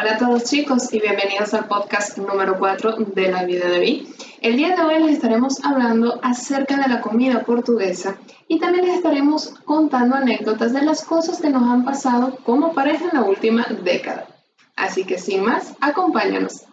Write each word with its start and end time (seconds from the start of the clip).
Hola 0.00 0.12
a 0.12 0.16
todos 0.16 0.44
chicos 0.44 0.94
y 0.94 1.00
bienvenidos 1.00 1.54
al 1.54 1.66
podcast 1.66 2.18
número 2.18 2.56
4 2.56 2.98
de 3.16 3.32
la 3.32 3.44
vida 3.44 3.66
de 3.66 3.80
Vi. 3.80 4.08
El 4.40 4.56
día 4.56 4.76
de 4.76 4.82
hoy 4.82 5.02
les 5.02 5.14
estaremos 5.14 5.64
hablando 5.64 6.20
acerca 6.22 6.76
de 6.76 6.86
la 6.86 7.00
comida 7.00 7.42
portuguesa 7.42 8.16
y 8.46 8.60
también 8.60 8.86
les 8.86 8.98
estaremos 8.98 9.54
contando 9.64 10.14
anécdotas 10.14 10.72
de 10.72 10.82
las 10.82 11.04
cosas 11.04 11.40
que 11.40 11.50
nos 11.50 11.64
han 11.64 11.84
pasado 11.84 12.38
como 12.44 12.74
pareja 12.74 13.06
en 13.06 13.18
la 13.18 13.24
última 13.24 13.66
década. 13.82 14.28
Así 14.76 15.02
que 15.02 15.18
sin 15.18 15.42
más, 15.42 15.74
acompáñanos. 15.80 16.67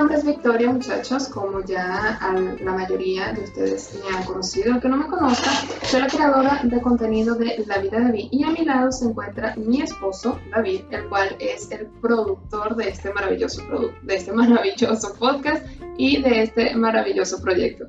Nombre 0.00 0.16
es 0.16 0.24
Victoria, 0.24 0.72
muchachos, 0.72 1.28
como 1.28 1.62
ya 1.62 2.18
la 2.64 2.72
mayoría 2.72 3.34
de 3.34 3.42
ustedes 3.42 4.00
me 4.02 4.16
han 4.16 4.24
conocido. 4.24 4.76
El 4.76 4.80
que 4.80 4.88
no 4.88 4.96
me 4.96 5.06
conozca, 5.06 5.50
soy 5.82 6.00
la 6.00 6.06
creadora 6.06 6.60
de 6.64 6.80
contenido 6.80 7.34
de 7.34 7.62
La 7.66 7.76
Vida 7.80 7.98
de 7.98 8.04
David 8.04 8.28
y 8.30 8.44
a 8.44 8.48
mi 8.48 8.64
lado 8.64 8.90
se 8.92 9.04
encuentra 9.04 9.54
mi 9.56 9.82
esposo, 9.82 10.38
David, 10.52 10.84
el 10.90 11.06
cual 11.10 11.36
es 11.38 11.70
el 11.70 11.86
productor 12.00 12.76
de 12.76 12.88
este 12.88 13.12
maravilloso, 13.12 13.62
de 14.02 14.16
este 14.16 14.32
maravilloso 14.32 15.14
podcast 15.18 15.66
y 15.98 16.22
de 16.22 16.44
este 16.44 16.74
maravilloso 16.74 17.42
proyecto. 17.42 17.84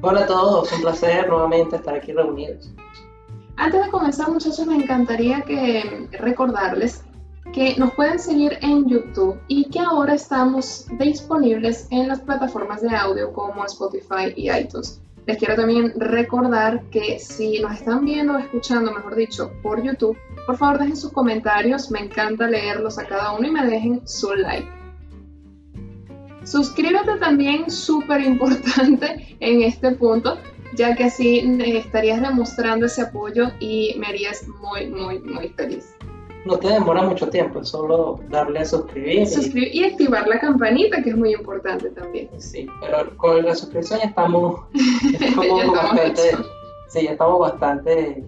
Hola 0.00 0.20
a 0.20 0.26
todos, 0.26 0.72
un 0.72 0.82
placer 0.82 1.28
nuevamente 1.28 1.74
estar 1.74 1.96
aquí 1.96 2.12
reunidos. 2.12 2.72
Antes 3.56 3.84
de 3.84 3.90
comenzar, 3.90 4.30
muchachos, 4.30 4.64
me 4.64 4.76
encantaría 4.76 5.40
que 5.40 6.08
recordarles 6.12 7.02
que 7.52 7.76
nos 7.76 7.92
pueden 7.94 8.18
seguir 8.18 8.58
en 8.62 8.88
YouTube 8.88 9.38
y 9.46 9.68
que 9.68 9.78
ahora 9.78 10.14
estamos 10.14 10.86
disponibles 10.98 11.86
en 11.90 12.08
las 12.08 12.20
plataformas 12.20 12.80
de 12.80 12.94
audio 12.96 13.32
como 13.32 13.64
Spotify 13.66 14.32
y 14.34 14.50
iTunes. 14.50 15.00
Les 15.26 15.36
quiero 15.36 15.54
también 15.54 15.92
recordar 15.96 16.82
que 16.90 17.20
si 17.20 17.60
nos 17.60 17.74
están 17.74 18.04
viendo 18.04 18.34
o 18.34 18.38
escuchando, 18.38 18.92
mejor 18.92 19.14
dicho, 19.14 19.52
por 19.62 19.82
YouTube, 19.82 20.16
por 20.46 20.56
favor 20.56 20.80
dejen 20.80 20.96
sus 20.96 21.12
comentarios, 21.12 21.90
me 21.90 22.00
encanta 22.00 22.48
leerlos 22.48 22.98
a 22.98 23.06
cada 23.06 23.32
uno 23.32 23.46
y 23.46 23.50
me 23.50 23.64
dejen 23.66 24.06
su 24.08 24.34
like. 24.34 24.66
Suscríbete 26.44 27.18
también, 27.20 27.70
súper 27.70 28.22
importante 28.22 29.36
en 29.40 29.62
este 29.62 29.92
punto, 29.92 30.38
ya 30.74 30.96
que 30.96 31.04
así 31.04 31.38
estarías 31.60 32.20
demostrando 32.20 32.86
ese 32.86 33.02
apoyo 33.02 33.52
y 33.60 33.94
me 33.98 34.08
harías 34.08 34.48
muy, 34.60 34.88
muy, 34.88 35.20
muy 35.20 35.50
feliz 35.50 35.94
no 36.44 36.58
te 36.58 36.68
demora 36.68 37.02
mucho 37.02 37.28
tiempo, 37.28 37.60
es 37.60 37.68
solo 37.68 38.20
darle 38.28 38.60
a 38.60 38.64
suscribir. 38.64 39.28
y... 39.54 39.84
activar 39.84 40.26
la 40.26 40.40
campanita, 40.40 41.02
que 41.02 41.10
es 41.10 41.16
muy 41.16 41.34
importante 41.34 41.90
también. 41.90 42.28
Sí, 42.38 42.66
pero 42.80 43.16
con 43.16 43.44
la 43.44 43.54
suscripción 43.54 44.00
ya 44.00 44.06
estamos, 44.06 44.60
bastante, 45.72 46.36
sí, 46.88 47.04
ya 47.04 47.12
estamos 47.12 47.38
bastante 47.38 48.24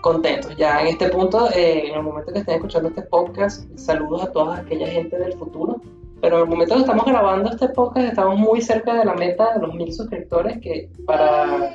contentos. 0.00 0.56
Ya 0.56 0.80
en 0.80 0.88
este 0.88 1.08
punto, 1.08 1.50
eh, 1.50 1.88
en 1.88 1.94
el 1.94 2.02
momento 2.02 2.32
que 2.32 2.40
estén 2.40 2.56
escuchando 2.56 2.88
este 2.88 3.02
podcast, 3.02 3.66
saludos 3.78 4.24
a 4.24 4.32
toda 4.32 4.58
aquella 4.58 4.88
gente 4.88 5.16
del 5.16 5.34
futuro. 5.34 5.80
Pero 6.20 6.36
en 6.36 6.42
el 6.42 6.48
momento 6.48 6.74
que 6.74 6.82
estamos 6.82 7.04
grabando 7.04 7.50
este 7.50 7.68
podcast, 7.68 8.08
estamos 8.08 8.38
muy 8.38 8.60
cerca 8.60 8.94
de 8.94 9.04
la 9.04 9.14
meta 9.14 9.54
de 9.54 9.60
los 9.60 9.74
mil 9.74 9.92
suscriptores, 9.92 10.58
que 10.60 10.88
para 11.04 11.74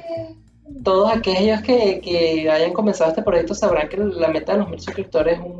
todos 0.83 1.13
aquellos 1.13 1.61
que, 1.61 1.99
que 2.01 2.49
hayan 2.49 2.71
comenzado 2.73 3.09
este 3.09 3.23
proyecto 3.23 3.53
sabrán 3.53 3.89
que 3.89 3.97
la 3.97 4.29
meta 4.29 4.53
de 4.53 4.59
los 4.59 4.69
mil 4.69 4.79
suscriptores 4.79 5.39
es 5.39 5.45
un 5.45 5.56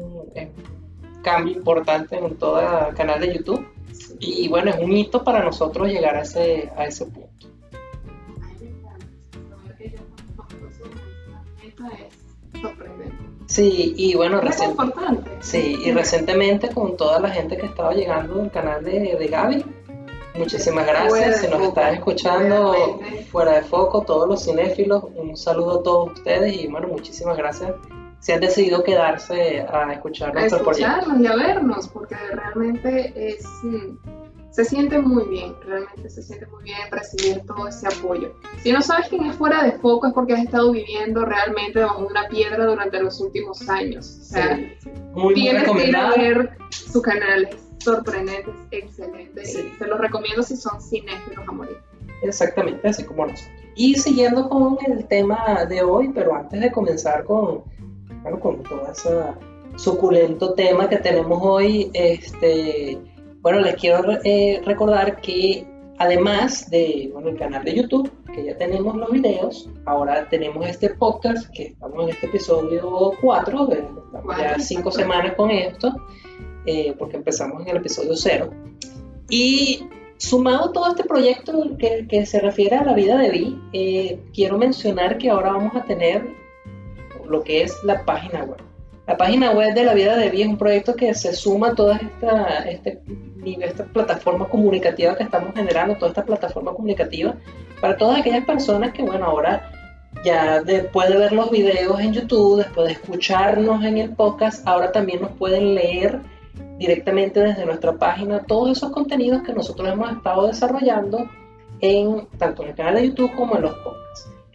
cambio 1.22 1.56
importante 1.56 2.18
en 2.18 2.36
todo 2.36 2.60
el 2.60 2.96
canal 2.96 3.20
de 3.20 3.36
YouTube. 3.36 3.66
Y 4.20 4.48
bueno, 4.48 4.72
es 4.72 4.80
un 4.80 4.96
hito 4.96 5.24
para 5.24 5.44
nosotros 5.44 5.88
llegar 5.88 6.16
a 6.16 6.22
ese, 6.22 6.72
a 6.76 6.86
ese 6.86 7.06
punto. 7.06 7.48
Sí, 13.46 13.94
y 13.98 14.16
bueno, 14.16 14.42
sí, 15.40 15.78
y 15.84 15.92
recientemente 15.92 16.70
con 16.70 16.98
toda 16.98 17.20
la 17.20 17.30
gente 17.30 17.58
que 17.58 17.66
estaba 17.66 17.94
llegando 17.94 18.36
del 18.36 18.52
canal 18.52 18.84
de, 18.84 19.16
de 19.16 19.28
Gaby, 19.28 19.66
muchísimas 20.36 20.86
gracias. 20.86 21.42
Si 21.42 21.48
nos 21.48 21.62
están 21.62 21.96
escuchando 21.96 22.76
fuera 23.32 23.54
de 23.54 23.62
foco, 23.62 24.02
todos 24.02 24.28
los 24.28 24.44
cinéfilos, 24.44 25.04
un 25.16 25.38
saludo 25.38 25.80
a 25.80 25.84
todos 25.84 26.14
ustedes 26.14 26.62
y 26.62 26.68
bueno, 26.68 26.88
muchísimas 26.90 27.38
gracias 27.38 27.72
si 28.20 28.32
han 28.32 28.40
decidido 28.40 28.84
quedarse 28.84 29.62
a 29.62 29.92
escuchar 29.94 30.34
nuestro 30.34 30.58
escucharnos 30.58 31.20
y 31.20 31.28
a 31.28 31.36
vernos, 31.36 31.88
porque 31.88 32.16
realmente 32.16 33.14
es, 33.16 33.46
mm, 33.64 33.98
se 34.50 34.66
siente 34.66 34.98
muy 34.98 35.28
bien, 35.28 35.54
realmente 35.66 36.10
se 36.10 36.24
siente 36.24 36.48
muy 36.48 36.64
bien 36.64 36.80
recibir 36.90 37.46
todo 37.46 37.68
ese 37.68 37.88
apoyo. 37.88 38.34
Si 38.64 38.72
no 38.72 38.82
sabes 38.82 39.08
quién 39.10 39.26
es 39.26 39.36
fuera 39.36 39.64
de 39.64 39.74
foco 39.74 40.08
es 40.08 40.14
porque 40.14 40.34
has 40.34 40.44
estado 40.44 40.72
viviendo 40.72 41.26
realmente 41.26 41.80
debajo 41.80 42.02
de 42.02 42.08
una 42.08 42.28
piedra 42.28 42.66
durante 42.66 43.00
los 43.02 43.20
últimos 43.22 43.70
años. 43.70 44.18
O 44.20 44.24
sea, 44.24 44.60
muy, 45.14 45.36
tienes 45.36 45.70
que 45.70 45.88
ir 45.88 45.96
a 45.96 46.10
ver 46.16 46.58
su 46.72 47.02
canal, 47.02 47.46
es 47.46 47.68
sorprendente, 47.84 48.52
es 48.72 48.84
excelente. 48.84 49.44
Y 49.46 49.78
te 49.78 49.88
lo 49.88 49.98
recomiendo 49.98 50.42
si 50.42 50.58
son 50.58 50.82
cinéfilos 50.82 51.48
a 51.48 51.52
morir. 51.52 51.78
Exactamente, 52.24 52.88
así 52.88 53.04
como 53.04 53.28
nosotros. 53.28 53.56
Y 53.76 53.94
siguiendo 53.96 54.50
con 54.50 54.80
el 54.88 55.06
tema 55.06 55.66
de 55.70 55.84
hoy, 55.84 56.10
pero 56.10 56.34
antes 56.36 56.60
de 56.60 56.72
comenzar 56.72 57.24
con 57.26 57.64
con 58.36 58.62
todo 58.64 58.92
ese 58.92 59.10
suculento 59.78 60.54
tema 60.54 60.90
que 60.90 60.98
tenemos 60.98 61.40
hoy, 61.42 61.90
este, 61.94 62.98
bueno, 63.42 63.60
les 63.62 63.76
quiero 63.76 64.04
eh, 64.24 64.62
recordar 64.66 65.22
que 65.22 65.66
además 66.00 66.70
de 66.70 67.10
bueno, 67.14 67.30
el 67.30 67.38
canal 67.38 67.64
de 67.64 67.76
YouTube, 67.76 68.12
que 68.34 68.46
ya 68.46 68.58
tenemos 68.58 68.96
los 68.96 69.12
videos, 69.12 69.70
ahora 69.86 70.28
tenemos 70.30 70.68
este 70.68 70.90
podcast, 70.92 71.50
que 71.54 71.68
estamos 71.68 72.04
en 72.04 72.10
este 72.10 72.28
episodio 72.28 73.14
4, 73.22 73.70
estamos 73.72 74.38
ya 74.38 74.60
cinco 74.60 74.92
semanas 74.92 75.34
con 75.36 75.50
esto, 75.50 75.94
eh, 76.66 76.94
porque 76.98 77.18
empezamos 77.18 77.62
en 77.64 77.70
el 77.70 77.78
episodio 77.78 78.16
0. 78.16 78.50
Y 79.30 79.88
sumado 80.18 80.72
todo 80.72 80.90
este 80.90 81.04
proyecto 81.04 81.78
que, 81.78 82.08
que, 82.08 82.26
se 82.26 82.40
refiere 82.40 82.76
a 82.76 82.84
la 82.84 82.94
vida 82.94 83.18
de 83.18 83.30
Vi, 83.30 83.62
eh, 83.74 84.20
quiero 84.34 84.58
mencionar 84.58 85.18
que 85.18 85.30
ahora 85.30 85.52
vamos 85.52 85.76
a 85.76 85.84
tener 85.84 86.47
lo 87.30 87.44
que 87.44 87.64
es 87.64 87.84
la 87.84 88.06
página 88.06 88.44
web. 88.44 88.62
La 89.08 89.16
página 89.16 89.52
web 89.52 89.74
de 89.74 89.86
la 89.86 89.94
vida 89.94 90.18
de 90.18 90.30
vida 90.30 90.44
es 90.44 90.50
un 90.50 90.58
proyecto 90.58 90.96
que 90.96 91.14
se 91.14 91.34
suma 91.34 91.70
a 91.70 91.76
toda 91.76 91.96
esta, 91.96 92.70
este, 92.70 93.02
esta 93.62 93.86
plataforma 93.86 94.50
comunicativa 94.50 95.16
que 95.16 95.24
estamos 95.24 95.54
generando, 95.56 95.96
toda 95.96 96.10
esta 96.10 96.26
plataforma 96.26 96.74
comunicativa, 96.74 97.36
para 97.80 97.96
todas 97.96 98.20
aquellas 98.20 98.46
personas 98.46 98.92
que, 98.92 99.04
bueno, 99.04 99.26
ahora 99.26 99.72
ya 100.26 100.62
después 100.62 101.10
de 101.10 101.18
ver 101.18 101.32
los 101.32 101.50
videos 101.52 102.00
en 102.02 102.14
YouTube, 102.14 102.58
después 102.58 102.88
de 102.88 102.94
escucharnos 102.94 103.84
en 103.86 103.98
el 103.98 104.10
podcast, 104.14 104.68
ahora 104.68 104.92
también 104.92 105.22
nos 105.22 105.32
pueden 105.32 105.74
leer 105.74 106.20
directamente 106.78 107.40
desde 107.40 107.66
nuestra 107.66 107.94
página 107.94 108.44
todos 108.44 108.78
esos 108.78 108.92
contenidos 108.92 109.42
que 109.44 109.54
nosotros 109.54 109.88
hemos 109.88 110.12
estado 110.12 110.48
desarrollando 110.48 111.30
en 111.80 112.28
tanto 112.38 112.64
en 112.64 112.70
el 112.70 112.76
canal 112.76 112.96
de 112.96 113.08
YouTube 113.08 113.34
como 113.36 113.56
en 113.56 113.62
los 113.64 113.74
podcasts 113.76 113.97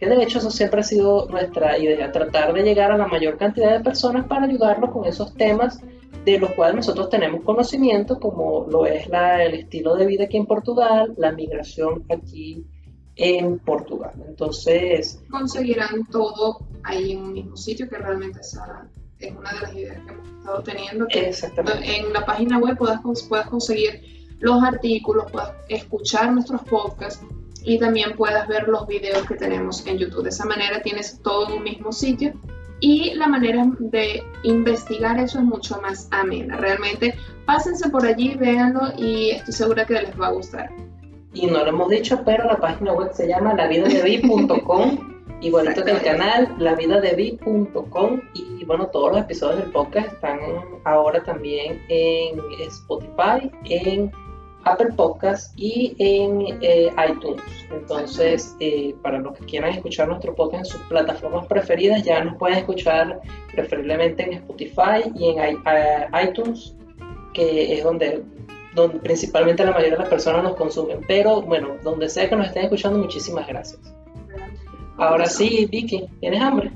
de 0.09 0.23
hecho 0.23 0.39
eso 0.39 0.51
siempre 0.51 0.81
ha 0.81 0.83
sido 0.83 1.27
nuestra 1.29 1.77
idea, 1.77 2.11
tratar 2.11 2.53
de 2.53 2.63
llegar 2.63 2.91
a 2.91 2.97
la 2.97 3.07
mayor 3.07 3.37
cantidad 3.37 3.77
de 3.77 3.83
personas 3.83 4.25
para 4.27 4.45
ayudarlos 4.45 4.91
con 4.91 5.05
esos 5.05 5.33
temas 5.35 5.79
de 6.25 6.39
los 6.39 6.51
cuales 6.51 6.75
nosotros 6.77 7.09
tenemos 7.09 7.43
conocimiento, 7.43 8.19
como 8.19 8.65
lo 8.69 8.85
es 8.85 9.07
la, 9.09 9.43
el 9.43 9.55
estilo 9.55 9.95
de 9.95 10.05
vida 10.05 10.23
aquí 10.25 10.37
en 10.37 10.45
Portugal, 10.45 11.13
la 11.17 11.31
migración 11.31 12.05
aquí 12.09 12.65
en 13.15 13.59
Portugal. 13.59 14.13
Entonces... 14.27 15.21
Conseguirán 15.29 16.05
todo 16.09 16.59
ahí 16.83 17.11
en 17.11 17.23
un 17.23 17.33
mismo 17.33 17.57
sitio, 17.57 17.89
que 17.89 17.97
realmente 17.97 18.39
esa 18.39 18.87
es 19.19 19.35
una 19.35 19.53
de 19.53 19.59
las 19.61 19.75
ideas 19.75 19.97
que 20.05 20.13
hemos 20.13 20.27
estado 20.27 20.63
teniendo. 20.63 21.07
Que 21.07 21.29
Exactamente. 21.29 21.97
En 21.97 22.13
la 22.13 22.25
página 22.25 22.57
web 22.57 22.77
puedas, 22.77 23.01
puedas 23.27 23.47
conseguir 23.47 24.35
los 24.39 24.63
artículos, 24.63 25.31
puedas 25.31 25.53
escuchar 25.69 26.31
nuestros 26.31 26.61
podcasts 26.63 27.25
y 27.63 27.79
también 27.79 28.15
puedas 28.15 28.47
ver 28.47 28.67
los 28.67 28.87
videos 28.87 29.25
que 29.27 29.35
tenemos 29.35 29.85
en 29.87 29.97
YouTube. 29.97 30.23
De 30.23 30.29
esa 30.29 30.45
manera 30.45 30.81
tienes 30.81 31.21
todo 31.21 31.47
en 31.47 31.53
un 31.57 31.63
mismo 31.63 31.91
sitio 31.91 32.33
y 32.79 33.13
la 33.15 33.27
manera 33.27 33.65
de 33.79 34.23
investigar 34.43 35.19
eso 35.19 35.39
es 35.39 35.45
mucho 35.45 35.79
más 35.81 36.07
amena. 36.11 36.57
Realmente 36.57 37.15
pásense 37.45 37.89
por 37.89 38.05
allí, 38.05 38.35
véanlo 38.35 38.91
y 38.97 39.31
estoy 39.31 39.53
segura 39.53 39.85
que 39.85 39.93
les 39.93 40.19
va 40.19 40.27
a 40.27 40.31
gustar. 40.31 40.69
Y 41.33 41.47
no 41.47 41.63
lo 41.63 41.69
hemos 41.69 41.89
dicho, 41.89 42.21
pero 42.25 42.43
la 42.45 42.57
página 42.57 42.93
web 42.93 43.11
se 43.13 43.27
llama 43.27 43.53
lavidadevi.com. 43.53 45.13
Igualito 45.41 45.83
que 45.83 45.91
el 45.91 46.01
canal, 46.01 46.55
lavidadevi.com 46.57 48.21
y 48.33 48.65
bueno, 48.65 48.87
todos 48.87 49.11
los 49.11 49.21
episodios 49.21 49.59
del 49.59 49.71
podcast 49.71 50.13
están 50.13 50.39
ahora 50.85 51.21
también 51.23 51.81
en 51.89 52.39
Spotify, 52.61 53.51
en 53.65 54.11
Apple 54.65 54.93
Podcast 54.95 55.53
y 55.57 55.95
en 55.99 56.59
eh, 56.61 56.91
iTunes. 57.09 57.41
Entonces, 57.71 58.55
eh, 58.59 58.95
para 59.01 59.19
los 59.19 59.37
que 59.37 59.45
quieran 59.45 59.71
escuchar 59.71 60.07
nuestro 60.07 60.35
podcast 60.35 60.65
en 60.65 60.65
sus 60.65 60.81
plataformas 60.81 61.47
preferidas, 61.47 62.03
ya 62.03 62.23
nos 62.23 62.37
pueden 62.37 62.59
escuchar 62.59 63.21
preferiblemente 63.53 64.23
en 64.23 64.33
Spotify 64.33 65.11
y 65.15 65.29
en 65.29 65.39
eh, 65.39 66.07
iTunes, 66.23 66.75
que 67.33 67.73
es 67.73 67.83
donde, 67.83 68.23
donde 68.75 68.99
principalmente 68.99 69.65
la 69.65 69.71
mayoría 69.71 69.93
de 69.93 69.99
las 69.99 70.09
personas 70.09 70.43
nos 70.43 70.55
consumen. 70.55 71.01
Pero 71.07 71.41
bueno, 71.41 71.75
donde 71.83 72.09
sea 72.09 72.29
que 72.29 72.35
nos 72.35 72.47
estén 72.47 72.63
escuchando, 72.63 72.99
muchísimas 72.99 73.47
gracias. 73.47 73.81
Ahora 74.97 75.25
sí, 75.25 75.67
Vicky, 75.69 76.07
¿tienes 76.19 76.41
hambre? 76.41 76.71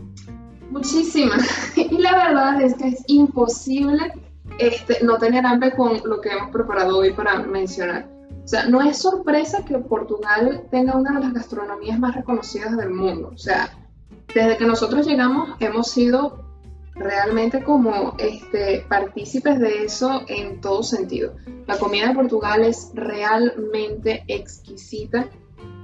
Muchísima. 0.69 1.38
Y 1.75 2.00
la 2.00 2.12
verdad 2.12 2.62
es 2.62 2.75
que 2.75 2.88
es 2.88 3.04
imposible 3.07 4.12
este, 4.60 5.04
no 5.04 5.18
tener 5.18 5.46
hambre 5.46 5.76
con 5.76 6.02
lo 6.04 6.22
que 6.22 6.30
hemos 6.30 6.52
preparado 6.52 6.98
hoy 6.98 7.14
para 7.14 7.40
mencionar. 7.40 8.10
O 8.44 8.48
sea, 8.48 8.66
no 8.68 8.82
es 8.82 8.98
sorpresa 8.98 9.66
que 9.66 9.78
Portugal 9.78 10.64
tenga 10.72 10.96
una 10.96 11.20
de 11.20 11.26
las 11.26 11.34
gastronomías 11.34 12.00
más 12.00 12.16
reconocidas 12.16 12.78
del 12.78 12.92
mundo. 12.92 13.32
O 13.34 13.38
sea, 13.38 13.78
desde 14.34 14.58
que 14.58 14.66
nosotros 14.66 15.06
llegamos 15.06 15.50
hemos 15.60 15.92
sido 15.92 16.46
realmente 16.96 17.64
como 17.64 18.16
este, 18.18 18.86
partícipes 18.88 19.60
de 19.60 19.84
eso 19.84 20.24
en 20.28 20.62
todo 20.62 20.84
sentido. 20.84 21.36
La 21.68 21.78
comida 21.78 22.08
de 22.08 22.16
Portugal 22.16 22.64
es 22.64 22.92
realmente 22.94 24.24
exquisita 24.28 25.28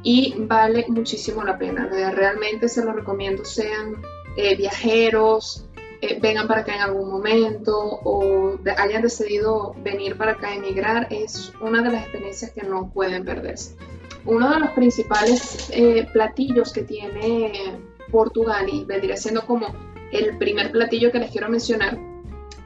y 0.01 0.35
vale 0.37 0.85
muchísimo 0.87 1.43
la 1.43 1.57
pena. 1.57 1.87
Realmente 1.87 2.67
se 2.69 2.83
lo 2.83 2.93
recomiendo, 2.93 3.45
sean 3.45 4.01
eh, 4.37 4.55
viajeros, 4.55 5.65
eh, 6.03 6.19
vengan 6.21 6.49
para 6.49 6.61
acá 6.61 6.75
en 6.75 6.81
algún 6.81 7.09
momento 7.09 7.77
o 7.77 8.57
hayan 8.77 9.01
decidido 9.01 9.73
venir 9.85 10.17
para 10.17 10.33
acá 10.33 10.49
a 10.49 10.55
emigrar, 10.55 11.07
es 11.09 11.53
una 11.61 11.81
de 11.81 11.91
las 11.91 12.03
experiencias 12.03 12.51
que 12.51 12.63
no 12.63 12.91
pueden 12.91 13.23
perderse. 13.23 13.77
Uno 14.25 14.49
de 14.49 14.59
los 14.59 14.71
principales 14.71 15.69
eh, 15.71 16.05
platillos 16.11 16.73
que 16.73 16.81
tiene 16.81 17.79
Portugal 18.11 18.67
y 18.69 18.83
vendría 18.83 19.15
siendo 19.15 19.45
como 19.45 19.67
el 20.11 20.37
primer 20.37 20.73
platillo 20.73 21.09
que 21.09 21.19
les 21.19 21.31
quiero 21.31 21.47
mencionar 21.47 21.97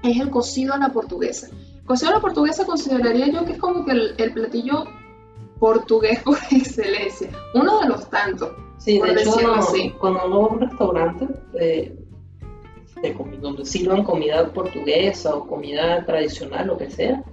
es 0.01 0.19
el 0.19 0.31
cocido 0.31 0.73
a 0.73 0.79
la 0.79 0.89
portuguesa. 0.89 1.47
cocido 1.85 2.09
a 2.09 2.15
la 2.15 2.21
portuguesa 2.21 2.65
consideraría 2.65 3.27
yo 3.27 3.45
que 3.45 3.51
es 3.51 3.59
como 3.59 3.85
que 3.85 3.91
el, 3.91 4.33
platillo 4.33 4.85
portugués 5.59 6.23
por 6.23 6.39
excelencia, 6.51 7.29
uno 7.53 7.81
de 7.81 7.87
los 7.87 8.09
tantos. 8.09 8.49
Sí, 8.79 8.99
de 8.99 9.11
hecho, 9.11 9.33
cuando 9.99 10.25
uno 10.25 10.41
va 10.41 10.45
a 10.47 10.49
un 10.49 10.59
restaurante, 10.59 11.27
eh, 11.59 12.06
donde 13.41 13.65
sirvan 13.65 14.03
comida 14.03 14.51
portuguesa 14.53 15.35
o 15.35 15.47
comida 15.47 16.05
tradicional, 16.05 16.67
lo 16.67 16.77
que 16.77 16.89
sea, 16.89 17.23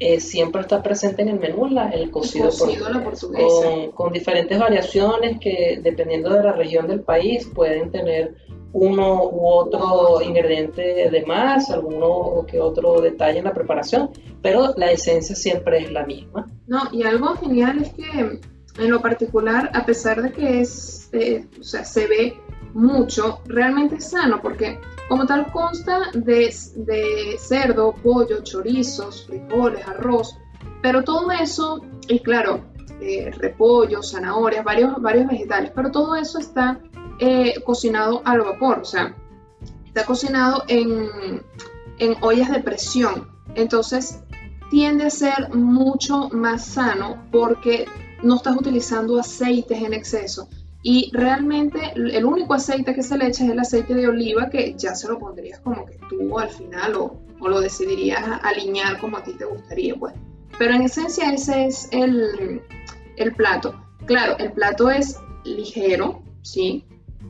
eh, 0.00 0.20
siempre 0.20 0.62
está 0.62 0.82
presente 0.82 1.22
en 1.22 1.28
el 1.28 1.38
menú 1.38 1.66
el 1.92 2.10
cocido, 2.10 2.50
con, 2.50 3.90
con, 3.92 4.12
diferentes 4.12 4.58
variaciones 4.58 5.38
que 5.38 5.78
dependiendo 5.82 6.30
de 6.30 6.42
la 6.42 6.52
región 6.52 6.88
del 6.88 7.00
país 7.00 7.48
pueden 7.54 7.90
tener 7.92 8.34
uno 8.72 9.28
u 9.30 9.46
otro. 9.46 10.20
ingrediente 10.20 11.08
de 11.10 11.24
más, 11.26 11.70
alguno 11.70 12.44
que 12.46 12.60
otro 12.60 13.00
detalle 13.00 13.38
en 13.38 13.44
la 13.44 13.54
preparación, 13.54 14.10
pero 14.42 14.74
la 14.76 14.90
esencia 14.90 15.36
siempre 15.36 15.84
es 15.84 15.92
la 15.92 16.04
misma. 16.04 16.46
No, 16.66 16.80
y 16.92 17.04
algo 17.04 17.34
genial 17.36 17.82
es 17.82 17.92
que 17.92 18.40
en 18.78 18.90
lo 18.90 19.00
particular, 19.00 19.70
a 19.72 19.86
pesar 19.86 20.22
de 20.22 20.32
que 20.32 20.60
es, 20.60 21.08
eh, 21.12 21.46
o 21.60 21.62
sea, 21.62 21.84
se 21.84 22.08
ve 22.08 22.36
mucho, 22.74 23.40
realmente 23.46 23.96
es 23.96 24.10
sano, 24.10 24.40
porque 24.42 24.78
como 25.08 25.26
tal 25.26 25.52
consta 25.52 26.10
de, 26.14 26.50
cerdo, 27.38 27.94
pollo, 28.02 28.42
chorizos, 28.42 29.26
frijoles, 29.26 29.86
arroz, 29.86 30.36
pero 30.82 31.02
todo 31.02 31.30
eso, 31.30 31.82
y 32.08 32.20
claro, 32.20 32.64
eh, 33.00 33.30
repollo, 33.36 34.02
zanahorias, 34.02 34.64
varios, 34.64 35.00
varios 35.00 35.26
vegetales, 35.26 35.72
pero 35.74 35.90
todo 35.90 36.16
eso 36.16 36.38
está 36.38 36.80
eh, 37.18 37.54
cocinado 37.64 38.22
al 38.24 38.40
vapor, 38.40 38.80
o 38.80 38.84
sea, 38.84 39.14
está 39.86 40.04
cocinado 40.04 40.64
en, 40.68 41.42
en 41.98 42.16
ollas 42.22 42.50
de 42.50 42.60
presión. 42.60 43.28
Entonces, 43.54 44.22
tiende 44.70 45.04
a 45.04 45.10
ser 45.10 45.54
mucho 45.54 46.28
más 46.30 46.64
sano 46.64 47.22
porque 47.30 47.86
no 48.22 48.36
estás 48.36 48.56
utilizando 48.56 49.18
aceites 49.18 49.80
en 49.82 49.92
exceso. 49.92 50.48
Y 50.86 51.10
realmente 51.14 51.80
el 51.94 52.26
único 52.26 52.52
aceite 52.52 52.94
que 52.94 53.02
se 53.02 53.16
le 53.16 53.28
echa 53.28 53.42
es 53.42 53.50
el 53.50 53.58
aceite 53.58 53.94
de 53.94 54.06
oliva, 54.06 54.50
que 54.50 54.74
ya 54.76 54.94
se 54.94 55.08
lo 55.08 55.18
pondrías 55.18 55.58
como 55.60 55.86
que 55.86 55.98
tú 56.10 56.38
al 56.38 56.50
final 56.50 56.94
o, 56.96 57.20
lo 57.40 57.60
decidirías 57.60 58.22
alinear 58.42 58.98
como 58.98 59.16
a 59.16 59.22
ti 59.22 59.32
te 59.32 59.46
gustaría, 59.46 59.94
pues. 59.96 60.14
Pero 60.58 60.74
en 60.74 60.82
esencia 60.82 61.32
ese 61.32 61.66
es 61.66 61.88
el, 61.90 62.62
plato. 63.34 63.82
Claro, 64.04 64.36
el 64.38 64.52
plato 64.52 64.90
es 64.90 65.18
ligero, 65.44 66.22
¿sí? 66.42 66.84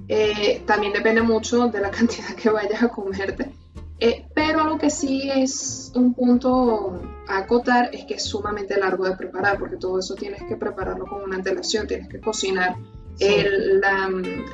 Eh, 0.08 0.62
también 0.66 0.92
depende 0.92 1.22
mucho 1.22 1.68
de 1.68 1.80
la 1.80 1.90
cantidad 1.92 2.34
que 2.34 2.50
vayas 2.50 2.82
a 2.82 2.88
comerte. 2.88 3.52
Eh, 4.00 4.26
pero 4.34 4.64
lo 4.64 4.78
que 4.78 4.90
sí 4.90 5.30
es 5.32 5.92
un 5.94 6.12
punto 6.14 7.00
a 7.28 7.38
acotar 7.38 7.90
es 7.92 8.04
que 8.04 8.14
es 8.14 8.24
sumamente 8.24 8.76
largo 8.78 9.04
de 9.04 9.16
preparar, 9.16 9.60
porque 9.60 9.76
todo 9.76 10.00
eso 10.00 10.16
tienes 10.16 10.42
que 10.42 10.56
prepararlo 10.56 11.06
con 11.06 11.22
una 11.22 11.36
antelación, 11.36 11.86
tienes 11.86 12.08
que 12.08 12.20
cocinar 12.20 12.74
el, 13.20 13.82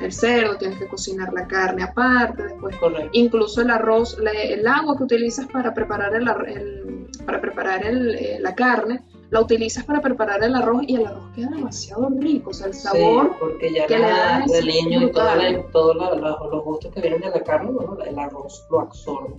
el, 0.01 0.11
cerdo, 0.11 0.57
tienes 0.57 0.77
que 0.77 0.87
cocinar 0.87 1.33
la 1.33 1.47
carne 1.47 1.83
aparte, 1.83 2.43
después 2.43 2.75
incluso 3.13 3.61
el 3.61 3.71
arroz, 3.71 4.17
el 4.19 4.67
agua 4.67 4.95
que 4.97 5.03
utilizas 5.03 5.47
para 5.47 5.73
preparar, 5.73 6.13
el, 6.15 7.07
para 7.25 7.41
preparar 7.41 7.81
eh, 7.85 8.37
la 8.39 8.53
carne, 8.53 9.01
la 9.31 9.41
utilizas 9.41 9.83
para 9.85 10.01
preparar 10.01 10.43
el 10.43 10.55
arroz 10.55 10.83
y 10.87 10.95
el 10.95 11.07
arroz 11.07 11.23
queda 11.35 11.49
demasiado 11.49 12.09
rico, 12.19 12.51
o 12.51 12.53
sea, 12.53 12.67
el 12.67 12.73
sabor 12.73 13.35
porque 13.39 13.73
ya 13.73 13.87
que 13.87 13.97
le 13.97 14.05
da 14.05 14.43
el 14.43 14.65
leño 14.65 15.07
y 15.07 15.11
todos 15.11 15.95
los 15.97 16.63
gustos 16.63 16.93
que 16.93 17.01
vienen 17.01 17.21
de 17.21 17.29
la 17.29 17.43
carne, 17.43 17.71
bueno, 17.71 17.97
el 18.03 18.19
arroz 18.19 18.65
lo 18.69 18.81
absorbe. 18.81 19.35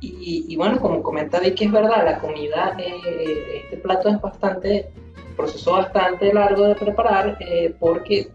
Y, 0.00 0.46
y, 0.48 0.56
bueno, 0.56 0.80
como 0.80 1.00
comenta 1.00 1.38
Vicky, 1.38 1.66
es 1.66 1.70
verdad, 1.70 2.04
la 2.04 2.18
comida, 2.18 2.76
eh, 2.76 3.62
este 3.62 3.76
plato 3.76 4.08
es 4.08 4.20
bastante 4.20 4.90
proceso 5.32 5.72
bastante 5.72 6.32
largo 6.32 6.68
de 6.68 6.74
preparar 6.74 7.36
eh, 7.40 7.74
porque 7.78 8.30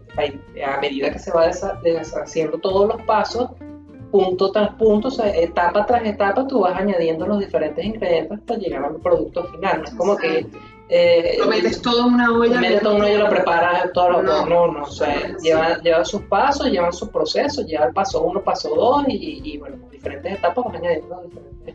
a 0.66 0.80
medida 0.80 1.10
que 1.10 1.18
se 1.18 1.32
va 1.32 1.50
deshaciendo 1.82 2.58
todos 2.58 2.88
los 2.88 3.02
pasos, 3.02 3.50
punto 4.10 4.50
tras 4.50 4.74
punto, 4.74 5.08
etapa 5.22 5.86
tras 5.86 6.04
etapa, 6.04 6.46
tú 6.46 6.60
vas 6.60 6.78
añadiendo 6.78 7.26
los 7.26 7.40
diferentes 7.40 7.84
ingredientes 7.84 8.38
hasta 8.38 8.56
llegar 8.56 8.84
al 8.84 8.96
producto 8.96 9.44
final. 9.44 9.80
No 9.82 9.84
es 9.84 9.94
como 9.94 10.16
que... 10.16 10.46
Eh, 10.90 11.36
lo 11.38 11.48
metes 11.48 11.82
todo 11.82 12.08
en 12.08 12.14
una 12.14 12.32
olla. 12.32 12.60
Metes 12.60 12.80
todo 12.80 12.94
en 12.94 13.00
una 13.00 13.06
olla 13.08 13.18
lo 13.24 13.28
preparas 13.28 13.92
todo. 13.92 14.22
No, 14.22 14.46
no, 14.46 14.46
no, 14.46 14.72
no 14.72 14.82
o 14.84 14.90
sea, 14.90 15.36
lleva, 15.42 15.78
lleva, 15.82 16.02
sus 16.04 16.22
pasos, 16.22 16.70
llevan 16.70 16.94
sus 16.94 17.10
procesos, 17.10 17.66
lleva 17.66 17.86
el 17.86 17.92
paso 17.92 18.22
uno, 18.22 18.40
paso 18.40 18.74
dos 18.74 19.04
y, 19.06 19.42
y 19.44 19.58
bueno, 19.58 19.76
diferentes 19.90 20.32
etapas 20.32 20.64
vas 20.64 20.74
añadiendo 20.76 21.14
los 21.16 21.24
diferentes 21.24 21.74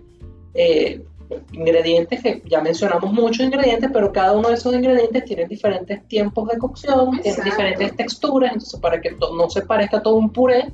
eh, 0.54 1.04
ingredientes 1.52 2.22
que 2.22 2.42
ya 2.46 2.62
mencionamos 2.62 3.12
muchos 3.12 3.46
ingredientes, 3.46 3.90
pero 3.92 4.12
cada 4.12 4.34
uno 4.34 4.50
de 4.50 4.56
esos 4.56 4.74
ingredientes 4.74 5.25
tiene 5.25 5.46
diferentes 5.46 6.08
tiempos 6.08 6.48
de 6.50 6.58
cocción, 6.58 7.20
tiene 7.22 7.44
diferentes 7.44 7.96
texturas, 7.96 8.52
entonces 8.52 8.80
para 8.80 9.02
que 9.02 9.12
no 9.12 9.50
se 9.50 9.62
parezca 9.62 10.02
todo 10.02 10.16
un 10.16 10.31
puré, 10.31 10.72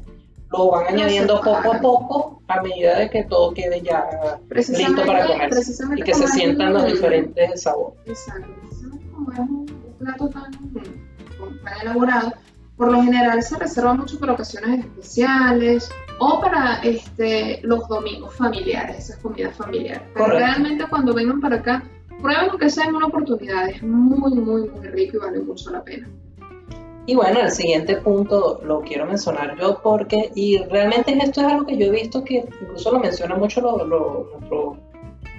lo 0.52 0.72
van 0.72 0.88
añadiendo 0.88 1.40
poco 1.42 1.74
a 1.74 1.80
poco 1.80 2.42
a 2.48 2.62
medida 2.62 2.98
de 2.98 3.10
que 3.10 3.24
todo 3.24 3.54
quede 3.54 3.82
ya 3.82 4.40
listo 4.50 5.06
para 5.06 5.28
comer 5.28 5.50
y 5.96 6.02
que 6.02 6.14
se 6.14 6.28
sientan 6.28 6.74
los 6.74 6.86
diferentes 6.86 7.62
sabores. 7.62 8.00
Exacto, 8.06 8.48
como 9.14 9.32
es 9.32 9.40
un 9.40 9.66
plato 10.00 10.30
tan, 10.30 10.52
tan 10.52 11.82
elaborado, 11.82 12.34
por 12.78 12.92
lo 12.92 13.04
general 13.04 13.44
se 13.44 13.58
reserva 13.58 13.94
mucho 13.94 14.20
para 14.20 14.34
ocasiones 14.34 14.86
especiales 14.86 15.90
o 16.20 16.42
para 16.42 16.82
este, 16.84 17.60
los 17.64 17.88
domingos 17.88 18.36
familiares, 18.36 18.98
esas 18.98 19.18
comidas 19.18 19.56
familiares. 19.56 20.04
Pero 20.14 20.28
realmente 20.28 20.86
cuando 20.90 21.14
vengan 21.14 21.42
para 21.42 21.58
acá, 21.58 21.84
prueben 22.22 22.48
lo 22.52 22.58
que 22.58 22.70
sea 22.70 22.86
en 22.86 22.96
una 22.96 23.08
oportunidad, 23.08 23.70
es 23.70 23.82
muy, 23.82 24.34
muy, 24.36 24.70
muy 24.70 24.88
rico 24.88 25.18
y 25.18 25.20
vale 25.20 25.40
mucho 25.40 25.72
la 25.72 25.84
pena. 25.84 26.08
Y 27.06 27.16
bueno, 27.16 27.40
el 27.40 27.50
siguiente 27.50 27.96
punto 27.98 28.62
lo 28.64 28.82
quiero 28.82 29.06
mencionar 29.08 29.58
yo 29.60 29.80
porque, 29.82 30.30
y 30.36 30.60
realmente 30.66 31.18
esto 31.18 31.42
es 31.42 31.48
algo 31.48 31.66
que 31.66 31.76
yo 31.76 31.88
he 31.88 31.90
visto 31.90 32.24
que 32.24 32.46
incluso 32.62 32.92
lo 32.92 33.00
mencionan 33.00 33.40
mucho 33.40 33.62
los, 33.62 33.88
nuestros 33.88 34.78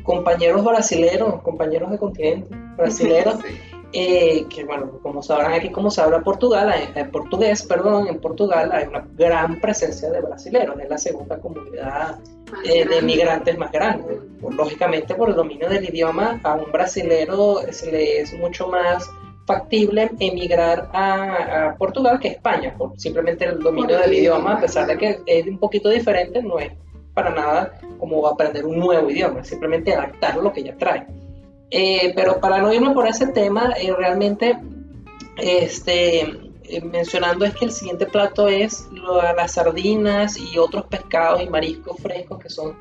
compañeros 0.03 0.65
brasileros, 0.65 1.41
compañeros 1.43 1.91
de 1.93 1.99
continente 1.99 2.57
brasileros, 2.77 3.37
Eh, 3.93 4.47
que 4.49 4.65
bueno, 4.65 5.01
como 5.03 5.21
sabrán 5.21 5.53
aquí, 5.53 5.71
como 5.71 5.91
se 5.91 6.01
habla 6.01 6.21
Portugal, 6.21 6.73
en, 6.95 7.11
portugués, 7.11 7.65
perdón, 7.65 8.07
en 8.07 8.21
Portugal 8.21 8.71
hay 8.73 8.87
una 8.87 9.05
gran 9.17 9.59
presencia 9.61 10.11
de 10.11 10.21
brasileños, 10.21 10.79
es 10.79 10.89
la 10.89 10.99
segunda 10.99 11.41
comunidad 11.41 12.21
eh, 12.65 12.85
de 12.85 13.03
migrantes 13.03 13.59
más 13.59 13.73
grande. 13.73 14.21
lógicamente, 14.57 15.17
por 15.17 15.31
el 15.31 15.35
dominio 15.35 15.69
del 15.69 15.89
idioma, 15.89 16.41
a 16.45 16.55
un 16.55 16.71
brasilero 16.71 17.63
se 17.73 17.91
le 17.91 18.21
es 18.21 18.33
mucho 18.35 18.69
más 18.69 19.11
factible 19.45 20.09
emigrar 20.21 20.89
a, 20.93 21.75
Portugal 21.77 22.21
que 22.21 22.29
a 22.29 22.33
España, 22.33 22.73
por 22.79 22.97
simplemente 22.97 23.45
el 23.45 23.59
dominio 23.59 23.99
del 23.99 24.15
idioma, 24.15 24.53
a 24.55 24.61
pesar 24.61 24.87
de 24.87 24.97
que 24.97 25.21
es 25.27 25.47
un 25.49 25.59
poquito 25.59 25.89
diferente, 25.89 26.41
no 26.41 26.61
es 26.61 26.71
para 27.13 27.31
nada 27.31 27.73
como 27.99 28.25
aprender 28.29 28.65
un 28.65 28.79
nuevo 28.79 29.11
idioma, 29.11 29.43
simplemente 29.43 29.93
adaptar 29.93 30.37
lo 30.37 30.53
que 30.53 30.63
ya 30.63 30.77
trae. 30.77 31.05
Eh, 31.71 32.13
pero 32.17 32.41
para 32.41 32.59
no 32.59 32.73
irme 32.73 32.93
por 32.93 33.07
ese 33.07 33.29
tema, 33.29 33.73
eh, 33.81 33.93
realmente 33.97 34.59
este, 35.37 36.21
eh, 36.65 36.81
mencionando 36.83 37.45
es 37.45 37.55
que 37.55 37.65
el 37.65 37.73
siguiente 37.73 38.07
plato 38.07 38.49
es 38.49 38.89
las 39.37 39.53
sardinas 39.53 40.37
y 40.37 40.59
otros 40.59 40.87
pescados 40.87 41.43
y 41.43 41.49
mariscos 41.49 41.97
frescos 42.01 42.39
que 42.41 42.51
son 42.51 42.77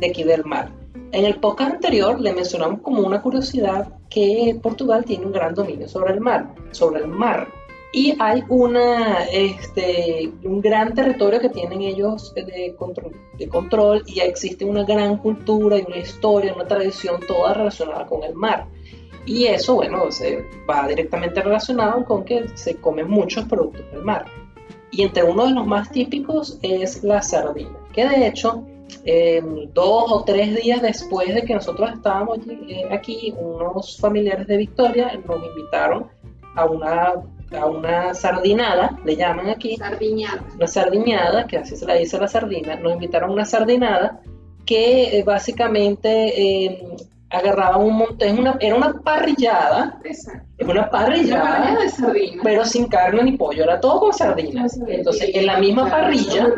de 0.00 0.08
aquí 0.08 0.24
del 0.24 0.44
mar. 0.44 0.70
En 1.12 1.24
el 1.24 1.36
podcast 1.36 1.74
anterior 1.74 2.20
le 2.20 2.32
mencionamos 2.32 2.80
como 2.82 3.02
una 3.02 3.20
curiosidad 3.20 3.88
que 4.08 4.58
Portugal 4.62 5.04
tiene 5.04 5.26
un 5.26 5.32
gran 5.32 5.54
dominio 5.54 5.88
sobre 5.88 6.14
el 6.14 6.20
mar, 6.20 6.54
sobre 6.70 7.00
el 7.00 7.08
mar. 7.08 7.48
Y 7.92 8.14
hay 8.20 8.44
una, 8.48 9.24
este, 9.24 10.30
un 10.44 10.60
gran 10.60 10.94
territorio 10.94 11.40
que 11.40 11.48
tienen 11.48 11.80
ellos 11.82 12.32
de 12.34 12.74
control, 12.78 13.16
de 13.36 13.48
control 13.48 14.04
y 14.06 14.20
existe 14.20 14.64
una 14.64 14.84
gran 14.84 15.16
cultura 15.16 15.76
y 15.78 15.84
una 15.86 15.98
historia, 15.98 16.54
una 16.54 16.68
tradición 16.68 17.20
toda 17.26 17.52
relacionada 17.54 18.06
con 18.06 18.22
el 18.22 18.34
mar. 18.34 18.66
Y 19.26 19.46
eso, 19.46 19.74
bueno, 19.74 20.10
se 20.12 20.44
va 20.68 20.86
directamente 20.86 21.42
relacionado 21.42 22.04
con 22.04 22.24
que 22.24 22.46
se 22.54 22.76
comen 22.76 23.10
muchos 23.10 23.44
productos 23.46 23.90
del 23.90 24.02
mar. 24.02 24.24
Y 24.92 25.02
entre 25.02 25.24
uno 25.24 25.46
de 25.46 25.52
los 25.52 25.66
más 25.66 25.90
típicos 25.90 26.58
es 26.62 27.02
la 27.02 27.22
sardina, 27.22 27.76
que 27.92 28.08
de 28.08 28.26
hecho, 28.26 28.64
dos 29.72 30.04
o 30.12 30.24
tres 30.24 30.54
días 30.62 30.82
después 30.82 31.34
de 31.34 31.42
que 31.42 31.54
nosotros 31.54 31.90
estábamos 31.92 32.38
eh, 32.48 32.88
aquí, 32.90 33.34
unos 33.38 33.98
familiares 33.98 34.46
de 34.46 34.56
Victoria 34.56 35.12
nos 35.26 35.46
invitaron 35.46 36.06
a 36.56 36.64
una, 36.64 37.14
a 37.58 37.66
una 37.66 38.14
sardinada, 38.14 38.98
le 39.04 39.16
llaman 39.16 39.48
aquí. 39.50 39.76
Sardiñada. 39.76 40.44
Una 40.56 40.66
sardiñada, 40.66 41.46
que 41.46 41.58
así 41.58 41.76
se 41.76 41.86
la 41.86 41.94
dice 41.94 42.18
la 42.18 42.28
sardina. 42.28 42.76
Nos 42.76 42.92
invitaron 42.92 43.30
a 43.30 43.32
una 43.32 43.44
sardinada 43.44 44.20
que 44.66 45.18
eh, 45.18 45.22
básicamente 45.24 46.08
eh, 46.66 46.86
agarraban 47.30 47.82
un 47.82 47.96
montón, 47.96 48.38
una, 48.38 48.56
era 48.60 48.74
una 48.74 48.92
parrillada, 49.02 49.98
Exacto. 50.04 50.46
es 50.58 50.68
una 50.68 50.90
parrillada, 50.90 51.42
Una 51.44 51.54
parrilla 51.58 51.80
de 51.80 51.88
sardina. 51.90 52.42
pero 52.44 52.64
sin 52.64 52.86
carne 52.88 53.22
ni 53.22 53.36
pollo, 53.36 53.64
era 53.64 53.80
todo 53.80 54.00
con 54.00 54.12
sardinas. 54.12 54.78
Entonces, 54.88 55.30
en 55.34 55.46
la 55.46 55.58
misma 55.58 55.86
Claro, 55.88 56.04
parrilla, 56.04 56.48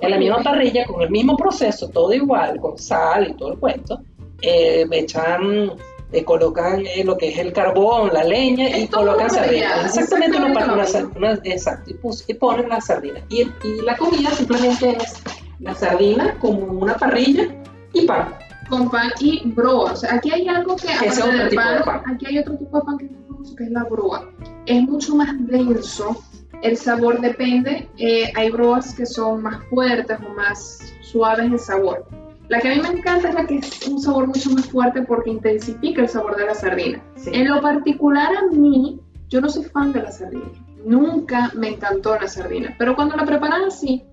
en 0.00 0.10
la 0.10 0.18
misma 0.18 0.42
parrilla, 0.42 0.86
con 0.86 1.02
el 1.02 1.10
mismo 1.10 1.36
proceso, 1.36 1.88
todo 1.88 2.12
igual, 2.12 2.60
con 2.60 2.78
sal 2.78 3.30
y 3.30 3.34
todo 3.34 3.52
el 3.52 3.58
cuento, 3.58 4.00
eh, 4.42 4.86
echan, 4.92 5.72
eh, 6.12 6.24
colocan 6.24 6.84
eh, 6.86 7.02
lo 7.04 7.16
que 7.16 7.28
es 7.30 7.38
el 7.38 7.52
carbón, 7.52 8.10
la 8.12 8.22
leña 8.24 8.68
y 8.76 8.84
Es 8.84 8.90
colocan 8.90 9.30
sardinas. 9.30 9.86
Exactamente, 9.86 10.36
exactamente 10.38 11.16
una 11.18 11.32
una- 11.32 11.40
exacto, 11.44 11.90
y, 11.90 11.94
pus- 11.94 12.24
y 12.28 12.34
ponen 12.34 12.68
la 12.68 12.80
sardina. 12.80 13.20
Y, 13.28 13.42
y 13.42 13.80
la 13.84 13.96
comida 13.96 14.30
simplemente 14.30 14.96
es 14.96 15.14
la 15.60 15.74
sardina 15.74 16.36
como 16.40 16.58
una 16.66 16.94
parrilla 16.96 17.48
y 17.92 18.06
pan. 18.06 18.34
Con 18.68 18.90
pan 18.90 19.10
y 19.20 19.42
broa. 19.50 19.92
O 19.92 19.96
sea, 19.96 20.14
aquí 20.14 20.30
hay 20.32 20.48
algo 20.48 20.76
que, 20.76 20.86
es 21.06 21.16
del 21.16 21.48
tipo 21.48 21.62
de 21.62 21.80
pan, 21.80 21.82
pan. 22.02 22.14
aquí 22.14 22.26
hay 22.26 22.38
otro 22.38 22.56
tipo 22.56 22.78
de 22.78 22.84
pan 22.84 22.98
que 22.98 23.08
que 23.56 23.64
es 23.64 23.70
la 23.70 23.84
broa. 23.84 24.30
Es 24.66 24.80
mucho 24.82 25.16
más 25.16 25.28
denso. 25.46 26.22
El 26.62 26.76
sabor 26.76 27.20
depende. 27.20 27.88
eh, 27.98 28.32
hay 28.36 28.50
broas 28.50 28.94
que 28.94 29.04
son 29.04 29.42
más 29.42 29.64
fuertes 29.68 30.16
o 30.24 30.32
más 30.34 30.78
suaves 31.02 31.46
en 31.46 31.58
sabor. 31.58 32.06
La 32.48 32.60
que 32.60 32.68
a 32.68 32.74
mí 32.74 32.80
me 32.80 32.98
encanta 32.98 33.28
es 33.28 33.34
la 33.34 33.46
que 33.46 33.58
es 33.58 33.86
un 33.88 34.00
sabor 34.00 34.26
mucho 34.26 34.50
más 34.50 34.66
fuerte 34.66 35.02
porque 35.02 35.30
intensifica 35.30 36.02
el 36.02 36.08
sabor 36.08 36.36
de 36.36 36.46
la 36.46 36.54
sardina. 36.54 37.02
Sí. 37.16 37.30
En 37.32 37.48
lo 37.48 37.60
particular 37.60 38.30
a 38.36 38.54
mí, 38.54 39.00
yo 39.28 39.40
no 39.40 39.48
soy 39.48 39.64
fan 39.64 39.92
de 39.92 40.02
la 40.02 40.12
sardina. 40.12 40.50
Nunca 40.84 41.50
me 41.54 41.68
encantó 41.68 42.18
la 42.18 42.28
sardina. 42.28 42.74
Pero 42.78 42.94
cuando 42.94 43.16
la 43.16 43.24
preparan 43.24 43.64
así, 43.64 44.04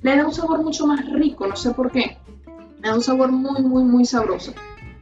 le 0.00 0.16
da 0.16 0.26
un 0.26 0.32
sabor 0.32 0.62
mucho 0.62 0.86
más 0.86 1.04
rico, 1.10 1.46
no 1.46 1.56
sé 1.56 1.72
por 1.72 1.90
qué. 1.90 2.18
Le 2.80 2.88
da 2.88 2.94
un 2.94 3.02
sabor 3.02 3.30
muy, 3.30 3.62
muy, 3.62 3.84
muy 3.84 4.04
sabroso. 4.04 4.52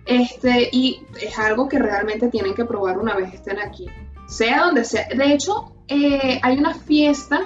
Este, 0.06 0.68
y 0.72 1.02
es 1.20 1.38
algo 1.38 1.68
que 1.68 1.78
realmente 1.78 2.28
tienen 2.28 2.54
que 2.54 2.64
probar 2.64 2.98
una 2.98 3.14
vez 3.14 3.34
estén 3.34 3.58
aquí. 3.58 3.86
Sea 4.26 4.64
donde 4.64 4.84
sea. 4.84 5.06
De 5.08 5.32
hecho, 5.32 5.74
eh, 5.88 6.40
hay 6.42 6.58
una 6.58 6.74
fiesta 6.74 7.42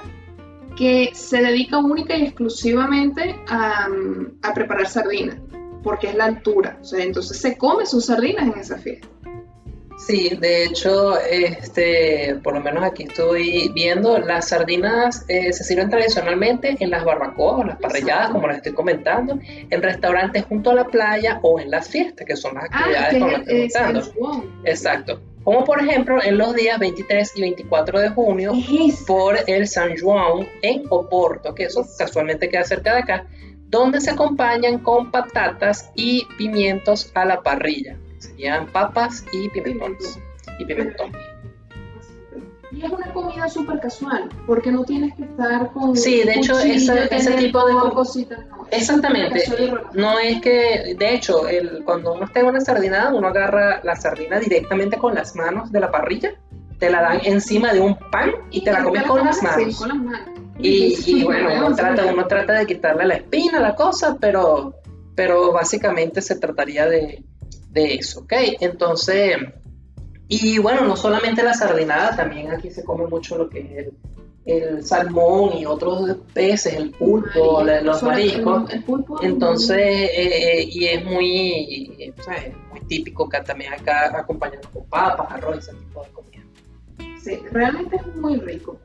que 0.76 1.10
se 1.14 1.42
dedica 1.42 1.78
única 1.78 2.16
y 2.16 2.24
exclusivamente 2.24 3.34
a, 3.48 3.88
a 4.42 4.54
preparar 4.54 4.86
sardinas, 4.88 5.36
porque 5.82 6.08
es 6.08 6.14
la 6.14 6.26
altura. 6.26 6.78
O 6.80 6.84
sea, 6.84 7.04
entonces 7.04 7.38
se 7.40 7.56
come 7.56 7.86
sus 7.86 8.06
sardinas 8.06 8.46
en 8.52 8.58
esa 8.60 8.78
fiesta. 8.78 9.08
Sí, 9.96 10.36
de 10.40 10.64
hecho, 10.64 11.18
este, 11.20 12.34
por 12.42 12.54
lo 12.54 12.60
menos 12.60 12.82
aquí 12.82 13.04
estoy 13.04 13.70
viendo, 13.72 14.18
las 14.18 14.48
sardinas 14.48 15.24
eh, 15.28 15.52
se 15.52 15.62
sirven 15.62 15.88
tradicionalmente 15.88 16.76
en 16.80 16.90
las 16.90 17.04
barbacoas 17.04 17.60
o 17.60 17.64
las 17.64 17.78
parrilladas, 17.78 18.30
como 18.30 18.48
les 18.48 18.56
estoy 18.56 18.72
comentando, 18.72 19.38
en 19.42 19.82
restaurantes 19.82 20.44
junto 20.46 20.70
a 20.70 20.74
la 20.74 20.84
playa 20.86 21.38
o 21.42 21.60
en 21.60 21.70
las 21.70 21.88
fiestas, 21.88 22.26
que 22.26 22.36
son 22.36 22.54
las 22.54 22.64
Ah, 22.72 22.78
actividades 22.78 23.14
que 23.14 23.18
con 23.20 23.32
las 23.32 23.42
que 23.42 23.64
es 23.64 23.76
estoy 23.76 23.92
contando. 23.94 24.50
Exacto. 24.64 25.20
Como 25.44 25.62
por 25.64 25.80
ejemplo 25.80 26.22
en 26.22 26.38
los 26.38 26.54
días 26.54 26.78
23 26.78 27.32
y 27.36 27.40
24 27.42 28.00
de 28.00 28.08
junio 28.08 28.52
por 29.06 29.36
el 29.46 29.68
San 29.68 29.96
Juan 29.98 30.48
en 30.62 30.84
Oporto, 30.88 31.54
que 31.54 31.64
eso 31.64 31.86
casualmente 31.98 32.48
queda 32.48 32.64
cerca 32.64 32.94
de 32.94 33.00
acá, 33.00 33.26
donde 33.68 34.00
se 34.00 34.10
acompañan 34.10 34.78
con 34.78 35.10
patatas 35.10 35.90
y 35.94 36.24
pimientos 36.38 37.10
a 37.14 37.26
la 37.26 37.42
parrilla. 37.42 37.98
Serían 38.18 38.68
papas 38.68 39.24
y 39.32 39.50
pimentones. 39.50 40.18
Y 40.58 40.64
pimentón. 40.64 41.12
Y 42.74 42.84
es 42.84 42.90
una 42.90 43.12
comida 43.12 43.48
súper 43.48 43.78
casual, 43.80 44.28
porque 44.46 44.72
no 44.72 44.84
tienes 44.84 45.14
que 45.14 45.22
estar 45.22 45.70
con. 45.72 45.96
Sí, 45.96 46.22
de 46.24 46.34
hecho, 46.34 46.58
ese- 46.58 47.32
tipo 47.38 47.64
de 47.66 47.74
cositas. 47.92 48.40
no. 48.46 48.66
Exactamente. 48.70 49.44
No 49.92 50.18
es 50.18 50.40
que, 50.40 50.96
de 50.98 51.14
hecho, 51.14 51.46
el, 51.46 51.84
cuando 51.84 52.14
uno 52.14 52.24
está 52.24 52.40
en 52.40 52.46
una 52.46 52.60
sardinada, 52.60 53.14
uno 53.14 53.28
agarra 53.28 53.80
la 53.84 53.94
sardina 53.94 54.40
directamente 54.40 54.98
con 54.98 55.14
las 55.14 55.36
manos 55.36 55.70
de 55.70 55.80
la 55.80 55.90
parrilla, 55.90 56.34
te 56.78 56.90
la 56.90 57.00
dan 57.02 57.20
encima 57.24 57.72
de 57.72 57.80
un 57.80 57.96
pan 58.10 58.32
y 58.50 58.64
te 58.64 58.72
la 58.72 58.82
comes 58.82 59.04
con 59.04 59.24
las 59.24 59.42
manos. 59.42 59.76
con 59.78 59.88
las 59.88 59.96
manos. 59.98 60.28
Y, 60.58 61.22
bueno, 61.24 61.48
uno 61.56 61.74
trata, 61.76 62.02
sí. 62.04 62.08
uno 62.12 62.26
trata 62.26 62.52
de 62.54 62.66
quitarle 62.66 63.06
la 63.06 63.14
espina 63.14 63.60
la 63.60 63.74
cosa, 63.74 64.16
pero, 64.20 64.74
pero 65.14 65.52
básicamente 65.52 66.20
se 66.22 66.36
trataría 66.36 66.86
de, 66.86 67.22
de 67.70 67.94
eso, 67.94 68.20
¿ok? 68.20 68.32
Entonces, 68.60 69.36
y 70.42 70.58
bueno, 70.58 70.82
no 70.82 70.96
solamente 70.96 71.42
la 71.42 71.54
sardinada, 71.54 72.16
también 72.16 72.50
aquí 72.50 72.70
se 72.70 72.84
come 72.84 73.06
mucho 73.06 73.36
lo 73.38 73.48
que 73.48 73.60
es 73.60 73.70
el, 73.86 73.92
el 74.46 74.84
salmón 74.84 75.56
y 75.56 75.64
otros 75.66 76.16
peces, 76.32 76.74
el 76.74 76.90
pulpo, 76.90 77.62
Marisco, 77.62 77.64
la- 77.64 77.80
los 77.80 78.02
mariscos. 78.02 78.70
el 78.72 78.84
pulpo 78.84 79.20
es 79.20 79.26
Entonces, 79.28 79.76
eh, 79.78 80.10
eh, 80.60 80.68
y 80.70 80.84
es 80.86 81.04
muy, 81.04 82.12
o 82.18 82.22
sea, 82.22 82.34
es 82.36 82.54
muy 82.70 82.80
típico 82.82 83.28
que 83.28 83.40
también 83.40 83.72
acá 83.72 84.12
acompañado 84.18 84.68
con 84.72 84.84
papas, 84.86 85.26
arroz, 85.32 85.58
ese 85.58 85.74
tipo 85.74 86.02
de 86.02 86.10
comida. 86.10 86.42
Sí, 87.20 87.38
realmente 87.50 87.96
es 87.96 88.16
muy 88.16 88.36
rico. 88.36 88.78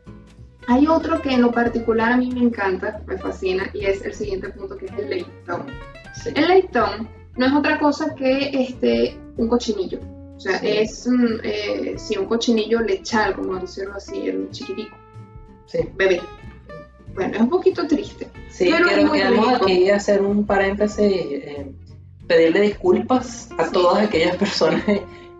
Hay 0.67 0.85
otro 0.87 1.21
que 1.21 1.31
en 1.33 1.41
lo 1.41 1.51
particular 1.51 2.11
a 2.13 2.17
mí 2.17 2.29
me 2.31 2.41
encanta, 2.41 3.01
me 3.07 3.17
fascina, 3.17 3.69
y 3.73 3.85
es 3.85 4.03
el 4.05 4.13
siguiente 4.13 4.49
punto 4.49 4.77
que 4.77 4.85
es 4.85 4.91
el 4.99 5.09
leitón. 5.09 5.65
Sí. 6.13 6.29
El 6.35 6.47
leitón 6.47 7.09
no 7.37 7.45
es 7.45 7.53
otra 7.53 7.79
cosa 7.79 8.13
que 8.15 8.49
este, 8.53 9.17
un 9.37 9.47
cochinillo. 9.49 9.99
O 10.39 10.41
sea, 10.41 10.55
es 10.59 11.05
mm, 11.05 11.25
eh, 11.43 11.95
sí, 11.97 12.17
un 12.17 12.25
cochinillo 12.25 12.79
lechal, 12.79 13.35
como 13.35 13.57
decirlo 13.59 13.95
así, 13.95 14.27
el 14.29 14.49
chiquitico, 14.51 14.95
Sí. 15.65 15.79
bebé. 15.97 16.21
Bueno, 17.13 17.35
es 17.35 17.41
un 17.41 17.49
poquito 17.49 17.85
triste. 17.85 18.29
Sí, 18.49 18.69
Pero 18.71 18.87
queremos 18.87 19.17
rico. 19.17 19.65
aquí 19.65 19.89
hacer 19.89 20.21
un 20.21 20.45
paréntesis, 20.45 20.97
eh, 21.11 21.67
pedirle 22.25 22.61
disculpas 22.61 23.49
a 23.57 23.65
Sí. 23.65 23.71
todas 23.73 24.07
aquellas 24.07 24.37
personas 24.37 24.81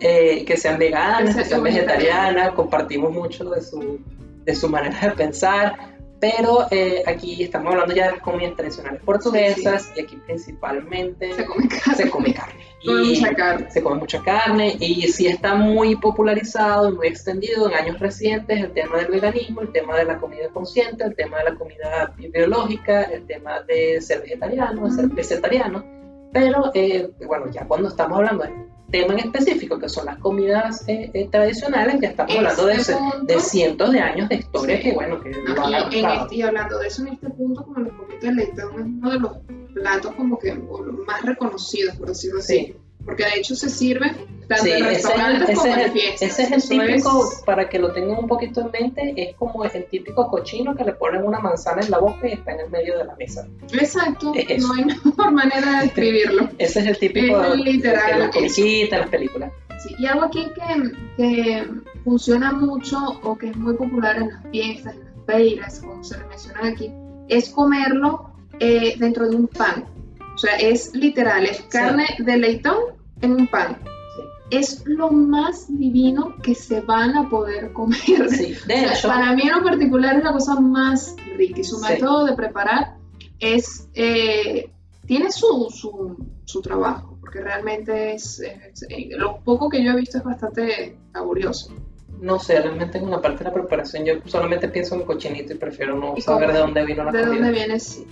eh, 0.01 0.44
que 0.46 0.58
sean 0.58 0.77
veganas, 0.77 1.22
Que 1.22 1.27
que 1.27 1.34
sean 1.34 1.46
sean 1.50 1.63
vegetarianas, 1.63 2.51
compartimos 2.51 3.12
mucho 3.13 3.50
de 3.51 3.62
su, 3.62 4.00
de 4.44 4.53
su 4.56 4.68
manera 4.68 5.00
de 5.00 5.12
pensar, 5.12 5.98
pero 6.19 6.67
eh, 6.71 7.03
aquí 7.07 7.41
estamos 7.43 7.71
hablando 7.73 7.93
ya 7.95 8.05
de 8.07 8.11
las 8.13 8.21
comidas 8.21 8.55
tradicionales 8.55 9.01
portuguesas 9.03 9.91
y 9.95 10.01
aquí 10.01 10.17
principalmente 10.25 11.33
Se 11.33 11.45
come 11.45 11.67
carne. 11.67 11.95
se 11.95 12.09
come 12.09 12.33
carne. 12.33 12.53
Come 12.85 13.03
Y- 13.03 13.19
mucha 13.19 13.35
carne. 13.35 13.69
se 13.71 13.83
come 13.83 13.99
mucha 13.99 14.21
carne 14.23 14.77
y 14.79 15.01
sí 15.09 15.27
está 15.27 15.53
muy 15.53 15.97
popularizado 15.97 16.88
y 16.89 16.93
muy 16.93 17.07
extendido 17.07 17.67
en 17.67 17.73
años 17.75 17.99
recientes 17.99 18.57
el 18.57 18.71
tema 18.71 18.97
del 18.99 19.07
veganismo, 19.07 19.59
el 19.59 19.71
tema 19.73 19.97
de 19.97 20.05
la 20.05 20.17
comida 20.17 20.47
consciente, 20.49 21.03
el 21.03 21.13
tema 21.13 21.39
de 21.39 21.43
la 21.51 21.55
comida 21.55 22.13
biológica, 22.17 23.03
el 23.03 23.25
tema 23.25 23.61
de 23.63 23.99
ser 24.01 24.21
vegetariano, 24.21 24.85
de 24.85 24.91
ser 24.91 25.05
Ujú. 25.07 25.15
vegetariano, 25.15 25.83
pero 26.31 26.71
eh, 26.73 27.09
bueno, 27.27 27.51
ya 27.51 27.65
cuando 27.67 27.89
estamos 27.89 28.17
hablando 28.17 28.43
de 28.45 28.51
tema 28.91 29.13
en 29.13 29.19
específico, 29.19 29.77
que 29.79 29.89
son 29.89 30.05
las 30.05 30.17
comidas 30.19 30.84
eh, 30.88 31.10
eh, 31.13 31.27
tradicionales, 31.31 32.00
ya 32.01 32.10
estamos 32.10 32.36
hablando 32.36 32.65
de, 32.65 32.74
Este 32.74 32.93
punto- 32.96 33.19
de 33.25 33.39
cientos 33.39 33.91
de 33.91 34.00
años 34.00 34.29
de 34.29 34.36
historia 34.36 34.77
Sí. 34.77 34.84
que 34.84 34.93
bueno, 34.93 35.19
que 35.22 35.29
No, 35.31 35.65
han 35.65 35.93
en 35.93 36.05
este- 36.05 36.36
y 36.36 36.41
hablando 36.41 36.79
de 36.79 36.88
eso, 36.88 37.01
en 37.03 37.08
este 37.10 37.29
punto, 37.29 37.63
como 37.63 37.79
les 37.79 37.93
comento, 37.93 38.27
el 38.27 38.36
leitón 38.36 38.69
es 38.79 38.86
uno 38.86 39.12
de 39.12 39.19
los 39.19 39.31
platos 39.74 40.15
como 40.15 40.38
que 40.39 40.53
más 40.53 41.22
reconocidos, 41.24 41.96
por 41.96 42.08
decirlo 42.10 42.39
así. 42.39 42.75
Sí. 43.09 43.15
Porque 43.15 43.23
de 43.25 43.39
hecho 43.39 43.55
se 43.55 43.69
sirve 43.69 44.11
tanto 44.47 44.63
Sí, 44.63 44.71
en 44.71 44.77
ese, 44.77 44.89
restaurantes 44.89 45.49
ese 45.49 45.53
como 45.55 45.67
es 45.75 45.85
en 45.85 45.91
fiestas. 45.93 46.21
ese 46.29 46.41
es 46.43 46.51
el 46.51 46.57
Eso 46.57 46.69
típico, 46.87 47.31
es- 47.31 47.43
para 47.45 47.69
que 47.69 47.79
lo 47.79 47.91
tengan 47.91 48.17
un 48.19 48.27
poquito 48.27 48.61
en 48.61 48.71
mente, 48.71 49.13
es 49.15 49.35
como 49.35 49.63
el 49.63 49.85
típico 49.85 50.27
cochino 50.29 50.75
que 50.75 50.83
le 50.83 50.93
ponen 50.93 51.23
una 51.23 51.39
manzana 51.39 51.81
en 51.81 51.91
la 51.91 51.99
boca 51.99 52.27
y 52.27 52.31
está 52.33 52.53
en 52.53 52.61
el 52.61 52.69
medio 52.71 52.97
de 52.97 53.05
la 53.05 53.15
mesa. 53.15 53.47
Exacto, 53.73 54.33
es 54.35 54.45
eso. 54.49 54.67
no 54.67 54.73
hay 54.73 54.85
mejor 55.05 55.31
manera 55.31 55.71
de 55.77 55.81
describirlo. 55.83 56.49
Ese 56.57 56.79
es 56.79 56.85
el 56.87 56.97
típico 56.97 57.41
Es 57.43 57.51
de 57.51 57.57
literal 57.57 58.11
que 58.11 58.19
las 58.19 58.29
eso. 58.29 58.33
comiquitas, 58.61 58.99
las 59.01 59.09
películas. 59.09 59.51
Sí, 59.83 59.95
y 59.97 60.05
algo 60.07 60.25
aquí 60.25 60.47
que, 60.55 60.91
que 61.15 61.67
funciona 62.03 62.51
mucho 62.51 62.97
o 63.23 63.37
que 63.37 63.49
es 63.49 63.55
muy 63.55 63.75
popular 63.75 64.17
en 64.17 64.29
las 64.29 64.43
fiestas, 64.51 64.95
en 64.95 65.01
las 65.01 65.25
feiras, 65.25 65.79
como 65.79 66.03
se 66.03 66.17
le 66.17 66.25
menciona 66.25 66.67
aquí, 66.67 66.91
es 67.29 67.49
comerlo 67.49 68.31
eh, 68.59 68.95
dentro 68.97 69.29
de 69.29 69.35
un 69.35 69.47
pan. 69.47 69.85
O 70.33 70.37
sea, 70.37 70.55
es 70.55 70.93
literal, 70.95 71.45
es 71.45 71.61
carne 71.63 72.05
de 72.17 72.37
leitón 72.37 72.77
en 73.21 73.31
un 73.33 73.47
pan. 73.47 73.77
Sí. 74.15 74.23
es 74.51 74.83
lo 74.85 75.11
más 75.11 75.67
divino 75.77 76.35
que 76.41 76.55
se 76.55 76.81
van 76.81 77.15
a 77.15 77.29
poder 77.29 77.71
comer. 77.73 77.99
Sí, 78.29 78.55
de 78.67 78.73
O 78.75 78.77
sea, 78.77 78.93
hecho, 78.93 79.07
para 79.07 79.33
mí 79.35 79.43
en 79.43 79.51
lo 79.51 79.63
particular 79.63 80.17
es 80.17 80.23
la 80.23 80.31
cosa 80.33 80.59
más 80.59 81.15
rica 81.38 81.59
y 81.59 81.63
su 81.63 81.79
método 81.79 82.25
de 82.25 82.33
preparar 82.33 82.95
es, 83.39 83.88
eh, 83.93 84.69
tiene 85.05 85.31
su, 85.31 85.67
su, 85.69 86.17
su 86.45 86.61
trabajo, 86.61 87.17
porque 87.21 87.41
realmente 87.41 88.13
es, 88.13 88.39
es- 88.39 88.83
eh, 88.89 89.09
lo 89.17 89.39
poco 89.43 89.69
que 89.69 89.83
yo 89.83 89.91
he 89.91 89.95
visto 89.95 90.17
es 90.17 90.23
bastante 90.23 90.97
laborioso. 91.13 91.73
No 92.21 92.38
sé, 92.39 92.59
realmente 92.61 92.97
en 92.97 93.05
una 93.05 93.21
parte 93.21 93.39
de 93.39 93.45
la 93.49 93.53
preparación 93.53 94.03
yo 94.05 94.13
solamente 94.25 94.67
pienso 94.69 94.95
en 94.95 95.03
cochinito 95.03 95.53
y 95.53 95.57
prefiero 95.57 95.95
no 95.97 96.13
¿Y 96.17 96.21
saber 96.21 96.51
de 96.51 96.59
dónde 96.59 96.85
vino 96.85 97.03
la 97.03 97.11
¿De 97.11 97.19
comida. 97.21 97.35
dónde 97.35 97.51
viene? 97.51 97.79
Sí. 97.79 98.05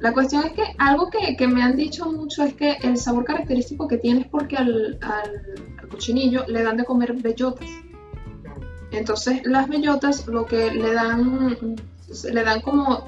La 0.00 0.12
cuestión 0.12 0.44
es 0.44 0.52
que 0.52 0.62
algo 0.78 1.10
que, 1.10 1.36
que 1.36 1.48
me 1.48 1.62
han 1.62 1.74
dicho 1.76 2.06
mucho 2.06 2.44
es 2.44 2.54
que 2.54 2.72
el 2.82 2.96
sabor 2.96 3.24
característico 3.24 3.88
que 3.88 3.98
tiene 3.98 4.20
es 4.20 4.26
porque 4.28 4.56
al, 4.56 4.98
al- 5.02 5.64
al 5.78 5.88
cochinillo 5.88 6.44
le 6.46 6.62
dan 6.62 6.76
de 6.76 6.84
comer 6.84 7.12
bellotas. 7.14 7.68
Entonces 8.90 9.40
las 9.44 9.68
bellotas 9.68 10.26
lo 10.26 10.46
que 10.46 10.70
le 10.70 10.92
dan, 10.94 11.76
le 12.32 12.42
dan 12.44 12.60
como 12.60 13.04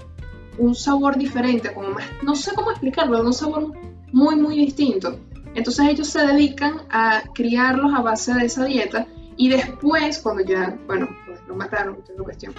un 0.58 0.74
sabor 0.74 1.16
diferente, 1.16 1.72
como 1.72 1.90
más, 1.90 2.04
no 2.22 2.34
sé 2.34 2.52
cómo 2.54 2.70
explicarlo, 2.70 3.20
un 3.22 3.32
sabor 3.32 3.72
muy 4.12 4.36
muy 4.36 4.56
distinto. 4.58 5.18
Entonces 5.54 5.86
ellos 5.88 6.08
se 6.08 6.24
dedican 6.26 6.82
a 6.90 7.22
criarlos 7.34 7.92
a 7.94 8.02
base 8.02 8.34
de 8.34 8.46
esa 8.46 8.64
dieta 8.66 9.06
y 9.42 9.48
después, 9.48 10.18
cuando 10.18 10.42
ya, 10.44 10.76
bueno, 10.86 11.08
pues 11.26 11.38
lo 11.48 11.54
mataron, 11.56 11.96
esta 11.98 12.12
es 12.12 12.18
la 12.18 12.24
cuestión, 12.24 12.54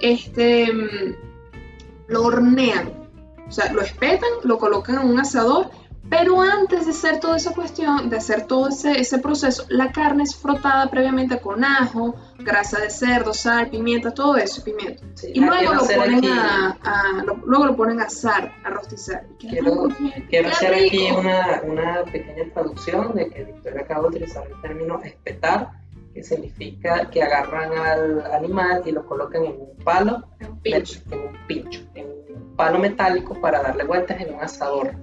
este, 0.00 0.72
mm, 0.72 1.14
lo 2.08 2.24
hornean, 2.24 2.92
o 3.48 3.50
sea, 3.50 3.72
lo 3.72 3.80
espetan, 3.80 4.28
lo 4.44 4.58
colocan 4.58 5.00
en 5.00 5.08
un 5.08 5.18
asador, 5.18 5.70
pero 6.08 6.40
antes 6.42 6.86
de 6.86 6.90
hacer 6.90 7.20
toda 7.20 7.36
esa 7.36 7.52
cuestión, 7.54 8.10
de 8.10 8.16
hacer 8.16 8.46
todo 8.46 8.68
ese, 8.68 8.98
ese 9.00 9.18
proceso, 9.18 9.64
la 9.68 9.92
carne 9.92 10.24
es 10.24 10.34
frotada 10.34 10.90
previamente 10.90 11.38
con 11.40 11.64
ajo, 11.64 12.16
grasa 12.38 12.80
de 12.80 12.90
cerdo, 12.90 13.32
sal, 13.32 13.70
pimienta, 13.70 14.12
todo 14.12 14.36
eso, 14.36 14.64
pimienta. 14.64 15.02
Sí, 15.14 15.30
Y 15.34 15.40
luego 15.40 15.72
lo 15.74 15.86
ponen 15.86 16.14
aquí, 16.18 16.28
a, 16.28 16.76
a- 16.82 17.22
lo- 17.24 17.36
luego 17.46 17.66
lo 17.66 17.76
ponen 17.76 18.00
a 18.00 18.04
asar, 18.04 18.52
a 18.64 18.70
rostizar. 18.70 19.24
Quiero- 19.38 19.88
quiero 20.28 20.48
hacer 20.48 20.74
aquí 20.74 20.88
rico. 21.08 21.20
una, 21.20 21.62
una 21.64 22.02
pequeña 22.04 22.44
traducción 22.52 23.14
de 23.14 23.28
que 23.30 23.44
Victoria 23.44 23.82
acaba 23.82 24.02
de 24.02 24.08
utilizar 24.08 24.44
el 24.48 24.60
término 24.62 25.00
espetar, 25.04 25.70
que 26.12 26.22
significa 26.22 27.08
que 27.10 27.22
agarran 27.22 27.72
al 27.72 28.32
animal 28.32 28.82
y 28.84 28.92
lo 28.92 29.06
colocan 29.06 29.44
en 29.44 29.52
un 29.52 29.76
palo, 29.84 30.24
Un 30.40 30.60
pincho. 30.60 31.00
en 31.10 31.20
un 31.20 31.46
pincho, 31.46 31.80
en 31.94 32.06
un 32.06 32.56
palo 32.56 32.78
metálico 32.78 33.40
para 33.40 33.62
darle 33.62 33.84
vueltas 33.84 34.20
en 34.20 34.34
un 34.34 34.40
asador. 34.40 34.94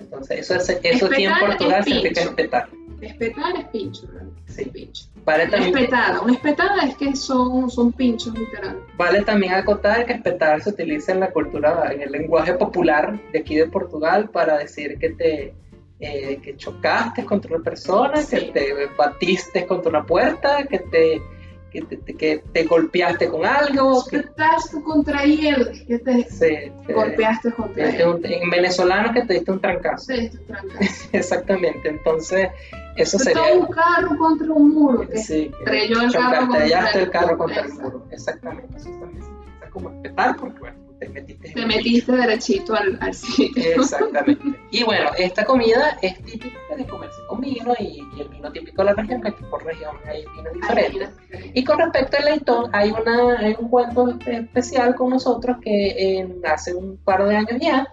Entonces, 0.00 0.38
eso, 0.40 0.54
es, 0.54 0.80
eso 0.82 1.06
aquí 1.06 1.24
en 1.24 1.32
Portugal 1.38 1.80
es 1.80 1.84
significa 1.84 2.20
espetar. 2.22 2.68
Espetar 3.00 3.56
es 3.56 3.64
pincho, 3.68 4.06
¿verdad? 4.06 4.28
Sí. 4.46 4.64
Pincho. 4.66 5.04
Vale 5.24 5.46
también, 5.48 5.76
espetada, 5.76 6.20
una 6.20 6.34
espetada 6.34 6.82
es 6.82 6.96
que 6.96 7.16
son, 7.16 7.70
son 7.70 7.92
pinchos 7.92 8.38
literal. 8.38 8.78
vale 8.96 9.22
también 9.22 9.54
acotar 9.54 10.04
que 10.04 10.12
espetar 10.12 10.62
se 10.62 10.70
utiliza 10.70 11.12
en 11.12 11.20
la 11.20 11.30
cultura, 11.32 11.90
en 11.92 12.02
el 12.02 12.12
lenguaje 12.12 12.52
popular 12.54 13.18
de 13.32 13.38
aquí 13.38 13.56
de 13.56 13.66
Portugal 13.66 14.28
para 14.28 14.58
decir 14.58 14.98
que 14.98 15.10
te 15.10 15.54
eh, 16.00 16.40
que 16.42 16.56
chocaste 16.56 17.24
contra 17.24 17.54
una 17.54 17.64
persona, 17.64 18.14
que 18.14 18.22
Sí. 18.40 18.50
te 18.52 18.86
batiste 18.96 19.66
contra 19.66 19.90
una 19.90 20.04
puerta, 20.04 20.64
que 20.64 20.78
te, 20.80 21.22
que 21.70 21.82
te, 21.82 22.14
que 22.14 22.42
te 22.52 22.64
golpeaste 22.64 23.28
con 23.28 23.44
algo, 23.44 24.04
que 24.08 24.18
Espetaste 24.18 24.80
contra 24.82 25.24
él, 25.24 25.84
que 25.86 25.98
te 25.98 26.24
te- 26.24 26.72
golpeaste 26.92 27.50
te 27.50 27.56
contra 27.56 28.08
un- 28.10 28.24
en 28.24 28.50
venezolano 28.50 29.12
que 29.12 29.22
te 29.22 29.34
diste 29.34 29.50
un 29.50 29.60
trancazo. 29.60 30.12
Sí, 30.12 30.28
te 30.30 30.38
trancas. 30.38 31.08
Exactamente, 31.12 31.88
entonces 31.88 32.48
eso 32.96 33.16
Espetó 33.16 33.42
sería... 33.44 33.58
un 33.60 33.66
carro 33.66 34.16
contra 34.18 34.52
un 34.52 34.72
muro. 34.74 35.08
que 35.08 35.18
Sí, 35.18 35.50
que 35.50 35.64
estrelló 35.64 36.00
el 36.02 36.12
carro 36.12 36.46
contra 36.48 36.64
el 36.64 36.96
el 37.02 37.10
carro 37.10 37.38
contra 37.38 37.62
el 37.62 37.72
muro. 37.72 38.06
Exactamente, 38.10 38.76
eso 38.76 38.90
también 38.90 39.22
utiliza 39.22 39.70
como 39.70 39.90
espetar 39.90 40.36
porque 40.36 40.58
bueno, 40.60 40.83
te 41.06 41.12
metiste 41.12 41.50
Te 41.52 41.66
metiste 41.66 42.12
derechito 42.12 42.74
al, 42.74 42.98
al 43.00 43.14
sitio. 43.14 43.62
Exactamente. 43.76 44.42
Y 44.70 44.82
bueno, 44.82 45.10
esta 45.16 45.44
comida 45.44 45.98
es 46.02 46.20
típica 46.24 46.58
de 46.76 46.84
comerse 46.86 47.16
con 47.28 47.40
vino 47.40 47.72
y, 47.78 48.02
y 48.16 48.20
el 48.20 48.28
vino 48.28 48.50
típico 48.50 48.82
de 48.82 48.86
la 48.86 48.94
región, 48.94 49.22
que 49.22 49.30
por 49.32 49.64
región 49.64 49.94
hay 50.06 50.24
vinos 50.34 50.52
diferentes. 50.52 51.10
Y 51.54 51.62
con 51.64 51.78
respecto 51.78 52.16
al 52.16 52.24
leitón, 52.24 52.70
hay, 52.72 52.90
una, 52.90 53.38
hay 53.38 53.54
un 53.58 53.68
cuento 53.68 54.08
especial 54.26 54.96
con 54.96 55.10
nosotros 55.10 55.58
que 55.62 56.18
en- 56.18 56.40
hace 56.44 56.74
un 56.74 56.96
par 56.96 57.24
de 57.24 57.36
años 57.36 57.60
ya, 57.60 57.86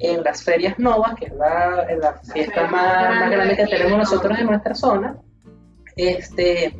en 0.00 0.24
las 0.24 0.42
ferias 0.42 0.76
novas, 0.80 1.14
que 1.14 1.26
es 1.26 1.32
la, 1.34 1.86
en 1.88 2.00
la 2.00 2.14
fiesta 2.14 2.52
feria 2.62 2.66
más, 2.68 3.20
más 3.20 3.30
grande 3.30 3.56
que 3.56 3.66
tenemos 3.66 3.96
nosotros 3.98 4.36
en 4.40 4.46
nuestra 4.46 4.74
zona, 4.74 5.16
este, 5.96 6.74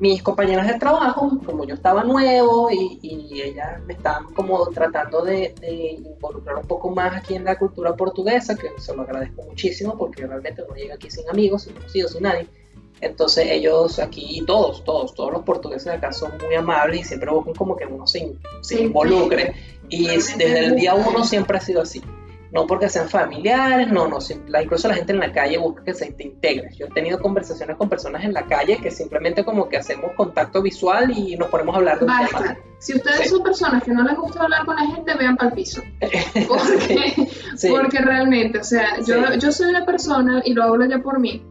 mis 0.00 0.22
compañeras 0.22 0.66
de 0.68 0.78
trabajo, 0.78 1.38
como 1.44 1.64
yo 1.64 1.74
estaba 1.74 2.04
nuevo 2.04 2.70
y, 2.70 2.98
y 3.02 3.42
ellas 3.42 3.82
me 3.86 3.94
estaban 3.94 4.32
como 4.32 4.66
tratando 4.68 5.22
de, 5.22 5.54
de 5.60 5.92
involucrar 5.92 6.56
un 6.56 6.66
poco 6.66 6.90
más 6.90 7.16
aquí 7.16 7.34
en 7.34 7.44
la 7.44 7.58
cultura 7.58 7.96
portuguesa, 7.96 8.54
que 8.56 8.70
se 8.78 8.94
lo 8.94 9.02
agradezco 9.02 9.42
muchísimo 9.42 9.96
porque 9.98 10.26
realmente 10.26 10.62
uno 10.62 10.74
llega 10.74 10.94
aquí 10.94 11.10
sin 11.10 11.28
amigos, 11.28 11.64
sin 11.64 11.74
conocidos, 11.74 12.12
sin 12.12 12.22
nadie. 12.22 12.46
Entonces 13.00 13.46
ellos 13.50 13.98
aquí, 13.98 14.42
todos, 14.46 14.84
todos, 14.84 15.14
todos 15.14 15.32
los 15.32 15.42
portugueses 15.42 15.84
de 15.84 15.92
acá 15.92 16.12
son 16.12 16.32
muy 16.44 16.54
amables 16.54 17.00
y 17.00 17.04
siempre 17.04 17.30
buscan 17.30 17.54
como 17.54 17.76
que 17.76 17.86
uno 17.86 18.06
se, 18.06 18.34
se 18.60 18.82
involucre. 18.82 19.54
Y 19.88 20.08
desde 20.08 20.66
el 20.66 20.76
día 20.76 20.94
uno 20.94 21.24
siempre 21.24 21.58
ha 21.58 21.60
sido 21.60 21.82
así. 21.82 22.02
No 22.52 22.66
porque 22.66 22.88
sean 22.88 23.08
familiares, 23.08 23.88
no, 23.92 24.08
no, 24.08 24.18
incluso 24.62 24.88
la 24.88 24.94
gente 24.94 25.12
en 25.12 25.20
la 25.20 25.32
calle 25.32 25.58
busca 25.58 25.84
que 25.84 25.92
se 25.92 26.12
te 26.12 26.24
integre. 26.24 26.70
Yo 26.76 26.86
he 26.86 26.90
tenido 26.90 27.18
conversaciones 27.20 27.76
con 27.76 27.88
personas 27.88 28.24
en 28.24 28.32
la 28.32 28.46
calle 28.46 28.78
que 28.78 28.90
simplemente 28.90 29.44
como 29.44 29.68
que 29.68 29.76
hacemos 29.76 30.12
contacto 30.16 30.62
visual 30.62 31.10
y 31.16 31.36
nos 31.36 31.48
ponemos 31.48 31.74
a 31.74 31.78
hablar 31.78 31.98
de 31.98 32.06
un 32.06 32.10
tema. 32.10 32.28
Basta. 32.32 32.56
Si 32.78 32.94
ustedes 32.94 33.20
Sí. 33.22 33.28
son 33.28 33.42
personas 33.42 33.82
que 33.82 33.90
no 33.92 34.02
les 34.02 34.16
gusta 34.16 34.42
hablar 34.44 34.64
con 34.64 34.76
la 34.76 34.86
gente, 34.86 35.14
vean 35.14 35.36
para 35.36 35.50
el 35.50 35.54
piso. 35.56 35.82
Porque, 36.48 37.28
Sí. 37.56 37.68
porque 37.70 37.98
realmente, 37.98 38.58
o 38.58 38.64
sea, 38.64 38.98
yo, 39.04 39.34
yo 39.34 39.52
soy 39.52 39.68
una 39.70 39.84
persona, 39.84 40.40
y 40.44 40.54
lo 40.54 40.62
hablo 40.62 40.84
ya 40.86 40.98
por 41.00 41.18
mí, 41.18 41.42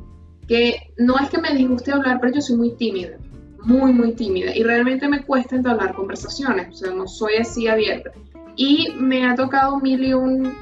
que 0.47 0.93
no 0.97 1.17
es 1.19 1.29
que 1.29 1.37
me 1.39 1.53
disguste 1.53 1.91
hablar, 1.91 2.19
pero 2.21 2.33
yo 2.35 2.41
soy 2.41 2.55
muy 2.57 2.71
tímida. 2.71 3.17
Muy, 3.63 3.91
muy 3.91 4.13
tímida. 4.13 4.55
Y 4.55 4.63
realmente 4.63 5.09
me 5.09 5.23
cuesta 5.23 5.57
entablar 5.57 5.93
conversaciones. 5.93 6.69
O 6.69 6.77
sea, 6.77 6.91
no 6.93 7.05
soy 7.07 7.35
así 7.35 7.67
abierta. 7.67 8.11
Y 8.55 8.93
me 8.97 9.27
ha 9.29 9.35
tocado 9.35 9.77
mil 9.81 10.01
y 10.05 10.13
un 10.13 10.53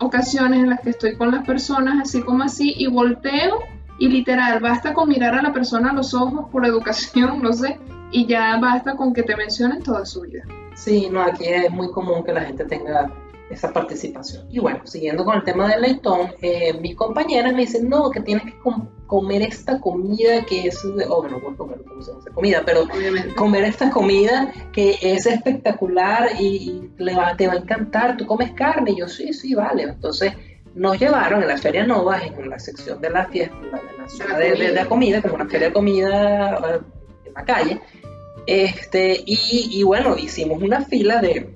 ocasiones 0.00 0.60
en 0.60 0.70
las 0.70 0.80
que 0.80 0.90
estoy 0.90 1.16
con 1.16 1.30
las 1.30 1.46
personas 1.46 2.00
así 2.02 2.22
como 2.22 2.42
así 2.42 2.74
y 2.76 2.86
volteo 2.88 3.60
y 3.98 4.08
literal, 4.08 4.60
basta 4.60 4.94
con 4.94 5.08
mirar 5.08 5.34
a 5.34 5.42
la 5.42 5.52
persona 5.52 5.90
a 5.90 5.92
los 5.92 6.14
ojos 6.14 6.46
por 6.50 6.64
educación, 6.66 7.40
no 7.42 7.52
sé, 7.52 7.78
y 8.10 8.26
ya 8.26 8.58
basta 8.58 8.96
con 8.96 9.12
que 9.12 9.22
te 9.22 9.36
mencionen 9.36 9.82
toda 9.82 10.04
su 10.06 10.22
vida. 10.22 10.42
Sí, 10.74 11.08
no, 11.10 11.20
aquí 11.20 11.44
es 11.44 11.70
muy 11.70 11.90
común 11.90 12.24
que 12.24 12.32
la 12.32 12.40
gente 12.40 12.64
tenga 12.64 13.12
esa 13.50 13.72
participación. 13.72 14.46
Y 14.50 14.58
bueno, 14.60 14.80
siguiendo 14.86 15.24
con 15.24 15.36
el 15.36 15.44
tema 15.44 15.68
del 15.68 15.82
leitón, 15.82 16.32
eh, 16.40 16.72
mis 16.80 16.94
compañeras 16.94 17.52
me 17.52 17.62
dicen, 17.62 17.88
no, 17.88 18.10
que 18.10 18.20
tienes 18.20 18.44
que 18.44 18.58
com- 18.60 18.88
comer 19.06 19.42
esta 19.42 19.80
comida 19.80 20.44
que 20.46 20.68
es, 20.68 20.80
de- 20.96 21.04
oh, 21.08 21.26
no 21.28 21.40
voy 21.40 21.52
a 21.54 21.56
comer 21.56 21.82
como 21.82 22.00
se 22.02 22.30
comida, 22.32 22.62
pero 22.64 22.82
Obviamente. 22.84 23.34
comer 23.34 23.64
esta 23.64 23.90
comida 23.90 24.52
que 24.72 24.96
es 25.02 25.26
espectacular 25.26 26.28
y, 26.38 26.46
y 26.46 26.90
le 27.02 27.16
va- 27.16 27.36
te 27.36 27.48
va 27.48 27.54
a 27.54 27.56
encantar, 27.56 28.16
tú 28.16 28.24
comes 28.26 28.52
carne, 28.52 28.92
y 28.92 28.98
yo 29.00 29.08
sí, 29.08 29.32
sí, 29.32 29.54
vale. 29.54 29.82
Entonces 29.82 30.32
nos 30.74 30.98
llevaron 31.00 31.42
en 31.42 31.48
la 31.48 31.58
Feria 31.58 31.84
Nova, 31.84 32.20
en 32.22 32.48
la 32.48 32.58
sección 32.60 33.00
de 33.00 33.10
la 33.10 33.26
fiesta, 33.26 33.56
en 33.64 33.72
la, 33.72 33.78
en 33.78 33.98
la 33.98 34.08
zona 34.08 34.38
de, 34.38 34.50
de- 34.52 34.66
de 34.68 34.72
la 34.74 34.86
comida, 34.86 35.20
como 35.20 35.34
una 35.34 35.46
feria 35.48 35.66
de 35.68 35.72
comida 35.72 36.50
eh, 36.76 36.80
en 37.26 37.34
la 37.34 37.44
calle. 37.44 37.80
Este, 38.46 39.22
y, 39.26 39.68
y 39.72 39.82
bueno, 39.82 40.16
hicimos 40.16 40.62
una 40.62 40.82
fila 40.84 41.20
de 41.20 41.52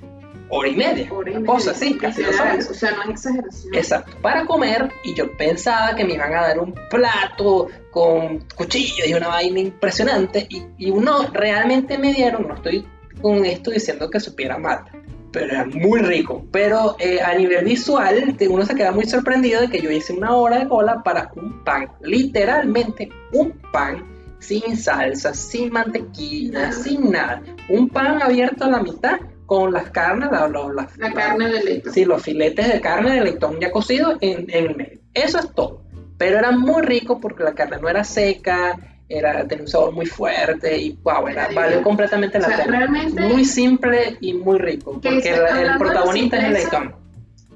hora 0.48 0.68
y 0.68 0.76
media, 0.76 1.12
Hora 1.12 1.30
y 1.30 1.33
una 1.33 1.40
media, 1.40 1.54
cosa 1.54 1.70
así, 1.72 1.96
casi 1.96 2.22
dos 2.22 2.38
horas. 2.38 2.70
O 2.70 2.74
sea, 2.74 2.92
no 2.92 3.02
es 3.02 3.09
exageración. 3.11 3.74
Exacto, 3.74 4.16
para 4.20 4.44
comer 4.46 4.90
y 5.04 5.14
yo 5.14 5.37
pensaba 5.37 5.94
que 5.94 6.04
me 6.04 6.14
iban 6.14 6.35
a 6.35 6.42
dar 6.42 6.59
un 6.59 6.74
plato 6.90 7.68
con 7.90 8.40
cuchillo 8.54 9.04
y 9.07 9.14
una 9.14 9.28
vaina 9.28 9.61
impresionante 9.61 10.46
y, 10.48 10.62
y 10.78 10.90
uno 10.90 11.26
realmente 11.33 11.98
me 11.98 12.12
dieron, 12.12 12.48
no 12.48 12.54
estoy 12.54 12.87
con 13.20 13.44
esto 13.44 13.70
diciendo 13.70 14.11
que 14.11 14.20
supiera 14.20 14.59
mal, 14.59 14.85
pero 15.33 15.46
era 15.46 15.64
muy 15.64 16.00
rico, 16.00 16.44
pero 16.50 16.96
eh, 16.98 17.20
a 17.20 17.35
nivel 17.35 17.64
visual 17.64 18.37
uno 18.48 18.66
se 18.66 18.74
queda 18.74 18.92
muy 18.92 19.04
sorprendido 19.04 19.61
de 19.61 19.68
que 19.68 19.80
yo 19.80 19.90
hice 19.90 20.12
una 20.12 20.35
hora 20.35 20.61
de 20.61 20.68
cola 20.68 21.02
para 21.02 21.30
un 21.37 21.64
pan, 21.64 21.88
literalmente 22.02 23.09
un 23.33 23.52
pan 23.72 24.04
sin 24.38 24.76
salsa, 24.76 25.35
sin 25.35 25.72
mantequilla, 25.72 26.61
Nada. 26.61 26.72
sin 26.72 27.11
nada, 27.11 27.42
un 27.68 27.88
pan 27.88 28.22
abierto 28.22 28.64
a 28.64 28.68
la 28.68 28.83
mitad 28.83 29.18
con 29.46 29.72
las 29.72 29.90
carnes, 29.90 30.30
la, 30.30 30.48
la- 30.48 30.72
la- 30.72 30.88
La 30.96 31.12
carne 31.12 31.48
de 31.50 31.62
leche. 31.62 31.90
Sí, 31.90 32.04
los 32.04 32.22
filetes 32.22 32.72
de 32.72 32.80
carne 32.80 33.14
de 33.14 33.20
leitón 33.22 33.59
ya 33.61 33.70
cocido 33.70 34.16
en, 34.20 34.50
en 34.50 34.66
el 34.70 34.76
medio. 34.76 34.98
Eso 35.12 35.38
es 35.38 35.52
todo. 35.54 35.83
Pero 36.16 36.38
era 36.38 36.50
muy 36.52 36.83
rico 36.83 37.20
porque 37.20 37.42
la 37.44 37.54
carne 37.54 37.78
no 37.80 37.88
era 37.88 38.04
seca, 38.04 38.78
era, 39.09 39.46
tenía 39.46 39.64
un 39.64 39.68
sabor 39.70 39.92
muy 39.92 40.07
fuerte 40.07 40.78
y 40.78 40.92
wow, 41.02 41.28
era, 41.28 41.46
Era 41.46 41.54
valió 41.61 41.83
completamente 41.83 42.38
la 42.38 42.46
O 42.48 42.50
sea, 42.50 42.64
pena. 42.64 43.28
Muy 43.28 43.44
simple 43.44 44.16
y 44.20 44.33
muy 44.35 44.59
rico, 44.59 45.00
Que 45.00 45.11
porque 45.11 45.28
el- 45.35 45.66
el, 45.70 45.78
protagonista 45.78 46.38
es 46.38 46.44
el 46.44 46.52
leitón. 46.54 46.94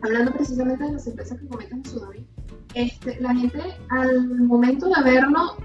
Hablando 0.03 0.33
precisamente 0.33 0.85
de 0.85 0.93
las 0.93 1.07
empresas 1.07 1.39
que 1.39 1.67
Jesús 1.83 2.01
David, 2.03 2.23
este, 2.75 3.21
la 3.21 3.35
gente 3.35 3.59
al 3.89 4.27
momento 4.41 4.89
de 4.89 5.03
verlo 5.11 5.57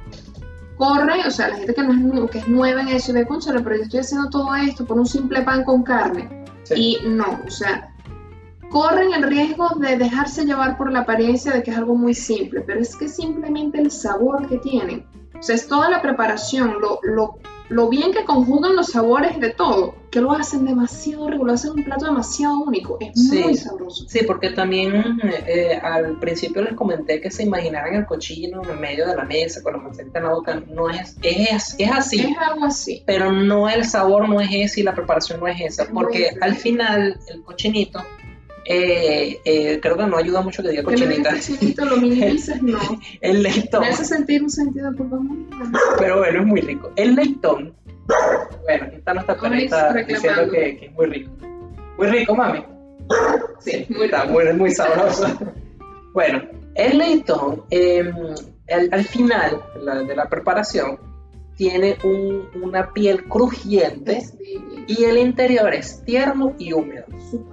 corre, 0.78 1.26
o 1.26 1.32
sea, 1.32 1.50
la 1.50 1.56
gente 1.58 1.74
que, 1.74 1.84
no 1.84 2.26
es, 2.26 2.32
que 2.32 2.40
es 2.40 2.48
nueva 2.48 2.82
en 2.82 2.90
eso 2.90 3.12
y 3.12 3.16
ve, 3.16 3.26
conchale, 3.26 3.62
pero 3.62 3.78
yo 3.78 3.84
estoy 3.84 4.00
haciendo 4.00 4.30
todo 4.30 4.56
esto 4.56 4.86
por 4.86 4.98
un 4.98 5.06
simple 5.06 5.42
pan 5.42 5.64
con 5.64 5.84
carne. 5.84 6.46
Sí. 6.64 7.00
Y 7.04 7.08
no, 7.08 7.40
o 7.46 7.50
sea, 7.50 7.94
corren 8.70 9.14
el 9.14 9.24
riesgo 9.24 9.70
de 9.80 9.98
dejarse 9.98 10.46
llevar 10.46 10.78
por 10.78 10.92
la 10.92 11.02
apariencia 11.02 11.54
de 11.54 11.62
que 11.62 11.72
es 11.72 11.78
algo 11.78 11.96
muy 11.96 12.14
simple, 12.14 12.62
pero 12.62 12.80
es 12.80 12.96
que 12.96 13.08
simplemente 13.08 13.80
el 13.80 13.92
sabor 13.92 14.48
que 14.48 14.58
tienen. 14.58 15.06
O 15.38 15.44
sea, 15.44 15.56
es 15.56 15.68
toda 15.68 15.90
la 15.90 16.02
preparación, 16.02 16.78
lo, 16.82 17.00
lo, 17.04 17.38
lo 17.70 17.90
bien 17.90 18.12
que 18.12 18.24
conjugan 18.26 18.76
los 18.76 18.88
sabores 18.88 19.40
de 19.40 19.50
todo, 19.52 19.96
que 20.12 20.22
lo 20.22 20.32
hacen 20.34 20.66
demasiado 20.66 21.28
rico, 21.30 21.46
lo 21.46 21.54
hacen 21.54 21.72
un 21.72 21.84
plato 21.84 22.06
demasiado 22.06 22.60
único. 22.60 22.98
Es 23.00 23.30
Sí. 23.30 23.42
muy 23.44 23.56
sabroso. 23.56 24.06
Sí, 24.08 24.20
porque 24.28 24.52
también 24.52 25.20
eh, 25.48 25.80
al 25.82 26.20
principio 26.20 26.62
les 26.62 26.74
comenté 26.76 27.20
que 27.20 27.32
se 27.32 27.44
imaginaran 27.44 27.96
el 27.96 28.06
cochino 28.06 28.62
en 28.70 28.80
medio 28.80 29.08
de 29.08 29.16
la 29.16 29.24
mesa 29.24 29.64
con 29.64 29.74
la 29.74 29.80
manzanita 29.80 30.20
en 30.20 30.26
la 30.26 30.32
boca. 30.34 30.62
No 30.68 30.90
es, 30.90 31.16
es, 31.24 31.76
es 31.80 31.92
así. 31.92 32.20
Es 32.20 32.38
algo 32.38 32.66
así. 32.66 33.02
pero 33.08 33.32
no 33.32 33.68
el 33.70 33.86
sabor 33.86 34.30
no 34.30 34.40
es 34.42 34.50
ese 34.52 34.82
y 34.82 34.84
la 34.84 34.94
preparación 34.94 35.40
no 35.40 35.48
es 35.48 35.60
esa, 35.62 35.88
porque 35.92 36.30
al 36.42 36.56
final 36.56 37.18
el 37.28 37.42
cochinito, 37.44 38.00
eh, 38.66 39.40
eh, 39.46 39.80
creo 39.82 39.98
que 39.98 40.06
no 40.06 40.18
ayuda 40.18 40.42
mucho 40.42 40.62
que 40.64 40.70
diga 40.70 40.82
Que 40.82 40.86
cochinita, 40.86 41.30
digas 41.32 41.48
cochinito, 41.50 41.86
lo 41.86 41.98
minimices, 41.98 42.62
no. 42.62 42.80
el 43.22 43.44
leitón, 43.44 43.82
Me 43.82 43.88
hace 43.90 44.06
sentir 44.06 44.42
un 44.44 44.50
sentido 44.50 44.92
de 44.92 45.04
grande. 45.04 45.46
pero 45.98 46.20
bueno, 46.20 46.40
es 46.42 46.46
muy 46.46 46.62
rico. 46.62 46.92
El 46.96 47.16
leitón, 47.16 47.74
bueno, 48.64 48.86
aquí 48.86 48.96
está 48.98 49.14
nuestra 49.14 49.36
perrita 49.40 49.94
diciendo 49.94 50.50
que, 50.52 50.78
que 50.78 50.86
es 50.88 50.94
muy 50.94 51.06
rico. 51.08 51.32
Muy 51.98 52.08
rico, 52.08 52.36
mami. 52.36 52.64
Sí, 53.60 53.86
muy 53.90 54.06
está 54.06 54.24
rico. 54.24 54.34
muy, 54.34 54.54
muy 54.54 54.72
sabroso. 54.72 55.28
bueno, 56.14 56.42
el 56.76 56.98
leitón, 56.98 57.64
eh, 57.70 58.12
al, 58.72 58.90
al 58.92 59.04
final 59.06 59.62
la- 59.82 60.04
de 60.04 60.16
la 60.16 60.28
preparación, 60.30 60.98
tiene 61.56 61.98
un- 62.04 62.48
una 62.64 62.92
piel 62.94 63.26
crujiente. 63.26 64.24
Y 64.88 65.04
el 65.06 65.18
interior 65.18 65.74
es 65.74 66.04
tierno 66.04 66.56
y 66.58 66.74
húmedo. 66.74 67.06
Súper 67.30 67.53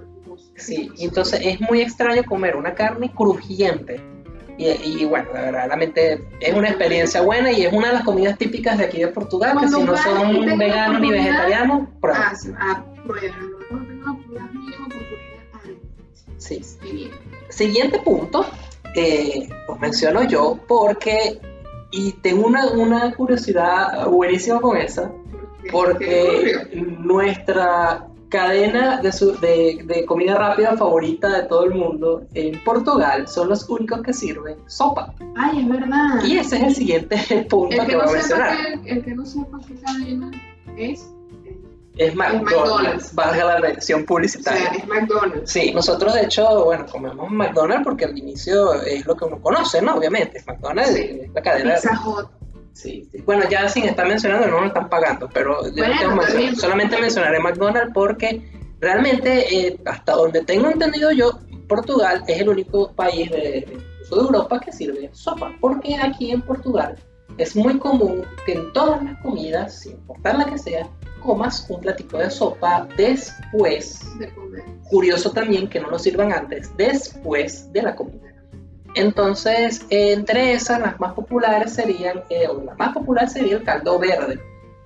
Sí, 0.61 0.91
y 0.95 1.05
entonces 1.05 1.41
es 1.43 1.59
muy 1.61 1.81
extraño 1.81 2.23
comer 2.23 2.55
una 2.55 2.73
carne 2.73 3.11
crujiente. 3.11 4.01
Y, 4.57 4.67
y 4.67 5.05
bueno, 5.05 5.29
verdaderamente 5.33 6.23
es 6.39 6.53
una 6.53 6.69
experiencia 6.69 7.21
buena 7.21 7.51
y 7.51 7.63
es 7.63 7.73
una 7.73 7.87
de 7.87 7.93
las 7.93 8.03
comidas 8.03 8.37
típicas 8.37 8.77
de 8.77 8.85
aquí 8.85 8.99
de 8.99 9.07
Portugal, 9.07 9.53
que 9.53 9.57
Cuando 9.57 9.77
si 9.77 9.83
no 9.83 9.97
son 9.97 10.57
veganos 10.57 11.01
ni 11.01 11.09
vegetarianos, 11.09 11.87
prueben. 11.99 12.21
Ah, 12.59 12.83
sí. 16.37 16.61
Siguiente 17.49 17.99
punto, 17.99 18.45
eh, 18.95 19.49
os 19.67 19.79
menciono 19.79 20.23
yo 20.23 20.59
porque, 20.67 21.39
y 21.91 22.13
tengo 22.13 22.45
una, 22.45 22.71
una 22.71 23.13
curiosidad 23.13 24.07
buenísima 24.07 24.59
con 24.59 24.77
esa, 24.77 25.11
¿Qué 25.63 25.71
porque 25.71 26.67
nuestra 26.99 28.07
cadena 28.31 28.99
de, 29.01 29.11
su- 29.11 29.39
de, 29.39 29.81
de 29.85 30.05
comida 30.05 30.35
rápida 30.35 30.75
favorita 30.75 31.29
de 31.29 31.43
todo 31.43 31.65
el 31.65 31.75
mundo 31.75 32.23
en 32.33 32.63
Portugal 32.63 33.27
son 33.27 33.49
los 33.49 33.69
únicos 33.69 34.01
que 34.01 34.13
sirven 34.13 34.57
sopa. 34.65 35.13
Ay, 35.37 35.59
es 35.61 35.69
verdad. 35.69 36.23
Y 36.23 36.37
ese 36.37 36.55
es 36.57 36.63
el 36.63 36.75
siguiente 36.75 37.17
punto 37.49 37.75
el 37.75 37.81
que 37.81 37.87
que, 37.87 37.95
voy 37.97 38.07
a 38.09 38.11
mencionar. 38.11 38.57
que, 38.81 38.89
el 38.89 39.03
que 39.05 39.13
no 39.13 39.25
sepa 39.25 39.59
qué 39.67 39.75
cadena 39.75 40.31
es, 40.77 41.05
Es 41.97 42.15
McDonald's, 42.15 42.51
McDonald's. 42.55 43.15
valga 43.15 43.59
la 43.59 43.67
o 44.01 44.05
publicitaria. 44.05 44.61
sea, 44.69 44.71
es 44.71 44.87
McDonald's. 44.87 45.51
Sí, 45.51 45.71
nosotros 45.73 46.13
de 46.13 46.21
hecho, 46.23 46.63
bueno, 46.65 46.85
comemos 46.89 47.29
McDonald's 47.29 47.83
porque 47.83 48.05
al 48.05 48.17
inicio 48.17 48.73
es 48.81 49.05
lo 49.05 49.15
que 49.15 49.25
uno 49.25 49.39
conoce, 49.41 49.81
¿no? 49.81 49.95
Obviamente, 49.95 50.41
McDonald's 50.47 50.93
Sí. 50.93 51.01
es 51.21 51.29
la 51.33 51.41
cadena. 51.41 51.73
Pizza 51.75 52.01
Hut. 52.07 52.27
Sí, 52.73 53.07
sí. 53.11 53.21
Bueno, 53.25 53.43
ya 53.49 53.67
sin 53.67 53.85
estar 53.85 54.07
mencionando, 54.07 54.47
no 54.47 54.59
nos 54.59 54.67
están 54.67 54.89
pagando, 54.89 55.29
pero 55.33 55.63
yo 55.67 55.83
Bueno, 55.83 56.15
mencionar. 56.15 56.55
solamente 56.55 56.99
mencionaré 56.99 57.39
McDonald's 57.39 57.91
porque 57.93 58.41
realmente, 58.79 59.67
eh, 59.67 59.79
hasta 59.85 60.13
donde 60.13 60.43
tengo 60.43 60.69
entendido 60.69 61.11
yo, 61.11 61.39
Portugal 61.67 62.23
es 62.27 62.41
el 62.41 62.49
único 62.49 62.91
país 62.93 63.29
de, 63.29 63.37
de, 63.37 63.77
Europa 64.11 64.59
que 64.59 64.73
sirve 64.73 65.09
sopa, 65.13 65.55
porque 65.61 65.95
aquí 65.95 66.31
en 66.31 66.41
Portugal 66.41 66.97
es 67.37 67.55
muy 67.55 67.77
común 67.79 68.25
que 68.45 68.53
en 68.53 68.73
todas 68.73 69.01
las 69.01 69.17
comidas, 69.21 69.79
sin 69.79 69.93
importar 69.93 70.37
la 70.37 70.45
que 70.45 70.57
sea, 70.57 70.89
comas 71.21 71.65
un 71.69 71.79
platito 71.79 72.17
de 72.17 72.29
sopa 72.29 72.87
después 72.97 74.01
de 74.19 74.33
comer. 74.33 74.63
curioso 74.89 75.31
también 75.31 75.67
que 75.67 75.79
no 75.79 75.89
lo 75.89 75.99
sirvan 75.99 76.33
antes, 76.33 76.75
después 76.75 77.71
de 77.71 77.83
la 77.83 77.95
comida. 77.95 78.30
Entonces, 78.95 79.85
entre 79.89 80.53
esas, 80.53 80.79
las 80.79 80.99
más 80.99 81.13
populares 81.13 81.73
serían, 81.73 82.23
eh, 82.29 82.47
la 82.65 82.75
más 82.75 82.93
popular 82.93 83.29
sería 83.29 83.55
el 83.55 83.63
caldo 83.63 83.97
verde, 83.99 84.39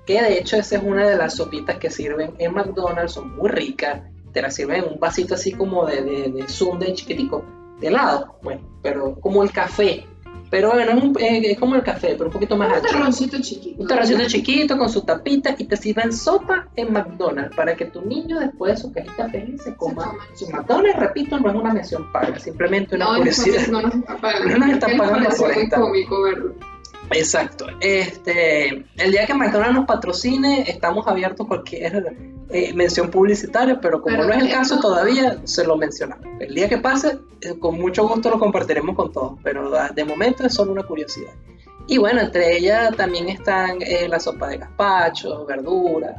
que 0.06 0.22
de 0.22 0.38
hecho 0.38 0.58
esa 0.58 0.78
es 0.78 0.84
una 0.84 1.08
de 1.08 1.18
las 1.18 1.36
sopitas 1.36 1.78
que 1.78 1.90
sirven 1.90 2.36
en 2.38 2.54
McDonald's, 2.54 3.14
son 3.14 3.36
muy 3.36 3.50
ricas, 3.50 4.02
te 4.32 4.42
la 4.42 4.52
sirven 4.52 4.84
en 4.84 4.94
un 4.94 5.00
vasito 5.00 5.34
así 5.34 5.52
como 5.54 5.86
de, 5.86 6.04
de, 6.04 6.32
de 6.32 6.48
sundae 6.48 6.94
chiquitico, 6.94 7.44
de 7.80 7.88
helado, 7.88 8.38
bueno, 8.44 8.62
pero 8.84 9.20
como 9.20 9.42
el 9.44 9.52
café, 9.52 10.06
pero 10.56 10.72
bueno, 10.72 10.92
es, 10.94 11.04
un- 11.04 11.18
eh, 11.20 11.52
es 11.52 11.60
como 11.60 11.76
el 11.76 11.84
café, 11.84 12.16
pero 12.18 12.28
un 12.28 12.32
poquito 12.32 12.56
más 12.56 12.70
Un 12.70 12.76
ancho. 12.76 12.88
terroncito 12.88 13.38
chiquito. 13.42 13.82
Un 13.82 13.88
terracito 13.90 14.26
chiquito 14.26 14.78
con 14.78 14.88
su 14.90 15.02
tapita 15.02 15.54
y 15.58 15.66
te 15.66 15.76
sirven 15.76 16.14
sopa 16.14 16.68
en 16.78 16.94
McDonald's 16.94 17.54
para 17.58 17.76
que 17.76 17.84
tu 17.88 18.02
niño 18.02 18.40
después 18.40 18.76
de 18.76 18.82
su 18.82 18.94
cajita 18.94 19.28
feliz 19.28 19.62
se 19.62 19.76
coma 19.76 20.14
su 20.34 20.50
McDonald's. 20.50 20.98
Repito, 20.98 21.38
no 21.42 21.50
es 21.50 21.56
una 21.58 21.74
mención 21.74 22.10
paga, 22.14 22.40
simplemente 22.40 22.96
una 22.96 23.04
No, 23.12 23.18
curiosidad. 23.18 23.68
no 23.68 23.82
nos 23.82 23.96
está 23.96 24.16
pagando. 24.18 24.48
No 24.50 24.58
nos 24.60 24.70
están 24.70 24.92
Es 24.92 24.98
pagando 24.98 25.30
por 25.38 25.52
esta. 25.52 25.82
cómico 25.82 26.22
verlo. 26.24 26.56
Exacto. 27.12 27.68
Este, 27.82 28.86
el 28.98 29.12
día 29.12 29.26
que 29.26 29.34
McDonald's 29.34 29.76
nos 29.76 29.86
patrocine, 29.86 30.62
estamos 30.68 31.08
abiertos 31.08 31.46
a 31.46 31.48
cualquier 31.48 32.16
eh, 32.50 32.74
mención 32.74 33.10
publicitaria, 33.10 33.80
pero 33.80 34.02
como 34.02 34.16
Pero 34.16 34.28
no 34.28 34.34
es 34.34 34.44
el 34.44 34.52
caso 34.52 34.80
todavía, 34.80 35.38
se 35.44 35.66
lo 35.66 35.78
mencionamos. 35.78 36.26
El 36.40 36.54
día 36.54 36.68
que 36.70 36.78
pase, 36.78 37.18
eh, 37.42 37.58
con 37.60 37.80
mucho 37.80 38.08
gusto 38.08 38.30
lo 38.30 38.40
compartiremos 38.40 38.96
con 38.96 39.12
todos, 39.12 39.40
pero 39.44 39.72
de 39.94 40.04
momento 40.06 40.46
es 40.46 40.54
solo 40.54 40.72
una 40.72 40.84
curiosidad. 40.84 41.32
Y 41.88 41.98
bueno, 42.00 42.22
entre 42.22 42.58
ellas 42.58 42.96
también 42.96 43.30
están 43.30 43.78
eh, 43.82 44.08
la 44.10 44.20
sopa 44.20 44.48
de 44.50 44.58
gazpacho, 44.58 45.46
verduras, 45.46 46.16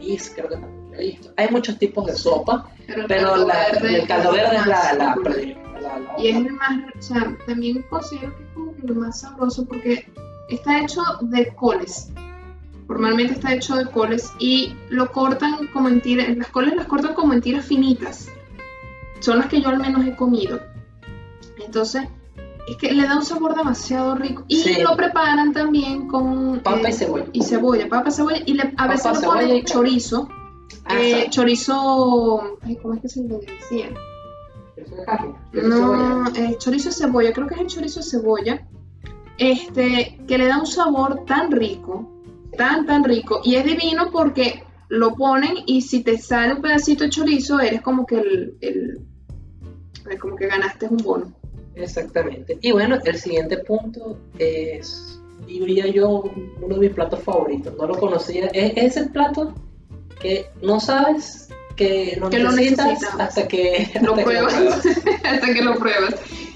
este, 0.00 0.34
creo 0.34 0.48
que 0.48 0.56
también 0.56 0.94
he 0.94 1.02
visto. 1.04 1.30
Hay 1.36 1.48
muchos 1.50 1.78
tipos 1.78 2.06
de 2.06 2.14
sopa, 2.16 2.68
Pero 2.86 3.02
el 3.02 3.06
pero 3.06 3.28
caldo 3.30 3.46
la- 3.46 3.54
verde 3.72 3.98
el 4.00 4.06
caldo 4.08 4.32
verde 4.32 4.56
es 4.56 4.66
la, 4.66 4.92
la 4.94 5.16
la- 5.80 6.14
Y 6.18 6.28
es 6.28 6.40
más, 6.50 6.70
o 6.98 7.02
sea, 7.02 7.36
también 7.46 7.82
considero 7.88 8.34
que 8.36 8.44
que 8.80 8.86
lo 8.86 8.94
más 8.94 9.20
sabroso 9.20 9.64
porque 9.66 10.10
está 10.48 10.80
hecho 10.80 11.02
de 11.22 11.54
coles. 11.54 12.10
Normalmente 12.88 13.34
está 13.34 13.52
hecho 13.54 13.76
de 13.76 13.86
coles 13.86 14.32
y 14.38 14.74
lo 14.88 15.12
cortan 15.12 15.66
como 15.72 15.88
en 15.88 16.00
tiras, 16.00 16.34
las 16.36 16.48
coles 16.48 16.74
las 16.74 16.86
cortan 16.86 17.14
como 17.14 17.32
en 17.34 17.42
tiras 17.42 17.66
finitas. 17.66 18.30
Son 19.20 19.38
las 19.38 19.48
que 19.48 19.60
yo 19.60 19.68
al 19.68 19.78
menos 19.78 20.06
he 20.06 20.16
comido. 20.16 20.60
Entonces, 21.64 22.04
es 22.66 22.76
que 22.76 22.92
le 22.92 23.02
da 23.06 23.16
un 23.16 23.24
sabor 23.24 23.54
demasiado 23.56 24.14
rico. 24.14 24.44
Y 24.48 24.56
Sí. 24.56 24.80
lo 24.82 24.96
preparan 24.96 25.52
también 25.52 26.06
con... 26.08 26.60
Papa 26.60 26.88
y 26.88 26.90
eh, 26.90 26.92
cebolla. 26.92 27.26
Y 27.32 27.42
cebolla, 27.42 27.88
papa, 27.88 28.10
cebolla. 28.10 28.40
Y 28.46 28.54
le- 28.54 28.62
a 28.62 28.70
Papa, 28.70 28.86
veces 28.88 29.20
le 29.20 29.26
ponen 29.26 29.56
y- 29.56 29.64
chorizo. 29.64 30.28
Ah, 30.84 30.94
eh, 30.98 31.26
chorizo... 31.30 32.58
Ay, 32.62 32.76
¿Cómo 32.76 32.94
es 32.94 33.02
que 33.02 33.08
se 33.08 33.22
le 33.22 33.38
decía? 33.38 33.90
Carne, 35.04 35.34
No, 35.52 36.26
eh, 36.34 36.56
chorizo 36.58 36.88
de 36.90 36.94
cebolla, 36.94 37.32
creo 37.32 37.46
que 37.46 37.54
es 37.54 37.60
el 37.60 37.66
chorizo 37.66 38.00
de 38.00 38.06
cebolla, 38.06 38.66
este, 39.38 40.18
que 40.26 40.38
le 40.38 40.46
da 40.46 40.58
un 40.58 40.66
sabor 40.66 41.24
tan 41.26 41.50
rico, 41.52 42.08
tan, 42.56 42.86
tan 42.86 43.04
rico, 43.04 43.40
y 43.44 43.54
es 43.56 43.64
divino 43.64 44.10
porque 44.10 44.62
lo 44.88 45.14
ponen 45.14 45.54
y 45.66 45.82
si 45.82 46.02
te 46.02 46.18
sale 46.18 46.54
un 46.54 46.62
pedacito 46.62 47.04
de 47.04 47.10
chorizo, 47.10 47.60
eres 47.60 47.82
como 47.82 48.06
que 48.06 48.16
el, 48.20 48.56
el- 48.60 49.00
como 50.20 50.36
que 50.36 50.46
ganaste 50.46 50.86
un 50.88 50.96
bono. 50.98 51.32
Exactamente. 51.74 52.58
Y 52.62 52.72
bueno, 52.72 52.96
el 53.04 53.16
siguiente 53.18 53.58
punto 53.58 54.16
es, 54.38 55.20
diría 55.46 55.86
yo, 55.86 56.24
uno 56.62 56.74
de 56.74 56.80
mis 56.80 56.90
platos 56.90 57.20
favoritos. 57.22 57.74
No 57.76 57.86
lo 57.86 57.94
conocía. 57.98 58.46
Es, 58.46 58.72
es 58.76 58.96
el 58.96 59.10
plato 59.10 59.54
que 60.18 60.46
no 60.62 60.80
sabes 60.80 61.47
que 61.78 62.18
lo 62.20 62.28
Que 62.28 62.40
lo 62.40 62.50
necesitas 62.50 62.86
necesitas. 62.86 63.20
hasta 63.20 63.48
que 63.48 63.90
Lo 64.02 64.10
hasta 64.10 64.16
que 64.16 64.24
pruebas 64.24 64.54
hasta 65.24 65.46
que 65.54 65.62
lo 65.62 65.74
pruebas. 65.76 66.14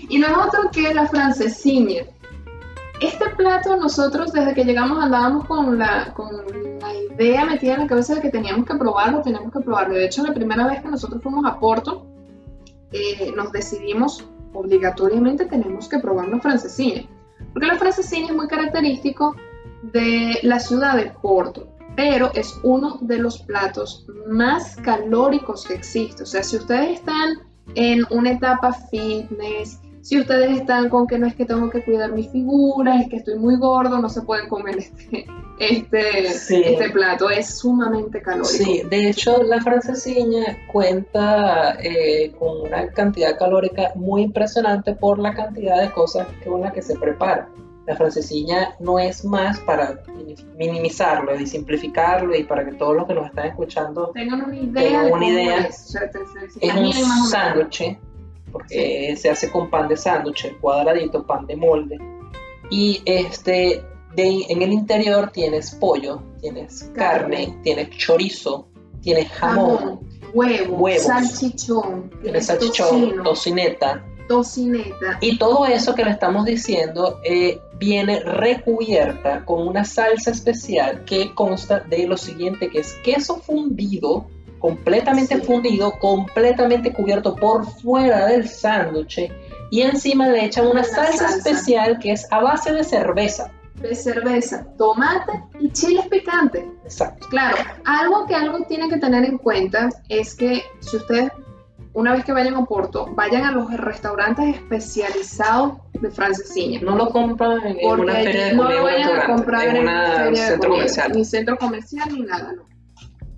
Y 0.08 0.18
no 0.18 0.26
es 0.26 0.36
otro 0.36 0.70
que 0.70 0.92
la 0.92 1.06
francesina. 1.06 2.02
Este 3.00 3.30
plato 3.36 3.76
nosotros 3.76 4.32
desde 4.32 4.54
que 4.54 4.64
llegamos 4.64 5.02
andábamos 5.02 5.46
con 5.46 5.78
la, 5.78 6.12
con 6.14 6.28
la 6.36 6.94
idea 6.94 7.44
metida 7.46 7.74
en 7.74 7.80
la 7.80 7.86
cabeza 7.86 8.14
de 8.14 8.20
que 8.20 8.30
teníamos 8.30 8.66
que 8.66 8.74
probarlo, 8.74 9.22
teníamos 9.22 9.52
que 9.52 9.60
probarlo. 9.60 9.94
De 9.94 10.04
hecho, 10.04 10.22
la 10.22 10.34
primera 10.34 10.66
vez 10.66 10.82
que 10.82 10.88
nosotros 10.88 11.22
fuimos 11.22 11.44
a 11.46 11.58
Porto, 11.58 12.06
eh, 12.92 13.32
nos 13.34 13.50
decidimos 13.50 14.24
obligatoriamente 14.52 15.46
tenemos 15.46 15.88
que 15.88 15.98
probar 15.98 16.28
la 16.28 16.38
francesina. 16.38 17.02
Porque 17.52 17.66
la 17.66 17.76
francesina 17.76 18.26
es 18.28 18.34
muy 18.34 18.46
característico 18.46 19.34
de 19.82 20.38
la 20.42 20.60
ciudad 20.60 20.96
de 20.96 21.10
Porto, 21.20 21.68
pero 21.96 22.30
es 22.34 22.58
uno 22.62 22.98
de 23.02 23.18
los 23.18 23.38
platos 23.42 24.06
más 24.26 24.76
calóricos 24.76 25.66
que 25.66 25.74
existe. 25.74 26.22
O 26.22 26.26
sea, 26.26 26.42
si 26.42 26.56
ustedes 26.56 27.00
están 27.00 27.38
en 27.74 28.04
una 28.10 28.32
etapa 28.32 28.72
fitness, 28.90 29.78
Si 30.04 30.18
ustedes 30.18 30.50
están 30.58 30.88
con 30.88 31.06
que 31.06 31.16
no 31.16 31.28
es 31.28 31.36
que 31.36 31.44
tengo 31.44 31.70
que 31.70 31.84
cuidar 31.84 32.10
mi 32.10 32.24
figura, 32.28 33.00
es 33.00 33.08
que 33.08 33.18
estoy 33.18 33.38
muy 33.38 33.56
gordo, 33.56 34.00
no 34.00 34.08
se 34.08 34.22
pueden 34.22 34.48
comer 34.48 34.78
este, 34.78 35.26
este, 35.60 36.28
Sí. 36.30 36.60
este 36.64 36.90
plato. 36.90 37.30
Es 37.30 37.60
sumamente 37.60 38.20
calórico. 38.20 38.48
Sí, 38.48 38.82
de 38.90 39.10
hecho 39.10 39.44
la 39.44 39.60
francesiña 39.60 40.58
cuenta 40.72 41.76
eh, 41.80 42.32
con 42.36 42.62
una 42.62 42.88
cantidad 42.88 43.38
calórica 43.38 43.92
muy 43.94 44.22
impresionante 44.22 44.96
por 44.96 45.20
la 45.20 45.34
cantidad 45.34 45.80
de 45.80 45.92
cosas 45.92 46.26
con 46.44 46.62
las 46.62 46.72
que 46.72 46.82
se 46.82 46.96
prepara. 46.98 47.48
La 47.86 47.96
francesiña 47.96 48.76
no 48.78 48.98
es 48.98 49.24
más 49.24 49.58
para 49.60 50.00
minimizarlo 50.56 51.34
y 51.38 51.46
simplificarlo 51.46 52.34
y 52.36 52.44
para 52.44 52.64
que 52.64 52.72
todos 52.74 52.94
los 52.94 53.06
que 53.08 53.14
nos 53.14 53.26
están 53.26 53.46
escuchando 53.46 54.10
Tengan 54.14 54.42
una 54.44 54.56
idea 54.56 54.82
Tengan 54.82 55.12
una 55.12 55.26
idea. 55.26 55.58
es. 55.66 55.94
Es 56.60 56.74
un 56.74 57.26
sándwich 57.28 57.98
porque 58.52 59.16
se 59.16 59.30
hace 59.30 59.50
con 59.50 59.70
pan 59.70 59.88
de 59.88 59.96
sándwich, 59.96 60.54
cuadradito, 60.60 61.26
pan 61.26 61.46
de 61.46 61.56
molde 61.56 61.98
y 62.70 63.02
este 63.06 63.82
de- 64.14 64.44
en 64.48 64.62
el 64.62 64.72
interior 64.72 65.30
tienes 65.30 65.70
pollo, 65.74 66.22
tienes 66.40 66.84
carne, 66.94 67.46
Carne. 67.46 67.58
tienes 67.62 67.90
chorizo, 67.90 68.68
tienes 69.00 69.28
jamón, 69.30 69.78
Jamón, 69.78 70.00
huevo, 70.34 70.76
Huevos. 70.76 71.02
salchichón, 71.04 72.10
tienes 72.22 72.46
salchichón, 72.46 72.88
tocino, 72.90 73.22
tocineta 73.22 74.04
tocineta. 74.28 75.18
y 75.20 75.38
todo 75.38 75.66
eso 75.66 75.94
que 75.94 76.04
le 76.04 76.10
estamos 76.10 76.44
diciendo 76.44 77.20
eh, 77.24 77.60
viene 77.78 78.20
recubierta 78.20 79.44
con 79.44 79.66
una 79.66 79.84
salsa 79.84 80.30
especial 80.30 81.04
que 81.04 81.34
consta 81.34 81.80
de 81.80 82.06
lo 82.06 82.16
siguiente 82.16 82.70
que 82.70 82.80
es 82.80 82.92
queso 83.04 83.36
fundido 83.40 84.26
completamente 84.58 85.36
Sí. 85.36 85.42
fundido, 85.42 85.98
completamente 85.98 86.92
cubierto 86.92 87.34
por 87.34 87.66
fuera 87.66 88.26
del 88.26 88.48
sándwich 88.48 89.30
y 89.70 89.80
encima 89.82 90.28
le 90.28 90.44
echan 90.44 90.64
una 90.66 90.72
Una 90.82 90.84
salsa, 90.84 91.28
salsa. 91.28 91.36
especial 91.50 91.98
que 91.98 92.12
es 92.12 92.26
a 92.30 92.40
base 92.40 92.72
de 92.72 92.84
cerveza. 92.84 93.50
de 93.80 93.96
cerveza, 93.96 94.64
tomate 94.78 95.32
y 95.58 95.68
chiles 95.70 96.06
picantes. 96.06 96.62
Exacto. 96.84 97.26
Claro, 97.30 97.56
algo 97.84 98.26
que 98.26 98.34
algo 98.36 98.60
tienen 98.68 98.88
que 98.88 98.98
tener 98.98 99.24
en 99.24 99.38
cuenta 99.38 99.88
es 100.08 100.36
que 100.36 100.62
si 100.78 100.98
ustedes 100.98 101.32
una 101.94 102.12
vez 102.12 102.24
que 102.24 102.32
vayan 102.32 102.54
a 102.54 102.64
Porto, 102.64 103.06
vayan 103.14 103.44
a 103.44 103.52
los 103.52 103.70
restaurantes 103.76 104.56
especializados 104.56 105.74
de 106.00 106.10
francesiña. 106.10 106.80
No 106.82 106.96
lo 106.96 107.10
compran 107.10 107.60
en, 107.60 107.78
en 107.78 107.88
Porque 107.88 108.02
una 108.02 108.14
feria 108.14 108.44
de 108.46 108.54
no 108.54 108.70
lo 108.70 108.82
vayan 108.82 109.20
a 109.20 109.26
comprar 109.26 109.68
en 109.68 109.76
en 109.76 109.88
un 109.88 110.16
feria 110.16 110.46
centro 110.46 110.70
comercial. 110.70 111.12
Ni 111.14 111.24
centro 111.24 111.56
comercial 111.58 112.08
ni 112.12 112.22
nada, 112.22 112.52
no. 112.52 112.62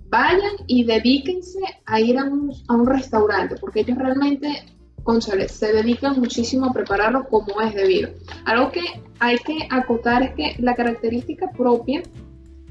Vayan 0.07 0.53
y 0.67 0.85
dedíquense 0.85 1.59
a 1.85 1.99
ir 1.99 2.17
a 2.17 2.23
un, 2.23 2.53
a 2.67 2.73
un 2.73 2.85
restaurante, 2.87 3.55
porque 3.59 3.81
ellos 3.81 3.97
realmente, 3.97 4.65
cónchale, 5.03 5.49
se 5.49 5.73
dedican 5.73 6.17
muchísimo 6.19 6.67
a 6.67 6.73
prepararlo 6.73 7.27
como 7.27 7.59
es 7.61 7.73
debido. 7.73 8.09
Algo 8.45 8.71
que 8.71 8.81
hay 9.19 9.37
que 9.39 9.67
acotar 9.69 10.23
es 10.23 10.33
que 10.35 10.55
la 10.59 10.75
característica 10.75 11.49
propia 11.51 12.03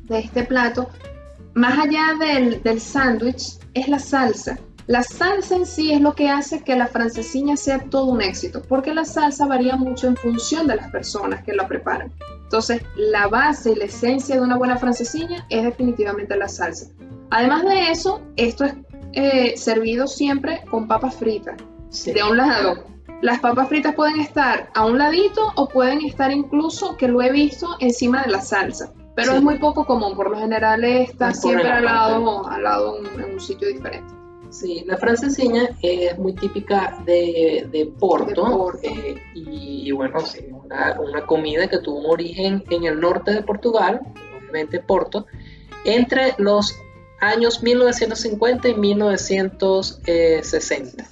de 0.05 0.19
este 0.19 0.45
plato, 0.45 0.89
más 1.55 1.79
allá 1.79 2.15
del, 2.19 2.63
del 2.63 2.81
sándwich, 2.81 3.59
es 3.75 3.89
la 3.89 3.99
salsa. 3.99 4.59
La 4.87 5.03
salsa 5.03 5.57
en 5.57 5.65
sí 5.65 5.93
es 5.93 6.01
lo 6.01 6.15
que 6.15 6.29
hace 6.29 6.63
que 6.63 6.77
la 6.77 6.89
francesiña 6.89 7.57
sea 7.57 7.79
todo 7.79 8.05
un 8.07 8.21
éxito, 8.21 8.61
porque 8.69 8.93
la 8.93 9.07
salsa 9.07 9.47
varía 9.47 9.77
mucho 9.77 10.09
en 10.09 10.17
función 10.17 10.67
de 10.67 10.77
las 10.77 10.91
personas 10.91 11.43
que 11.43 11.55
la 11.55 11.67
preparan. 11.67 12.13
Entonces, 12.43 12.83
la 12.97 13.27
base 13.29 13.73
y 13.73 13.77
la 13.77 13.85
esencia 13.87 14.35
de 14.37 14.43
una 14.43 14.57
buena 14.57 14.77
francesiña 14.77 15.47
es 15.49 15.65
definitivamente 15.65 16.37
la 16.37 16.49
salsa. 16.49 16.87
Además 17.31 17.63
de 17.65 17.91
eso, 17.91 18.21
esto 18.37 18.65
es 18.65 18.75
eh, 19.15 19.57
servido 19.57 20.07
siempre 20.07 20.63
con 20.71 20.87
papas 20.87 21.17
fritas. 21.17 21.57
Sí. 21.89 22.13
De 22.13 22.23
un 22.23 22.37
lado, 22.37 22.85
las 23.23 23.41
papas 23.41 23.69
fritas 23.69 23.95
pueden 23.95 24.21
estar 24.21 24.69
a 24.75 24.85
un 24.85 24.99
ladito 24.99 25.53
o 25.57 25.69
pueden 25.69 26.05
estar 26.05 26.31
incluso, 26.31 26.97
que 26.97 27.09
lo 27.09 27.23
he 27.23 27.33
visto, 27.33 27.77
encima 27.81 28.23
de 28.23 28.31
la 28.33 28.43
salsa. 28.43 28.93
Pero 29.17 29.31
Sí. 29.31 29.37
es 29.39 29.43
muy 29.43 29.59
poco 29.59 29.87
común, 29.87 30.15
por 30.15 30.31
lo 30.31 30.39
general 30.39 30.85
está 30.85 31.33
siempre 31.33 31.71
al 31.71 31.85
lado, 31.85 32.47
al 32.47 32.63
lado 32.63 32.99
en 32.99 33.33
un 33.33 33.41
sitio 33.41 33.69
diferente. 33.69 34.13
Sí, 34.55 34.85
la 34.87 34.97
francesiña 34.97 35.69
es 35.83 36.17
muy 36.17 36.33
típica 36.33 37.03
de, 37.05 37.67
de 37.73 37.87
Porto, 37.99 38.27
De 38.27 38.35
Porto. 38.35 38.79
eh, 38.85 39.21
y 39.35 39.91
bueno, 39.91 40.21
sí, 40.21 40.47
una, 40.49 41.01
una 41.01 41.27
comida 41.27 41.67
que 41.67 41.79
tuvo 41.79 41.99
un 41.99 42.07
origen 42.07 42.63
en 42.71 42.85
el 42.85 43.01
norte 43.01 43.33
de 43.33 43.43
Portugal, 43.43 44.01
obviamente 44.39 44.79
Porto, 44.79 45.27
entre 45.85 46.35
los 46.39 46.73
años 47.21 47.65
1950 47.65 48.69
y 48.69 48.75
1960. 48.75 51.05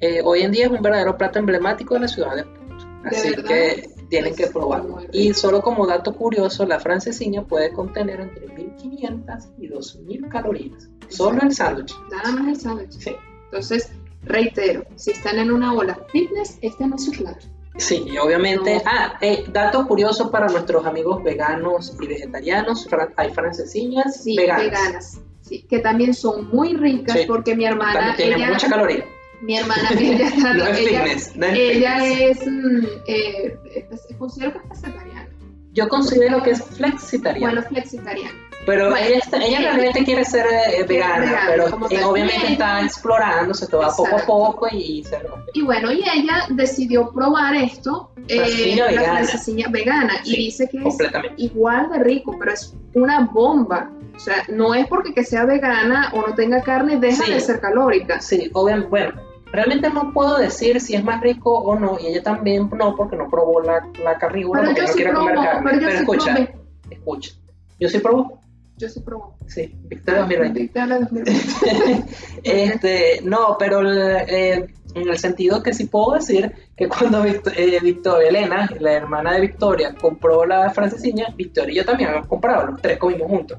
Eh, 0.00 0.20
hoy 0.24 0.42
en 0.42 0.50
día 0.50 0.66
es 0.66 0.72
un 0.72 0.82
verdadero 0.82 1.16
plato 1.16 1.38
emblemático 1.38 1.94
de 1.94 2.00
la 2.00 2.08
ciudad 2.08 2.34
de 2.34 2.42
Porto, 2.42 2.86
¿De 3.04 3.16
así 3.16 3.36
que 3.36 3.88
tienen 4.10 4.34
que 4.34 4.48
probarlo. 4.48 4.98
Y 5.12 5.32
solo 5.32 5.62
como 5.62 5.86
dato 5.86 6.14
curioso, 6.14 6.66
la 6.66 6.78
francesiña 6.80 7.44
puede 7.44 7.72
contener 7.72 8.20
entre 8.20 8.48
1500 8.48 9.44
y 9.58 9.68
2000 9.68 10.28
calorías, 10.28 10.90
solo 11.08 11.40
el 11.42 11.54
sándwich. 11.54 11.94
Nada 12.10 12.32
más 12.32 12.48
el 12.48 12.60
sándwich. 12.60 12.92
Sí. 12.92 13.16
Entonces, 13.46 13.90
reitero, 14.24 14.84
si 14.96 15.12
están 15.12 15.38
en 15.38 15.50
una 15.50 15.72
ola 15.72 15.98
fitness, 16.12 16.58
este 16.60 16.86
no 16.86 16.96
es 16.96 17.04
su 17.06 17.12
plato. 17.12 17.46
Sí, 17.76 18.04
y 18.06 18.18
obviamente. 18.18 18.74
No. 18.76 18.82
Ah, 18.84 19.16
eh, 19.20 19.44
dato 19.52 19.86
curioso 19.86 20.30
para 20.30 20.48
nuestros 20.48 20.84
amigos 20.84 21.22
veganos 21.22 21.96
y 22.02 22.06
vegetarianos: 22.06 22.86
hay 23.16 23.30
francesiñas 23.32 24.22
Sí, 24.22 24.36
veganas. 24.36 24.64
veganas. 24.64 25.20
Sí, 25.40 25.62
que 25.62 25.78
también 25.78 26.12
son 26.14 26.48
muy 26.48 26.74
ricas 26.76 27.16
Sí. 27.20 27.24
porque 27.26 27.54
mi 27.56 27.64
hermana, 27.64 28.14
ella, 28.18 28.50
mucha 28.52 28.68
caloría. 28.68 29.04
Mi 29.42 29.56
hermana, 29.58 29.88
ella, 29.98 30.30
No 30.54 30.64
es 30.66 30.78
ella, 30.78 31.02
fitness, 31.04 31.36
no 31.36 31.46
es 31.46 31.58
ella 31.58 31.98
fitness. 32.00 32.40
es, 32.40 32.46
mm, 32.46 32.86
eh, 33.06 33.58
es- 33.92 34.16
considero 34.18 34.52
que 34.52 34.58
es 34.72 34.82
vegetariana. 34.82 35.28
Yo 35.72 35.88
considero 35.88 36.42
que 36.42 36.50
es 36.50 36.62
flexitariana. 36.64 37.52
Bueno, 37.54 37.68
flexitariana. 37.68 38.34
pero 38.66 38.90
bueno, 38.90 39.06
ella, 39.06 39.18
está- 39.18 39.38
ella 39.42 39.56
sí. 39.58 39.64
realmente 39.64 40.04
quiere 40.04 40.24
ser 40.24 40.44
eh, 40.46 40.84
vegana, 40.86 41.20
vegana, 41.20 41.40
pero 41.48 41.68
eh, 41.90 42.04
obviamente 42.04 42.36
Y 42.36 42.40
ella- 42.44 42.52
está 42.52 42.80
explorando, 42.82 43.54
se 43.54 43.64
va 43.66 43.88
poco 43.88 44.02
a 44.06 44.10
Exacto. 44.10 44.26
poco 44.26 44.68
y 44.72 45.04
se 45.04 45.16
Y 45.54 45.62
bueno, 45.62 45.90
y 45.92 46.00
ella 46.00 46.44
decidió 46.50 47.10
probar 47.12 47.54
esto, 47.54 48.10
eh, 48.28 48.36
Francesiña 48.38 48.84
la 48.86 48.90
vegana. 48.90 49.70
vegana, 49.70 50.12
y 50.24 50.30
Sí, 50.30 50.36
dice 50.36 50.68
que 50.68 50.78
es 50.86 50.96
igual 51.38 51.88
de 51.90 51.98
rico, 52.00 52.36
pero 52.38 52.52
es 52.52 52.74
una 52.94 53.20
bomba. 53.32 53.90
O 54.14 54.18
sea, 54.18 54.42
no 54.48 54.74
es 54.74 54.86
porque 54.88 55.14
que 55.14 55.24
sea 55.24 55.46
vegana 55.46 56.10
o 56.12 56.26
no 56.28 56.34
tenga 56.34 56.60
carne, 56.62 56.98
deja 56.98 57.24
Sí. 57.24 57.32
de 57.32 57.40
ser 57.40 57.60
calórica. 57.60 58.20
Sí, 58.20 58.50
obviamente, 58.52 58.90
bueno, 58.90 59.12
realmente 59.52 59.90
no 59.90 60.12
puedo 60.12 60.38
decir 60.38 60.80
si 60.80 60.94
es 60.94 61.02
más 61.04 61.20
rico 61.20 61.52
o 61.52 61.78
no, 61.78 61.98
y 62.00 62.06
ella 62.08 62.22
también 62.22 62.68
no, 62.76 62.94
porque 62.96 63.16
no 63.16 63.28
probó 63.28 63.60
la, 63.62 63.86
la 64.04 64.18
Pero 64.18 64.48
porque 64.48 64.80
no 64.82 64.86
sí 64.88 64.94
quiere 64.94 65.12
comer 65.12 65.34
carne. 65.34 65.70
pero 65.72 65.90
sí 65.90 65.96
escucha, 65.96 66.34
probé. 66.34 66.54
escucha. 66.90 67.30
Yo 67.78 67.88
sí 67.88 67.98
probó. 67.98 68.40
Yo 68.76 68.88
sí 68.88 69.00
probé. 69.00 69.24
Sí, 69.46 69.74
Victoria 69.84 70.20
2020. 70.20 70.60
Victoria 70.60 70.98
2020. 71.00 72.04
este, 72.44 73.20
no, 73.24 73.56
pero 73.58 73.80
eh, 73.92 74.66
en 74.94 75.08
el 75.08 75.18
sentido 75.18 75.62
que 75.62 75.72
sí 75.72 75.86
puedo 75.86 76.14
decir 76.14 76.52
que 76.76 76.88
cuando 76.88 77.22
Vict- 77.24 77.52
eh, 77.56 77.78
Victoria 77.82 78.28
Elena, 78.28 78.70
la 78.78 78.92
hermana 78.92 79.34
de 79.34 79.40
Victoria, 79.42 79.94
compró 80.00 80.46
la 80.46 80.70
francesiña, 80.70 81.26
Victoria 81.36 81.72
y 81.72 81.76
yo 81.76 81.84
también 81.84 82.08
habíamos 82.10 82.28
comprado, 82.28 82.68
los 82.68 82.80
tres 82.82 82.98
comimos 82.98 83.28
juntos. 83.28 83.58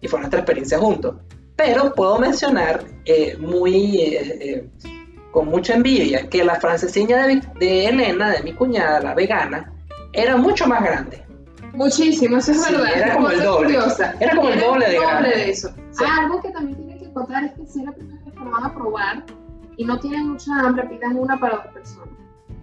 Y 0.00 0.08
fue 0.08 0.18
nuestra 0.20 0.40
experiencia 0.40 0.78
juntos. 0.78 1.16
Pero 1.54 1.94
puedo 1.94 2.18
mencionar 2.18 2.84
eh, 3.04 3.36
muy 3.38 3.98
eh, 4.02 4.68
con 5.36 5.48
mucha 5.48 5.74
envidia 5.74 6.30
que 6.30 6.42
la 6.42 6.54
francesiña 6.58 7.26
de, 7.26 7.42
de 7.60 7.88
Elena, 7.88 8.30
de 8.30 8.42
mi 8.42 8.54
cuñada, 8.54 9.00
la 9.02 9.14
vegana, 9.14 9.70
era 10.14 10.38
mucho 10.38 10.66
más 10.66 10.82
grande. 10.82 11.22
Muchísimo, 11.74 12.38
eso 12.38 12.52
es 12.52 12.64
Sí, 12.64 12.72
verdad. 12.72 12.96
era 12.96 13.14
como 13.16 13.28
el 13.28 13.42
doble. 13.42 13.66
curiosa. 13.66 14.14
Era 14.18 14.34
como 14.34 14.48
el 14.48 14.60
doble 14.60 14.88
de 14.88 14.98
grande. 14.98 15.28
de 15.28 15.50
eso. 15.50 15.68
Sí. 15.90 16.04
Ah, 16.08 16.20
algo 16.22 16.40
que 16.40 16.48
también 16.52 16.78
tienen 16.78 16.98
que 17.00 17.12
contar 17.12 17.44
es 17.44 17.52
que 17.52 17.66
si 17.66 17.80
es 17.80 17.84
la 17.84 17.92
primera 17.92 18.18
vez 18.24 18.32
que 18.32 18.40
lo 18.40 18.50
van 18.50 18.64
a 18.64 18.74
probar 18.74 19.24
y 19.76 19.84
no 19.84 20.00
tienen 20.00 20.26
mucha 20.30 20.58
hambre, 20.58 20.84
pidan 20.88 21.18
una 21.18 21.38
para 21.38 21.56
dos 21.56 21.66
personas. 21.66 22.08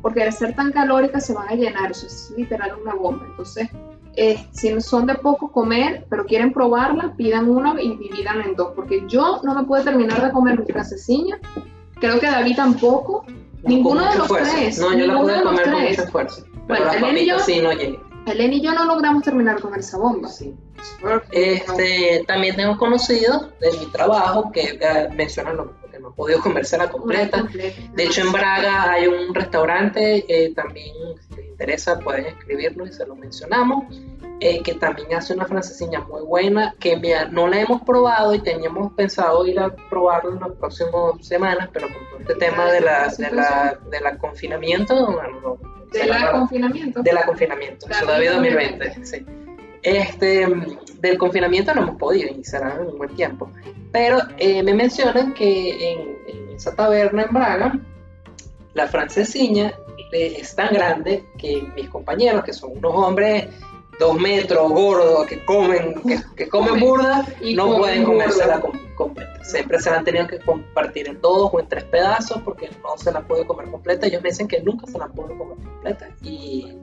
Porque 0.01 0.23
al 0.23 0.33
ser 0.33 0.55
tan 0.55 0.71
calórica 0.71 1.19
se 1.19 1.33
van 1.35 1.49
a 1.49 1.53
llenar, 1.53 1.91
eso 1.91 2.07
es 2.07 2.33
literal 2.35 2.71
una 2.81 2.95
bomba. 2.95 3.23
Entonces, 3.29 3.69
eh, 4.15 4.43
si 4.49 4.81
son 4.81 5.05
de 5.05 5.13
poco 5.13 5.51
comer, 5.51 6.07
pero 6.09 6.25
quieren 6.25 6.51
probarla, 6.51 7.13
pidan 7.15 7.47
una 7.49 7.79
y 7.79 7.95
dividan 7.97 8.41
en 8.41 8.55
dos. 8.55 8.69
Porque 8.75 9.03
yo 9.07 9.41
no 9.43 9.53
me 9.53 9.63
puedo 9.63 9.83
terminar 9.83 10.23
de 10.25 10.31
comer 10.31 10.59
mi 10.59 10.65
fraseciña. 10.65 11.37
Creo 12.03 12.19
que 12.19 12.27
David 12.27 12.55
tampoco. 12.57 13.25
Ninguno 13.63 14.01
Con 14.01 14.09
de 14.11 14.17
los 14.17 14.25
esfuerzo. 14.25 14.51
tres, 14.55 14.77
No, 14.79 14.97
yo 14.97 15.07
la 15.07 15.19
pude 15.21 15.41
comer 15.41 15.63
con 15.71 15.81
mucho 15.83 16.03
esfuerzo. 16.03 16.43
Pero 16.43 16.65
Bueno, 16.67 16.85
las 16.85 16.95
Elena 16.97 17.07
y 17.19 17.27
papitas 17.29 17.37
yo- 17.39 17.53
sí 17.53 17.61
no 17.61 17.71
llegué. 17.71 17.99
Helen 18.25 18.53
y 18.53 18.61
yo 18.61 18.73
no 18.73 18.83
logramos 18.85 19.23
terminar 19.23 19.61
comer 19.61 19.79
esa 19.79 19.97
bomba. 19.97 20.27
Sí. 20.27 20.53
Este, 21.31 22.23
también 22.27 22.55
tengo 22.57 22.77
conocidos 22.77 23.47
de 23.61 23.71
mi 23.79 23.85
trabajo 23.87 24.51
que 24.51 24.77
eh, 24.81 25.07
mencionan 25.15 25.55
lo 25.57 25.65
mismo, 25.65 25.82
podido 26.15 26.39
Una 26.39 26.89
completa. 26.89 27.41
completa. 27.41 27.81
De 27.93 28.03
hecho, 28.03 28.21
en 28.21 28.31
Braga 28.31 28.91
hay 28.91 29.07
un 29.07 29.33
restaurante, 29.33 30.25
eh, 30.27 30.53
también 30.53 30.93
si 31.27 31.35
les 31.35 31.45
interesa 31.49 31.99
pueden 31.99 32.25
escribirlo 32.27 32.85
y 32.85 32.91
se 32.93 33.05
lo 33.05 33.15
mencionamos. 33.15 33.85
eh, 34.39 34.61
que 34.61 34.73
también 34.73 35.13
hace 35.13 35.33
una 35.33 35.45
francesiña 35.45 36.01
muy 36.01 36.21
buena, 36.21 36.75
que 36.77 36.97
mira, 36.97 37.25
no 37.25 37.47
la 37.47 37.61
hemos 37.61 37.81
probado 37.83 38.33
y 38.35 38.39
teníamos 38.39 38.91
pensado 38.93 39.45
ir 39.45 39.57
a 39.57 39.73
probarlo 39.89 40.33
en 40.33 40.39
las 40.41 40.51
próximas 40.53 40.93
semanas, 41.21 41.69
pero 41.71 41.87
con 41.87 41.97
todo 42.09 42.19
este 42.19 42.35
tema 42.35 42.69
de 42.69 42.81
la, 42.81 43.07
de 43.07 43.31
la, 43.31 43.79
de 43.89 44.01
la 44.01 44.17
confinamiento, 44.17 44.95
no, 44.95 45.57
¿De 45.93 46.05
la 46.07 46.31
confinamiento? 46.31 47.01
De 47.01 47.13
la 47.13 47.23
confinamiento, 47.23 47.87
eso 47.89 48.05
David 48.05 48.31
2020, 48.31 49.05
sí. 49.05 49.25
Este, 49.81 50.47
del 50.99 51.17
confinamiento 51.17 51.73
no 51.73 51.83
hemos 51.83 51.95
podido 51.97 52.29
y 52.37 52.43
será 52.43 52.75
en 52.81 52.87
un 52.87 52.97
buen 52.97 53.15
tiempo. 53.15 53.49
Pero 53.93 54.17
eh, 54.37 54.61
me 54.61 54.73
mencionan 54.73 55.33
que 55.33 55.93
en, 55.93 56.17
en, 56.27 56.55
esa 56.55 56.75
taberna 56.75 57.23
en 57.23 57.33
Braga, 57.33 57.79
la 58.73 58.87
francesiña 58.87 59.73
es 60.11 60.55
tan 60.55 60.73
grande 60.73 61.23
que 61.37 61.63
mis 61.75 61.89
compañeros, 61.89 62.43
que 62.43 62.53
son 62.53 62.77
unos 62.77 62.93
hombres 62.93 63.47
dos 63.99 64.19
metros, 64.19 64.71
gordos, 64.71 65.27
que 65.27 65.43
comen, 65.45 65.95
que, 66.35 66.49
comen 66.49 66.79
burda, 66.79 67.25
y 67.41 67.55
no 67.55 67.77
pueden 67.77 68.03
comérsela 68.03 68.61
completa. 68.95 69.43
Siempre 69.43 69.79
se 69.79 69.89
la 69.89 69.97
han 69.97 70.03
tenido 70.03 70.27
que 70.27 70.39
compartir 70.39 71.07
en 71.07 71.21
dos 71.21 71.49
o 71.51 71.59
en 71.59 71.67
tres 71.67 71.83
pedazos 71.85 72.41
porque 72.43 72.69
no 72.81 72.97
se 72.97 73.11
la 73.11 73.21
puede 73.21 73.45
comer 73.45 73.69
completa. 73.69 74.07
Ellos 74.07 74.21
me 74.21 74.29
dicen 74.29 74.47
que 74.47 74.61
nunca 74.61 74.87
se 74.87 74.97
la 74.97 75.07
pueden 75.07 75.37
comer 75.37 75.57
completa. 75.57 76.09
Y, 76.21 76.73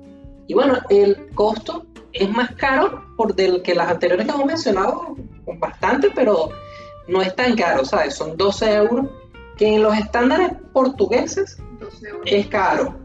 y 0.46 0.55
bueno, 0.55 0.79
el 0.88 1.31
costo 1.35 1.87
es 2.12 2.29
más 2.31 2.53
caro 2.53 3.05
por 3.16 3.35
del 3.35 3.62
que 3.62 3.75
las 3.75 3.88
anteriores 3.88 4.27
que 4.27 4.33
hemos 4.33 4.46
mencionado, 4.46 5.16
bastante, 5.59 6.11
pero 6.14 6.51
no 7.11 7.20
es 7.23 7.35
tan 7.35 7.57
caro, 7.57 7.85
¿sabes? 7.85 8.14
Son 8.14 8.37
12 8.37 8.75
euros, 8.75 9.07
que 9.57 9.75
en 9.75 9.83
los 9.83 9.96
estándares 9.96 10.53
portugueses 10.73 11.59
es 12.25 12.46
caro. 12.46 12.99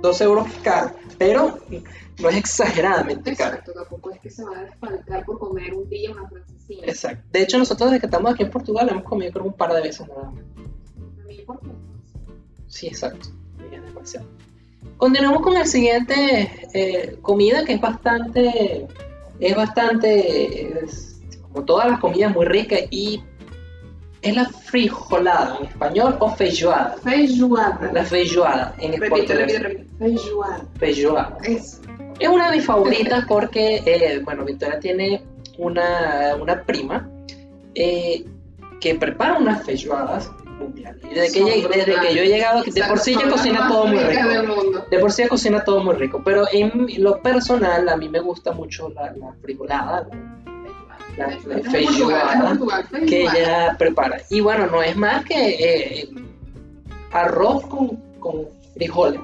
12 0.00 0.24
euros 0.24 0.46
es 0.48 0.54
caro, 0.62 0.92
pero 1.18 1.58
no 2.20 2.28
es 2.28 2.36
exageradamente 2.36 3.34
caro. 3.34 3.56
Exacto, 3.56 3.72
tampoco 3.72 4.10
es 4.12 4.20
que 4.20 4.30
se 4.30 4.44
va 4.44 4.58
a 4.58 4.62
desfalcar 4.62 5.24
por 5.24 5.38
comer 5.38 5.74
un 5.74 5.88
día 5.88 6.12
una 6.12 6.28
francesina. 6.28 6.86
Exacto. 6.86 7.24
De 7.32 7.42
hecho, 7.42 7.58
nosotros 7.58 7.90
desde 7.90 8.00
que 8.00 8.06
estamos 8.06 8.32
aquí 8.32 8.44
en 8.44 8.50
Portugal 8.50 8.88
hemos 8.88 9.04
comido 9.04 9.32
creo 9.32 9.44
un 9.44 9.52
par 9.54 9.72
de 9.72 9.82
veces 9.82 10.06
nada 10.08 10.30
más. 10.30 10.44
Sí, 12.68 12.86
exacto. 12.88 13.28
Es 13.72 13.82
demasiado. 13.82 14.26
Continuamos 14.96 15.42
con 15.42 15.56
el 15.56 15.66
siguiente 15.66 16.68
eh, 16.72 17.18
comida 17.20 17.64
que 17.64 17.74
es 17.74 17.80
bastante, 17.80 18.86
es 19.40 19.56
bastante, 19.56 20.84
como 21.54 21.64
todas 21.64 21.88
las 21.88 22.00
comidas, 22.00 22.34
muy 22.34 22.46
rica 22.46 22.76
y 22.90 23.22
es 24.20 24.34
la 24.34 24.46
frijolada 24.46 25.58
en 25.60 25.66
español 25.66 26.16
o 26.18 26.34
feijoada. 26.34 26.96
Feijoada. 27.02 27.90
La 27.92 28.04
feijoada 28.04 28.74
en 28.78 28.94
español. 28.94 29.86
Feijoada. 29.98 30.64
Feijoada. 30.78 31.38
Es. 31.44 31.80
es 32.18 32.28
una 32.28 32.50
de 32.50 32.56
mis 32.56 32.66
favoritas 32.66 33.24
porque, 33.28 33.82
eh, 33.86 34.20
bueno, 34.24 34.44
Victoria 34.44 34.80
tiene 34.80 35.22
una, 35.58 36.36
una 36.40 36.62
prima 36.62 37.08
eh, 37.74 38.24
que 38.80 38.94
prepara 38.96 39.38
unas 39.38 39.64
feijoadas. 39.64 40.32
Y 41.10 41.14
desde, 41.14 41.38
que, 41.38 41.44
llegué, 41.44 41.68
desde 41.68 42.00
que 42.00 42.14
yo 42.14 42.22
he 42.22 42.28
llegado, 42.28 42.62
de 42.62 42.84
por 42.84 42.98
sí 42.98 43.12
ella 43.12 43.28
cocina 43.28 43.68
todo 43.68 43.86
muy 43.86 43.98
rico. 43.98 44.86
De 44.90 44.98
por 44.98 45.12
sí 45.12 45.22
ella 45.22 45.28
cocina 45.28 45.64
todo 45.64 45.84
muy 45.84 45.94
rico. 45.94 46.22
Pero 46.24 46.46
en 46.50 46.86
lo 47.02 47.20
personal, 47.20 47.88
a 47.88 47.96
mí 47.96 48.08
me 48.08 48.20
gusta 48.20 48.52
mucho 48.52 48.88
la, 48.88 49.12
la 49.12 49.34
frijolada 49.42 50.08
la, 51.16 51.30
feijoada 51.70 52.58
que 53.06 53.22
ella 53.22 53.76
prepara. 53.78 54.20
Y 54.30 54.40
bueno, 54.40 54.66
no 54.66 54.82
es 54.82 54.96
más 54.96 55.24
que 55.24 55.34
eh, 55.34 56.08
arroz 57.12 57.66
con, 57.66 57.96
con, 58.18 58.48
frijoles. 58.74 59.20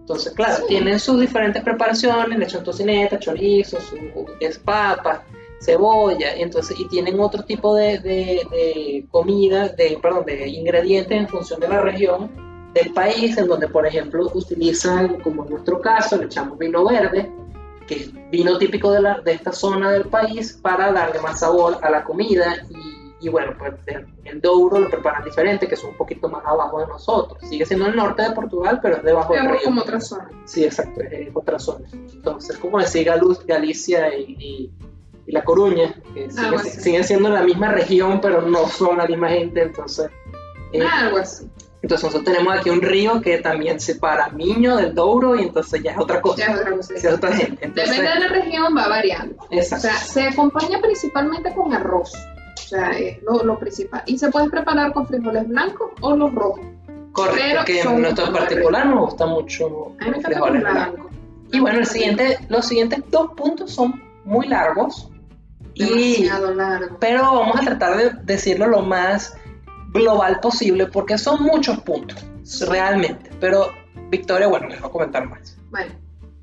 Entonces, 0.00 0.32
claro, 0.32 0.64
tienen 0.66 0.98
sus 0.98 1.20
diferentes 1.20 1.62
preparaciones, 1.62 2.36
le 2.36 2.44
echan 2.44 2.64
tocineta, 2.64 3.18
chorizo, 3.20 3.80
su 3.80 3.96
es 4.40 4.58
papa, 4.58 5.22
cebolla, 5.60 6.34
entonces, 6.34 6.78
y 6.78 6.88
tienen 6.88 7.20
otro 7.20 7.44
tipo 7.44 7.74
de, 7.74 7.98
de, 7.98 9.06
comida, 9.10 9.68
de, 9.68 9.98
perdón, 10.02 10.24
de 10.26 10.48
ingredientes 10.48 11.16
en 11.16 11.28
función 11.28 11.60
de 11.60 11.68
la 11.68 11.80
región 11.80 12.30
del 12.74 12.92
país, 12.92 13.36
en 13.38 13.46
donde, 13.46 13.68
por 13.68 13.86
ejemplo, 13.86 14.30
utilizan, 14.34 15.20
como 15.20 15.44
en 15.44 15.50
nuestro 15.50 15.80
caso, 15.80 16.16
le 16.16 16.26
echamos 16.26 16.58
vino 16.58 16.84
verde, 16.84 17.30
que 17.86 17.94
es 17.94 18.30
vino 18.30 18.58
típico 18.58 18.90
de, 18.92 19.02
la, 19.02 19.20
de 19.20 19.32
esta 19.32 19.52
zona 19.52 19.90
del 19.90 20.06
país 20.06 20.58
para 20.60 20.92
darle 20.92 21.20
más 21.20 21.40
sabor 21.40 21.78
a 21.82 21.90
la 21.90 22.04
comida 22.04 22.56
y, 22.70 23.26
y 23.26 23.28
bueno, 23.28 23.54
pues 23.56 23.74
el 24.24 24.40
Douro 24.40 24.80
lo 24.80 24.90
preparan 24.90 25.24
diferente, 25.24 25.68
que 25.68 25.74
es 25.74 25.84
un 25.84 25.96
poquito 25.96 26.28
más 26.28 26.44
abajo 26.44 26.80
de 26.80 26.88
nosotros. 26.88 27.38
Sigue 27.48 27.64
siendo 27.64 27.86
el 27.86 27.94
norte 27.94 28.22
de 28.22 28.32
Portugal, 28.32 28.80
pero 28.82 28.96
es 28.96 29.04
debajo 29.04 29.32
del 29.32 29.48
río. 29.48 29.60
como 29.64 29.82
otra 29.82 30.00
zona. 30.00 30.28
Sí, 30.44 30.64
exacto, 30.64 31.00
es, 31.02 31.28
otra 31.32 31.60
zona. 31.60 31.86
Entonces, 31.92 32.58
como 32.58 32.80
decir 32.80 33.04
Galuz, 33.04 33.46
Galicia 33.46 34.16
y, 34.16 34.70
y, 35.26 35.32
La 35.32 35.44
Coruña, 35.44 35.94
que 36.12 36.28
ah, 36.36 36.58
siguen 36.58 37.04
siendo 37.04 37.28
la 37.28 37.42
misma 37.42 37.68
región, 37.68 38.20
pero 38.20 38.42
no 38.42 38.66
son 38.66 38.98
la 38.98 39.06
misma 39.06 39.28
gente, 39.28 39.62
entonces... 39.62 40.10
Eh, 40.72 40.82
algo 40.82 41.18
así. 41.18 41.48
Entonces 41.82 42.04
nosotros 42.04 42.24
tenemos 42.24 42.56
aquí 42.56 42.70
un 42.70 42.80
río 42.80 43.20
que 43.20 43.38
también 43.38 43.80
separa 43.80 44.28
Miño 44.28 44.76
del 44.76 44.94
Douro 44.94 45.34
y 45.34 45.42
entonces 45.42 45.82
ya 45.82 45.92
es 45.92 45.98
otra 45.98 46.20
cosa. 46.20 46.36
Ya 46.38 46.52
es 46.52 46.60
otra 46.60 46.76
cosa. 46.76 46.94
Es 46.94 47.04
otra 47.06 47.32
gente. 47.32 47.68
Depende 47.68 48.08
de 48.08 48.20
la 48.20 48.28
región, 48.28 48.76
va 48.76 48.86
variando. 48.86 49.34
Exacto. 49.50 49.88
O 49.88 49.90
sea, 49.90 49.98
se 49.98 50.22
acompaña 50.22 50.80
principalmente 50.80 51.52
con 51.52 51.74
arroz. 51.74 52.14
O 52.14 52.68
sea, 52.68 52.90
es 52.90 53.20
lo, 53.24 53.42
lo 53.42 53.58
principal. 53.58 54.02
Y 54.06 54.16
se 54.16 54.30
puede 54.30 54.48
preparar 54.48 54.92
con 54.92 55.08
frijoles 55.08 55.48
blancos 55.48 55.90
o 56.00 56.14
los 56.14 56.32
rojos. 56.32 56.64
Correcto, 57.10 57.64
que 57.66 57.80
en 57.80 58.00
nuestro 58.00 58.32
particular 58.32 58.86
nos 58.86 59.00
gusta 59.00 59.26
mucho 59.26 59.94
A 60.00 60.04
mí 60.04 60.10
me 60.12 60.20
frijoles 60.22 60.62
blancos. 60.62 61.06
Y 61.50 61.60
bueno, 61.60 61.80
el 61.80 61.86
siguiente, 61.86 62.38
los 62.48 62.64
siguientes 62.64 63.00
dos 63.10 63.32
puntos 63.34 63.72
son 63.72 64.00
muy 64.24 64.46
largos. 64.46 65.10
Demasiado 65.74 66.54
largos. 66.54 66.96
Pero 67.00 67.22
vamos 67.22 67.60
a 67.60 67.64
tratar 67.64 67.96
de 67.96 68.10
decirlo 68.22 68.68
lo 68.68 68.82
más 68.82 69.36
global 69.92 70.40
posible 70.40 70.86
porque 70.86 71.18
son 71.18 71.42
muchos 71.42 71.80
puntos, 71.80 72.24
realmente. 72.68 73.30
Pero 73.40 73.68
Victoria, 74.10 74.48
bueno, 74.48 74.68
les 74.68 74.80
voy 74.80 74.88
a 74.88 74.92
comentar 74.92 75.28
más. 75.28 75.56
Bueno, 75.70 75.92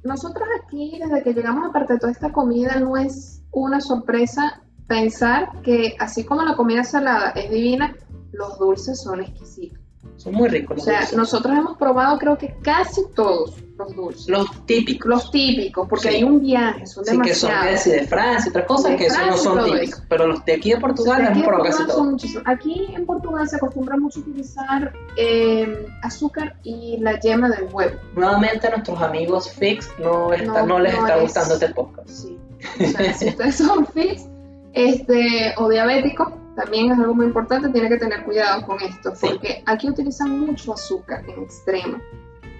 nosotros 0.03 0.47
aquí, 0.63 0.99
desde 0.99 1.23
que 1.23 1.33
llegamos 1.33 1.69
a 1.69 1.73
parte 1.73 1.93
de 1.93 1.99
toda 1.99 2.11
esta 2.11 2.31
comida, 2.31 2.79
no 2.79 2.97
es 2.97 3.43
una 3.51 3.81
sorpresa 3.81 4.61
pensar 4.87 5.61
que 5.61 5.95
así 5.99 6.23
como 6.23 6.43
la 6.43 6.55
comida 6.55 6.83
salada 6.83 7.31
es 7.31 7.51
divina, 7.51 7.95
los 8.31 8.57
dulces 8.59 9.01
son 9.01 9.21
exquisitos. 9.21 9.78
Son 10.15 10.33
muy 10.33 10.49
ricos. 10.49 10.81
o 10.81 10.83
sea, 10.83 11.07
nosotros 11.15 11.57
hemos 11.57 11.77
probado 11.77 12.17
creo 12.17 12.37
que 12.37 12.55
casi 12.61 13.01
todos 13.15 13.55
los 13.77 13.95
dulces. 13.95 14.27
Los 14.27 14.65
típicos. 14.65 15.09
Los 15.09 15.31
típicos, 15.31 15.87
porque 15.87 16.09
hay 16.09 16.23
un 16.23 16.41
viaje, 16.41 16.85
son 16.85 17.05
sí, 17.05 17.19
que 17.19 17.33
son 17.33 17.51
de 17.51 18.05
Francia 18.07 18.47
y 18.47 18.49
otras 18.49 18.65
cosas 18.65 18.95
que 18.97 19.05
eso 19.05 19.25
no 19.25 19.37
son 19.37 19.63
típicos. 19.65 20.03
Pero 20.09 20.27
los 20.27 20.43
de 20.45 20.53
aquí 20.53 20.71
de 20.71 20.77
Portugal 20.77 21.25
hemos 21.25 21.43
probado 21.43 21.63
casi 21.63 21.87
todos. 21.87 22.37
Aquí 22.45 22.87
en 22.93 23.05
Portugal 23.05 23.47
se 23.47 23.55
acostumbra 23.55 23.97
mucho 23.97 24.19
utilizar 24.19 24.93
eh, 25.15 25.87
azúcar 26.01 26.57
y 26.63 26.97
la 26.99 27.19
yema 27.19 27.49
del 27.49 27.67
huevo. 27.71 27.97
Nuevamente 28.15 28.67
a 28.67 28.71
nuestros 28.71 29.01
amigos 29.01 29.49
Fix 29.51 29.89
no, 29.99 30.33
está, 30.33 30.65
no, 30.65 30.79
les 30.79 30.93
está 30.93 31.17
gustando 31.17 31.53
este 31.53 31.69
podcast. 31.69 32.09
Sí. 32.09 32.37
O 32.81 32.87
sea, 32.87 33.13
si 33.13 33.29
ustedes 33.29 33.55
son 33.55 33.85
Fix 33.87 34.27
este, 34.73 35.53
o 35.57 35.69
diabéticos, 35.69 36.27
también 36.59 36.91
es 36.91 36.99
algo 36.99 37.15
muy 37.15 37.25
importante, 37.25 37.69
tiene 37.69 37.87
que 37.87 37.97
tener 37.97 38.23
cuidado 38.25 38.65
con 38.65 38.81
esto, 38.81 39.13
porque 39.19 39.63
aquí 39.65 39.89
utilizan 39.89 40.39
mucho 40.39 40.73
azúcar 40.73 41.23
en 41.29 41.43
extremo. 41.43 41.97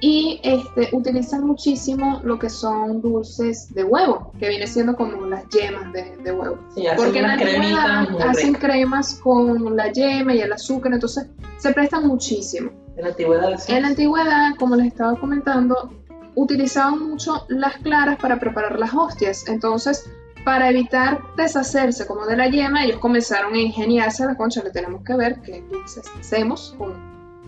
Y 0.02 0.40
este, 0.44 0.96
utilizan 0.96 1.46
muchísimo 1.46 2.22
lo 2.24 2.40
que 2.40 2.50
son 2.50 3.02
dulces 3.02 3.74
de 3.74 3.84
huevo, 3.84 4.32
que 4.40 4.48
viene 4.48 4.66
siendo 4.66 4.96
como 4.96 5.26
las 5.26 5.44
yemas 5.50 5.92
de, 5.92 6.16
de 6.24 6.32
huevo. 6.32 6.58
porque 6.96 7.20
en 7.20 7.74
la 7.74 8.08
hacen 8.30 8.54
cremas 8.54 9.16
con 9.16 9.76
la 9.76 9.92
yema 9.92 10.34
y 10.34 10.40
el 10.40 10.54
azúcar, 10.54 10.94
entonces 10.94 11.28
se 11.58 11.74
prestan 11.74 12.08
muchísimo. 12.08 12.72
En 12.96 13.04
la 13.04 13.10
antigüedad, 13.10 13.60
En 13.68 13.82
la 13.82 13.88
antigüedad, 13.90 14.56
como 14.58 14.78
les 14.78 14.88
estaba 14.88 15.20
comentando, 15.20 15.92
utilizaban 16.36 17.10
mucho 17.10 17.46
las 17.50 17.76
claras 17.80 18.18
para 18.18 18.40
preparar 18.40 18.80
las 18.80 18.94
hostias. 18.94 19.50
Entonces, 19.50 20.10
para 20.44 20.70
evitar 20.70 21.20
deshacerse 21.36 22.06
como 22.08 22.26
de 22.26 22.38
la 22.38 22.48
yema, 22.50 22.86
ellos 22.86 23.00
comenzaron 23.00 23.54
a 23.54 23.58
ingeniarse 23.58 24.26
la 24.26 24.36
concha, 24.36 24.64
le 24.64 24.72
tenemos 24.72 25.04
que 25.04 25.16
ver 25.16 25.42
qué 25.42 25.62
dulces 25.70 26.06
hacemos 26.20 26.76
con 26.78 26.94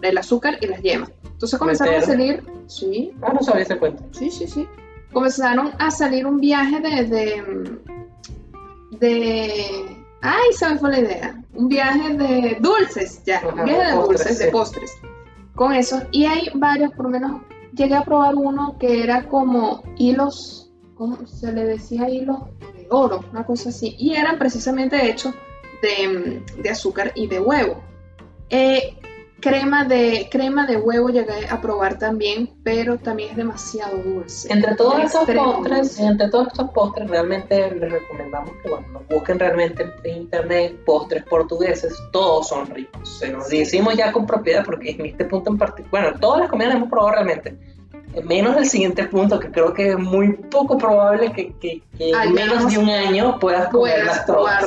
el 0.02 0.18
azúcar 0.18 0.58
y 0.62 0.68
las 0.68 0.82
yemas. 0.82 1.12
Entonces 1.24 1.58
comenzaron 1.58 1.96
a 1.96 2.02
salir, 2.02 2.44
sí. 2.68 3.14
Ah, 3.22 3.34
no 3.34 3.42
sabía 3.42 3.64
ese 3.64 3.78
cuento. 3.78 4.04
Sí, 4.12 4.30
sí, 4.30 4.48
sí. 4.48 4.68
Comenzaron 5.14 5.72
a 5.80 5.92
salir 5.92 6.26
un 6.26 6.40
viaje 6.40 6.80
de, 6.80 7.06
de, 9.00 9.98
ay, 10.22 10.54
se 10.54 10.70
me 10.70 10.78
fue 10.78 10.92
la 10.92 11.00
idea. 11.00 11.44
Un 11.54 11.68
viaje 11.68 12.16
de 12.16 12.58
dulces, 12.60 13.22
ya, 13.26 13.42
un 13.46 13.66
viaje 13.66 13.92
de 13.92 13.92
dulces, 13.94 14.40
de 14.40 14.48
postres. 14.48 14.98
Con 15.56 15.74
eso, 15.74 16.02
y 16.12 16.26
hay 16.26 16.50
varios, 16.56 16.94
por 16.94 17.06
lo 17.06 17.12
menos 17.12 17.42
llegué 17.74 17.96
a 17.96 18.04
probar 18.04 18.36
uno 18.36 18.78
que 18.80 19.04
era 19.04 19.28
como 19.28 19.84
hilos, 19.98 20.61
¿cómo 21.02 21.26
se 21.26 21.52
le 21.52 21.66
decía 21.66 22.08
hilos? 22.08 22.38
oro, 22.92 23.24
una 23.32 23.44
cosa 23.44 23.70
así, 23.70 23.96
y 23.98 24.14
eran 24.14 24.38
precisamente 24.38 25.10
hechos 25.10 25.34
de, 25.82 26.70
azúcar 26.70 27.12
y 27.16 27.26
de 27.26 27.40
huevo. 27.40 27.82
Eh, 28.52 28.98
Crema 29.42 29.86
de, 29.86 30.28
crema 30.30 30.68
de 30.68 30.78
huevo 30.78 31.10
llegué 31.10 31.48
a 31.50 31.60
probar 31.60 31.98
también, 31.98 32.52
pero 32.64 33.00
también 33.00 33.32
es 33.32 33.38
demasiado 33.38 33.98
dulce. 33.98 34.54
Entre 34.54 34.76
todos 34.76 35.04
estos 35.04 35.22
Extremo 35.22 35.54
postres, 35.54 35.78
dulce. 35.80 36.06
entre 36.06 36.30
todos 36.30 36.48
estos 36.50 36.70
postres, 36.70 37.10
realmente 37.10 37.72
les 37.72 37.92
recomendamos 37.92 38.52
que 38.62 38.70
bueno, 38.70 38.88
nos 38.90 39.08
busquen 39.08 39.40
realmente 39.40 39.92
en 40.04 40.18
internet 40.18 40.76
postres 40.86 41.24
portugueses, 41.24 41.98
todos 42.12 42.50
son 42.50 42.68
ricos. 42.68 43.18
Se 43.18 43.32
los 43.32 43.50
decimos 43.50 43.96
ya 43.96 44.12
con 44.12 44.28
propiedad 44.28 44.64
porque 44.64 44.92
en 44.92 45.08
este 45.08 45.26
punto 45.26 45.50
en 45.50 45.58
particular, 45.58 46.04
bueno, 46.04 46.20
todas 46.20 46.42
las 46.42 46.50
comidas 46.50 46.74
las 46.74 46.78
hemos 46.78 46.90
probado 46.92 47.14
realmente. 47.14 47.58
Menos 48.24 48.58
el 48.58 48.66
siguiente 48.66 49.06
punto, 49.06 49.40
que 49.40 49.50
creo 49.52 49.74
que 49.74 49.90
es 49.92 49.98
muy 49.98 50.34
poco 50.34 50.78
probable 50.78 51.32
que, 51.32 51.54
que- 51.60 51.82
que 51.98 52.12
en 52.12 52.34
menos 52.34 52.70
de 52.72 52.78
un 52.78 52.90
año 52.90 53.40
puedas 53.40 53.70
comerlas 53.70 54.26
todas. 54.26 54.66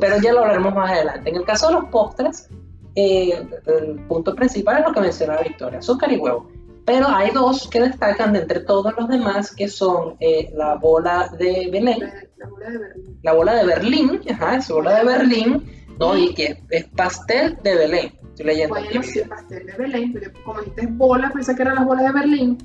Pero 0.00 0.16
ya 0.20 0.32
lo 0.32 0.40
hablaremos 0.40 0.74
más 0.74 0.90
adelante. 0.90 1.30
En 1.30 1.36
el 1.36 1.44
caso 1.44 1.68
de 1.68 1.74
los 1.74 1.84
postres, 1.86 2.48
eh, 2.96 3.46
el 3.66 3.96
punto 4.08 4.34
principal 4.34 4.78
es 4.80 4.86
lo 4.88 4.92
que 4.92 5.00
mencionaba 5.00 5.42
Victoria, 5.42 5.78
azúcar 5.78 6.10
y 6.12 6.16
huevo. 6.16 6.50
Pero 6.84 7.06
hay 7.08 7.30
dos 7.30 7.68
que 7.70 7.80
destacan 7.80 8.32
de 8.32 8.40
entre 8.40 8.60
todos 8.60 8.92
los 8.98 9.08
demás, 9.08 9.54
que 9.54 9.68
son 9.68 10.16
eh, 10.18 10.50
la 10.56 10.74
bola 10.74 11.28
de 11.38 11.68
Belén, 11.70 12.00
La, 12.00 12.48
la 12.48 12.48
bola 12.48 12.66
de 12.70 12.78
Berlín. 12.78 13.18
la 13.22 13.32
bola 13.34 13.54
de 13.54 13.64
Berlín, 13.66 14.20
ajá, 14.30 14.56
es 14.56 14.68
bola 14.68 14.94
de 14.98 15.04
Berlín, 15.04 15.79
¿no? 16.00 16.16
y 16.16 16.34
que 16.34 16.44
es, 16.46 16.58
es 16.70 16.84
pastel 16.96 17.56
de 17.62 17.74
Belén. 17.76 18.12
Estoy 18.30 18.46
leyendo 18.46 18.74
aquí. 18.76 18.86
Bueno, 18.88 19.02
sí, 19.02 19.20
pastel 19.28 19.66
de 19.66 19.72
Belén, 19.74 20.12
pero 20.12 20.30
como 20.44 20.60
dijiste 20.60 20.86
bola, 20.88 21.30
pensé 21.30 21.54
que 21.54 21.62
eran 21.62 21.74
las 21.76 21.84
bolas 21.84 22.04
de 22.04 22.12
Berlín. 22.12 22.58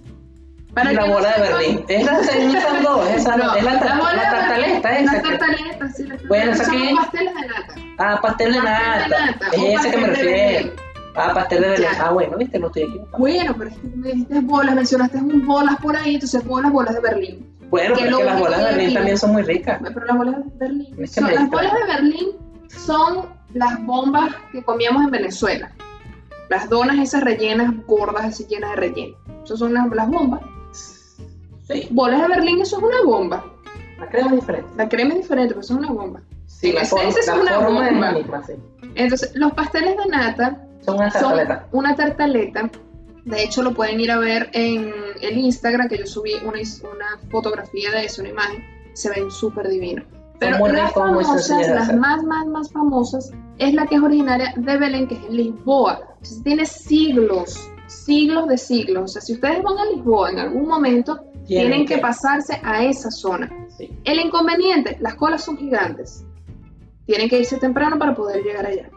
Para 0.74 0.92
la 0.92 1.02
que 1.04 1.08
no 1.08 1.14
bola 1.14 1.34
de 1.38 1.42
Berlín. 1.42 1.86
Es 1.88 2.06
la 2.06 2.20
esas 2.20 2.84
dos, 2.84 3.10
esa, 3.16 3.38
No, 3.38 3.56
es 3.56 3.64
la, 3.64 3.80
tar- 3.80 3.98
la 3.98 4.14
la 4.14 4.30
tartaleta 4.30 5.00
esa. 5.00 5.14
Las 5.14 5.22
que- 5.24 5.30
tartaletas, 5.38 5.96
sí, 5.96 6.04
las 6.04 6.28
Bueno, 6.28 6.52
¿esa 6.52 6.72
qué 6.72 6.90
es? 6.90 6.96
pasteles 6.96 7.34
de 7.36 7.42
nata. 7.48 7.76
Ah, 7.98 8.20
pastel 8.22 8.54
de 8.54 8.60
Pastel 8.60 9.10
de 9.10 9.10
nata. 9.10 9.26
nata, 9.32 9.48
Es 9.54 9.80
ese 9.80 9.92
que 9.92 9.98
me 9.98 10.08
refiero. 10.08 10.74
Ah, 11.16 11.32
pastel 11.34 11.62
de 11.62 11.70
Belén. 11.70 11.90
Ya. 11.94 12.06
Ah, 12.06 12.12
bueno, 12.12 12.38
viste, 12.38 12.60
no 12.60 12.68
estoy 12.68 12.84
equivocado. 12.84 13.18
Bueno, 13.20 13.56
pero 13.58 13.70
es 13.70 13.78
que 13.78 13.88
me 13.88 14.08
dijiste 14.12 14.40
bolas, 14.42 14.76
mencionaste 14.76 15.18
un 15.18 15.46
bolas 15.48 15.78
por 15.82 15.96
ahí, 15.96 16.16
entonces 16.16 16.44
bolas, 16.46 16.72
bolas 16.74 16.94
de 16.96 17.00
Berlín. 17.02 17.56
Bueno, 17.70 17.96
Que 17.96 18.04
pero 18.04 18.18
es 18.18 18.24
que 18.24 18.30
las 18.30 18.40
bolas 18.40 18.60
de 18.60 18.66
que 18.70 18.76
Berlín 18.76 18.94
también 18.94 19.18
son 19.18 19.32
muy 19.32 19.42
ricas. 19.44 19.80
Pero 19.82 20.06
las 20.06 20.18
bolas 20.18 20.36
de 20.38 20.44
Berlín. 20.60 20.88
Es 21.00 21.16
que 21.16 21.22
son- 21.22 21.34
las 21.34 21.50
bolas 21.50 21.74
de 21.74 21.94
Berlín 21.94 22.28
son 22.78 23.28
las 23.54 23.84
bombas 23.86 24.36
que 24.52 24.64
comíamos 24.64 25.04
en 25.04 25.12
Venezuela. 25.12 25.72
Las 26.50 26.70
donas 26.70 27.00
esas 27.00 27.24
rellenas, 27.24 27.74
gordas, 27.88 28.26
así 28.26 28.46
llenas 28.46 28.72
de 28.72 28.76
relleno. 28.76 29.18
Esas 29.44 29.60
son 29.60 29.74
las, 29.74 29.88
las 29.90 30.08
bombas. 30.10 30.42
Sí, 31.68 31.88
Bolas 31.90 32.22
de 32.22 32.28
Berlín, 32.28 32.62
eso 32.62 32.78
es 32.78 32.84
una 32.84 33.02
bomba. 33.04 33.44
la 34.00 34.08
crema 34.10 34.28
es 34.30 34.36
diferente. 34.36 34.70
La 34.78 34.88
crema 34.90 35.14
es 35.14 35.22
diferente, 35.22 35.50
pero 35.50 35.62
eso 35.62 35.74
es 35.74 35.80
una 35.80 35.92
bomba. 35.92 36.22
Sí, 36.46 36.72
la 36.72 36.82
Ese- 36.82 36.96
es 37.08 37.28
una 37.30 37.58
es 37.58 37.64
bomba. 37.66 37.92
la 37.92 38.12
misma, 38.12 38.44
sí. 38.46 38.54
Entonces, 38.94 39.32
los 39.36 39.54
pasteles 39.54 39.98
de 39.98 40.06
nata 40.06 40.62
Son 40.86 40.96
una 40.98 41.10
son 41.12 41.22
tartaleta. 41.22 41.68
una 41.72 41.96
tartaleta. 41.96 42.70
De 43.24 43.44
hecho, 43.44 43.64
lo 43.64 43.74
pueden 43.74 44.00
ir 44.00 44.12
a 44.12 44.20
ver 44.20 44.52
en 44.54 44.94
el 45.22 45.38
Instagram, 45.40 45.88
que 45.90 45.98
yo 45.98 46.06
subí 46.06 46.34
una, 46.44 46.60
una 46.94 47.30
fotografía 47.32 47.90
de 47.90 48.06
eso, 48.06 48.22
una 48.22 48.30
imagen. 48.30 48.64
Se 48.94 49.10
ven 49.10 49.32
súper 49.32 49.68
divinos. 49.68 50.06
Pero 50.40 50.68
las 50.68 50.92
famosas, 50.94 51.50
las 51.50 51.96
más, 51.96 52.24
más, 52.24 52.46
más 52.48 52.72
famosas, 52.72 53.32
es 53.58 53.74
la 53.74 53.86
que 53.88 53.96
es 53.96 54.02
originaria 54.02 54.54
de 54.56 54.78
Belén, 54.78 55.08
que 55.08 55.16
es 55.16 55.24
en 55.24 55.38
Lisboa. 55.38 56.00
Entonces, 56.16 56.44
tiene 56.44 56.66
siglos, 56.66 57.70
siglos 57.88 58.48
de 58.48 58.58
siglos. 58.58 59.04
O 59.04 59.08
sea, 59.08 59.22
si 59.22 59.34
ustedes 59.34 59.64
van 59.64 59.78
a 59.78 59.86
Lisboa 59.86 60.32
en 60.32 60.40
algún 60.40 60.68
momento, 60.68 61.20
tienen, 61.46 61.86
que 61.86 62.00
pasarse 62.00 62.60
a 62.64 62.84
esa 62.84 63.12
zona. 63.12 63.50
Sí. 63.78 63.98
El 64.04 64.20
inconveniente, 64.20 64.98
las 65.00 65.16
colas 65.16 65.44
son 65.44 65.58
gigantes. 65.58 66.26
Tienen 67.06 67.30
que 67.30 67.40
irse 67.40 67.58
temprano 67.58 68.00
para 68.00 68.16
poder 68.16 68.44
llegar 68.44 68.66
allá. 68.66 68.90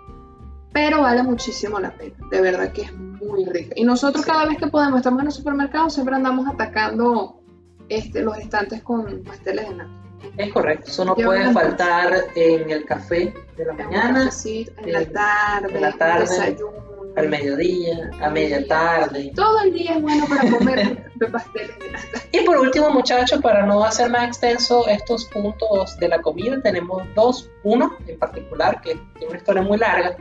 Pero 0.72 1.02
vale 1.02 1.22
muchísimo 1.22 1.78
la 1.78 1.94
pena. 1.96 2.16
De 2.30 2.40
verdad 2.40 2.72
que 2.72 2.82
es 2.82 2.94
muy 2.94 3.44
rica. 3.44 3.74
Y 3.76 3.84
nosotros 3.84 4.24
Sí. 4.24 4.30
cada 4.30 4.46
vez 4.46 4.58
que 4.58 4.66
podemos, 4.66 4.98
estamos 4.98 5.20
en 5.20 5.26
los 5.26 5.34
supermercados, 5.34 5.94
siempre 5.94 6.14
andamos 6.14 6.48
atacando 6.48 7.40
este, 7.88 8.22
los 8.22 8.36
estantes 8.38 8.82
con 8.82 9.22
pasteles 9.24 9.68
de 9.68 9.74
nata. 9.76 10.07
Es 10.36 10.52
correcto, 10.52 10.90
eso 10.90 11.04
no 11.04 11.14
puede 11.14 11.52
faltar 11.52 12.12
en 12.34 12.70
el 12.70 12.84
café 12.84 13.34
de 13.56 13.64
la 13.64 13.72
mañana, 13.72 14.24
cafecito, 14.24 14.72
en 14.82 14.88
eh, 14.88 14.92
la 14.92 15.06
tarde, 15.06 15.74
en 15.74 15.80
la 15.80 15.92
tarde, 15.92 16.20
desayuno. 16.20 16.72
al 17.16 17.28
mediodía, 17.28 18.10
a 18.20 18.30
media 18.30 18.66
tarde. 18.66 19.32
Todo 19.34 19.60
el 19.62 19.72
día 19.72 19.94
es 19.94 20.02
bueno 20.02 20.26
para 20.26 20.50
comer 20.50 21.10
pasteles 21.32 21.78
de 21.78 21.90
nata. 21.90 22.22
Y 22.32 22.40
por 22.40 22.58
último, 22.58 22.90
muchachos, 22.90 23.40
para 23.40 23.66
no 23.66 23.84
hacer 23.84 24.10
más 24.10 24.28
extenso 24.28 24.86
estos 24.86 25.24
puntos 25.26 25.98
de 25.98 26.08
la 26.08 26.20
comida, 26.20 26.60
tenemos 26.62 27.02
dos. 27.14 27.50
Uno 27.64 27.96
en 28.06 28.18
particular, 28.18 28.80
que 28.80 28.96
tiene 29.14 29.28
una 29.28 29.38
historia 29.38 29.62
muy 29.62 29.78
larga, 29.78 30.16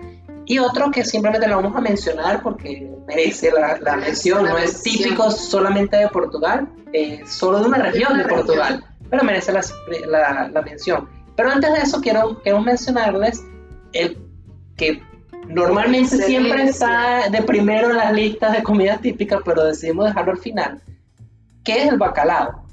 y 0.47 0.59
otro 0.59 0.89
que 0.91 1.03
simplemente 1.03 1.45
lo 1.47 1.57
vamos 1.57 1.75
a 1.75 1.81
mencionar 1.81 2.41
porque 2.41 2.89
merece 3.05 3.51
la, 3.51 3.97
mención. 3.97 4.45
No 4.45 4.57
es 4.57 4.81
típico 4.81 5.29
solamente 5.29 5.97
de 5.97 6.07
Portugal, 6.07 6.69
es 6.93 7.29
solo 7.29 7.59
de 7.59 7.67
una 7.67 7.77
región 7.79 8.17
de 8.17 8.23
Portugal, 8.23 8.83
pero 9.09 9.23
merece 9.23 9.51
la, 9.51 9.61
la- 10.07 10.49
la 10.49 10.61
mención. 10.61 11.07
Pero 11.35 11.51
antes 11.51 11.71
de 11.73 11.79
eso, 11.79 12.01
quiero, 12.01 12.41
quiero 12.41 12.61
mencionarles 12.61 13.43
el 13.93 14.17
que 14.75 15.01
normalmente 15.47 16.15
Excelencia. 16.15 16.27
siempre 16.41 16.63
está 16.63 17.29
de 17.29 17.41
primero 17.43 17.91
en 17.91 17.97
las 17.97 18.11
listas 18.13 18.53
de 18.53 18.63
comida 18.63 18.97
típica, 18.97 19.39
pero 19.45 19.63
decidimos 19.63 20.05
dejarlo 20.05 20.31
al 20.31 20.37
final, 20.39 20.81
que 21.63 21.83
es 21.83 21.89
el 21.89 21.97
bacalao. 21.97 22.63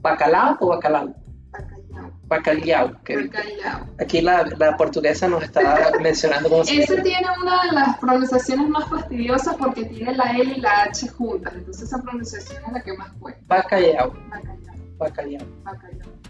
¿Bacalao 0.00 0.56
o 0.60 0.68
bacalao? 0.68 1.14
Bacalao. 1.52 2.10
Bacalhau, 2.26 3.02
que 3.04 3.16
Bacalao. 3.28 3.86
aquí 4.00 4.20
la, 4.22 4.44
la 4.58 4.76
portuguesa 4.76 5.28
nos 5.28 5.42
está 5.44 5.92
mencionando 6.02 6.48
como 6.48 6.64
se 6.64 6.82
Ese 6.82 7.02
tiene 7.02 7.26
una 7.40 7.62
de 7.64 7.72
las 7.72 7.98
pronunciaciones 7.98 8.68
más 8.68 8.88
fastidiosas 8.88 9.54
porque 9.56 9.84
tiene 9.84 10.14
la 10.16 10.30
L 10.32 10.54
y 10.56 10.60
la 10.60 10.82
H 10.84 11.06
juntas. 11.08 11.52
Entonces 11.54 11.84
esa 11.84 12.02
pronunciación 12.02 12.62
es 12.66 12.72
la 12.72 12.82
que 12.82 12.96
más 12.96 13.12
cuesta. 13.20 13.42
Bacalao, 13.46 14.12
bacalhau. 14.30 14.61
Bacalao. 15.02 15.46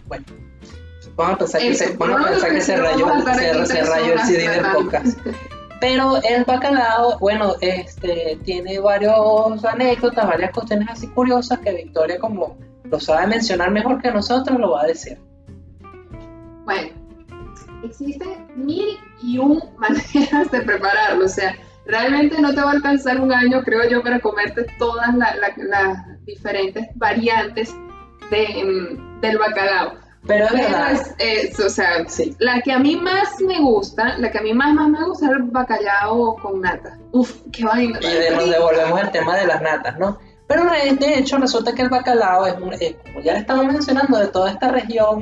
Bueno, 0.07 0.25
vamos 1.15 1.33
a 1.35 1.37
pensar 1.39 1.61
que 1.61 1.75
se, 1.75 1.95
vamos 1.97 2.25
a 2.25 2.29
pensar 2.29 2.51
que 2.51 2.61
se 2.61 2.75
rayó, 2.77 3.07
se, 3.25 3.65
se 3.65 3.83
rayó 3.83 4.13
el 4.13 4.19
CD 4.19 4.49
del 4.49 4.59
tratando. 4.59 4.79
podcast. 4.79 5.19
Pero 5.79 6.17
el 6.23 6.45
bacalao, 6.45 7.19
bueno, 7.19 7.55
este, 7.61 8.39
tiene 8.45 8.79
varios 8.79 9.63
anécdotas, 9.65 10.25
varias 10.27 10.51
cuestiones 10.51 10.87
así 10.89 11.07
curiosas 11.09 11.59
que 11.59 11.73
Victoria, 11.73 12.19
como 12.19 12.57
lo 12.85 12.99
sabe 12.99 13.27
mencionar 13.27 13.69
mejor 13.71 14.01
que 14.01 14.09
nosotros, 14.11 14.57
lo 14.59 14.71
va 14.71 14.83
a 14.83 14.85
decir. 14.87 15.17
Bueno, 16.63 16.89
existen 17.83 18.47
mil 18.55 18.97
y 19.21 19.37
un 19.37 19.61
maneras 19.77 20.49
de 20.51 20.61
prepararlo. 20.61 21.25
O 21.25 21.29
sea, 21.29 21.53
realmente 21.85 22.39
no 22.41 22.53
te 22.53 22.61
va 22.61 22.69
a 22.69 22.73
alcanzar 22.75 23.19
un 23.19 23.33
año, 23.33 23.61
creo 23.63 23.87
yo, 23.89 24.01
para 24.01 24.19
comerte 24.21 24.65
todas 24.79 25.13
la- 25.15 25.35
la- 25.35 25.53
las 25.57 26.23
diferentes 26.25 26.87
variantes 26.95 27.75
de, 28.33 28.63
mm, 28.63 29.21
del 29.21 29.37
bacalao. 29.37 29.93
Pero 30.25 30.45
es 30.45 30.51
Pero 30.53 30.63
verdad, 30.63 30.91
es, 30.93 31.15
es, 31.51 31.59
o 31.59 31.69
sea, 31.69 32.07
sí, 32.07 32.33
La 32.39 32.61
que 32.61 32.71
a 32.71 32.79
mí 32.79 32.95
más 32.95 33.41
me 33.41 33.59
gusta, 33.59 34.17
la 34.17 34.31
que 34.31 34.37
a 34.37 34.41
mí 34.41 34.53
más, 34.53 34.73
más 34.73 34.87
me 34.89 35.03
gusta 35.05 35.25
es 35.25 35.31
el 35.33 35.43
bacalao 35.43 36.35
con 36.41 36.61
nata. 36.61 36.97
Uf, 37.11 37.31
qué 37.51 37.65
vaina. 37.65 37.99
y 38.01 38.05
de- 38.07 38.31
nos 38.31 38.49
devolvemos 38.49 39.01
el 39.01 39.11
tema 39.11 39.35
de 39.35 39.47
las 39.47 39.61
natas, 39.61 39.99
¿no? 39.99 40.17
Pero 40.47 40.63
de 40.65 40.95
de 40.95 41.19
hecho 41.19 41.37
resulta 41.37 41.73
que 41.73 41.81
el 41.81 41.89
bacalao 41.89 42.45
es, 42.45 42.55
un- 42.55 42.73
eh, 42.73 42.95
como 43.03 43.19
ya 43.21 43.33
le 43.33 43.39
estamos 43.39 43.65
mencionando, 43.65 44.17
de 44.17 44.27
toda 44.27 44.49
esta 44.51 44.69
región, 44.69 45.21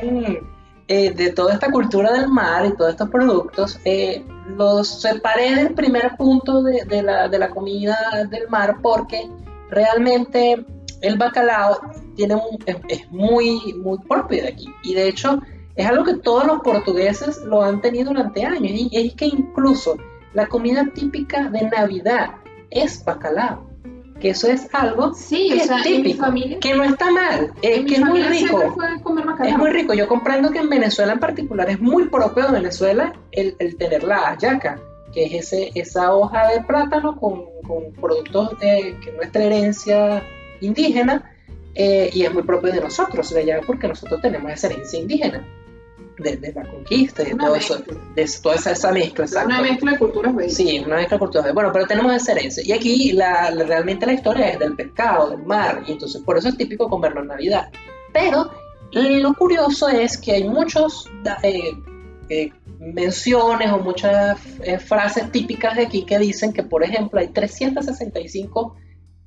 eh, 0.88 1.12
de 1.14 1.32
toda 1.32 1.54
esta 1.54 1.72
cultura 1.72 2.12
del 2.12 2.28
mar 2.28 2.66
y 2.68 2.76
todos 2.76 2.92
estos 2.92 3.10
productos, 3.10 3.80
eh, 3.86 4.24
los 4.58 5.02
separé 5.02 5.56
del 5.56 5.74
primer 5.74 6.16
punto 6.18 6.62
de, 6.62 6.84
de 6.86 7.02
la, 7.02 7.28
de 7.28 7.40
la 7.40 7.50
comida 7.50 7.98
del 8.30 8.48
mar 8.50 8.76
porque 8.84 9.28
realmente 9.70 10.64
el 11.02 11.18
bacalao 11.18 11.80
tiene 12.22 12.36
un- 12.36 12.60
es, 12.66 12.76
es 12.88 13.12
muy, 13.12 13.74
muy 13.84 13.98
propio 14.08 14.44
de 14.44 14.50
aquí. 14.50 14.68
Y 14.84 14.94
de 14.94 15.08
hecho 15.08 15.42
es 15.76 15.86
algo 15.88 16.04
que 16.04 16.16
todos 16.16 16.46
los 16.46 16.60
portugueses 16.62 17.42
lo 17.46 17.64
han 17.64 17.82
tenido 17.82 18.10
durante 18.12 18.46
años. 18.46 18.72
Y 18.72 18.90
es 18.94 19.14
que 19.16 19.26
incluso 19.26 19.98
la 20.34 20.48
comida 20.48 20.86
típica 20.94 21.50
de 21.50 21.62
Navidad 21.70 22.32
es 22.70 23.04
bacalao. 23.04 23.70
Que 24.20 24.30
eso 24.30 24.48
es 24.50 24.68
algo 24.72 25.16
Sí, 25.16 25.50
que 25.52 25.62
o 25.62 25.66
sea, 25.66 25.78
es 25.78 25.84
típico, 25.84 26.24
familia, 26.26 26.60
que 26.60 26.76
no 26.76 26.84
está 26.84 27.10
mal, 27.10 27.54
que 27.60 27.96
es 27.96 28.02
muy 28.02 28.22
rico. 28.22 28.62
Es 29.44 29.58
muy 29.58 29.72
rico. 29.72 29.94
Yo 29.96 30.08
comprendo 30.08 30.52
que 30.52 30.60
en 30.60 30.70
Venezuela 30.70 31.14
en 31.14 31.20
particular 31.20 31.68
es 31.72 31.80
muy 31.82 32.08
propio 32.08 32.46
de 32.46 32.52
Venezuela 32.52 33.14
el, 33.32 33.56
el 33.58 33.78
tener 33.78 34.04
la 34.04 34.18
hallaca, 34.30 34.80
que 35.12 35.24
es 35.26 35.34
ese, 35.52 35.72
esa 35.74 36.14
hoja 36.14 36.50
de 36.50 36.62
plátano 36.62 37.16
con, 37.20 37.46
con 37.68 37.92
productos 38.00 38.60
de, 38.60 38.96
que 39.04 39.10
es 39.10 39.16
nuestra 39.16 39.44
herencia 39.44 40.22
indígena 40.62 41.31
eh, 41.76 42.10
y 42.14 42.24
es 42.24 42.34
muy 42.34 42.44
propio 42.44 42.72
de 42.72 42.82
nosotros 42.82 43.30
de 43.34 43.40
allá 43.42 43.62
porque 43.66 43.88
nosotros 43.88 44.22
tenemos 44.22 44.52
esa 44.52 44.68
herencia 44.68 45.00
indígena 45.00 45.48
de, 46.18 46.38
de 46.38 46.54
la 46.54 46.64
conquista 46.64 47.24
de, 47.24 47.34
Una 47.34 47.46
todo 47.46 47.56
eso, 47.56 47.78
de 48.16 48.30
toda 48.44 48.56
esa, 48.56 48.72
esa 48.72 48.92
mezcla. 48.92 49.26
Es 49.26 49.32
una 49.32 49.42
exacto. 49.44 49.64
mezcla 49.64 49.92
de 49.92 49.98
culturas 49.98 50.36
bellas. 50.36 50.54
Sí, 50.54 50.80
una 50.86 50.98
mezcla 50.98 51.18
cultural. 51.18 51.54
Bueno, 51.54 51.72
pero 51.74 51.88
tenemos 51.88 52.14
esa 52.14 52.34
herencia. 52.34 52.64
Y 52.66 52.72
aquí 52.74 53.12
la, 53.14 53.50
la- 53.52 53.64
realmente 53.64 54.06
la 54.06 54.14
historia 54.14 54.50
es 54.50 54.60
del 54.60 54.76
pescado, 54.76 55.32
del 55.32 55.44
mar, 55.44 55.82
y 55.88 55.94
entonces 55.94 56.22
por 56.22 56.38
eso 56.38 56.50
es 56.50 56.58
típico 56.58 56.88
comerlo 56.90 57.22
en 57.22 57.28
Navidad. 57.28 57.70
Pero 58.14 58.52
lo 58.92 59.34
curioso 59.34 59.88
es 59.90 60.18
que 60.18 60.34
hay 60.34 60.44
muchos 60.44 61.10
eh, 61.44 61.72
eh, 62.30 62.52
menciones 62.80 63.72
o 63.72 63.80
muchas 63.80 64.38
eh, 64.64 64.78
frases 64.78 65.32
típicas 65.32 65.76
de 65.78 65.84
aquí 65.84 66.04
que 66.04 66.20
dicen 66.20 66.52
que, 66.54 66.62
por 66.64 66.84
ejemplo, 66.84 67.20
hay 67.20 67.30
365 67.30 68.76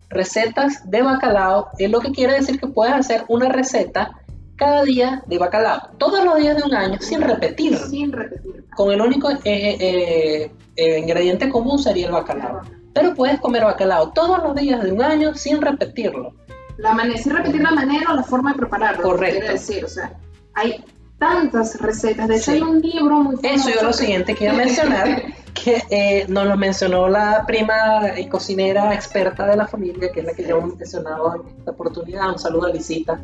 recetas 0.08 0.88
de 0.90 1.02
bacalao, 1.02 1.68
es 1.78 1.90
lo 1.90 2.00
que 2.00 2.12
quiere 2.12 2.34
decir 2.34 2.60
que 2.60 2.66
puedes 2.66 2.94
hacer 2.94 3.24
una 3.28 3.48
receta 3.48 4.12
cada 4.56 4.84
día 4.84 5.22
de 5.26 5.38
bacalao, 5.38 5.90
todos 5.98 6.24
los 6.24 6.36
días 6.36 6.56
de 6.56 6.62
un 6.62 6.74
año, 6.74 6.98
sin 7.00 7.20
repetir. 7.20 7.76
Sin 7.76 8.12
repetir. 8.12 8.64
Con 8.76 8.92
el 8.92 9.00
único 9.00 9.30
eh, 9.30 9.40
eh, 9.44 10.50
eh, 10.76 10.98
ingrediente 10.98 11.48
común 11.48 11.78
sería 11.78 12.06
el 12.06 12.12
bacalao. 12.12 12.60
Pero 12.92 13.14
puedes 13.14 13.40
comer 13.40 13.64
bacalao 13.64 14.12
todos 14.12 14.42
los 14.42 14.54
días 14.54 14.82
de 14.82 14.92
un 14.92 15.02
año 15.02 15.34
sin 15.34 15.60
repetirlo. 15.60 16.34
La 16.76 16.92
manera, 16.92 17.18
sin 17.18 17.34
repetir 17.34 17.62
la 17.62 17.72
manera 17.72 18.12
o 18.12 18.14
la 18.14 18.22
forma 18.22 18.52
de 18.52 18.58
prepararlo. 18.58 19.02
Correcto. 19.02 19.52
Decir, 19.52 19.84
o 19.84 19.88
sea, 19.88 20.12
hay 20.54 20.84
tantas 21.28 21.80
recetas. 21.80 22.28
De 22.28 22.36
hecho, 22.36 22.50
Sí. 22.52 22.56
hay 22.58 22.62
un 22.62 22.80
libro 22.80 23.16
muy 23.20 23.36
famoso. 23.36 23.68
Eso 23.68 23.70
yo 23.76 23.82
lo 23.82 23.88
que- 23.88 23.94
siguiente 23.94 24.34
quiero 24.34 24.54
mencionar, 24.54 25.22
que 25.54 25.82
eh, 25.90 26.26
nos 26.28 26.46
lo 26.46 26.56
mencionó 26.56 27.08
la 27.08 27.44
prima 27.46 28.02
y 28.16 28.28
cocinera 28.28 28.92
experta 28.94 29.46
de 29.46 29.56
la 29.56 29.66
familia, 29.66 30.10
que 30.12 30.20
es 30.20 30.26
la 30.26 30.34
que 30.34 30.46
yo 30.46 30.58
he 30.58 30.64
mencionado 30.76 31.34
en 31.36 31.58
esta 31.58 31.70
oportunidad. 31.70 32.28
Un 32.30 32.38
saludo 32.38 32.66
a 32.66 32.70
Lisita. 32.70 33.20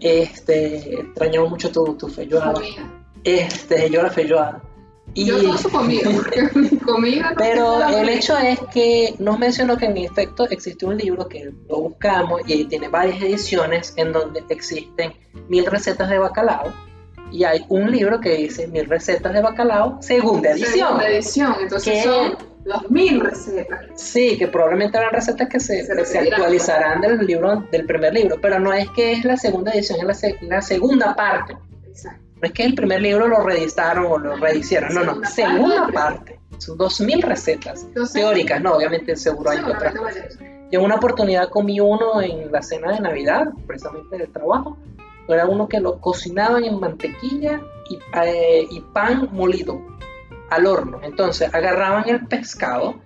Este, 0.00 1.00
extrañamos 1.00 1.50
mucho 1.50 1.70
tu, 1.70 1.94
tu 1.94 2.08
feijoada. 2.08 2.54
Este, 3.24 3.90
yo 3.90 4.02
la 4.02 4.10
feijoada. 4.10 4.62
Y, 5.14 5.24
Yo 5.24 5.40
toda 5.40 5.56
su 5.56 5.70
comida, 5.70 6.10
mi 6.54 6.76
comida. 6.78 7.30
no 7.30 7.36
pero 7.38 7.88
el 7.88 8.08
hecho 8.10 8.36
es 8.36 8.58
que 8.74 9.14
nos 9.18 9.38
mencionó 9.38 9.78
que 9.78 9.86
en 9.86 9.96
efecto 9.96 10.46
existe 10.50 10.84
un 10.84 10.98
libro 10.98 11.26
que 11.26 11.50
lo 11.70 11.76
buscamos 11.80 12.42
y 12.46 12.66
tiene 12.66 12.88
varias 12.88 13.22
ediciones 13.22 13.94
en 13.96 14.12
donde 14.12 14.44
existen 14.50 15.14
mil 15.48 15.64
recetas 15.64 16.10
de 16.10 16.18
bacalao. 16.18 16.64
Y 17.32 17.44
hay 17.44 17.64
un 17.68 17.90
libro 17.90 18.20
que 18.20 18.36
dice 18.36 18.66
mil 18.68 18.86
recetas 18.86 19.32
de 19.32 19.40
bacalao, 19.42 20.00
segunda 20.00 20.50
edición. 20.50 20.72
Segunda 20.72 21.08
edición. 21.08 21.54
Entonces 21.60 21.94
¿Qué? 21.94 22.02
son 22.02 22.36
los 22.64 22.90
mil 22.90 23.20
recetas. 23.20 23.80
Sí, 23.96 24.36
que 24.38 24.48
probablemente 24.48 24.96
eran 24.98 25.12
recetas 25.12 25.48
que 25.48 25.60
se, 25.60 25.84
Se 25.84 25.94
que 25.96 26.04
se 26.04 26.18
actualizarán 26.18 27.00
del 27.00 27.18
libro 27.26 27.64
del 27.70 27.84
primer 27.86 28.12
libro, 28.14 28.36
pero 28.40 28.58
no 28.58 28.72
es 28.72 28.88
que 28.90 29.12
es 29.12 29.24
la 29.24 29.36
segunda 29.36 29.72
edición, 29.72 29.98
es 30.00 30.04
la, 30.06 30.14
se- 30.14 30.38
la 30.42 30.62
segunda 30.62 31.14
parte. 31.14 31.56
Exacto. 31.88 32.22
No 32.40 32.46
es 32.46 32.52
que 32.52 32.64
el 32.64 32.74
primer 32.74 33.00
libro 33.00 33.28
lo 33.28 33.40
reeditaron 33.40 34.06
o 34.06 34.18
lo 34.18 34.36
rehicieron, 34.36 34.92
no, 34.94 35.02
no, 35.04 35.24
Segunda 35.24 35.88
parte. 35.92 35.92
parte. 35.92 36.40
Son 36.58 36.76
2000 36.78 37.22
recetas 37.22 37.82
Entonces, 37.82 38.14
teóricas, 38.14 38.60
no, 38.62 38.74
obviamente 38.74 39.16
seguro 39.16 39.50
hay 39.50 39.58
otras. 39.60 39.94
Yo 40.70 40.80
en 40.80 40.84
una 40.84 40.96
oportunidad 40.96 41.48
comí 41.48 41.80
uno 41.80 42.20
en 42.20 42.50
la 42.50 42.60
cena 42.62 42.92
de 42.92 43.00
Navidad, 43.00 43.44
precisamente 43.66 44.18
del 44.18 44.28
trabajo. 44.32 44.76
Era 45.28 45.46
uno 45.46 45.68
que 45.68 45.80
lo 45.80 46.00
cocinaban 46.00 46.64
en 46.64 46.78
mantequilla 46.78 47.60
y, 47.90 47.98
eh, 48.18 48.66
y 48.70 48.80
pan 48.80 49.28
molido 49.32 49.80
al 50.50 50.66
horno. 50.66 51.00
Entonces 51.02 51.52
agarraban 51.52 52.08
el 52.08 52.26
pescado, 52.26 52.96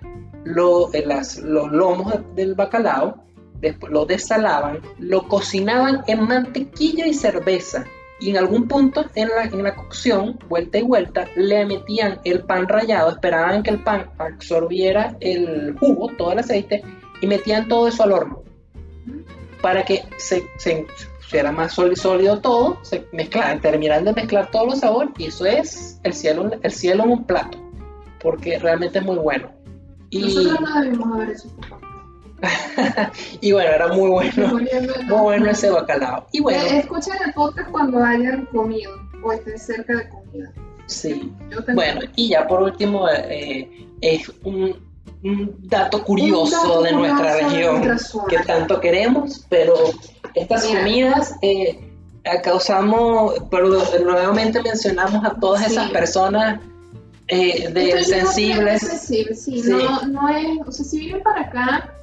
lo- 0.44 0.92
eh, 0.92 1.04
las- 1.06 1.38
los 1.38 1.70
lomos 1.72 2.12
de- 2.12 2.22
del 2.34 2.54
bacalao, 2.54 3.24
después 3.60 3.92
lo 3.92 4.06
desalaban, 4.06 4.80
lo 4.98 5.28
cocinaban 5.28 6.02
en 6.06 6.26
mantequilla 6.26 7.06
y 7.06 7.14
cerveza. 7.14 7.84
Y 8.22 8.30
en 8.30 8.36
algún 8.36 8.68
punto 8.68 9.06
en 9.14 9.28
la, 9.28 9.44
en 9.44 9.62
la 9.62 9.74
cocción, 9.74 10.38
vuelta 10.46 10.76
y 10.76 10.82
vuelta, 10.82 11.26
le 11.36 11.64
metían 11.64 12.20
el 12.24 12.42
pan 12.44 12.68
rallado, 12.68 13.10
esperaban 13.10 13.62
que 13.62 13.70
el 13.70 13.82
pan 13.82 14.10
absorbiera 14.18 15.16
el 15.20 15.74
jugo, 15.78 16.10
todo 16.18 16.32
el 16.32 16.40
aceite, 16.40 16.82
y 17.22 17.26
metían 17.26 17.66
todo 17.68 17.88
eso 17.88 18.02
al 18.02 18.12
horno 18.12 18.42
para 19.62 19.84
que 19.84 20.02
se 20.18 20.48
hiciera 21.30 21.52
más 21.52 21.72
sólido, 21.72 22.40
todo, 22.40 22.78
se 22.82 23.06
mezclaran, 23.12 23.60
terminaran 23.60 24.04
de 24.04 24.12
mezclar 24.12 24.50
todos 24.50 24.66
los 24.66 24.80
sabores 24.80 25.12
y 25.16 25.26
eso 25.26 25.46
es 25.46 26.00
el 26.02 26.12
cielo, 26.12 26.50
el 26.60 26.72
cielo 26.72 27.04
en 27.04 27.10
un 27.10 27.24
plato, 27.24 27.56
porque 28.20 28.58
realmente 28.58 28.98
es 28.98 29.04
muy 29.04 29.16
bueno. 29.16 29.48
Y, 30.10 30.22
Nosotros 30.22 30.60
no 30.60 30.80
debimos 30.80 31.12
haber 31.14 31.30
hecho 31.30 31.48
esto. 31.48 31.78
y 33.40 33.52
bueno, 33.52 33.70
era 33.70 33.88
muy 33.88 34.10
bueno, 34.10 34.48
muy 34.48 35.20
bueno 35.20 35.50
ese 35.50 35.70
bacalao. 35.70 36.26
Y 36.32 36.40
bueno, 36.40 36.62
Eh, 36.62 36.78
Escuchen 36.78 37.14
el 37.24 37.32
podcast 37.32 37.70
cuando 37.70 38.02
hayan 38.02 38.46
comido 38.46 38.92
o 39.22 39.32
estén 39.32 39.58
cerca 39.58 39.98
de 39.98 40.08
comida. 40.08 40.52
sí. 40.86 41.32
Bueno, 41.74 42.00
y 42.16 42.30
ya 42.30 42.48
por 42.48 42.62
último, 42.62 43.06
eh, 43.08 43.86
es 44.00 44.32
un, 44.42 44.74
un 45.22 45.54
dato 45.68 46.02
curioso 46.02 46.60
Un 46.60 46.68
dato 46.68 46.82
de 46.82 46.92
nuestra 46.92 47.34
de 47.34 47.42
región 47.42 47.86
nuestra 47.86 48.22
que 48.28 48.38
tanto 48.38 48.80
queremos, 48.80 49.46
pero 49.48 49.74
estas 50.34 50.64
comidas 50.66 51.34
eh, 51.42 51.78
causamos, 52.42 53.34
pero 53.50 53.68
nuevamente 54.04 54.62
mencionamos 54.62 55.24
a 55.24 55.30
todas 55.40 55.64
Sí. 55.66 55.72
esas 55.72 55.90
personas 55.90 56.60
eh, 57.28 57.68
de 57.72 57.88
Esto 57.90 57.96
es 57.98 58.12
algo 58.12 58.26
sensibles. 58.32 58.80
sensible, 58.82 59.34
sí, 59.34 59.62
Sí. 59.62 59.70
No, 59.70 60.02
no 60.06 60.28
es, 60.28 60.46
o 60.66 60.72
sea, 60.72 60.84
si 60.84 60.98
vienen 60.98 61.22
para 61.22 61.42
acá, 61.42 61.94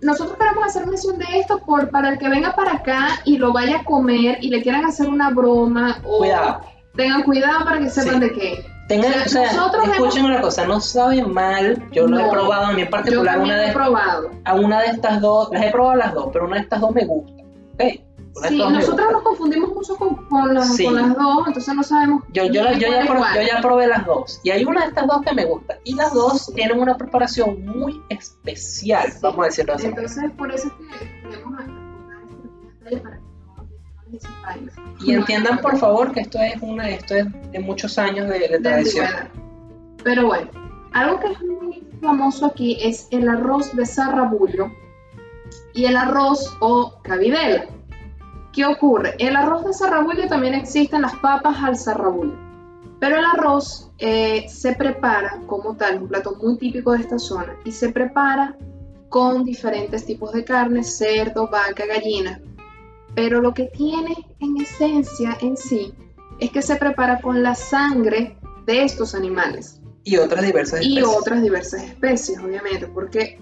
nosotros 0.00 0.36
queremos 0.38 0.64
hacer 0.64 0.86
mención 0.86 1.18
de 1.18 1.26
esto 1.38 1.58
por, 1.66 1.90
para 1.90 2.10
el 2.10 2.18
que 2.18 2.28
venga 2.28 2.54
para 2.54 2.72
acá 2.74 3.20
y 3.24 3.36
lo 3.36 3.52
vaya 3.52 3.80
a 3.80 3.84
comer 3.84 4.38
y 4.40 4.48
le 4.48 4.62
quieran 4.62 4.84
hacer 4.86 5.08
una 5.08 5.30
broma 5.30 5.98
o 6.04 6.18
Cuidado. 6.18 6.60
tengan 6.96 7.22
cuidado 7.24 7.64
para 7.64 7.78
que 7.80 7.90
sepan 7.90 8.20
de 8.20 8.32
qué. 8.32 8.64
Tengan, 8.88 9.12
O 9.26 9.28
sea, 9.28 9.52
nosotros 9.52 9.86
escuchen 9.88 10.24
una 10.24 10.40
cosa, 10.40 10.66
no 10.66 10.80
sabe 10.80 11.22
mal, 11.22 11.84
yo 11.92 12.06
lo 12.06 12.18
he 12.18 12.22
No. 12.22 12.30
probado 12.30 12.66
a 12.66 12.72
mí 12.72 12.80
en 12.80 12.86
Yo 12.86 12.90
particular, 12.90 13.34
también 13.34 13.54
una 13.56 13.64
he 13.64 13.66
de, 13.66 13.72
probado. 13.74 14.30
a 14.46 14.54
una 14.54 14.80
de 14.80 14.86
estas 14.86 15.20
dos, 15.20 15.50
las 15.52 15.62
he 15.62 15.70
probado 15.70 15.96
las 15.96 16.14
dos, 16.14 16.30
pero 16.32 16.46
una 16.46 16.56
de 16.56 16.62
estas 16.62 16.80
dos 16.80 16.92
me 16.92 17.04
gusta. 17.04 17.37
De 17.78 18.04
Sí, 18.48 18.58
nosotros 18.58 19.10
nos 19.10 19.22
confundimos 19.22 19.70
mucho 19.74 19.96
con, 19.96 20.14
con 20.28 20.54
las, 20.54 20.76
Sí. 20.76 20.84
con 20.84 20.94
las 20.94 21.12
dos, 21.16 21.46
entonces 21.48 21.74
no 21.74 21.82
sabemos. 21.82 22.22
Yo, 22.32 22.44
yo, 22.44 22.62
la- 22.62 22.74
yo, 22.74 22.86
ya 22.88 23.00
es 23.00 23.06
pro- 23.08 23.18
cuál. 23.18 23.34
yo 23.34 23.42
ya 23.42 23.60
probé 23.60 23.86
las 23.88 24.06
dos. 24.06 24.40
Y 24.44 24.50
hay 24.50 24.64
una 24.64 24.82
de 24.82 24.88
estas 24.88 25.06
dos 25.08 25.22
que 25.22 25.34
me 25.34 25.44
gusta. 25.44 25.78
Y 25.82 25.94
las 25.94 26.12
dos 26.12 26.52
tienen 26.54 26.78
una 26.78 26.96
preparación 26.96 27.64
muy 27.66 28.00
especial, 28.10 29.10
Sí. 29.10 29.18
vamos 29.22 29.40
a 29.40 29.44
decirlo 29.46 29.74
así. 29.74 29.86
Entonces, 29.86 30.30
por 30.36 30.52
eso 30.52 30.68
es 30.68 30.72
que 31.00 31.34
detalle 32.84 32.96
para. 33.02 33.20
Y 35.04 35.12
entiendan, 35.14 35.58
por 35.58 35.76
favor, 35.76 36.12
que 36.12 36.20
esto 36.20 36.38
es 36.40 36.60
una 36.62 36.88
esto 36.88 37.14
es 37.14 37.26
de 37.52 37.58
muchos 37.60 37.98
años 37.98 38.28
de, 38.28 38.38
de 38.48 38.58
tradición. 38.60 39.06
Pero 40.04 40.26
bueno, 40.26 40.48
algo 40.92 41.18
que 41.20 41.32
es 41.32 41.40
muy 41.42 41.86
famoso 42.00 42.46
aquí 42.46 42.78
es 42.80 43.08
el 43.10 43.28
arroz 43.28 43.74
de 43.76 43.84
zarrabullo 43.84 44.70
y 45.78 45.86
el 45.86 45.96
arroz 45.96 46.56
o 46.58 46.94
cabidela. 47.02 47.66
¿Qué 48.52 48.66
ocurre? 48.66 49.14
El 49.18 49.36
arroz 49.36 49.64
de 49.64 49.72
zarrabullo 49.72 50.26
también 50.26 50.54
existen 50.54 51.02
las 51.02 51.14
papas 51.16 51.62
al 51.62 51.78
zarrabullo. 51.78 52.34
Pero 52.98 53.16
el 53.16 53.24
arroz 53.24 53.88
eh, 53.98 54.48
se 54.48 54.74
prepara 54.74 55.40
como 55.46 55.76
tal, 55.76 56.02
un 56.02 56.08
plato 56.08 56.34
muy 56.42 56.58
típico 56.58 56.92
de 56.92 56.98
esta 56.98 57.20
zona, 57.20 57.56
y 57.64 57.70
se 57.70 57.90
prepara 57.90 58.56
con 59.08 59.44
diferentes 59.44 60.04
tipos 60.04 60.32
de 60.32 60.44
carne, 60.44 60.82
cerdo, 60.82 61.48
vaca, 61.48 61.86
gallina. 61.86 62.40
Pero 63.14 63.40
lo 63.40 63.54
que 63.54 63.66
tiene 63.66 64.16
en 64.40 64.60
esencia 64.60 65.36
en 65.40 65.56
sí 65.56 65.94
es 66.40 66.50
que 66.50 66.60
se 66.60 66.74
prepara 66.74 67.20
con 67.20 67.44
la 67.44 67.54
sangre 67.54 68.36
de 68.66 68.82
estos 68.82 69.14
animales 69.14 69.80
Y 70.02 70.16
otras 70.16 70.44
diversas 70.44 70.82
y 70.82 70.98
especies. 70.98 71.16
otras 71.20 71.42
diversas 71.42 71.84
especies, 71.84 72.40
obviamente, 72.40 72.88
porque, 72.88 73.40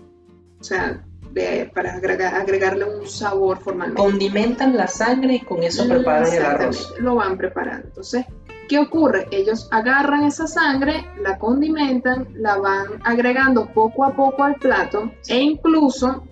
o 0.60 0.64
sea, 0.64 1.02
de- 1.36 1.70
para 1.72 1.94
agregar- 1.94 2.34
agregarle 2.34 2.84
un 2.84 3.06
sabor 3.06 3.58
formalmente. 3.58 4.02
Condimentan 4.02 4.76
la 4.76 4.88
sangre 4.88 5.34
y 5.34 5.40
con 5.40 5.62
eso 5.62 5.86
preparan 5.86 6.32
el 6.32 6.44
arroz. 6.44 6.94
Lo 6.98 7.16
van 7.16 7.36
preparando. 7.36 7.88
Entonces, 7.88 8.24
¿qué 8.68 8.78
ocurre? 8.78 9.28
Ellos 9.30 9.68
agarran 9.70 10.24
esa 10.24 10.46
sangre, 10.46 11.04
la 11.20 11.38
condimentan, 11.38 12.28
la 12.34 12.56
van 12.56 12.86
agregando 13.04 13.66
poco 13.66 14.04
a 14.04 14.14
poco 14.14 14.44
al 14.44 14.54
plato 14.56 15.12
e 15.28 15.38
incluso, 15.38 16.24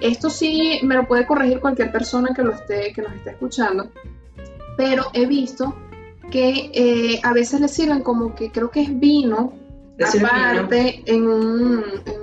esto 0.00 0.28
sí 0.30 0.80
me 0.82 0.94
lo 0.94 1.08
puede 1.08 1.26
corregir 1.26 1.60
cualquier 1.60 1.90
persona 1.90 2.30
que, 2.34 2.42
lo 2.42 2.52
esté, 2.52 2.92
que 2.92 3.02
nos 3.02 3.12
esté 3.14 3.30
escuchando, 3.30 3.90
pero 4.76 5.06
he 5.14 5.26
visto 5.26 5.74
que 6.30 6.70
eh, 6.74 7.20
a 7.24 7.32
veces 7.32 7.60
le 7.60 7.68
sirven 7.68 8.02
como 8.02 8.34
que 8.34 8.52
creo 8.52 8.70
que 8.70 8.82
es 8.82 9.00
vino 9.00 9.52
aparte 9.98 11.02
en, 11.06 11.26
un, 11.26 11.84
en 12.06 12.19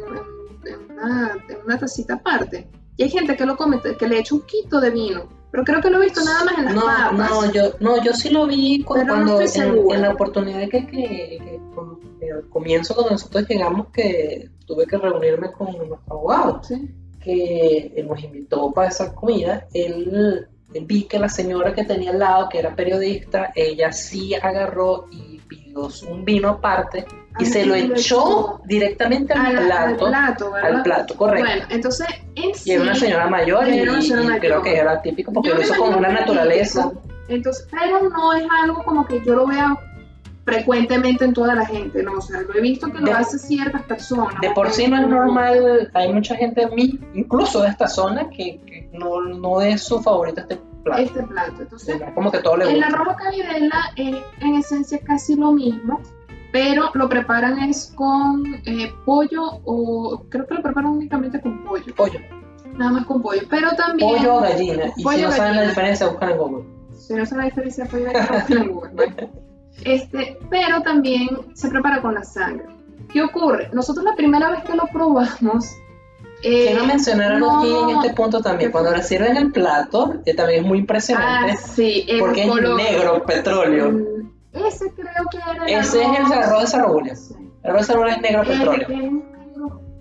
una, 1.08 1.32
en 1.50 1.58
una 1.66 1.78
tacita 1.80 2.16
aparte. 2.16 2.68
Y 2.98 3.04
hay 3.04 3.10
gente 3.10 3.36
que 3.36 3.46
lo 3.46 3.56
come, 3.56 3.80
que 3.82 4.08
le 4.08 4.20
echa 4.20 4.36
un 4.36 4.42
quito 4.42 4.80
de 4.82 4.90
vino. 4.92 5.30
Pero 5.52 5.64
creo 5.64 5.82
que 5.82 5.90
lo 5.90 6.02
he 6.02 6.06
visto 6.06 6.22
nada 6.24 6.44
más 6.44 6.58
en 6.58 6.66
las 6.66 6.76
No, 6.76 6.82
papas. 6.82 7.14
no, 7.18 7.52
yo, 7.52 7.62
no, 7.80 8.04
yo 8.04 8.14
sí 8.14 8.30
lo 8.30 8.46
vi 8.48 8.80
no 8.80 8.86
cuando 8.86 9.40
estoy 9.40 9.62
en, 9.68 9.92
en 9.92 10.02
la 10.02 10.10
oportunidad 10.12 10.62
que, 10.70 10.86
que, 10.86 10.88
que 10.88 11.60
que 12.20 12.32
al 12.32 12.50
comienzo 12.50 12.96
cuando 12.96 13.12
nosotros 13.12 13.46
llegamos 13.48 13.88
que 13.94 14.50
tuve 14.66 14.86
que 14.88 14.98
reunirme 14.98 15.52
con 15.52 15.68
nuestro 15.68 16.02
abogado 16.10 16.62
Sí. 16.64 16.90
que 17.24 17.94
él 17.96 18.08
nos 18.08 18.24
invitó 18.24 18.72
para 18.72 18.90
esa 18.90 19.14
comida, 19.14 19.68
él, 19.74 20.48
él 20.74 20.86
vi 20.86 21.04
que 21.04 21.20
la 21.20 21.30
señora 21.30 21.74
que 21.74 21.84
tenía 21.84 22.10
al 22.12 22.20
lado, 22.20 22.50
que 22.50 22.58
era 22.60 22.76
periodista, 22.76 23.52
ella 23.56 23.92
sí 23.92 24.34
agarró 24.34 25.06
y 25.12 25.40
pidió 25.48 25.67
un 26.10 26.26
vino 26.26 26.50
aparte 26.50 27.06
y 27.40 27.44
Ay, 27.44 27.46
se 27.46 27.66
lo 27.66 27.76
echó 27.76 28.60
directamente 28.66 29.34
al, 29.34 29.58
Al, 29.58 29.72
al 29.72 29.96
plato. 29.96 30.54
al 30.56 30.82
plato, 30.84 31.16
correcto. 31.16 31.46
Bueno, 31.48 31.66
entonces, 31.70 32.08
en 32.36 32.56
sí, 32.56 32.70
y 32.70 32.74
era 32.74 32.82
una 32.84 32.96
señora 32.96 33.28
mayor 33.28 33.68
y 33.68 33.72
y, 33.76 33.80
era 33.80 33.92
una 33.92 34.02
señora 34.02 34.22
y 34.24 34.26
mayor. 34.28 34.40
creo 34.42 34.62
que 34.64 34.76
era 34.78 35.02
típico 35.02 35.32
porque 35.32 35.50
Yo 35.50 35.56
lo 35.56 35.62
hizo 35.62 35.76
con 35.76 35.94
una 35.96 36.10
naturaleza. 36.10 36.90
típico. 36.90 37.02
Entonces, 37.30 37.68
pero 37.70 38.10
no 38.10 38.34
es 38.34 38.46
algo 38.64 38.84
como 38.84 39.06
que 39.06 39.22
yo 39.26 39.36
lo 39.36 39.46
vea 39.48 39.78
frecuentemente 40.46 41.26
en 41.26 41.34
toda 41.34 41.54
la 41.56 41.66
gente, 41.66 42.02
¿no? 42.04 42.14
O 42.14 42.22
sea, 42.22 42.42
lo 42.42 42.56
he 42.56 42.62
visto 42.62 42.88
que 42.90 43.00
lo 43.00 43.06
De- 43.08 43.12
hace 43.12 43.38
ciertas 43.38 43.84
personas. 43.84 44.40
De 44.42 44.50
por 44.52 44.72
sí 44.72 44.88
no 44.88 44.98
es 45.02 45.08
normal, 45.08 45.92
hay 45.94 46.14
mucha 46.14 46.36
gente 46.36 46.68
incluso 47.14 47.62
de 47.62 47.68
esta 47.70 47.88
zona, 47.90 48.30
que, 48.30 48.60
que 48.66 48.90
no, 48.94 49.22
no 49.22 49.62
es 49.62 49.82
su 49.84 50.02
favorito 50.02 50.40
este 50.42 50.58
plato. 50.78 51.02
Este 51.02 51.24
plato. 51.24 51.62
Entonces, 51.62 52.02
Es 52.02 52.14
como 52.14 52.32
que 52.32 52.40
todo 52.40 52.58
le 52.58 52.66
el 52.66 52.76
gusta. 52.82 52.88
arroz 52.88 53.16
cabidela 53.18 53.92
es 53.96 54.16
en 54.42 54.56
esencia 54.56 55.00
casi 55.04 55.36
lo 55.36 55.52
mismo, 55.52 56.00
pero 56.52 56.90
lo 56.94 57.10
preparan 57.10 57.60
es 57.60 57.92
con 57.96 58.44
eh, 58.66 58.92
pollo 59.06 59.44
o 59.66 60.24
creo 60.30 60.46
que 60.48 60.54
lo 60.56 60.62
preparan 60.64 60.92
únicamente 60.92 61.42
con 61.42 61.64
pollo, 61.64 61.94
Pollo, 61.96 62.20
nada 62.76 62.92
más 62.92 63.06
con 63.06 63.22
pollo, 63.22 63.42
pero 63.50 63.70
también... 63.72 64.10
pollo 64.18 64.36
o 64.36 64.42
gallina. 64.42 64.86
Y 64.88 64.92
si 64.92 65.04
Pollo 65.04 65.24
no 65.24 65.30
o 65.30 65.32
saben 65.32 65.52
la 65.56 65.62
gallina. 65.62 65.70
diferencia, 65.70 66.08
buscan 66.08 66.30
en 66.32 66.38
Google. 66.38 66.66
Si 66.98 67.14
no 67.14 67.26
sabe 67.26 67.42
la 67.42 67.46
diferencia 67.50 67.86
pollo 67.86 68.04
y 68.10 68.14
gallina, 68.14 68.32
busquen 68.34 68.58
en 68.58 68.72
Google, 68.72 68.92
¿vale? 68.94 69.30
Este, 69.86 70.40
pero 70.50 70.82
también 70.82 71.28
se 71.54 71.70
prepara 71.70 72.02
con 72.02 72.14
la 72.16 72.24
sangre. 72.24 72.66
¿Qué 73.14 73.22
ocurre? 73.22 73.70
Nosotros 73.74 74.04
la 74.06 74.16
primera 74.16 74.50
vez 74.50 74.64
que 74.64 74.76
lo 74.76 74.86
probamos... 74.88 75.76
eh, 76.44 76.68
Quiero 76.68 76.86
mencionar 76.86 77.40
no- 77.40 77.60
aquí 77.60 77.74
en 77.76 77.90
este 77.98 78.14
punto 78.14 78.42
también. 78.42 78.72
Cuando 78.72 78.92
le 78.92 79.04
sirven 79.04 79.38
el 79.38 79.52
plato, 79.52 80.16
que 80.26 80.34
también 80.34 80.62
es 80.62 80.66
muy 80.68 80.78
Ah, 80.78 80.82
impresionante, 80.82 81.58
sí, 81.58 82.06
el 82.08 82.20
porque 82.20 82.44
es 82.44 82.48
color. 82.50 82.76
negro, 82.78 83.24
petróleo. 83.26 83.92
Mm, 83.92 84.66
Ese 84.66 84.92
creo 84.94 85.26
que 85.32 85.38
era 85.38 85.66
el 85.66 85.74
Ese 85.80 86.02
es 86.04 86.32
el 86.32 86.34
arroz 86.34 86.62
de 86.62 86.68
zarrabulla. 86.68 87.16
Sí. 87.16 87.36
El 87.64 87.70
arroz 87.70 87.82
de 87.82 87.86
zarrabulla 87.88 88.16
es 88.16 88.22
negro, 88.22 88.42
El- 88.44 88.48
petróleo. 88.48 88.88
el- 88.90 89.22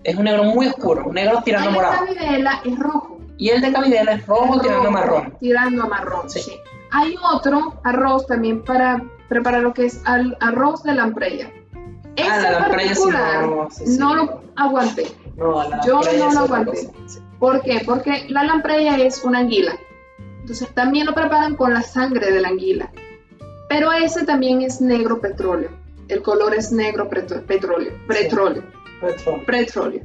Es 0.04 0.14
un 0.16 0.24
negro 0.24 0.44
muy 0.44 0.66
oscuro, 0.68 1.04
un 1.06 1.14
negro 1.14 1.42
tirando 1.44 1.68
el 1.68 1.74
de 1.74 1.80
morado. 1.82 2.06
cabidela 2.06 2.60
es 2.64 2.78
rojo. 2.78 3.18
Y 3.38 3.48
el 3.50 3.60
de 3.60 3.72
cabidela 3.72 4.12
es 4.12 4.26
rojo 4.26 4.54
Es 4.56 4.62
tirando 4.62 4.82
rojo, 4.84 4.92
marrón. 4.92 5.34
Tirando 5.40 5.82
a 5.82 5.86
marrón, 5.88 6.30
Sí. 6.30 6.40
sí. 6.40 6.52
Hay 6.92 7.14
otro 7.34 7.80
arroz 7.82 8.26
también 8.26 8.62
para 8.64 9.02
preparar 9.28 9.62
lo 9.62 9.74
que 9.74 9.86
es 9.86 10.00
al 10.04 10.36
arroz 10.40 10.84
de 10.84 10.94
lamprella. 10.94 11.50
Ah, 12.22 12.38
la 12.40 12.50
lamprella 12.60 12.94
sí, 12.94 13.02
particular 13.02 13.46
no, 13.46 13.70
sí, 13.70 13.86
sí. 13.86 13.98
no 13.98 14.14
lo 14.14 14.42
aguanté. 14.56 15.06
No, 15.36 15.68
la 15.68 15.80
Yo 15.86 16.00
no 16.00 16.32
lo 16.32 16.40
aguanté. 16.40 16.76
Sí. 17.06 17.18
¿Por 17.38 17.62
qué? 17.62 17.82
Porque 17.84 18.26
la 18.28 18.44
lamprella 18.44 18.96
es 18.96 19.22
una 19.24 19.40
anguila. 19.40 19.76
Entonces 20.40 20.72
también 20.74 21.06
lo 21.06 21.14
preparan 21.14 21.56
con 21.56 21.74
la 21.74 21.82
sangre 21.82 22.32
de 22.32 22.40
la 22.40 22.48
anguila. 22.48 22.90
Pero 23.68 23.92
ese 23.92 24.24
también 24.24 24.62
es 24.62 24.80
negro 24.80 25.20
petróleo. 25.20 25.70
El 26.08 26.22
color 26.22 26.54
es 26.54 26.72
negro 26.72 27.08
petróleo. 27.08 27.44
Petróleo. 27.46 27.92
Petróleo. 28.06 28.62
Petróleo. 29.46 30.02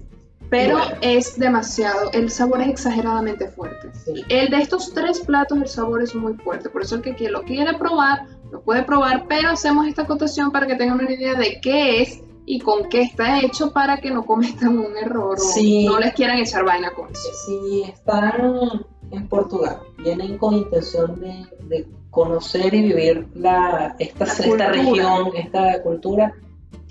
Pero 0.51 0.77
Bueno. 0.77 0.95
es 1.01 1.39
demasiado, 1.39 2.11
el 2.11 2.29
sabor 2.29 2.61
es 2.61 2.67
exageradamente 2.69 3.47
fuerte. 3.47 3.89
Sí. 4.05 4.23
El 4.29 4.49
de 4.49 4.57
estos 4.57 4.93
tres 4.93 5.21
platos, 5.21 5.57
el 5.57 5.67
sabor 5.67 6.03
es 6.03 6.13
muy 6.13 6.33
fuerte. 6.33 6.69
Por 6.69 6.83
eso 6.83 6.95
el 6.95 7.01
que 7.01 7.15
quien 7.15 7.31
lo 7.31 7.41
quiere 7.43 7.73
probar, 7.77 8.27
lo 8.51 8.61
puede 8.61 8.83
probar, 8.83 9.25
pero 9.29 9.49
hacemos 9.49 9.87
esta 9.87 10.03
acotación 10.03 10.51
para 10.51 10.67
que 10.67 10.75
tengan 10.75 10.99
una 10.99 11.11
idea 11.11 11.33
de 11.35 11.59
qué 11.61 12.01
es 12.01 12.21
y 12.45 12.59
con 12.59 12.89
qué 12.89 13.01
está 13.03 13.39
hecho 13.39 13.71
para 13.71 13.97
que 14.01 14.11
no 14.11 14.25
cometan 14.25 14.77
un 14.77 14.95
error 14.97 15.39
Sí. 15.39 15.87
o 15.87 15.93
no 15.93 15.99
les 15.99 16.13
quieran 16.13 16.37
echar 16.37 16.65
vaina 16.65 16.91
con 16.91 17.09
eso. 17.11 17.29
Si 17.47 17.83
están 17.83 18.83
en 19.11 19.27
Portugal, 19.29 19.77
vienen 20.03 20.37
con 20.37 20.53
intención 20.55 21.19
de, 21.21 21.45
de 21.67 21.87
conocer 22.09 22.73
y 22.73 22.81
vivir 22.81 23.27
la, 23.35 23.95
esta, 23.99 24.25
La 24.25 24.33
esta 24.33 24.67
región, 24.69 25.29
esta 25.37 25.81
cultura, 25.81 26.33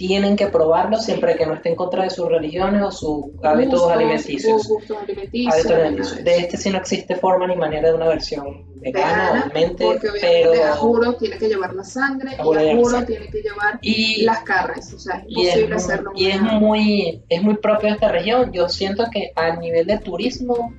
tienen 0.00 0.34
que 0.34 0.46
probarlo 0.46 0.96
siempre 0.96 1.36
que 1.36 1.44
no 1.44 1.52
esté 1.52 1.68
en 1.68 1.76
contra 1.76 2.04
de 2.04 2.08
sus 2.08 2.26
religiones 2.26 2.82
o 2.82 2.90
sus 2.90 3.24
hábitos 3.44 3.86
alimenticios. 3.90 4.66
Hábitos 4.66 4.96
alimenticios. 4.96 6.24
de 6.24 6.38
este 6.38 6.56
sí 6.56 6.70
no 6.70 6.78
existe 6.78 7.16
forma 7.16 7.46
ni 7.46 7.54
manera 7.54 7.90
de 7.90 7.96
una 7.96 8.08
versión 8.08 8.64
vegana, 8.76 9.10
Vegana, 9.10 9.44
obviamente, 9.44 9.84
porque 9.84 10.08
obviamente 10.08 10.48
pero... 10.54 10.64
a 10.64 10.76
juro 10.76 11.16
tiene 11.16 11.36
que 11.36 11.48
llevar 11.48 11.74
la 11.74 11.84
sangre 11.84 12.30
A 12.30 12.32
y 12.32 12.70
a 12.70 12.76
juro 12.76 12.90
sangre. 12.92 13.06
tiene 13.14 13.30
que 13.30 13.42
llevar 13.42 13.78
Y, 13.82 14.22
las 14.22 14.40
carnes. 14.40 14.90
O 14.94 14.98
sea, 14.98 15.16
es 15.16 15.24
y 15.28 15.46
es, 15.48 15.70
hacerlo. 15.70 16.12
y 16.16 16.28
es 16.28 16.40
muy 16.40 17.22
es 17.28 17.42
muy 17.42 17.58
propio 17.58 17.90
de 17.90 17.94
esta 17.96 18.08
región. 18.08 18.52
Yo 18.52 18.70
siento 18.70 19.04
que 19.12 19.32
a 19.36 19.54
nivel 19.56 19.86
de 19.86 19.98
turismo 19.98 20.72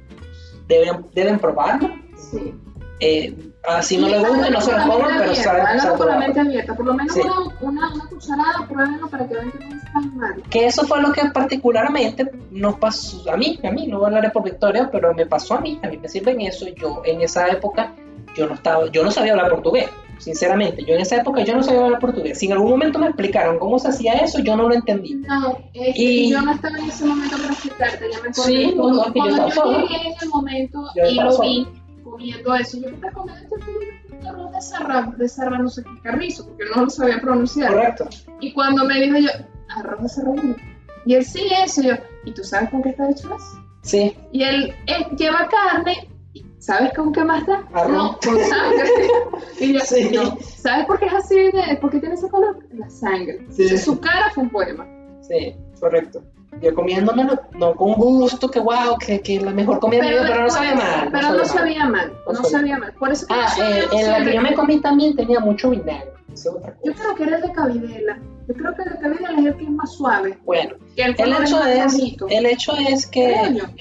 deben, 0.67 1.05
deben 1.13 1.37
probarlo. 1.37 1.91
Sí. 2.15 2.55
Eh, 2.99 3.35
así 3.67 3.97
no 3.97 4.07
Y 4.07 4.11
le 4.11 4.19
gusta, 4.19 4.49
no 4.49 4.61
se 4.61 4.71
lo 4.71 4.77
pero 4.77 5.35
saben 5.35 5.65
háganlo 5.65 5.97
con 5.97 6.07
la 6.07 6.17
mente 6.17 6.39
abierta, 6.39 6.75
por 6.75 6.85
lo 6.85 6.93
menos 6.93 7.13
Sí. 7.13 7.21
una, 7.21 7.33
una, 7.61 7.93
una 7.93 8.05
cucharada, 8.09 8.67
pruébenlo 8.67 9.07
para 9.09 9.27
que 9.27 9.33
vean 9.35 9.51
que 9.51 9.59
no 9.65 9.75
es 9.75 9.93
tan 9.93 10.17
malo. 10.17 10.43
Que 10.49 10.65
eso 10.65 10.85
fue 10.87 11.01
lo 11.01 11.11
que 11.11 11.21
particularmente 11.31 12.31
nos 12.51 12.75
pasó 12.75 13.31
a 13.31 13.37
mí, 13.37 13.59
a 13.63 13.71
mí, 13.71 13.87
no 13.87 14.05
hablaré 14.05 14.29
por 14.31 14.43
Victoria, 14.43 14.89
pero 14.91 15.13
me 15.13 15.25
pasó 15.25 15.55
a 15.55 15.61
mí, 15.61 15.79
a 15.83 15.87
mí 15.87 15.97
me 15.97 16.07
sirven 16.09 16.41
eso. 16.41 16.65
Yo 16.75 17.01
en 17.05 17.21
esa 17.21 17.47
época, 17.47 17.93
yo 18.35 18.47
no 18.47 18.55
estaba, 18.55 18.89
yo 18.91 19.03
no 19.03 19.11
sabía 19.11 19.33
hablar 19.33 19.49
portugués, 19.51 19.89
sinceramente. 20.17 20.83
Yo 20.85 20.95
en 20.95 21.01
esa 21.01 21.17
época 21.17 21.41
yo 21.43 21.55
no 21.55 21.63
sabía 21.63 21.83
hablar 21.85 21.99
portugués. 21.99 22.37
Si 22.39 22.45
en 22.47 22.53
algún 22.53 22.69
momento 22.71 22.97
me 22.99 23.07
explicaron 23.07 23.59
cómo 23.59 23.77
se 23.79 23.89
hacía 23.89 24.13
eso, 24.15 24.39
yo 24.39 24.55
no 24.55 24.67
lo 24.69 24.73
entendí. 24.75 25.15
No, 25.15 25.57
este, 25.73 26.01
Y- 26.01 26.29
yo 26.31 26.41
no 26.41 26.51
estaba 26.51 26.77
en 26.77 26.85
ese 26.85 27.05
momento 27.05 27.37
para 27.37 27.49
explicarte, 27.53 28.05
ya 28.11 28.21
me 28.21 28.29
acordé. 28.29 28.47
Sí, 28.47 28.73
no, 28.75 28.89
no, 28.91 29.03
que 29.13 29.19
yo 29.19 29.25
Cuando 29.25 29.47
yo 29.49 29.51
solo. 29.53 29.79
llegué 29.81 30.07
en 30.07 30.13
el 30.21 30.29
momento 30.29 30.85
Yo 30.95 31.05
y 31.05 31.15
lo 31.15 31.39
vi 31.39 31.67
comiendo 32.11 32.53
eso, 32.55 32.77
yo 32.79 32.89
estaba 32.89 33.13
comiendo 33.13 33.55
este 33.55 34.27
arroz 34.27 34.51
de 34.51 34.61
sarra, 34.61 35.13
de 35.17 35.27
sarra 35.29 35.57
no 35.57 35.69
sé 35.69 35.83
qué 35.83 36.01
carrizo, 36.03 36.45
porque 36.47 36.65
no 36.75 36.83
lo 36.83 36.89
sabía 36.89 37.19
pronunciar. 37.19 37.73
Correcto. 37.73 38.07
Y 38.39 38.53
cuando 38.53 38.85
me 38.85 38.99
dijo 39.01 39.17
yo, 39.17 39.29
arroz 39.69 40.03
de 40.03 40.09
sarra, 40.09 40.31
y 41.05 41.15
él 41.15 41.25
sí, 41.25 41.47
eso, 41.65 41.81
y 41.81 41.87
yo, 41.87 41.93
¿y 42.25 42.31
tú 42.33 42.43
sabes 42.43 42.69
con 42.69 42.83
qué 42.83 42.89
está 42.89 43.09
hecho 43.09 43.35
eso? 43.35 43.63
Sí, 43.83 44.15
Y 44.31 44.43
él, 44.43 44.75
él 44.85 45.05
lleva 45.17 45.47
carne, 45.49 46.07
¿y 46.33 46.45
¿sabes 46.59 46.93
con 46.93 47.11
qué 47.11 47.23
más 47.23 47.45
da? 47.47 47.63
Arroz. 47.73 47.91
No, 47.91 48.17
con 48.23 48.39
sangre. 48.39 48.89
y 49.59 49.73
yo, 49.73 49.79
Sí. 49.79 50.11
no, 50.13 50.37
¿sabes 50.41 50.85
por 50.85 50.99
qué 50.99 51.05
es 51.07 51.13
así? 51.13 51.35
De, 51.35 51.77
¿Por 51.81 51.89
qué 51.89 51.99
tiene 51.99 52.13
ese 52.15 52.29
color? 52.29 52.59
La 52.73 52.87
sangre. 52.89 53.39
Sí. 53.49 53.63
Entonces, 53.63 53.83
su 53.83 53.99
cara 53.99 54.29
fue 54.35 54.43
un 54.43 54.49
poema. 54.51 54.85
sí, 55.21 55.55
correcto. 55.79 56.21
Yo 56.61 56.75
comiéndomelo, 56.75 57.39
no 57.53 57.75
con 57.75 57.93
gusto, 57.93 58.49
que 58.51 58.59
wow, 58.59 58.97
que, 58.99 59.21
que 59.21 59.39
la 59.39 59.51
mejor 59.51 59.79
comida 59.79 60.01
de 60.03 60.09
mi 60.09 60.13
vida, 60.15 60.27
pero 60.27 60.43
no 60.43 60.49
sabía 60.49 60.75
mal. 60.75 61.09
Pero 61.11 61.29
no 61.33 61.45
sabía 61.45 61.85
mal, 61.85 62.13
No 62.27 62.33
no 62.33 62.43
sabía. 62.43 62.77
mal. 62.77 62.93
Por 62.93 63.11
eso 63.11 63.25
que 63.27 63.33
Ah, 63.33 63.47
yo 63.57 63.63
eh, 63.63 63.87
en 63.93 64.11
la 64.11 64.23
que 64.25 64.33
yo 64.35 64.41
me 64.41 64.53
comí 64.53 64.79
también 64.81 65.15
tenía 65.15 65.39
mucho 65.39 65.69
vinagre. 65.69 66.11
Yo 66.43 66.93
creo 66.93 67.15
que 67.15 67.23
era 67.23 67.35
el 67.37 67.41
de 67.41 67.51
cabidela. 67.51 68.19
Yo 68.47 68.53
creo 68.53 68.75
que 68.75 68.81
el 68.83 68.89
de 68.89 68.99
cabidela 68.99 69.31
es 69.39 69.45
el 69.45 69.55
que 69.55 69.63
es 69.63 69.69
más 69.69 69.93
suave. 69.93 70.37
Bueno, 70.43 70.75
el, 70.97 71.09
hecho 71.11 71.63
es, 71.63 71.97
el 72.29 72.45
hecho 72.45 72.73
es 72.77 73.07
que, 73.07 73.33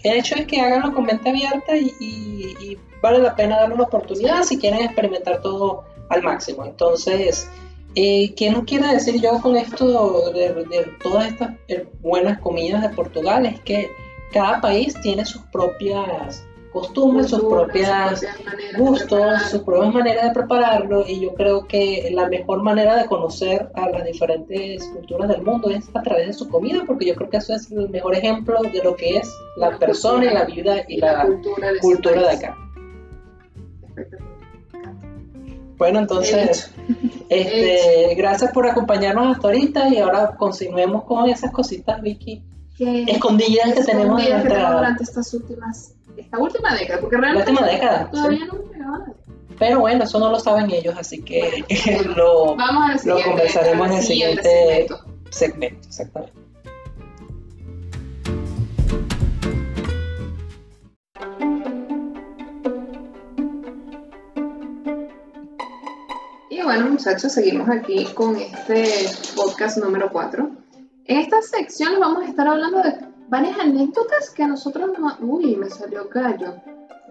el 0.05 0.16
hecho 0.18 0.35
es 0.37 0.47
que 0.47 0.61
háganlo 0.61 0.93
con 0.95 1.05
mente 1.05 1.29
abierta 1.31 1.77
y, 1.77 1.93
y- 2.01 2.57
y 2.61 2.79
vale 3.03 3.18
la 3.18 3.35
pena 3.35 3.57
darle 3.61 3.75
una 3.75 3.85
oportunidad 3.85 4.43
si 4.45 4.59
quieren 4.59 4.81
experimentar 4.83 5.41
todo 5.43 5.85
al 6.09 6.23
máximo. 6.23 6.64
Entonces, 6.64 7.49
eh, 7.95 8.34
¿qué 8.34 8.51
nos 8.51 8.64
quiere 8.64 8.88
decir 8.88 9.20
yo 9.20 9.41
con 9.41 9.57
esto 9.57 10.30
de, 10.32 10.55
de 10.55 10.86
todas 11.03 11.28
estas 11.28 11.51
eh, 11.68 11.86
buenas 12.01 12.38
comidas 12.41 12.82
de 12.82 12.91
Portugal? 12.91 13.47
Es 13.47 13.61
que 13.61 13.88
cada 14.32 14.61
país 14.61 14.95
tiene 15.03 15.24
sus 15.24 15.43
propias 15.47 16.47
costumbres, 16.72 17.30
sus 17.30 17.41
propias 17.43 18.24
gustos, 18.78 19.43
sus 19.51 19.62
propias 19.62 19.93
maneras 19.93 20.24
de 20.28 20.30
prepararlo 20.34 21.05
y 21.07 21.20
yo 21.20 21.34
creo 21.34 21.66
que 21.66 22.09
la 22.12 22.28
mejor 22.28 22.62
manera 22.62 22.97
de 22.97 23.07
conocer 23.07 23.70
a 23.74 23.88
las 23.91 24.05
diferentes 24.05 24.84
culturas 24.88 25.28
del 25.28 25.43
mundo 25.43 25.68
es 25.70 25.88
a 25.95 26.03
través 26.03 26.28
de 26.28 26.32
su 26.32 26.49
comida 26.49 26.84
porque 26.86 27.07
yo 27.07 27.14
creo 27.16 27.28
que 27.28 27.38
eso 27.38 27.55
es 27.55 27.70
el 27.72 27.88
mejor 27.88 28.14
ejemplo 28.14 28.62
de 28.62 28.82
lo 28.84 28.95
que 28.95 29.16
es 29.16 29.28
la 29.57 29.70
La 29.70 29.78
persona 29.78 30.26
y 30.26 30.28
cultura. 30.28 30.34
la 30.38 30.45
vida 30.45 30.84
y 30.88 30.95
Y 30.97 31.01
la 31.01 31.12
la 31.12 31.26
cultura 31.26 31.72
de, 31.72 31.78
cultura 31.80 32.20
de 32.22 32.28
acá. 32.30 32.57
Bueno, 35.81 35.99
entonces, 35.99 36.70
este, 37.31 38.14
gracias 38.14 38.53
por 38.53 38.68
acompañarnos 38.68 39.35
hasta 39.35 39.49
ahorita 39.49 39.89
y 39.89 39.97
ahora 39.99 40.37
continuemos 40.37 41.05
con 41.05 41.26
esas 41.28 41.51
cositas, 41.53 42.01
Vicky, 42.03 42.45
Que- 42.76 43.05
escondidas 43.09 43.72
que 43.72 43.83
tenemos 43.85 44.20
en 44.20 44.26
escondidas 44.26 44.43
que 44.43 44.49
nuestra 44.51 44.72
durante 44.76 45.03
estas 45.05 45.35
últimas, 45.35 45.95
esta 46.18 46.39
última 46.39 46.74
década, 46.74 47.01
porque 47.01 47.16
realmente 47.16 47.51
última 47.51 47.66
década. 47.66 48.11
todavía 48.11 48.39
sí. 48.41 48.45
no 48.47 48.55
hemos 48.59 48.72
llegado 48.72 48.95
a 48.95 48.99
la. 48.99 49.12
Pero 49.59 49.81
bueno, 49.81 50.05
eso 50.05 50.18
no 50.18 50.31
lo 50.31 50.39
saben 50.39 50.70
ellos, 50.70 50.95
así 50.99 51.22
que 51.22 51.64
lo 52.16 52.57
Vamos 52.57 53.01
siguiente, 53.01 53.24
conversaremos 53.24 53.87
en 53.89 53.93
el 53.97 54.03
siguiente- 54.03 54.43
segmento. 54.43 55.01
segmento, 55.31 55.89
exactamente. 55.89 56.39
Bueno, 66.81 66.95
muchachos, 66.95 67.33
seguimos 67.33 67.68
aquí 67.68 68.07
con 68.14 68.37
este 68.37 69.11
podcast 69.37 69.76
número 69.76 70.11
4. 70.11 70.51
En 71.05 71.18
esta 71.18 71.43
sección 71.43 71.91
les 71.91 72.01
vamos 72.01 72.22
a 72.22 72.26
estar 72.26 72.49
hablando 72.49 72.78
de 72.83 72.95
varias 73.28 73.59
anécdotas 73.59 74.31
que 74.31 74.45
a 74.45 74.47
nosotros 74.47 74.91
nos... 74.99 75.18
Uy, 75.20 75.57
me 75.57 75.68
salió 75.68 76.09
gallo. 76.09 76.55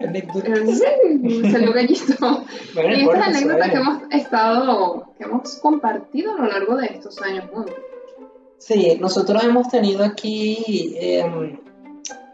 me 0.00 1.52
salió 1.52 1.72
gallito. 1.72 2.44
Bueno, 2.74 2.96
Y 2.96 3.02
estas 3.02 3.28
anécdotas 3.28 3.70
que 3.70 3.76
hemos 3.76 4.02
estado, 4.10 5.14
que 5.16 5.24
hemos 5.24 5.54
compartido 5.56 6.34
a 6.34 6.38
lo 6.38 6.46
largo 6.46 6.76
de 6.76 6.86
estos 6.86 7.22
años 7.22 7.44
juntos. 7.52 7.76
Sí, 8.58 8.98
nosotros 9.00 9.44
hemos 9.44 9.68
tenido 9.68 10.04
aquí, 10.04 10.96
em, 10.98 11.60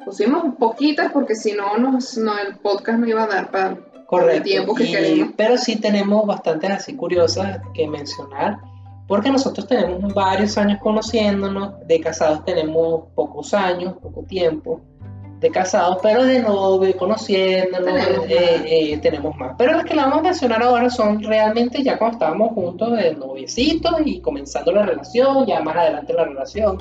Pusimos 0.07 0.55
poquitas 0.55 1.11
porque 1.11 1.35
si 1.35 1.53
no, 1.53 1.77
nos, 1.79 2.17
no 2.17 2.39
el 2.39 2.57
podcast 2.59 3.01
no 3.01 3.09
iba 3.09 3.25
a 3.25 3.27
dar 3.27 3.51
para 3.51 3.77
correcto, 4.07 4.43
tiempo 4.45 4.75
que 4.75 4.85
y- 4.85 5.25
pero 5.37 5.57
sí 5.59 5.77
tenemos 5.77 6.27
bastantes 6.27 6.71
así 6.71 6.95
curiosas 6.97 7.61
que 7.75 7.87
mencionar. 7.89 8.59
porque 9.09 9.31
nosotros 9.31 9.69
tenemos 9.69 10.13
varios 10.15 10.59
años 10.59 10.81
conociéndonos, 10.83 11.75
de 11.87 12.01
casados 12.01 12.45
tenemos 12.45 13.05
pocos 13.15 13.55
años, 13.55 13.95
poco 14.03 14.23
tiempo 14.25 14.81
de 15.39 15.51
casados, 15.51 15.99
pero 16.03 16.25
de 16.25 16.41
novio, 16.41 16.97
conociéndonos, 16.97 17.85
Tenemos 17.87 18.27
eh, 18.29 18.57
más. 18.59 18.63
eh, 18.67 18.99
tenemos 19.03 19.37
más. 19.37 19.55
Pero 19.59 19.75
las 19.75 19.85
que 19.85 19.95
le 19.95 20.01
vamos 20.01 20.19
a 20.19 20.23
mencionar 20.23 20.61
ahora 20.63 20.91
son 20.91 21.23
realmente 21.23 21.83
ya 21.85 21.99
cuando 21.99 22.17
estábamos 22.17 22.53
juntos 22.55 22.97
de 22.97 23.15
noviecitos 23.15 23.93
y 24.05 24.21
comenzando 24.21 24.73
la 24.73 24.87
relación, 24.87 25.47
ya 25.47 25.61
más 25.61 25.77
adelante 25.77 26.13
la 26.13 26.25
relación 26.25 26.79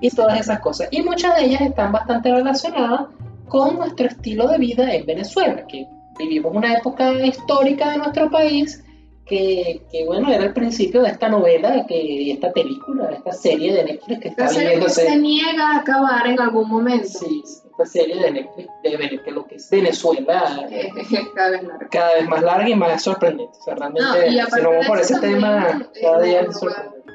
y 0.00 0.10
todas 0.10 0.40
esas 0.40 0.58
cosas. 0.60 0.88
Y 0.90 1.02
muchas 1.02 1.36
de 1.36 1.44
ellas 1.44 1.60
están 1.60 1.92
bastante 1.92 2.32
relacionadas 2.32 3.02
con 3.46 3.76
nuestro 3.76 4.06
estilo 4.06 4.48
de 4.48 4.58
vida 4.58 4.92
en 4.94 5.04
Venezuela, 5.06 5.64
que 5.68 5.86
vivimos 6.18 6.54
una 6.54 6.74
época 6.76 7.12
histórica 7.24 7.90
de 7.92 7.98
nuestro 7.98 8.30
país. 8.30 8.84
Que, 9.26 9.82
que, 9.92 10.06
bueno, 10.06 10.32
era 10.32 10.44
el 10.44 10.54
principio 10.54 11.02
de 11.02 11.10
esta 11.10 11.28
novela, 11.28 11.84
que, 11.86 12.32
esta 12.32 12.50
película, 12.50 13.08
de 13.08 13.16
esta 13.16 13.32
serie 13.32 13.74
de 13.74 13.84
Netflix 13.84 14.20
que 14.20 14.28
está 14.28 14.48
serie 14.48 14.88
se 14.88 15.16
niega 15.18 15.72
a 15.72 15.78
acabar 15.80 16.26
en 16.28 16.40
algún 16.40 16.66
momento. 16.70 17.06
Sí, 17.06 17.42
esta 17.44 17.84
serie 17.84 18.16
de 18.16 18.30
Netflix, 18.30 18.70
de 18.82 18.96
Vene- 18.96 19.22
que 19.22 19.30
lo 19.30 19.46
que 19.46 19.56
es 19.56 19.68
Venezuela, 19.68 20.66
Eh, 20.70 20.88
cada 21.34 21.50
vez 21.50 21.62
larga. 21.62 21.88
cada 21.90 22.14
vez 22.14 22.26
más 22.26 22.42
larga 22.42 22.68
y 22.70 22.74
más 22.74 23.02
sorprendente. 23.02 23.52
O 23.60 23.62
sea, 23.64 23.74
realmente, 23.74 24.08
No, 24.08 24.46
si 24.46 24.62
nos 24.62 24.62
vamos 24.64 24.86
por 24.86 24.98
ese 24.98 25.12
también, 25.12 25.34
tema, 25.34 25.88
cada 26.00 26.22
día 26.22 26.42
no, 26.42 26.48
es 26.50 26.54
no 26.54 26.60
sorprendente. 26.70 27.12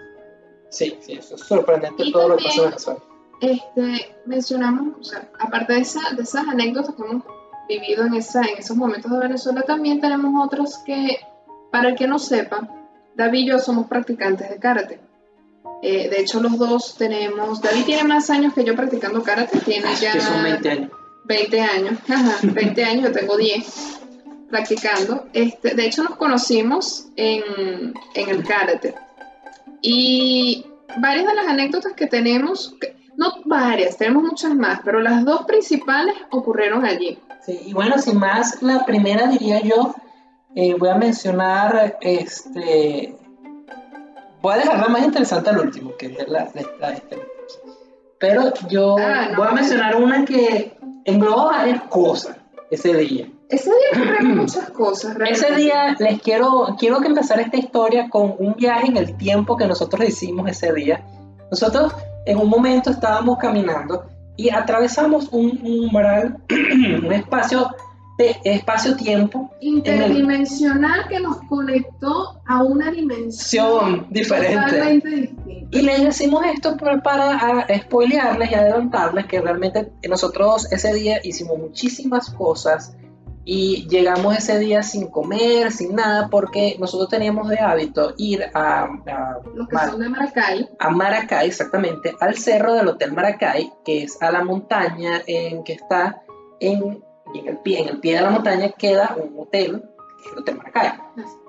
Sí, 0.69 0.97
sí, 1.01 1.13
eso 1.13 1.33
es 1.33 1.41
sorprendente 1.41 2.03
Y 2.03 2.11
todo 2.11 2.29
lo 2.29 2.37
que 2.37 2.43
pasa 2.43 2.61
en 2.65 2.69
también- 2.69 2.99
Venezuela. 3.41 3.63
Este, 3.95 4.15
mencionamos, 4.27 4.97
o 4.99 5.03
sea, 5.03 5.27
aparte 5.39 5.73
de, 5.73 5.79
esa- 5.79 6.13
de 6.15 6.21
esas 6.21 6.47
anécdotas 6.47 6.93
que 6.95 7.01
hemos 7.01 7.23
vivido 7.67 8.05
en, 8.05 8.15
esa, 8.15 8.41
en 8.41 8.57
esos 8.57 8.77
momentos 8.77 9.11
de 9.11 9.19
Venezuela, 9.19 9.61
también 9.63 10.01
tenemos 10.01 10.45
otros 10.45 10.77
que, 10.79 11.19
para 11.71 11.89
el 11.89 11.95
que 11.95 12.07
no 12.07 12.19
sepa, 12.19 12.67
David 13.15 13.39
y 13.39 13.47
yo 13.47 13.59
somos 13.59 13.87
practicantes 13.87 14.49
de 14.49 14.57
karate. 14.57 14.99
Eh, 15.81 16.09
de 16.09 16.21
hecho, 16.21 16.41
los 16.41 16.57
dos 16.57 16.95
tenemos, 16.97 17.61
David 17.61 17.83
tiene 17.85 18.03
más 18.05 18.29
años 18.29 18.53
que 18.53 18.63
yo 18.63 18.75
practicando 18.75 19.21
karate, 19.21 19.59
tiene 19.59 19.87
ya 19.99 20.13
Que 20.13 20.21
son 20.21 20.43
20 20.43 20.69
años. 20.69 20.91
20 21.25 21.61
años, 21.61 21.99
ajá, 22.09 22.37
20 22.41 22.83
años, 22.83 23.03
yo 23.03 23.11
tengo 23.11 23.37
10 23.37 23.99
practicando. 24.49 25.27
Este, 25.33 25.75
de 25.75 25.85
hecho, 25.85 26.03
nos 26.03 26.15
conocimos 26.15 27.07
en, 27.15 27.93
en 28.13 28.29
el 28.29 28.43
karate. 28.43 28.95
Y 29.81 30.65
varias 30.97 31.27
de 31.27 31.33
las 31.33 31.47
anécdotas 31.47 31.93
que 31.93 32.07
tenemos, 32.07 32.75
no 33.17 33.33
varias, 33.45 33.97
tenemos 33.97 34.23
muchas 34.23 34.55
más, 34.55 34.79
pero 34.83 34.99
las 35.01 35.23
dos 35.25 35.45
principales 35.45 36.15
ocurrieron 36.31 36.85
allí. 36.85 37.19
Sí, 37.45 37.59
y 37.67 37.73
bueno, 37.73 37.97
sin 37.99 38.17
más, 38.17 38.61
la 38.61 38.85
primera 38.85 39.27
diría 39.27 39.61
yo, 39.61 39.93
eh, 40.55 40.75
voy 40.77 40.89
a 40.89 40.95
mencionar, 40.95 41.97
este, 42.01 43.15
voy 44.41 44.53
a 44.53 44.57
dejar 44.57 44.79
la 44.79 44.87
más 44.87 45.03
interesante 45.03 45.49
al 45.49 45.59
último, 45.59 45.91
que 45.97 46.07
es 46.07 46.27
la, 46.29 46.49
la- 46.79 46.91
este. 46.93 47.19
pero 48.19 48.53
yo 48.69 48.95
Ah, 48.97 49.29
no. 49.31 49.37
voy 49.37 49.47
a 49.47 49.51
mencionar 49.51 49.95
una 49.95 50.23
que 50.25 50.77
engloba 51.05 51.45
varias 51.57 51.81
cosas 51.83 52.37
ese 52.71 52.93
día. 52.95 53.27
Ese 53.49 53.69
día 53.69 54.01
ocurrieron 54.01 54.37
muchas 54.37 54.69
cosas. 54.71 55.11
Ese 55.29 55.47
realmente. 55.49 55.55
día 55.61 55.95
les 55.99 56.21
quiero, 56.21 56.75
quiero 56.79 56.99
que 57.01 57.07
empezar 57.07 57.39
esta 57.39 57.57
historia 57.57 58.09
con 58.09 58.35
un 58.39 58.53
viaje 58.55 58.87
en 58.87 58.97
el 58.97 59.15
tiempo 59.17 59.57
que 59.57 59.67
nosotros 59.67 60.07
hicimos 60.07 60.49
ese 60.49 60.71
día. 60.73 61.03
Nosotros 61.51 61.93
en 62.25 62.37
un 62.37 62.49
momento 62.49 62.91
estábamos 62.91 63.37
caminando 63.37 64.05
y 64.35 64.49
atravesamos 64.49 65.29
un 65.31 65.59
umbral, 65.63 66.37
un 66.49 67.13
espacio 67.13 67.69
de 68.17 68.35
espacio-tiempo 68.43 69.49
Interdimensional 69.59 71.07
que 71.07 71.19
nos 71.19 71.37
conectó 71.49 72.39
a 72.45 72.63
una 72.63 72.91
dimensión 72.91 74.05
diferente. 74.09 74.55
totalmente 74.55 75.09
distinta. 75.09 75.77
Y 75.77 75.81
les 75.81 76.03
decimos 76.03 76.45
esto 76.45 76.77
para, 76.77 77.01
para 77.01 77.65
spoilearles 77.79 78.51
y 78.51 78.53
adelantarles 78.53 79.25
que 79.25 79.41
realmente 79.41 79.91
nosotros 80.07 80.71
ese 80.71 80.93
día 80.93 81.19
hicimos 81.23 81.57
muchísimas 81.57 82.29
cosas 82.29 82.95
y 83.45 83.87
llegamos 83.89 84.37
ese 84.37 84.57
día 84.59 84.83
sin 84.83 85.07
comer, 85.07 85.71
sin 85.71 85.95
nada, 85.95 86.29
porque 86.29 86.77
nosotros 86.79 87.09
teníamos 87.09 87.49
de 87.49 87.59
hábito 87.59 88.13
ir 88.17 88.45
a, 88.53 88.83
a, 88.83 89.37
Los 89.53 89.67
que 89.67 89.75
Mar- 89.75 89.89
son 89.89 89.99
de 89.99 90.09
Maracay, 90.09 90.69
a 90.79 90.89
Maracay, 90.89 91.47
exactamente, 91.49 92.15
al 92.19 92.35
cerro 92.37 92.73
del 92.73 92.87
Hotel 92.87 93.11
Maracay, 93.11 93.71
que 93.83 94.03
es 94.03 94.21
a 94.21 94.31
la 94.31 94.43
montaña 94.43 95.21
en 95.27 95.63
que 95.63 95.73
está 95.73 96.21
en, 96.59 97.03
en 97.35 97.47
el 97.47 97.57
pie, 97.57 97.81
en 97.81 97.89
el 97.89 97.99
pie 97.99 98.15
de 98.15 98.21
la 98.21 98.29
montaña 98.29 98.69
queda 98.71 99.15
un 99.21 99.37
hotel, 99.39 99.81
que 99.81 100.25
es 100.27 100.31
el 100.33 100.39
Hotel 100.39 100.55
Maracay. 100.57 100.91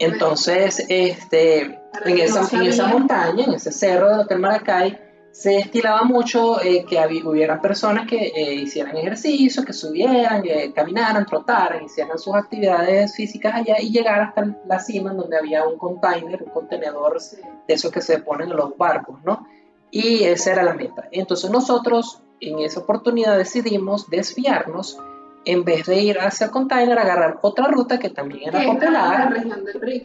Entonces, 0.01 0.85
este, 0.89 1.61
en 2.05 2.19
esa, 2.19 2.41
en 2.57 2.63
esa 2.63 2.87
montaña, 2.89 3.45
en 3.45 3.55
ese 3.55 3.71
cerro 3.71 4.11
del 4.11 4.21
Hotel 4.21 4.41
Maracay, 4.41 4.99
se 5.35 5.59
estilaba 5.59 6.05
mucho 6.05 6.63
eh, 6.63 6.85
que 6.89 6.97
había, 6.97 7.29
hubieran 7.29 7.61
personas 7.61 8.07
que 8.07 8.29
eh, 8.29 8.55
hicieran 8.55 8.97
ejercicio, 8.97 9.65
que 9.65 9.73
subieran, 9.73 10.43
que 10.43 10.73
caminaran, 10.73 11.27
trotaran, 11.27 11.83
hicieran 11.83 12.17
sus 12.21 12.37
actividades 12.37 13.17
físicas 13.17 13.53
allá 13.53 13.81
y 13.81 13.91
llegar 13.91 14.21
hasta 14.21 14.57
la 14.65 14.79
cima 14.79 15.13
donde 15.13 15.37
había 15.37 15.67
un 15.67 15.77
container, 15.77 16.41
un 16.41 16.53
contenedor 16.53 17.19
de 17.21 17.75
esos 17.75 17.91
que 17.91 18.01
se 18.01 18.21
ponen 18.21 18.53
en 18.53 18.57
los 18.57 18.79
barcos, 18.79 19.25
¿no? 19.25 19.45
Y 19.91 20.23
esa 20.23 20.53
era 20.53 20.63
la 20.63 20.75
meta. 20.75 21.09
Entonces 21.11 21.51
nosotros 21.51 22.23
en 22.41 22.61
esa 22.61 22.79
oportunidad 22.79 23.37
decidimos 23.37 24.09
desviarnos 24.09 25.01
en 25.45 25.65
vez 25.65 25.87
de 25.87 26.01
ir 26.01 26.19
hacia 26.19 26.47
el 26.47 26.51
container, 26.51 26.99
agarrar 26.99 27.39
otra 27.43 27.67
ruta 27.69 27.99
que 27.99 28.11
también 28.11 28.49
era 28.49 28.63
popular, 28.65 29.33
río, 29.81 30.03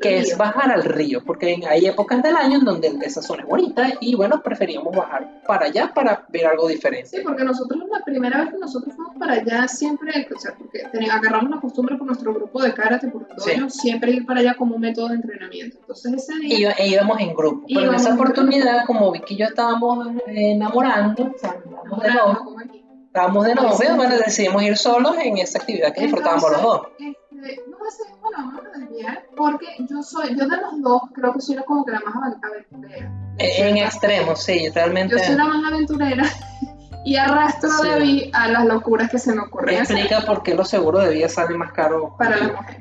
que 0.00 0.18
es 0.18 0.36
bajar 0.36 0.70
al 0.72 0.84
río, 0.84 1.22
porque 1.24 1.60
hay 1.68 1.86
épocas 1.86 2.22
del 2.22 2.36
año 2.36 2.58
en 2.58 2.64
donde 2.64 2.88
esa 3.02 3.22
zona 3.22 3.42
es 3.42 3.48
bonita 3.48 3.86
y 4.00 4.14
bueno, 4.14 4.42
preferíamos 4.42 4.94
bajar 4.94 5.42
para 5.46 5.66
allá 5.66 5.92
para 5.94 6.24
ver 6.28 6.46
algo 6.46 6.68
Sí, 6.68 6.74
diferente. 6.74 7.22
porque 7.22 7.44
nosotros 7.44 7.82
la 7.90 8.04
primera 8.04 8.40
vez 8.42 8.50
que 8.52 8.58
nosotros 8.58 8.94
fuimos 8.94 9.16
para 9.16 9.34
allá 9.34 9.68
siempre, 9.68 10.26
o 10.34 10.38
sea, 10.38 10.54
porque 10.56 10.82
agarramos 11.10 11.50
la 11.50 11.60
costumbre 11.60 11.96
por 11.96 12.06
nuestro 12.06 12.34
grupo 12.34 12.62
de 12.62 12.72
karate, 12.74 13.08
por 13.08 13.26
el 13.30 13.40
Sí. 13.40 13.80
siempre 13.80 14.12
ir 14.12 14.26
para 14.26 14.40
allá 14.40 14.54
como 14.54 14.74
un 14.76 14.80
método 14.80 15.08
de 15.08 15.16
entrenamiento. 15.16 15.78
Entonces 15.80 16.12
ese 16.14 16.32
Y, 16.42 16.56
día, 16.56 16.72
e 16.72 16.88
íbamos 16.88 17.20
en 17.20 17.34
grupo, 17.34 17.66
pero 17.72 17.88
en 17.88 17.94
esa 17.94 18.14
oportunidad, 18.14 18.84
como 18.86 19.10
Vicky 19.12 19.34
y 19.34 19.38
yo 19.38 19.46
estábamos 19.46 20.08
enamorando, 20.26 21.32
o 21.34 21.38
sea, 21.38 21.56
como 21.88 22.58
aquí. 22.60 22.83
Estábamos 23.14 23.44
de 23.44 23.50
Sí, 23.52 23.56
novio, 23.56 23.76
sí. 23.78 23.86
bueno, 23.96 24.16
decidimos 24.18 24.62
ir 24.64 24.76
solos 24.76 25.14
en 25.22 25.38
esa 25.38 25.58
actividad 25.58 25.92
que 25.94 26.00
disfrutábamos 26.02 26.50
los 26.50 26.62
dos. 26.62 26.82
Este, 26.98 27.62
no 27.70 27.90
ser, 27.90 28.06
bueno, 28.20 28.36
vamos 28.38 28.62
a 28.74 28.78
desviar, 28.78 29.24
porque 29.36 29.66
yo 29.88 30.02
soy, 30.02 30.30
yo 30.36 30.48
de 30.48 30.56
los 30.56 30.82
dos 30.82 31.02
creo 31.14 31.32
que 31.32 31.40
soy 31.40 31.54
la- 31.54 31.62
como 31.62 31.84
que 31.84 31.92
la 31.92 32.00
más 32.00 32.14
aven- 32.16 32.40
aventurera. 32.42 33.12
Eh, 33.38 33.68
En 33.68 33.76
extremos, 33.76 34.42
sí, 34.42 34.68
realmente. 34.70 35.16
Yo 35.16 35.22
soy 35.24 35.36
la 35.36 35.44
más 35.44 35.64
aventurera 35.72 36.24
y 37.04 37.16
arrastro 37.16 37.70
Sí. 37.70 37.88
a 37.88 37.90
David 37.92 38.30
a 38.32 38.48
las 38.48 38.64
locuras 38.66 39.08
que 39.10 39.18
se 39.20 39.32
me 39.32 39.42
ocurren. 39.42 39.78
Explica 39.78 40.22
por 40.22 40.42
qué 40.42 40.54
los 40.56 40.68
seguros 40.68 41.04
de 41.04 41.10
vida 41.14 41.28
salen 41.28 41.58
más 41.58 41.72
caros. 41.72 42.12
para 42.18 42.36
la 42.36 42.52
mujer. 42.52 42.80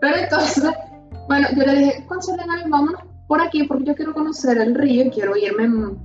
Pero 0.00 0.16
entonces, 0.16 0.64
bueno, 1.28 1.48
yo 1.56 1.62
le 1.64 1.74
dije, 1.74 2.06
Consuelo, 2.06 2.44
Gaby, 2.46 2.70
vámonos 2.70 3.02
por 3.26 3.40
aquí 3.42 3.64
porque 3.64 3.84
yo 3.84 3.94
quiero 3.96 4.14
conocer 4.14 4.58
el 4.58 4.74
río 4.76 5.04
y 5.06 5.10
quiero 5.10 5.36
irme, 5.36 5.96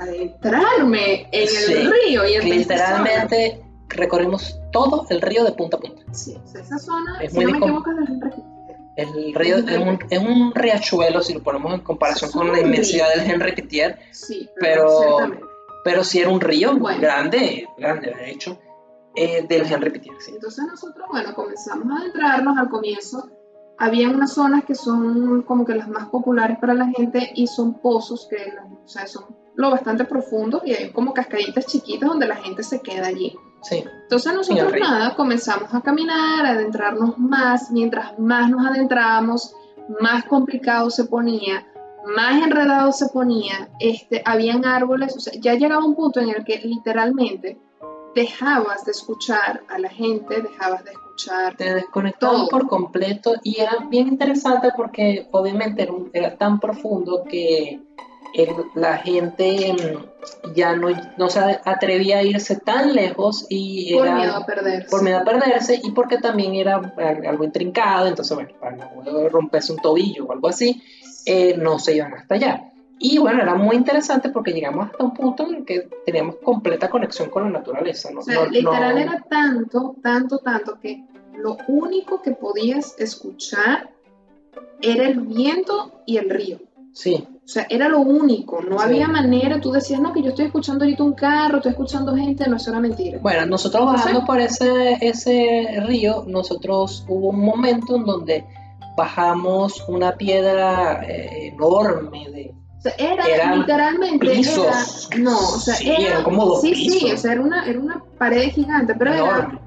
adentrarme 0.00 1.28
en 1.32 1.48
Sí, 1.48 1.72
el 1.72 1.92
río. 1.92 2.26
Y 2.26 2.38
Literalmente 2.50 3.62
recorrimos 3.88 4.58
todo 4.72 5.06
el 5.10 5.20
río 5.20 5.44
de 5.44 5.52
punta 5.52 5.76
a 5.76 5.80
punta. 5.80 6.02
Sí, 6.12 6.36
esa 6.54 6.78
zona, 6.78 7.18
Es 7.22 7.32
si 7.32 7.36
muy 7.36 7.52
no 7.52 7.58
me 7.58 7.58
equivoco, 7.66 7.90
es 8.96 9.06
El 9.14 9.34
río 9.34 9.56
es 9.56 9.78
un, 9.78 9.98
es 10.10 10.18
un 10.18 10.52
riachuelo, 10.54 11.22
si 11.22 11.34
lo 11.34 11.42
ponemos 11.42 11.72
en 11.74 11.80
comparación 11.80 12.30
con 12.30 12.52
la 12.52 12.60
inmensidad 12.60 13.06
río. 13.14 13.22
del 13.22 13.30
Henry 13.32 13.52
Pittier, 13.54 13.98
Sí, 14.12 14.48
Pero- 14.60 14.88
pero 15.84 16.04
sí 16.04 16.20
era 16.20 16.28
un 16.28 16.40
río 16.40 16.76
Bueno. 16.76 17.00
grande, 17.00 17.66
grande 17.78 18.12
de 18.14 18.30
hecho, 18.30 18.58
eh, 19.16 19.44
del 19.48 19.66
Henry 19.72 19.90
Pittier. 19.90 20.14
sí. 20.20 20.32
Entonces 20.34 20.64
nosotros, 20.66 21.06
bueno, 21.10 21.34
comenzamos 21.34 21.86
a 21.90 22.00
adentrarnos 22.00 22.58
al 22.58 22.68
comienzo. 22.68 23.28
Había 23.78 24.10
unas 24.10 24.34
zonas 24.34 24.64
que 24.66 24.74
son 24.74 25.42
como 25.42 25.64
que 25.64 25.74
las 25.74 25.88
más 25.88 26.08
populares 26.10 26.58
para 26.60 26.74
la 26.74 26.86
gente 26.88 27.30
y 27.34 27.46
son 27.46 27.80
pozos 27.80 28.26
que 28.28 28.36
o 28.84 28.86
sea, 28.86 29.06
son 29.06 29.24
lo 29.56 29.70
bastante 29.70 30.04
profundos 30.04 30.62
y 30.64 30.74
hay 30.74 30.90
como 30.90 31.12
cascaditas 31.12 31.66
chiquitas 31.66 32.08
donde 32.08 32.26
la 32.28 32.36
gente 32.36 32.62
se 32.62 32.80
queda 32.80 33.08
allí. 33.08 33.36
Sí, 33.62 33.84
Entonces 34.04 34.32
nosotros 34.32 34.72
nada, 34.80 35.14
comenzamos 35.16 35.74
a 35.74 35.82
caminar, 35.82 36.46
a 36.46 36.50
adentrarnos 36.50 37.18
más, 37.18 37.70
mientras 37.70 38.18
más 38.18 38.48
nos 38.48 38.64
adentrábamos, 38.66 39.54
más 40.00 40.24
complicado 40.24 40.88
se 40.88 41.04
ponía, 41.04 41.66
más 42.16 42.42
enredado 42.42 42.90
se 42.92 43.08
ponía, 43.10 43.68
este, 43.78 44.22
habían 44.24 44.64
árboles, 44.64 45.14
o 45.16 45.20
sea, 45.20 45.34
ya 45.38 45.54
llegaba 45.54 45.84
un 45.84 45.94
punto 45.94 46.20
en 46.20 46.30
el 46.30 46.42
que 46.44 46.58
literalmente 46.64 47.58
dejabas 48.14 48.84
de 48.86 48.92
escuchar 48.92 49.62
a 49.68 49.78
la 49.78 49.88
gente, 49.90 50.40
dejabas 50.42 50.84
de 50.84 50.92
escuchar 50.92 51.54
te 51.56 51.74
desconectaban 51.74 52.46
por 52.48 52.66
completo 52.66 53.34
y 53.44 53.60
era 53.60 53.76
bien 53.90 54.08
interesante 54.08 54.70
porque 54.74 55.28
obviamente 55.32 55.82
era, 55.82 55.92
un- 55.92 56.08
era 56.14 56.34
tan 56.36 56.58
profundo 56.58 57.24
que 57.28 57.78
el- 58.34 58.54
la 58.74 58.98
gente 58.98 59.74
mm, 59.74 60.54
ya 60.54 60.76
no, 60.76 60.88
no 61.16 61.28
se 61.30 61.40
atrevía 61.64 62.18
a 62.18 62.22
irse 62.22 62.56
tan 62.56 62.94
lejos 62.94 63.46
y 63.48 63.94
por 63.94 64.06
era 64.06 64.16
miedo 64.16 64.36
a 64.36 64.46
perderse. 64.46 64.88
por 64.90 65.02
miedo 65.02 65.18
a 65.18 65.24
perderse 65.24 65.80
y 65.82 65.90
porque 65.92 66.18
también 66.18 66.54
era 66.54 66.76
algo 67.28 67.44
intrincado, 67.44 68.06
entonces 68.06 68.34
bueno, 68.34 68.50
para 68.60 68.76
no 68.76 69.28
romperse 69.28 69.72
un 69.72 69.78
tobillo 69.78 70.26
o 70.26 70.32
algo 70.32 70.48
así, 70.48 70.82
eh, 71.26 71.54
no 71.56 71.78
se 71.78 71.96
iban 71.96 72.14
hasta 72.14 72.34
allá. 72.34 72.64
Y 73.02 73.16
bueno, 73.18 73.40
era 73.42 73.54
muy 73.54 73.76
interesante 73.76 74.28
porque 74.28 74.52
llegamos 74.52 74.90
hasta 74.90 75.02
un 75.02 75.14
punto 75.14 75.48
en 75.48 75.54
el 75.56 75.64
que 75.64 75.88
teníamos 76.04 76.36
completa 76.36 76.90
conexión 76.90 77.30
con 77.30 77.44
la 77.44 77.50
naturaleza. 77.58 78.10
¿no? 78.10 78.20
O 78.20 78.22
sea, 78.22 78.34
No- 78.44 78.46
literal 78.50 78.94
no- 78.94 79.00
era 79.00 79.24
tanto, 79.28 79.96
tanto, 80.02 80.38
tanto 80.38 80.78
que 80.78 81.04
lo 81.38 81.56
único 81.68 82.20
que 82.20 82.32
podías 82.32 82.94
escuchar 82.98 83.88
era 84.82 85.06
el 85.06 85.20
viento 85.20 86.02
y 86.04 86.18
el 86.18 86.28
río. 86.28 86.58
Sí, 86.92 87.26
O 87.50 87.52
sea, 87.52 87.66
era 87.68 87.88
lo 87.88 87.98
único, 87.98 88.60
no 88.62 88.78
Sí. 88.78 88.84
había 88.84 89.08
manera, 89.08 89.60
tú 89.60 89.72
decías, 89.72 90.00
no, 90.00 90.12
que 90.12 90.22
yo 90.22 90.28
estoy 90.28 90.44
escuchando 90.46 90.84
ahorita 90.84 91.02
un 91.02 91.14
carro, 91.14 91.56
estoy 91.56 91.72
escuchando 91.72 92.14
gente, 92.14 92.48
no, 92.48 92.54
eso 92.54 92.70
era 92.70 92.78
mentira. 92.78 93.18
Bueno, 93.20 93.44
nosotros 93.46 93.86
bajando 93.86 94.24
por 94.24 94.38
ese, 94.40 94.98
ese 95.00 95.82
río, 95.84 96.22
nosotros 96.28 97.04
hubo 97.08 97.30
un 97.30 97.40
momento 97.44 97.96
en 97.96 98.04
donde 98.04 98.44
bajamos 98.96 99.82
una 99.88 100.12
piedra 100.12 101.02
eh, 101.02 101.48
enorme 101.52 102.28
de 102.30 102.54
O 102.78 102.82
sea, 102.82 102.92
era 102.96 103.24
Eran 103.24 103.58
literalmente, 103.58 104.30
pisos. 104.30 105.08
era, 105.10 105.20
no, 105.20 105.36
o 105.36 105.58
sea, 105.58 105.74
Sí, 105.74 105.90
era, 105.98 106.22
como 106.22 106.44
dos 106.46 106.60
sí, 106.60 106.76
sí, 106.76 107.10
o 107.10 107.16
sea, 107.16 107.32
era 107.32 107.40
una, 107.40 107.66
era 107.66 107.80
una 107.80 108.00
pared 108.16 108.48
gigante, 108.52 108.94
pero 108.94 109.12
era, 109.12 109.60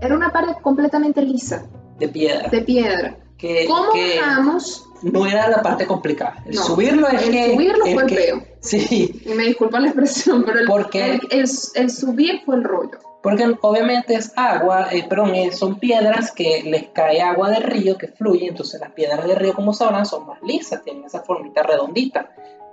era 0.00 0.16
una 0.16 0.30
pared 0.32 0.54
completamente 0.62 1.22
lisa, 1.22 1.64
de 2.00 2.08
piedra. 2.08 2.48
de 2.48 2.60
piedra. 2.62 3.16
que, 3.38 3.66
¿Cómo 3.68 3.92
que 3.92 4.18
bajamos? 4.18 4.82
No 5.02 5.26
era 5.26 5.48
la 5.48 5.62
parte 5.62 5.86
complicada. 5.86 6.42
El 6.46 6.54
No, 6.56 6.62
subirlo 6.62 7.08
es 7.08 7.22
el 7.22 7.30
que. 7.30 7.52
subirlo 7.54 7.84
fue 7.84 8.02
el 8.02 8.06
que- 8.08 8.14
peo. 8.16 8.42
Sí, 8.60 9.22
Y 9.24 9.28
me 9.34 9.44
disculpan 9.44 9.82
la 9.82 9.88
expresión, 9.88 10.44
pero 10.44 10.58
el, 10.60 10.66
¿Por 10.66 10.90
qué? 10.90 11.04
el, 11.14 11.20
el- 11.30 11.50
el 11.74 11.90
subir 11.90 12.42
fue 12.44 12.56
el 12.56 12.64
rollo. 12.64 12.98
porque 13.22 13.56
obviamente 13.62 14.14
es 14.14 14.32
agua, 14.36 14.88
eh, 14.92 15.04
perdón, 15.08 15.34
eh, 15.34 15.50
son 15.52 15.80
piedras 15.80 16.30
que 16.30 16.62
les 16.64 16.88
cae 16.90 17.20
agua 17.20 17.50
del 17.50 17.62
río 17.64 17.98
que 17.98 18.06
fluye, 18.08 18.46
entonces 18.48 18.80
las 18.80 18.92
piedras 18.92 19.26
del 19.26 19.34
río, 19.36 19.52
como 19.52 19.72
sabrán, 19.72 20.06
son 20.06 20.26
más 20.26 20.40
lisas, 20.42 20.82
tienen 20.84 21.04
esa 21.04 21.20
formita 21.24 21.62
redondita. 21.64 22.30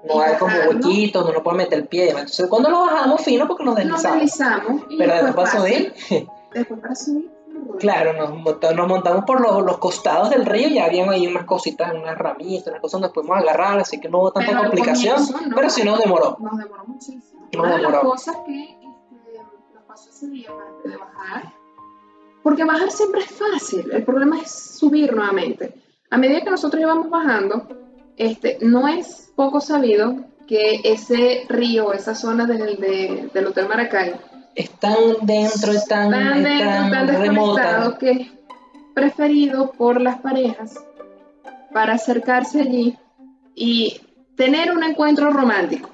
No 0.07 0.15
Y 0.15 0.19
hay 0.29 0.35
como 0.37 0.53
huequitos, 0.67 1.23
donde 1.23 1.37
uno 1.37 1.43
puede 1.43 1.57
meter 1.57 1.79
el 1.79 1.87
pie. 1.87 2.09
Entonces, 2.09 2.45
cuando 2.47 2.69
lo 2.69 2.81
bajamos 2.81 3.21
fino, 3.23 3.47
porque 3.47 3.63
nos 3.63 3.73
Nos 3.75 3.83
deslizamos. 4.03 4.19
deslizamos 4.21 4.81
y 4.89 4.97
Pero 4.97 5.13
después 5.13 5.33
para 5.33 5.47
fácil. 5.47 5.93
subir, 6.07 6.27
Después 6.53 6.79
para 6.81 6.95
subir. 6.95 7.31
Claro, 7.79 8.13
nos, 8.13 8.29
monta- 8.37 8.73
nos 8.73 8.87
montamos 8.87 9.25
por 9.25 9.41
los, 9.41 9.63
los 9.63 9.77
costados 9.77 10.29
del 10.29 10.45
río 10.45 10.67
y 10.69 10.79
habían 10.79 11.09
ahí 11.09 11.27
unas 11.27 11.45
cositas, 11.45 11.93
unas 11.93 12.17
ramitas, 12.17 12.67
unas 12.67 12.81
cosas 12.81 13.01
donde 13.01 13.13
pudimos 13.13 13.37
agarrar, 13.37 13.79
así 13.79 13.99
que 13.99 14.09
no 14.09 14.19
hubo 14.19 14.31
tanta 14.31 14.49
Pero 14.51 14.61
complicación, 14.63 15.17
no. 15.49 15.55
pero 15.55 15.69
sí 15.69 15.83
nos 15.83 15.99
demoró. 15.99 16.37
Nos 16.39 16.57
demoró 16.57 16.83
muchísimo. 16.85 17.41
Nos 17.53 17.61
Una 17.65 17.75
de 17.75 17.81
las 17.81 17.91
demoró. 17.91 18.09
cosas 18.09 18.35
que 18.45 18.63
este, 18.63 19.39
nos 19.73 19.83
pasó 19.87 20.09
ese 20.09 20.27
día 20.27 20.49
antes 20.49 20.91
de 20.91 20.97
bajar, 20.97 21.53
porque 22.41 22.63
bajar 22.65 22.91
siempre 22.91 23.21
es 23.21 23.31
fácil, 23.31 23.89
el 23.91 24.03
problema 24.03 24.39
es 24.39 24.51
subir 24.51 25.15
nuevamente. 25.15 25.73
A 26.09 26.17
medida 26.17 26.41
que 26.41 26.49
nosotros 26.51 26.81
íbamos 26.81 27.09
bajando, 27.09 27.67
este, 28.17 28.57
no 28.61 28.87
es 28.87 29.31
poco 29.35 29.59
sabido 29.61 30.15
que 30.47 30.81
ese 30.83 31.45
río, 31.47 31.93
esa 31.93 32.13
zona 32.15 32.45
del, 32.45 32.77
de- 32.77 33.29
del 33.33 33.47
Hotel 33.47 33.67
Maracay, 33.69 34.13
Están 34.55 34.95
dentro, 35.23 35.71
están, 35.71 36.11
tan 36.11 36.43
dentro, 36.43 36.69
están 36.69 37.07
remotas. 37.07 37.97
que 37.97 38.11
es 38.11 38.27
preferido 38.93 39.71
por 39.71 39.99
las 39.99 40.19
parejas 40.19 40.75
para 41.73 41.93
acercarse 41.93 42.61
allí 42.61 42.97
y 43.55 44.01
tener 44.35 44.71
un 44.71 44.83
encuentro 44.83 45.31
romántico. 45.31 45.89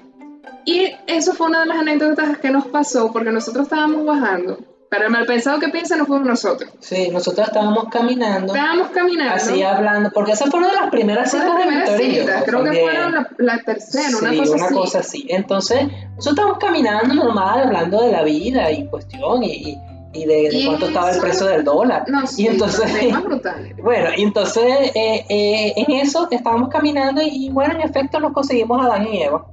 Y 0.64 0.92
eso 1.06 1.32
fue 1.32 1.48
una 1.48 1.60
de 1.60 1.66
las 1.66 1.78
anécdotas 1.78 2.38
que 2.38 2.50
nos 2.50 2.66
pasó 2.66 3.12
porque 3.12 3.30
nosotros 3.30 3.64
estábamos 3.64 4.04
bajando. 4.04 4.58
Para 4.90 5.04
el 5.06 5.10
mal 5.12 5.24
pensado 5.24 5.60
que 5.60 5.68
piensa, 5.68 5.96
no 5.96 6.04
fuimos 6.04 6.26
nosotros. 6.26 6.68
Sí, 6.80 7.10
nosotros 7.12 7.46
estábamos 7.46 7.84
caminando, 7.92 8.52
Estábamos 8.52 8.88
caminando. 8.88 9.34
así 9.36 9.62
hablando, 9.62 10.10
porque 10.12 10.32
esa 10.32 10.46
fue 10.50 10.58
una 10.58 10.68
de 10.70 10.74
las 10.80 10.90
primeras 10.90 11.30
citas 11.30 11.56
de 11.58 11.70
Victoria 11.70 12.08
y 12.08 12.16
yo, 12.16 12.44
creo 12.44 12.64
que 12.64 12.80
fueron 12.80 13.14
la, 13.14 13.28
la 13.38 13.58
tercera, 13.58 14.08
una 14.20 14.30
Sí, 14.30 14.38
cosa 14.38 14.52
una 14.54 14.64
así. 14.64 14.74
cosa 14.74 14.98
así. 14.98 15.26
Entonces, 15.28 15.82
nosotros 16.16 16.32
estábamos 16.32 16.58
caminando 16.58 17.14
normal, 17.14 17.60
hablando 17.66 18.02
de 18.02 18.10
la 18.12 18.22
vida 18.24 18.70
y 18.72 18.86
cuestión, 18.88 19.44
y, 19.44 19.78
y- 20.12 20.24
de, 20.26 20.26
de 20.26 20.48
Y 20.58 20.66
cuánto 20.66 20.86
estaba 20.88 21.06
el 21.10 21.12
eso- 21.16 21.22
precio 21.24 21.46
del 21.46 21.62
dólar. 21.62 22.04
No, 22.08 22.26
sí, 22.26 22.42
y 22.42 22.46
entonces, 22.48 22.90
bueno, 23.84 24.10
y 24.16 24.22
entonces 24.24 24.64
eh, 24.96 25.24
eh, 25.28 25.72
en 25.76 25.90
eso 25.98 26.26
estábamos 26.32 26.68
caminando 26.68 27.22
y, 27.22 27.48
bueno, 27.50 27.74
en 27.74 27.82
efecto 27.82 28.18
nos 28.18 28.32
conseguimos 28.32 28.82
a 28.84 28.86
Adán 28.88 29.06
y 29.06 29.22
Eva. 29.22 29.46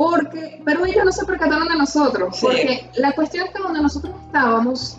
Porque, 0.00 0.62
pero 0.64 0.86
ellos 0.86 1.04
no 1.04 1.12
se 1.12 1.26
percataron 1.26 1.68
de 1.68 1.76
nosotros, 1.76 2.34
Sí. 2.34 2.46
porque 2.46 2.90
la 2.94 3.12
cuestión 3.12 3.46
es 3.46 3.52
que 3.52 3.62
donde 3.62 3.82
nosotros 3.82 4.14
estábamos 4.26 4.98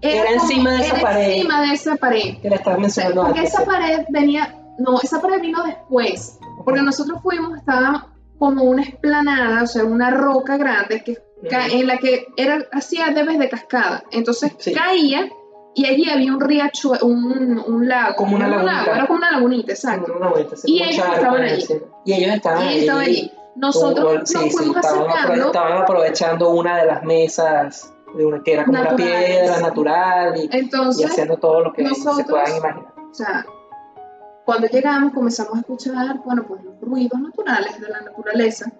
Era 0.00 0.24
como- 0.24 0.42
encima 0.42 0.70
de 0.72 0.80
esa 0.80 0.94
era 0.96 1.02
pared. 1.02 1.30
encima 1.30 1.60
de 1.62 1.72
esa 1.72 1.94
pared. 1.96 2.38
Que 2.42 2.50
la 2.50 2.56
estaba 2.56 2.72
O 2.74 2.78
sea, 2.78 2.82
mencionando 2.82 3.22
porque 3.26 3.38
antes. 3.40 3.54
esa 3.54 3.64
pared 3.64 4.00
venía, 4.08 4.56
no, 4.78 5.00
esa 5.00 5.20
pared 5.20 5.40
vino 5.40 5.62
después, 5.62 6.38
porque 6.64 6.82
nosotros 6.82 7.20
fuimos, 7.22 7.56
estaba 7.58 8.08
como 8.40 8.64
una 8.64 8.82
esplanada, 8.82 9.62
o 9.62 9.66
sea, 9.68 9.84
una 9.84 10.10
roca 10.10 10.56
grande 10.56 11.04
que 11.04 11.18
en 11.72 11.86
la 11.86 11.98
que 11.98 12.26
era 12.36 12.58
hacía 12.72 13.10
debes 13.14 13.38
de 13.38 13.48
cascada, 13.48 14.02
entonces 14.10 14.52
Sí. 14.58 14.72
caía 14.74 15.28
y 15.76 15.86
allí 15.86 16.10
había 16.10 16.32
un 16.34 16.40
riacho, 16.40 16.90
un, 17.02 17.62
un 17.64 17.88
lago, 17.88 18.16
Como 18.16 18.34
una 18.34 18.48
no 18.48 18.56
un 18.58 18.66
lago, 18.66 18.66
lagunita. 18.78 18.96
era 18.96 19.06
como 19.06 19.18
una 19.18 19.30
lagunita, 19.30 19.72
exacto. 19.72 20.12
Una 20.16 20.28
vuelta, 20.28 20.56
Y 20.64 20.78
como 20.80 20.90
ellos 20.90 21.06
estaban 21.14 21.42
allí. 21.42 21.64
Y 22.04 22.12
ellos 22.14 22.34
estaban 22.34 22.64
Y 22.64 22.68
ahí. 22.68 22.78
estaba 22.80 23.00
allí. 23.02 23.32
Nosotros 23.56 24.14
nos 24.20 24.28
sí, 24.28 24.36
estaban, 24.46 24.74
apro- 24.74 25.08
acercando. 25.08 25.46
estaban 25.46 25.82
aprovechando 25.82 26.50
una 26.50 26.78
de 26.78 26.86
las 26.86 27.02
mesas, 27.02 27.92
de 28.16 28.24
una, 28.26 28.42
que 28.42 28.52
era 28.54 28.64
como 28.64 28.80
una 28.80 28.96
piedra 28.96 29.60
natural 29.60 30.36
y, 30.36 30.40
y 30.44 30.48
Entonces, 30.52 31.06
haciendo 31.10 31.36
todo 31.36 31.60
lo 31.62 31.72
que 31.72 31.82
se 31.84 31.88
nosotros- 31.90 32.26
puedan 32.28 32.56
imaginar. 32.56 32.92
o 33.10 33.14
sea, 33.14 33.44
cuando 34.44 34.66
llegamos 34.68 35.12
comenzamos 35.12 35.54
a 35.56 35.60
escuchar, 35.60 36.18
bueno, 36.24 36.44
pues 36.46 36.62
los 36.64 36.80
ruidos 36.80 37.20
naturales 37.20 37.80
de 37.80 37.88
la 37.88 38.00
naturaleza. 38.00 38.70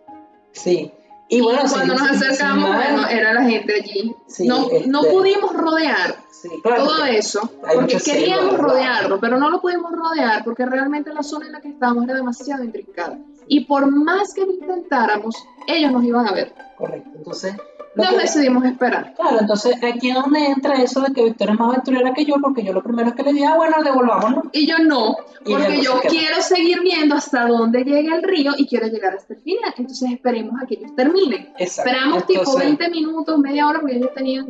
Sí. 0.53 0.93
Y 1.33 1.41
bueno, 1.43 1.61
cuando 1.71 1.95
nos 1.95 2.11
acercamos, 2.11 2.75
bueno, 2.75 3.07
era 3.07 3.33
la 3.35 3.43
gente 3.45 3.73
allí. 3.75 4.17
No, 4.49 4.67
no 4.87 5.01
este- 5.03 5.11
pudimos 5.13 5.53
rodear 5.53 6.17
claro, 6.65 6.85
todo 6.85 7.05
eso, 7.05 7.41
porque 7.73 7.99
queríamos 7.99 8.51
selva, 8.51 8.65
rodearlo, 8.65 9.21
pero 9.21 9.39
no 9.39 9.49
lo 9.49 9.61
pudimos 9.61 9.93
rodear 9.93 10.43
porque 10.43 10.67
realmente 10.67 11.13
la 11.15 11.23
zona 11.23 11.47
en 11.47 11.53
la 11.53 11.61
que 11.61 11.69
estábamos 11.69 12.03
era 12.05 12.15
demasiado 12.15 12.65
intrincada. 12.65 13.17
Y 13.53 13.65
por 13.65 13.91
más 13.91 14.33
que 14.33 14.43
intentáramos, 14.43 15.35
ellos 15.67 15.91
nos 15.91 16.05
iban 16.05 16.27
a 16.29 16.33
ver. 16.33 16.55
Correcto. 16.79 17.11
Entonces, 17.17 17.55
Nos 17.97 18.17
decidimos 18.17 18.65
esperar. 18.65 19.13
claro, 19.17 19.39
entonces 19.41 19.75
aquí 19.83 20.11
es 20.11 20.15
donde 20.15 20.47
entra 20.47 20.75
eso 20.81 21.01
de 21.01 21.13
que 21.13 21.25
Victoria 21.25 21.55
es 21.55 21.59
más 21.59 21.71
aventurera 21.71 22.15
que 22.15 22.25
yo, 22.25 22.35
porque 22.41 22.63
yo 22.63 22.73
lo 22.73 22.83
primero 22.85 23.13
que 23.13 23.25
le 23.25 23.33
dije, 23.33 23.47
ah, 23.47 23.57
bueno, 23.57 23.83
devolvámonos. 23.83 24.45
Y 24.53 24.69
yo 24.69 24.79
no, 24.79 25.17
porque 25.45 25.83
yo 25.83 25.99
se 26.01 26.07
quiero 26.09 26.41
seguir 26.41 26.81
viendo 26.83 27.17
hasta 27.17 27.49
dónde 27.49 27.83
llega 27.83 28.15
el 28.15 28.23
río 28.23 28.53
y 28.57 28.69
quiero 28.69 28.87
llegar 28.87 29.15
hasta 29.17 29.35
el 29.35 29.41
final. 29.41 29.75
Entonces 29.77 30.13
esperemos 30.13 30.55
a 30.63 30.67
que 30.67 30.75
ellos 30.77 30.95
terminen. 30.95 31.53
Exacto. 31.59 31.91
Esperamos 31.91 32.27
tipo 32.27 32.41
Entonces, 32.43 32.65
20 32.79 32.91
minutos, 32.91 33.39
media 33.41 33.67
hora, 33.67 33.81
porque 33.81 33.97
ellos 33.97 34.15
tenían. 34.15 34.49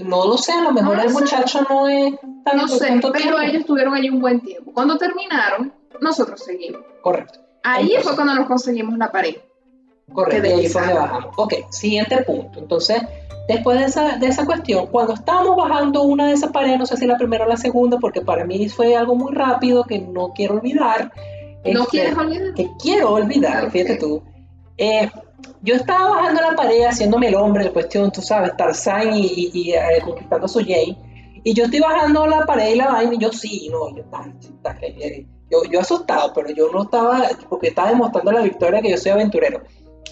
No 0.00 0.26
lo 0.26 0.36
sé, 0.36 0.52
a 0.52 0.62
lo 0.62 0.72
mejor 0.72 0.96
No 0.96 1.02
el 1.02 1.08
sé. 1.10 1.14
muchacho 1.20 1.66
no 1.68 1.88
es 1.88 2.14
tan 2.44 2.56
No 2.56 2.68
sé, 2.68 2.86
pero 3.00 3.12
tiempo. 3.12 3.38
ellos 3.40 3.60
estuvieron 3.60 3.94
allí 3.94 4.08
un 4.10 4.20
buen 4.20 4.40
tiempo. 4.40 4.70
Cuando 4.72 4.96
terminaron, 4.98 5.72
nosotros 6.02 6.42
seguimos. 6.42 6.82
Correcto. 7.02 7.40
Ahí 7.62 7.82
Entonces- 7.86 8.04
fue 8.04 8.14
cuando 8.16 8.34
nos 8.34 8.46
conseguimos 8.46 8.98
la 8.98 9.10
pared. 9.10 9.36
Correcto, 10.12 10.46
y 10.48 10.52
ahí 10.52 10.68
fue 10.68 10.82
donde 10.82 10.94
bajamos. 10.98 11.34
Ok, 11.36 11.54
siguiente 11.70 12.22
punto. 12.24 12.58
Entonces, 12.58 13.00
después 13.48 13.78
de 13.78 13.84
esa, 13.86 14.16
de 14.18 14.26
esa 14.26 14.44
cuestión, 14.44 14.88
cuando 14.88 15.14
estábamos 15.14 15.56
bajando 15.56 16.02
una 16.02 16.26
de 16.26 16.32
esas 16.34 16.50
paredes, 16.52 16.78
no 16.78 16.86
sé 16.86 16.96
si 16.96 17.06
la 17.06 17.16
primera 17.16 17.46
o 17.46 17.48
la 17.48 17.56
segunda, 17.56 17.98
porque 17.98 18.20
para 18.20 18.44
mí 18.44 18.68
fue 18.68 18.94
algo 18.96 19.14
muy 19.14 19.32
rápido 19.32 19.84
que 19.84 20.00
no 20.00 20.32
quiero 20.34 20.56
olvidar. 20.56 21.12
¿No 21.64 21.82
este, 21.84 21.90
quieres 21.90 22.18
olvidar? 22.18 22.54
Que 22.54 22.68
quiero 22.80 23.12
olvidar, 23.12 23.64
Ok. 23.66 23.70
fíjate 23.70 23.96
tú. 23.96 24.22
Eh, 24.76 25.08
yo 25.62 25.76
estaba 25.76 26.10
bajando 26.10 26.42
la 26.42 26.56
pared, 26.56 26.82
haciéndome 26.84 27.28
el 27.28 27.36
hombre, 27.36 27.64
la 27.64 27.70
cuestión, 27.72 28.10
tú 28.10 28.20
sabes, 28.20 28.56
Tarzán 28.56 29.14
y, 29.16 29.20
y- 29.26 29.50
y, 29.54 29.72
eh, 29.72 30.00
conquistando 30.04 30.46
a 30.46 30.48
su 30.48 30.58
Jane. 30.60 30.98
Y 31.44 31.54
yo 31.54 31.64
estoy 31.64 31.80
bajando 31.80 32.26
la 32.26 32.44
pared 32.44 32.74
y 32.74 32.76
la 32.76 32.88
vaina, 32.90 33.14
y 33.14 33.18
yo 33.18 33.32
sí, 33.32 33.68
no, 33.70 33.96
yo, 33.96 34.04
tal, 34.06 34.34
tal, 34.62 34.76
eh, 34.82 34.94
eh, 35.00 35.26
yo, 35.52 35.70
yo 35.70 35.80
asustado, 35.80 36.32
pero 36.34 36.48
yo 36.50 36.70
no 36.72 36.82
estaba, 36.84 37.28
porque 37.48 37.68
estaba 37.68 37.90
demostrando 37.90 38.32
la 38.32 38.40
victoria 38.42 38.80
que 38.80 38.90
yo 38.90 38.96
soy 38.96 39.12
aventurero. 39.12 39.62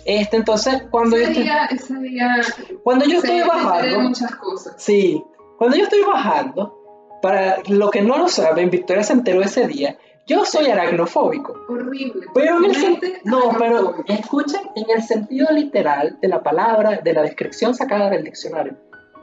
Este, 0.04 0.36
entonces, 0.36 0.82
cuando 0.90 1.16
yo 1.16 1.22
Ese 1.22 1.32
estoy, 1.32 1.44
día, 1.44 1.66
ese 1.66 1.94
día 1.98 2.36
cuando 2.84 3.04
yo 3.06 3.18
estoy 3.18 3.40
bajando, 3.40 4.00
muchas 4.00 4.34
cosas. 4.36 4.74
sí, 4.78 5.22
cuando 5.58 5.76
yo 5.76 5.84
estoy 5.84 6.02
bajando, 6.02 6.76
para 7.22 7.58
lo 7.68 7.90
que 7.90 8.00
no 8.02 8.16
lo 8.16 8.28
saben, 8.28 8.70
Victoria 8.70 9.02
se 9.02 9.12
enteró 9.12 9.42
ese 9.42 9.66
día, 9.66 9.98
yo 10.26 10.44
soy 10.44 10.66
aracnofóbico. 10.70 11.54
Horrible. 11.68 12.26
Pero 12.32 12.64
en 12.64 12.64
el 12.70 12.98
no, 13.24 13.54
pero 13.58 13.96
escuchen 14.06 14.60
en 14.76 14.84
el 14.88 15.02
sentido 15.02 15.48
literal 15.52 16.18
de 16.22 16.28
la 16.28 16.42
palabra, 16.42 17.00
de 17.02 17.12
la 17.12 17.22
descripción 17.22 17.74
sacada 17.74 18.08
del 18.10 18.24
diccionario. 18.24 18.74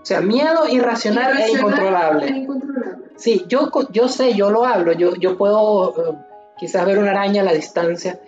O 0.02 0.06
sea, 0.06 0.22
miedo 0.22 0.68
irracional, 0.70 1.38
e 1.38 1.52
Irracional 1.52 1.58
incontrolable. 1.60 2.26
e 2.28 2.38
incontrolable. 2.38 2.97
Sí, 3.18 3.46
yo, 3.48 3.70
yo 3.92 4.08
sé, 4.08 4.34
yo 4.36 4.50
lo 4.50 4.66
hablo, 4.66 4.94
yo, 4.94 5.16
yo 5.16 5.38
puedo 5.38 5.90
eh, 6.12 6.16
quizás 6.58 6.86
ver 6.86 7.00
una 7.00 7.12
araña 7.12 7.42
a 7.42 7.46
la 7.46 7.54
distancia, 7.54 8.20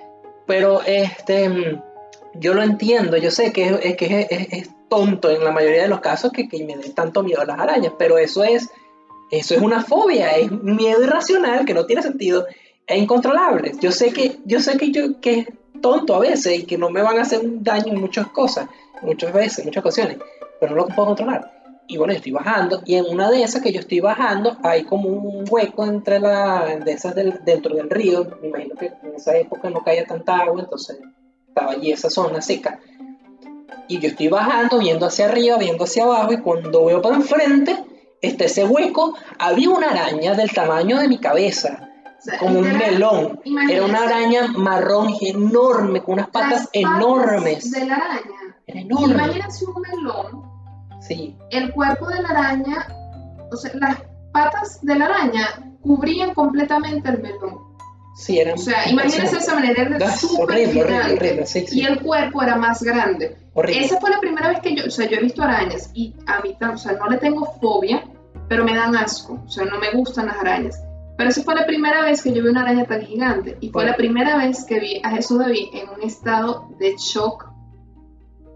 pero 0.46 0.82
este, 0.86 1.80
yo 2.36 2.54
lo 2.54 2.64
entiendo, 2.64 3.16
yo 3.18 3.30
sé 3.32 3.52
que, 3.54 3.68
es, 3.70 3.80
es 3.86 3.96
que 3.98 4.22
es, 4.22 4.28
es- 4.32 4.54
es 4.54 4.70
tonto 4.90 5.30
en 5.30 5.44
la 5.44 5.52
mayoría 5.52 5.84
de 5.84 5.88
los 5.88 6.00
casos 6.02 6.32
que, 6.32 6.48
que 6.50 6.64
me 6.66 6.76
dé 6.76 6.90
tanto 6.90 7.22
miedo 7.22 7.42
a 7.42 7.46
las 7.46 7.60
arañas, 7.60 7.94
pero 8.00 8.18
eso 8.18 8.44
es 8.44 8.70
Eso 9.32 9.54
es 9.54 9.62
una 9.62 9.84
fobia, 9.84 10.32
es 10.32 10.52
miedo 10.52 11.04
irracional 11.04 11.64
que 11.66 11.76
no 11.76 11.86
tiene 11.86 12.02
sentido 12.02 12.48
e 12.88 12.98
incontrolable. 12.98 13.74
Yo 13.80 13.92
sé 13.92 14.12
que, 14.12 14.40
yo 14.46 14.60
sé 14.60 14.76
que 14.78 14.92
yo 14.92 15.22
que 15.22 15.32
es 15.42 15.48
tonto 15.82 16.16
a 16.16 16.20
veces 16.20 16.58
y 16.60 16.64
que 16.66 16.80
no 16.80 16.90
me 16.90 17.04
van 17.04 17.20
a 17.20 17.22
hacer 17.22 17.40
un 17.42 17.64
daño 17.64 17.94
en 17.94 18.02
muchas 18.02 18.26
cosas, 18.30 18.68
muchas 19.04 19.32
veces, 19.32 19.64
muchas 19.66 19.82
ocasiones, 19.82 20.18
pero 20.60 20.72
no 20.76 20.78
lo 20.82 20.88
puedo 20.88 21.10
controlar. 21.10 21.59
Y 21.90 21.98
bueno, 21.98 22.14
yo 22.14 22.18
estoy 22.18 22.32
bajando 22.34 22.84
y 22.86 22.96
en 22.96 23.06
una 23.08 23.32
de 23.32 23.42
esas 23.42 23.64
que 23.64 23.74
yo 23.74 23.80
estoy 23.80 24.00
bajando 24.00 24.56
hay 24.62 24.84
como 24.84 25.10
un 25.10 25.44
hueco 25.50 25.88
entre 25.88 26.20
la, 26.20 26.78
de 26.86 26.92
esas 26.92 27.16
del, 27.16 27.44
dentro 27.44 27.76
del 27.76 27.90
río. 27.90 28.28
Me 28.44 28.50
imagino 28.50 28.76
que 28.76 28.94
en 29.02 29.16
esa 29.16 29.36
época 29.36 29.72
no 29.72 29.84
caía 29.84 30.06
tanta 30.06 30.38
agua, 30.38 30.62
entonces 30.62 31.00
estaba 31.48 31.72
allí 31.72 31.92
esa 31.92 32.12
zona 32.12 32.44
seca. 32.44 32.80
Y 33.88 33.98
yo 33.98 34.10
estoy 34.10 34.28
bajando, 34.28 34.78
viendo 34.78 35.08
hacia 35.08 35.26
arriba, 35.26 35.58
viendo 35.58 35.86
hacia 35.86 36.04
abajo 36.04 36.32
y 36.32 36.38
cuando 36.38 36.86
veo 36.86 37.02
para 37.02 37.16
enfrente, 37.16 37.76
está 38.22 38.46
ese 38.46 38.66
hueco, 38.66 39.16
había 39.40 39.72
una 39.72 39.90
araña 39.90 40.36
del 40.36 40.52
tamaño 40.52 41.00
de 41.00 41.08
mi 41.08 41.18
cabeza, 41.18 41.90
como 42.40 42.60
un 42.60 42.78
melón. 42.78 43.42
Era 43.68 43.84
una 43.84 44.04
araña 44.04 44.48
marrón 44.50 45.16
enorme, 45.22 46.04
con 46.04 46.14
unas 46.14 46.30
patas, 46.30 46.70
enormes. 46.72 47.72
De 47.72 47.88
la 47.88 47.96
araña. 47.96 48.58
Era 48.68 48.80
enorme. 48.80 49.16
Imagínense 49.16 49.66
un 49.66 49.82
melón. 49.82 50.49
Sí, 51.00 51.36
El 51.50 51.72
cuerpo 51.72 52.08
de 52.08 52.22
la 52.22 52.30
araña, 52.30 52.88
o 53.52 53.56
sea, 53.58 53.72
las 53.76 53.98
patas 54.32 54.80
de 54.82 54.96
la 54.96 55.06
araña 55.06 55.48
cubrían 55.82 56.34
completamente 56.34 57.10
el 57.10 57.22
melón. 57.22 57.58
sí, 58.16 58.38
era 58.40 58.54
O 58.54 58.58
sea, 58.58 58.90
imagínense 58.90 59.38
esa 59.38 59.56
manera, 59.56 59.84
era 59.84 60.12
súper 60.12 60.44
horrible, 60.44 60.82
horrible, 60.82 60.84
gigante. 60.84 61.14
horrible, 61.16 61.46
sí, 61.46 61.66
sí. 61.68 61.80
Y 61.80 61.86
el 61.86 62.02
cuerpo 62.02 62.44
era 62.44 62.58
más 62.58 62.84
grande. 62.84 63.38
horrible. 63.54 63.86
Esa 63.86 64.00
fue 64.00 64.10
la 64.10 64.20
primera 64.20 64.50
vez 64.50 64.60
que 64.60 64.76
yo, 64.76 64.86
o 64.86 64.90
sea, 64.92 65.08
yo 65.10 65.18
he 65.18 65.22
visto 65.22 65.42
arañas 65.42 65.90
y 65.94 66.16
a 66.28 66.42
mí, 66.42 66.56
o 66.62 66.78
sea, 66.78 66.92
no 66.94 67.08
le 67.08 67.18
tengo 67.18 67.46
fobia, 67.62 68.04
pero 68.50 68.66
me 68.66 68.76
dan 68.76 68.96
asco, 68.96 69.42
o 69.46 69.50
sea, 69.50 69.66
no 69.66 69.80
me 69.80 69.92
gustan 69.92 70.26
las 70.28 70.38
arañas. 70.38 70.84
Pero 71.18 71.30
esa 71.30 71.44
fue 71.44 71.56
la 71.56 71.66
primera 71.66 72.02
vez 72.04 72.22
que 72.22 72.32
yo 72.34 72.42
vi 72.44 72.50
una 72.50 72.62
araña 72.62 72.86
tan 72.86 73.02
gigante 73.02 73.58
y 73.60 73.70
fue 73.70 73.82
Bueno. 73.84 73.92
la 73.92 73.98
primera 73.98 74.38
vez 74.38 74.64
que 74.66 74.80
vi 74.80 75.02
a 75.04 75.12
Jesús 75.12 75.40
David 75.40 75.68
en 75.74 75.90
un 75.90 76.02
estado 76.02 76.70
de 76.80 76.96
shock 76.98 77.46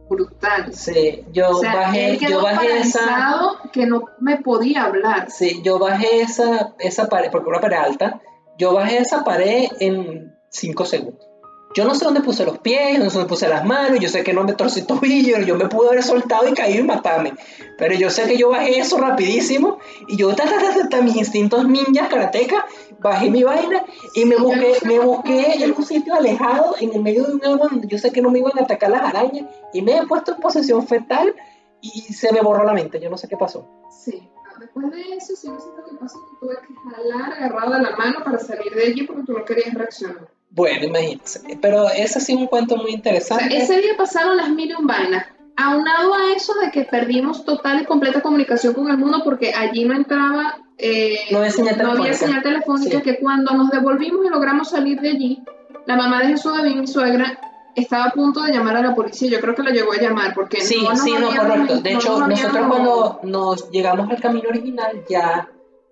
brutal. 0.09 0.73
Sí, 0.73 1.25
yo 1.31 1.49
O 1.49 1.55
sea, 1.55 1.75
bajé, 1.75 2.17
yo 2.17 2.41
bajé 2.41 2.79
esa, 2.79 3.59
que 3.71 3.85
no 3.85 4.05
me 4.19 4.37
podía 4.37 4.83
hablar. 4.85 5.29
sí, 5.31 5.61
yo 5.63 5.79
bajé 5.79 6.21
esa, 6.21 6.73
esa 6.79 7.09
pared, 7.09 7.31
porque 7.31 7.49
una 7.49 7.61
pared 7.61 7.77
alta, 7.77 8.21
yo 8.57 8.73
bajé 8.73 8.97
esa 8.97 9.23
pared 9.23 9.67
en 9.79 10.35
5 10.49 10.85
segundos. 10.85 11.32
Yo 11.73 11.85
no 11.85 11.95
sé 11.95 12.05
dónde 12.05 12.21
puse 12.21 12.45
los 12.45 12.59
pies, 12.59 12.99
no 12.99 13.09
sé 13.09 13.17
dónde 13.17 13.29
puse 13.29 13.47
las 13.47 13.65
manos, 13.65 13.99
yo 13.99 14.07
sé 14.07 14.23
que 14.23 14.33
no 14.33 14.43
me 14.43 14.53
torcí 14.53 14.81
el 14.81 14.87
tobillo, 14.87 15.39
yo 15.39 15.55
me 15.55 15.67
pude 15.67 15.89
haber 15.89 16.03
soltado 16.03 16.47
y 16.47 16.53
caído 16.53 16.81
y 16.81 16.87
matarme. 16.87 17.33
Pero 17.77 17.95
yo 17.95 18.09
sé 18.09 18.27
que 18.27 18.37
yo 18.37 18.49
bajé 18.49 18.79
eso 18.79 18.97
rapidísimo 18.97 19.79
y 20.07 20.17
yo, 20.17 20.35
ta, 20.35 20.45
ta, 20.45 20.89
ta, 20.89 21.01
mis 21.01 21.15
instintos 21.15 21.67
ninjas, 21.67 22.09
karateca, 22.09 22.65
bajé 22.99 23.29
mi 23.29 23.43
vaina 23.43 23.83
y 24.13 24.25
me 24.25 24.35
busqué, 24.35 24.73
me 24.85 24.99
busqué 24.99 25.63
en 25.63 25.73
un 25.75 25.83
sitio 25.83 26.13
alejado, 26.13 26.75
en 26.79 26.93
el 26.93 27.01
medio 27.01 27.25
de 27.25 27.33
un 27.33 27.45
agua 27.45 27.67
donde 27.71 27.87
yo 27.87 27.97
sé 27.97 28.11
que 28.11 28.21
no 28.21 28.29
me 28.29 28.39
iban 28.39 28.57
a 28.59 28.63
atacar 28.63 28.91
las 28.91 29.01
arañas 29.01 29.45
y 29.73 29.81
me 29.81 29.97
he 29.97 30.05
puesto 30.05 30.33
en 30.33 30.41
posición 30.41 30.87
fetal 30.87 31.35
y 31.81 32.01
se 32.13 32.31
me 32.31 32.41
borró 32.41 32.63
la 32.63 32.73
mente, 32.73 32.99
yo 32.99 33.09
no 33.09 33.17
sé 33.17 33.27
qué 33.27 33.35
pasó. 33.35 33.67
Sí, 33.89 34.29
después 34.59 34.91
de 34.91 35.15
eso, 35.15 35.35
sí, 35.35 35.49
no 35.49 35.59
sé 35.59 35.67
que 35.89 35.97
pasó, 35.97 36.19
tuve 36.39 36.55
que 36.55 36.73
jalar 36.91 37.33
agarrado 37.33 37.73
de 37.73 37.81
la 37.81 37.95
mano 37.95 38.23
para 38.23 38.39
salir 38.39 38.73
de 38.73 38.83
allí 38.83 39.03
porque 39.05 39.23
tú 39.23 39.33
no 39.33 39.43
querías 39.43 39.73
reaccionar. 39.73 40.29
Bueno, 40.55 40.85
imagínense. 40.85 41.41
Pero 41.61 41.89
ese 41.89 42.19
sí 42.21 42.33
es 42.33 42.37
un 42.37 42.47
cuento 42.47 42.75
muy 42.77 42.85
O 42.85 42.87
sea, 42.89 42.95
interesante. 42.95 43.57
ese 43.57 43.81
día 43.81 43.97
pasaron 43.97 44.37
las 44.37 44.49
mil 44.49 44.73
vainas. 44.81 45.25
Aunado 45.55 46.13
a 46.13 46.33
eso 46.35 46.53
de 46.63 46.71
que 46.71 46.83
perdimos 46.83 47.43
total 47.45 47.81
y 47.81 47.85
completa 47.85 48.21
comunicación 48.21 48.73
con 48.73 48.89
el 48.89 48.97
mundo 48.97 49.21
porque 49.23 49.53
allí 49.53 49.85
no 49.85 49.93
entraba, 49.95 50.57
eh, 50.77 51.19
No 51.31 51.39
había 51.39 51.51
señal 51.51 51.77
no 51.77 51.91
había 51.91 52.13
señal 52.13 52.41
telefónica, 52.41 52.97
Sí. 52.97 53.03
que 53.03 53.19
cuando 53.19 53.53
nos 53.53 53.69
devolvimos 53.69 54.25
y 54.25 54.29
logramos 54.29 54.69
salir 54.69 54.99
de 55.01 55.09
allí, 55.09 55.43
la 55.85 55.95
mamá 55.95 56.21
de 56.21 56.27
Jesús 56.29 56.55
David, 56.55 56.75
mi 56.75 56.87
suegra, 56.87 57.39
estaba 57.75 58.05
a 58.05 58.11
punto 58.11 58.41
de 58.41 58.51
llamar 58.53 58.77
a 58.77 58.81
la 58.81 58.95
policía. 58.95 59.29
Yo 59.29 59.39
creo 59.41 59.53
que 59.55 59.63
la 59.63 59.71
llegó 59.71 59.93
a 59.93 59.97
llamar 59.97 60.33
porque 60.33 60.61
Sí, 60.61 60.81
no 60.83 60.89
nos 60.91 61.01
sí, 61.01 61.13
no, 61.19 61.27
correcto. 61.35 61.81
De 61.81 61.91
no 61.93 61.99
hecho, 61.99 62.19
nos 62.19 62.29
nosotros 62.29 62.67
cuando 62.67 63.19
nos 63.23 63.69
llegamos 63.71 64.09
al 64.09 64.19
camino 64.21 64.49
original, 64.49 65.03
ya 65.09 65.49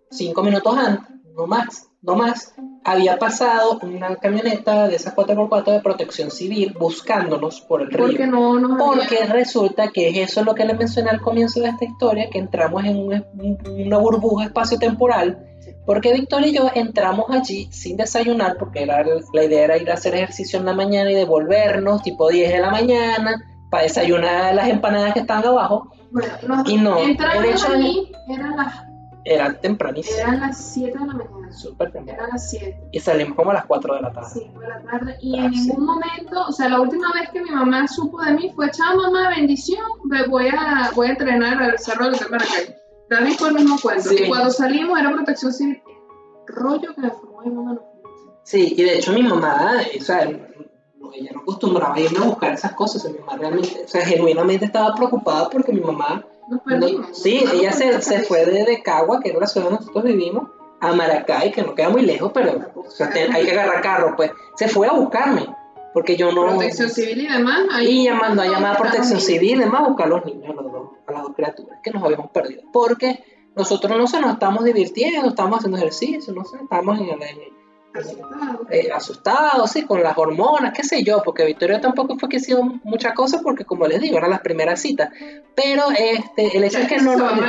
cinco 0.10 0.42
minutos 0.44 0.76
antes, 0.78 1.08
no 1.36 1.46
más, 1.48 1.88
no 2.02 2.16
más, 2.16 2.54
había 2.84 3.18
pasado 3.20 3.80
una 3.84 4.16
camioneta 4.16 4.88
de 4.88 4.96
esas 4.96 5.14
4x4 5.16 5.72
de 5.72 5.80
protección 5.82 6.32
civil 6.32 6.76
buscándonos 6.80 7.62
por 7.62 7.82
el 7.82 7.92
río. 7.92 8.00
Porque 8.08 8.26
no 8.28 8.60
nos 8.60 8.78
Porque 8.78 9.18
había- 9.22 9.34
resulta 9.34 9.90
que 9.90 10.10
es 10.10 10.18
eso 10.32 10.44
lo 10.44 10.56
que 10.56 10.66
les 10.66 10.78
mencioné 10.78 11.10
al 11.12 11.22
comienzo 11.22 11.60
de 11.60 11.70
esta 11.70 11.86
historia, 11.86 12.30
que 12.32 12.40
entramos 12.40 12.84
en 12.86 12.98
un- 12.98 13.26
un- 13.40 13.82
una 13.86 13.98
burbuja 13.98 14.46
espacio-temporal, 14.46 15.46
porque 15.86 16.14
Victoria 16.14 16.48
y 16.48 16.54
yo 16.56 16.72
entramos 16.74 17.26
allí 17.30 17.68
sin 17.72 17.98
desayunar, 17.98 18.58
porque 18.58 18.84
era, 18.84 19.04
la 19.34 19.44
idea 19.44 19.64
era 19.66 19.78
ir 19.78 19.90
a 19.92 19.96
hacer 19.96 20.16
ejercicio 20.16 20.60
en 20.60 20.66
la 20.66 20.74
mañana 20.74 21.12
y 21.12 21.16
devolvernos 21.16 22.02
tipo 22.02 22.30
10 22.30 22.52
de 22.52 22.60
la 22.60 22.72
mañana 22.72 23.36
para 23.70 23.84
desayunar 23.84 24.54
las 24.56 24.68
empanadas 24.70 25.14
que 25.14 25.20
estaban 25.22 25.46
abajo. 25.46 25.92
Bueno, 26.12 26.64
Y 26.66 26.78
no, 26.78 26.98
entramos 27.00 27.64
allí, 27.70 28.12
eran 28.28 28.58
las, 28.58 28.84
Era 29.24 29.54
tempranísimo, 29.60 30.18
eran 30.18 30.40
las 30.40 30.58
7 30.58 30.98
de 30.98 31.06
la 31.06 31.14
mañana. 31.14 31.52
súper 31.52 31.92
temprano. 31.92 32.20
Eran 32.20 32.30
las 32.32 32.50
7. 32.50 32.90
Y 32.92 33.00
salimos 33.00 33.36
como 33.36 33.52
a 33.52 33.54
las 33.56 33.66
4 33.66 33.96
de 33.96 34.02
la 34.02 34.12
tarde. 34.12 34.30
5 34.34 34.60
de 34.60 34.68
la 34.68 34.82
tarde 34.82 35.18
y 35.22 35.38
Ah, 35.40 35.46
en 35.46 35.54
sí. 35.54 35.68
ningún 35.68 35.86
momento, 35.86 36.46
o 36.48 36.52
sea, 36.52 36.70
la 36.70 36.82
última 36.82 37.12
vez 37.14 37.30
que 37.30 37.42
mi 37.42 37.52
mamá 37.52 37.88
supo 37.88 38.22
de 38.22 38.34
mí 38.34 38.52
fue, 38.56 38.72
chao 38.72 38.96
mamá, 38.96 39.30
bendición, 39.30 39.86
voy 40.30 40.48
a, 40.48 40.92
voy 40.96 41.08
a 41.08 41.12
entrenar 41.12 41.62
al 41.62 41.78
cerro 41.78 42.10
de 42.10 42.18
Maracay. 42.30 42.76
David 43.10 43.34
fue 43.38 43.50
el 43.50 43.56
mismo 43.56 43.78
cuento. 43.82 44.10
Sí. 44.10 44.24
Y 44.24 44.28
cuando 44.30 44.50
salimos 44.52 44.98
era 45.00 45.12
protección 45.12 45.54
civil. 45.54 45.82
Rollo 46.48 46.94
que 46.96 47.02
me 47.02 47.10
formó 47.12 47.42
mi 47.44 47.52
mamá. 47.52 47.80
Sí, 48.44 48.74
y 48.76 48.84
de 48.84 48.96
hecho 48.98 49.14
mi 49.14 49.22
mamá, 49.22 49.74
o 50.00 50.02
sea, 50.04 50.22
ella 50.24 51.32
no 51.34 51.42
acostumbraba 51.42 51.94
a 51.96 52.00
irme 52.00 52.20
a 52.20 52.28
buscar 52.30 52.54
esas 52.54 52.74
cosas. 52.74 53.04
Mi 53.12 53.20
mamá 53.20 53.38
realmente, 53.38 53.84
o 53.86 53.88
sea, 53.88 54.06
genuinamente 54.06 54.66
estaba 54.66 54.96
preocupada 54.96 55.50
porque 55.50 55.74
mi 55.74 55.82
mamá 55.82 56.26
Nos 56.52 56.60
No, 56.66 56.80
perdimos. 56.80 57.18
sí, 57.18 57.44
ella 57.54 57.72
se, 57.72 58.02
se 58.02 58.20
fue 58.24 58.46
de, 58.46 58.64
de 58.66 58.84
Cagua, 58.84 59.20
que 59.22 59.30
era 59.30 59.40
la 59.40 59.48
ciudad 59.48 59.66
donde 59.70 59.80
nosotros 59.80 60.04
vivimos, 60.04 60.50
a 60.82 60.94
Maracay, 60.94 61.52
que 61.52 61.62
no 61.64 61.74
queda 61.76 61.90
muy 61.90 62.02
lejos, 62.02 62.32
pero 62.34 62.60
o 62.76 62.90
sea, 62.90 63.10
te- 63.10 63.32
hay 63.32 63.46
que 63.46 63.52
agarrar 63.52 63.82
carro, 63.82 64.16
pues. 64.16 64.32
Se 64.56 64.68
fue 64.68 64.88
a 64.88 64.94
buscarme, 64.94 65.48
porque 65.94 66.16
yo 66.18 66.32
no... 66.32 66.48
Protección 66.48 66.90
civil 66.90 67.22
y 67.22 67.28
demás. 67.28 67.62
ahí- 67.72 67.88
Y 68.02 68.04
llamando 68.06 68.42
a 68.42 68.46
llamar 68.48 68.76
a 68.76 68.80
protección 68.80 69.20
civil, 69.22 69.62
además 69.62 69.82
a 69.82 69.88
buscar 69.90 70.08
a 70.08 70.10
los 70.10 70.26
niños, 70.26 70.50
a, 70.50 70.54
los 70.62 70.72
dos- 70.72 70.90
a 71.08 71.12
las 71.12 71.22
dos 71.24 71.36
criaturas 71.36 71.80
que 71.84 71.92
nos 71.92 72.04
habíamos 72.04 72.32
perdido. 72.32 72.64
Porque 72.74 73.24
nosotros 73.56 73.96
no 73.98 74.08
se 74.08 74.20
nos 74.22 74.34
estamos 74.34 74.64
divirtiendo, 74.64 75.30
estamos 75.30 75.58
haciendo 75.60 75.78
ejercicio, 75.78 76.34
no 76.34 76.44
sé, 76.46 76.58
estamos 76.64 77.00
en 77.00 77.10
el... 77.10 77.54
Asustado. 77.94 78.68
eh, 78.70 78.90
asustados, 78.94 79.72
sí, 79.72 79.84
con 79.84 80.02
las 80.02 80.18
hormonas, 80.18 80.74
qué 80.74 80.84
sé 80.84 81.04
yo, 81.04 81.22
porque 81.24 81.46
Victoria 81.46 81.82
tampoco 81.82 82.18
fue 82.18 82.30
que 82.30 82.38
hicimos 82.38 82.76
muchas 82.84 83.14
cosas, 83.14 83.42
porque 83.44 83.66
como 83.66 83.86
les 83.88 84.00
digo, 84.00 84.18
eran 84.18 84.30
las 84.30 84.40
primeras 84.42 84.82
citas. 84.82 85.10
Pero 85.56 85.84
este, 85.92 86.58
el 86.58 86.64
hecho 86.64 86.80
es 86.80 86.88
que 86.88 86.98
no 87.00 87.18
mucho. 87.18 87.42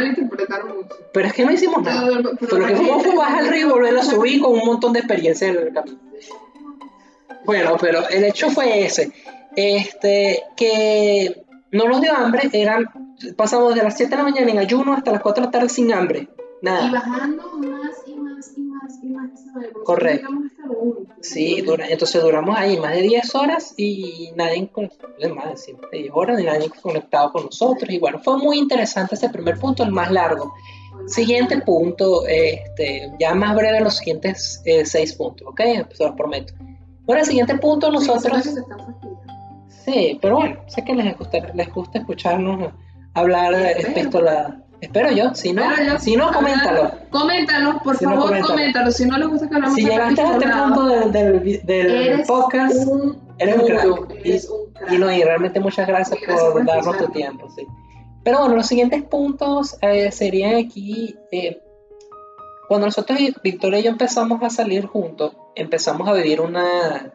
Pero 1.12 1.26
es 1.28 1.32
que 1.32 1.44
no 1.44 1.52
hicimos 1.52 1.82
nada. 1.82 2.06
Pero- 2.08 2.30
Pero 2.40 2.58
lo 2.58 2.66
que 2.66 2.76
fuimos 2.76 3.02
fue 3.04 3.16
bajar 3.16 3.38
al 3.40 3.48
río 3.48 3.68
y 3.68 3.70
volver 3.70 3.96
a 3.96 4.02
subir 4.02 4.40
con 4.42 4.52
un 4.52 4.64
montón 4.66 4.92
de 4.92 4.98
experiencia 5.00 5.48
en 5.48 5.56
el 5.56 5.72
camino. 5.72 5.98
Bueno, 7.44 7.76
pero 7.80 8.08
el 8.08 8.24
hecho 8.24 8.50
fue 8.50 8.84
ese. 8.84 9.12
Este, 9.56 10.42
que 10.56 11.44
no 11.72 11.84
nos 11.86 12.00
dio 12.00 12.14
hambre, 12.16 12.48
eran, 12.52 12.86
pasamos 13.36 13.74
de 13.74 13.82
las 13.82 13.96
7 13.96 14.10
de 14.10 14.16
la 14.16 14.22
mañana 14.22 14.50
en 14.50 14.58
ayuno 14.58 14.94
hasta 14.94 15.12
las 15.12 15.20
4 15.22 15.42
de 15.42 15.46
la 15.46 15.50
tarde 15.50 15.68
sin 15.68 15.92
hambre. 15.92 16.28
Y 16.60 16.64
Nada. 16.64 16.90
bajando 16.92 17.50
y 17.60 17.66
más 17.66 17.96
y 18.06 18.14
más 18.16 18.52
y 18.56 18.60
más. 18.62 18.92
¿sabes? 18.92 19.00
Porque 19.00 19.11
Correcto. 19.84 20.28
Sí, 21.20 21.60
dura- 21.62 21.86
entonces 21.88 22.22
duramos 22.22 22.56
ahí 22.58 22.78
más 22.78 22.94
de 22.94 23.02
10 23.02 23.34
horas 23.34 23.74
y 23.76 24.30
nadie, 24.36 24.70
más 25.34 25.50
de 25.50 25.56
7, 25.56 25.86
10 25.92 26.10
horas 26.14 26.40
y 26.40 26.44
nadie 26.44 26.70
conectado 26.82 27.32
con 27.32 27.44
nosotros. 27.46 27.90
Y 27.90 27.98
bueno, 27.98 28.18
fue 28.20 28.38
muy 28.38 28.58
interesante 28.58 29.14
ese 29.14 29.28
primer 29.28 29.58
punto, 29.58 29.82
el 29.82 29.90
más 29.92 30.10
largo. 30.10 30.52
Siguiente 31.06 31.58
punto, 31.62 32.26
este, 32.26 33.12
ya 33.18 33.34
más 33.34 33.56
breve 33.56 33.80
los 33.80 33.96
siguientes 33.96 34.62
eh, 34.64 34.84
seis 34.84 35.14
puntos, 35.14 35.48
¿ok? 35.48 35.60
Se 35.92 36.04
los 36.04 36.14
prometo. 36.16 36.54
Bueno, 37.04 37.20
el 37.22 37.26
siguiente 37.26 37.56
punto 37.58 37.90
nosotros... 37.90 38.44
Sí, 39.84 40.18
pero 40.22 40.36
bueno, 40.36 40.60
sé 40.68 40.84
que 40.84 40.94
les 40.94 41.18
gusta, 41.18 41.38
les 41.54 41.72
gusta 41.74 41.98
escucharnos 41.98 42.72
hablar 43.14 43.52
respecto 43.52 44.18
a 44.18 44.22
la... 44.22 44.62
Espero 44.82 45.12
yo, 45.12 45.32
si 45.34 45.52
no, 45.52 45.62
yo- 45.82 45.98
si 46.00 46.16
no, 46.16 46.32
coméntalo. 46.32 46.90
Coméntalo, 47.10 47.78
por 47.84 47.96
Si 47.96 48.04
no, 48.04 48.10
favor, 48.10 48.26
coméntalo. 48.26 48.54
coméntalo. 48.54 48.90
Si 48.90 49.06
no 49.06 49.16
les 49.16 49.28
gusta 49.28 49.48
que 49.48 49.54
hablamos 49.54 49.76
Si 49.76 49.82
llegaste 49.84 50.20
a 50.20 50.32
este 50.32 50.48
punto 50.48 50.86
del, 50.86 51.12
del, 51.12 51.62
del 51.66 51.90
eres 51.90 52.26
podcast, 52.26 52.74
un 52.88 53.16
eres 53.38 53.58
un 53.58 53.66
crack. 53.66 53.84
duro, 53.84 54.08
Y- 54.24 54.28
eres 54.30 54.50
un 54.50 54.72
crack. 54.74 54.92
y, 54.92 54.98
no, 54.98 55.12
y 55.12 55.22
realmente 55.22 55.60
muchas 55.60 55.86
gracias, 55.86 56.18
por, 56.26 56.52
por 56.52 56.64
darnos 56.66 56.98
tu 56.98 57.06
tiempo, 57.08 57.48
sí. 57.56 57.64
Pero 58.24 58.40
bueno, 58.40 58.56
los 58.56 58.66
siguientes 58.66 59.02
puntos 59.04 59.76
eh, 59.82 60.10
serían 60.12 60.56
aquí, 60.56 61.16
eh, 61.30 61.60
cuando 62.68 62.86
nosotros, 62.88 63.18
Victoria 63.44 63.78
y 63.78 63.82
yo 63.84 63.90
empezamos 63.90 64.42
a 64.42 64.50
salir 64.50 64.86
juntos, 64.86 65.36
empezamos 65.54 66.08
a 66.08 66.12
vivir 66.12 66.40
una, 66.40 67.12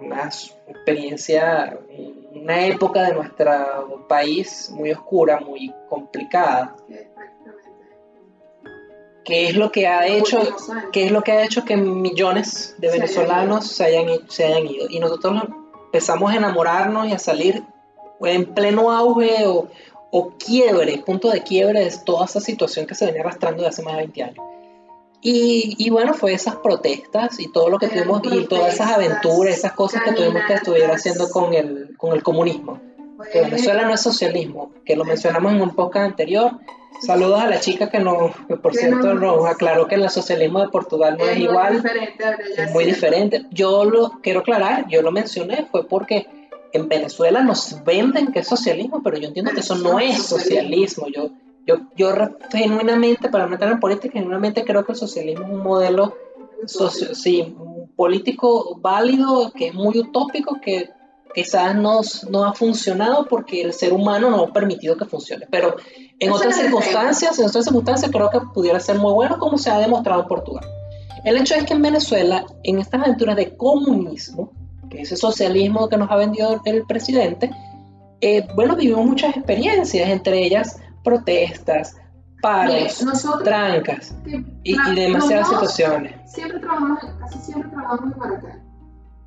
una 0.00 0.28
experiencia, 0.68 1.78
una 2.34 2.66
época 2.66 3.02
de 3.04 3.14
nuestro 3.14 4.06
país 4.08 4.70
muy 4.72 4.92
oscura, 4.92 5.40
muy 5.40 5.72
complicada. 5.88 6.76
Qué 9.24 9.48
es 9.48 9.56
lo 9.56 9.70
que 9.70 9.86
ha 9.86 10.06
hecho, 10.06 10.40
qué 10.92 11.06
es 11.06 11.12
lo 11.12 11.22
que 11.22 11.32
ha 11.32 11.44
hecho 11.44 11.64
que 11.64 11.76
millones 11.76 12.74
de 12.78 12.90
venezolanos 12.90 13.68
se 13.68 13.84
hayan, 13.84 14.28
se 14.28 14.44
hayan 14.44 14.66
ido. 14.66 14.86
Y 14.88 14.98
nosotros 14.98 15.42
empezamos 15.86 16.32
a 16.32 16.36
enamorarnos 16.36 17.08
y 17.08 17.12
a 17.12 17.18
salir 17.18 17.62
en 18.20 18.52
pleno 18.54 18.90
auge 18.90 19.46
o, 19.46 19.68
o 20.10 20.30
quiebre, 20.36 20.98
punto 20.98 21.30
de 21.30 21.42
quiebre 21.42 21.84
de 21.84 21.92
toda 22.04 22.24
esa 22.24 22.40
situación 22.40 22.86
que 22.86 22.94
se 22.94 23.06
venía 23.06 23.20
arrastrando 23.20 23.62
de 23.62 23.68
hace 23.68 23.82
más 23.82 23.94
de 23.94 24.00
20 24.00 24.22
años. 24.22 24.44
Y, 25.24 25.76
y, 25.78 25.90
bueno, 25.90 26.14
fue 26.14 26.32
esas 26.32 26.56
protestas 26.56 27.38
y 27.38 27.46
todo 27.46 27.70
lo 27.70 27.78
que 27.78 27.86
tuvimos, 27.86 28.22
y 28.24 28.44
todas 28.46 28.74
esas 28.74 28.90
aventuras, 28.90 29.56
esas 29.56 29.72
cosas 29.72 30.02
que 30.02 30.12
tuvimos 30.12 30.42
que 30.48 30.54
estuviera 30.54 30.94
haciendo 30.94 31.30
con 31.30 31.54
el, 31.54 31.96
con 31.96 32.12
el 32.12 32.24
comunismo. 32.24 32.80
Que 33.32 33.42
Venezuela 33.42 33.84
no 33.84 33.94
es 33.94 34.00
socialismo, 34.00 34.72
que 34.84 34.96
lo 34.96 35.04
mencionamos 35.04 35.52
en 35.52 35.60
un 35.60 35.76
podcast 35.76 36.06
anterior. 36.06 36.50
Saludos 37.00 37.40
a 37.40 37.46
la 37.46 37.60
chica 37.60 37.88
que, 37.88 38.00
nos, 38.00 38.34
que 38.48 38.56
por 38.56 38.74
cierto 38.74 39.14
nos 39.14 39.46
aclaró 39.46 39.86
que 39.86 39.94
el 39.94 40.10
socialismo 40.10 40.60
de 40.60 40.68
Portugal 40.68 41.16
no 41.16 41.24
es, 41.24 41.38
igual, 41.38 41.84
es 42.56 42.72
muy 42.72 42.84
diferente. 42.84 43.46
Yo 43.52 43.84
lo 43.84 44.20
quiero 44.22 44.40
aclarar, 44.40 44.88
yo 44.88 45.02
lo 45.02 45.12
mencioné, 45.12 45.66
fue 45.70 45.86
porque 45.86 46.26
en 46.72 46.88
Venezuela 46.88 47.42
nos 47.42 47.84
venden 47.84 48.32
que 48.32 48.40
es 48.40 48.48
socialismo, 48.48 49.02
pero 49.04 49.18
yo 49.18 49.28
entiendo 49.28 49.52
que 49.52 49.60
eso 49.60 49.76
no 49.76 50.00
es 50.00 50.22
socialismo. 50.22 51.06
Yo, 51.08 51.30
yo, 51.66 51.76
yo 51.96 52.12
genuinamente, 52.50 53.28
para 53.28 53.46
no 53.46 53.52
entrar 53.52 53.72
en 53.72 53.80
política, 53.80 54.14
genuinamente 54.14 54.64
creo 54.64 54.84
que 54.84 54.92
el 54.92 54.98
socialismo 54.98 55.44
es 55.44 55.50
un 55.50 55.62
modelo 55.62 56.14
sí, 57.14 57.54
político 57.96 58.78
válido, 58.80 59.52
que 59.52 59.68
es 59.68 59.74
muy 59.74 59.98
utópico, 59.98 60.60
que 60.60 60.90
quizás 61.34 61.74
no, 61.74 62.00
no 62.30 62.44
ha 62.44 62.52
funcionado 62.52 63.26
porque 63.26 63.62
el 63.62 63.72
ser 63.72 63.92
humano 63.92 64.30
no 64.30 64.44
ha 64.44 64.52
permitido 64.52 64.96
que 64.96 65.04
funcione. 65.04 65.46
Pero 65.50 65.76
en 66.18 66.30
otras 66.32 66.56
circunstancias, 66.56 67.38
en 67.38 67.46
otras 67.46 67.64
circunstancias 67.64 68.10
creo 68.10 68.30
que 68.30 68.40
pudiera 68.52 68.80
ser 68.80 68.98
muy 68.98 69.12
bueno, 69.12 69.38
como 69.38 69.58
se 69.58 69.70
ha 69.70 69.78
demostrado 69.78 70.22
en 70.22 70.28
Portugal. 70.28 70.64
El 71.24 71.36
hecho 71.36 71.54
es 71.54 71.64
que 71.64 71.74
en 71.74 71.82
Venezuela, 71.82 72.44
en 72.64 72.80
estas 72.80 73.02
aventuras 73.02 73.36
de 73.36 73.56
comunismo, 73.56 74.52
que 74.90 75.02
ese 75.02 75.16
socialismo 75.16 75.88
que 75.88 75.96
nos 75.96 76.10
ha 76.10 76.16
vendido 76.16 76.60
el 76.64 76.84
presidente, 76.84 77.50
eh, 78.20 78.46
bueno, 78.54 78.76
vivimos 78.76 79.06
muchas 79.06 79.36
experiencias, 79.36 80.08
entre 80.08 80.44
ellas 80.44 80.78
protestas, 81.02 81.96
paros, 82.40 83.04
trancas 83.44 84.14
y, 84.64 84.76
demasiadas 84.94 85.48
situaciones. 85.48 86.14
Siempre 86.30 86.58
trabajamos, 86.58 87.00
casi 87.20 87.38
siempre 87.38 87.70
trabajamos 87.70 88.12
en 88.12 88.18
Maracay. 88.18 88.62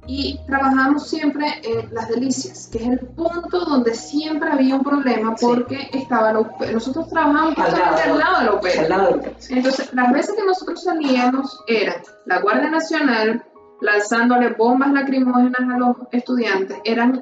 Y 0.07 0.39
trabajamos 0.45 1.09
siempre 1.09 1.47
en 1.63 1.91
Las 1.91 2.09
Delicias, 2.09 2.69
que 2.71 2.77
es 2.77 2.87
el 2.89 2.99
punto 2.99 3.65
donde 3.65 3.95
siempre 3.95 4.51
había 4.51 4.75
un 4.75 4.83
problema 4.83 5.35
porque 5.35 5.89
estaba 5.93 6.31
la 6.31 6.41
UP. 6.41 6.61
Nosotros 6.71 7.09
trabajamos 7.09 7.57
al 7.57 7.71
lado, 7.71 7.97
al 8.03 8.19
lado 8.19 8.39
de 8.39 8.45
la 8.45 9.09
UP. 9.09 9.25
Entonces, 9.49 9.91
las 9.93 10.13
veces 10.13 10.35
que 10.35 10.45
nosotros 10.45 10.83
salíamos 10.83 11.59
era 11.67 11.95
la 12.25 12.39
Guardia 12.39 12.69
Nacional 12.69 13.43
lanzándole 13.81 14.49
bombas 14.49 14.91
lacrimógenas 14.91 15.61
a 15.61 15.77
los 15.77 15.97
estudiantes, 16.11 16.77
eran 16.83 17.21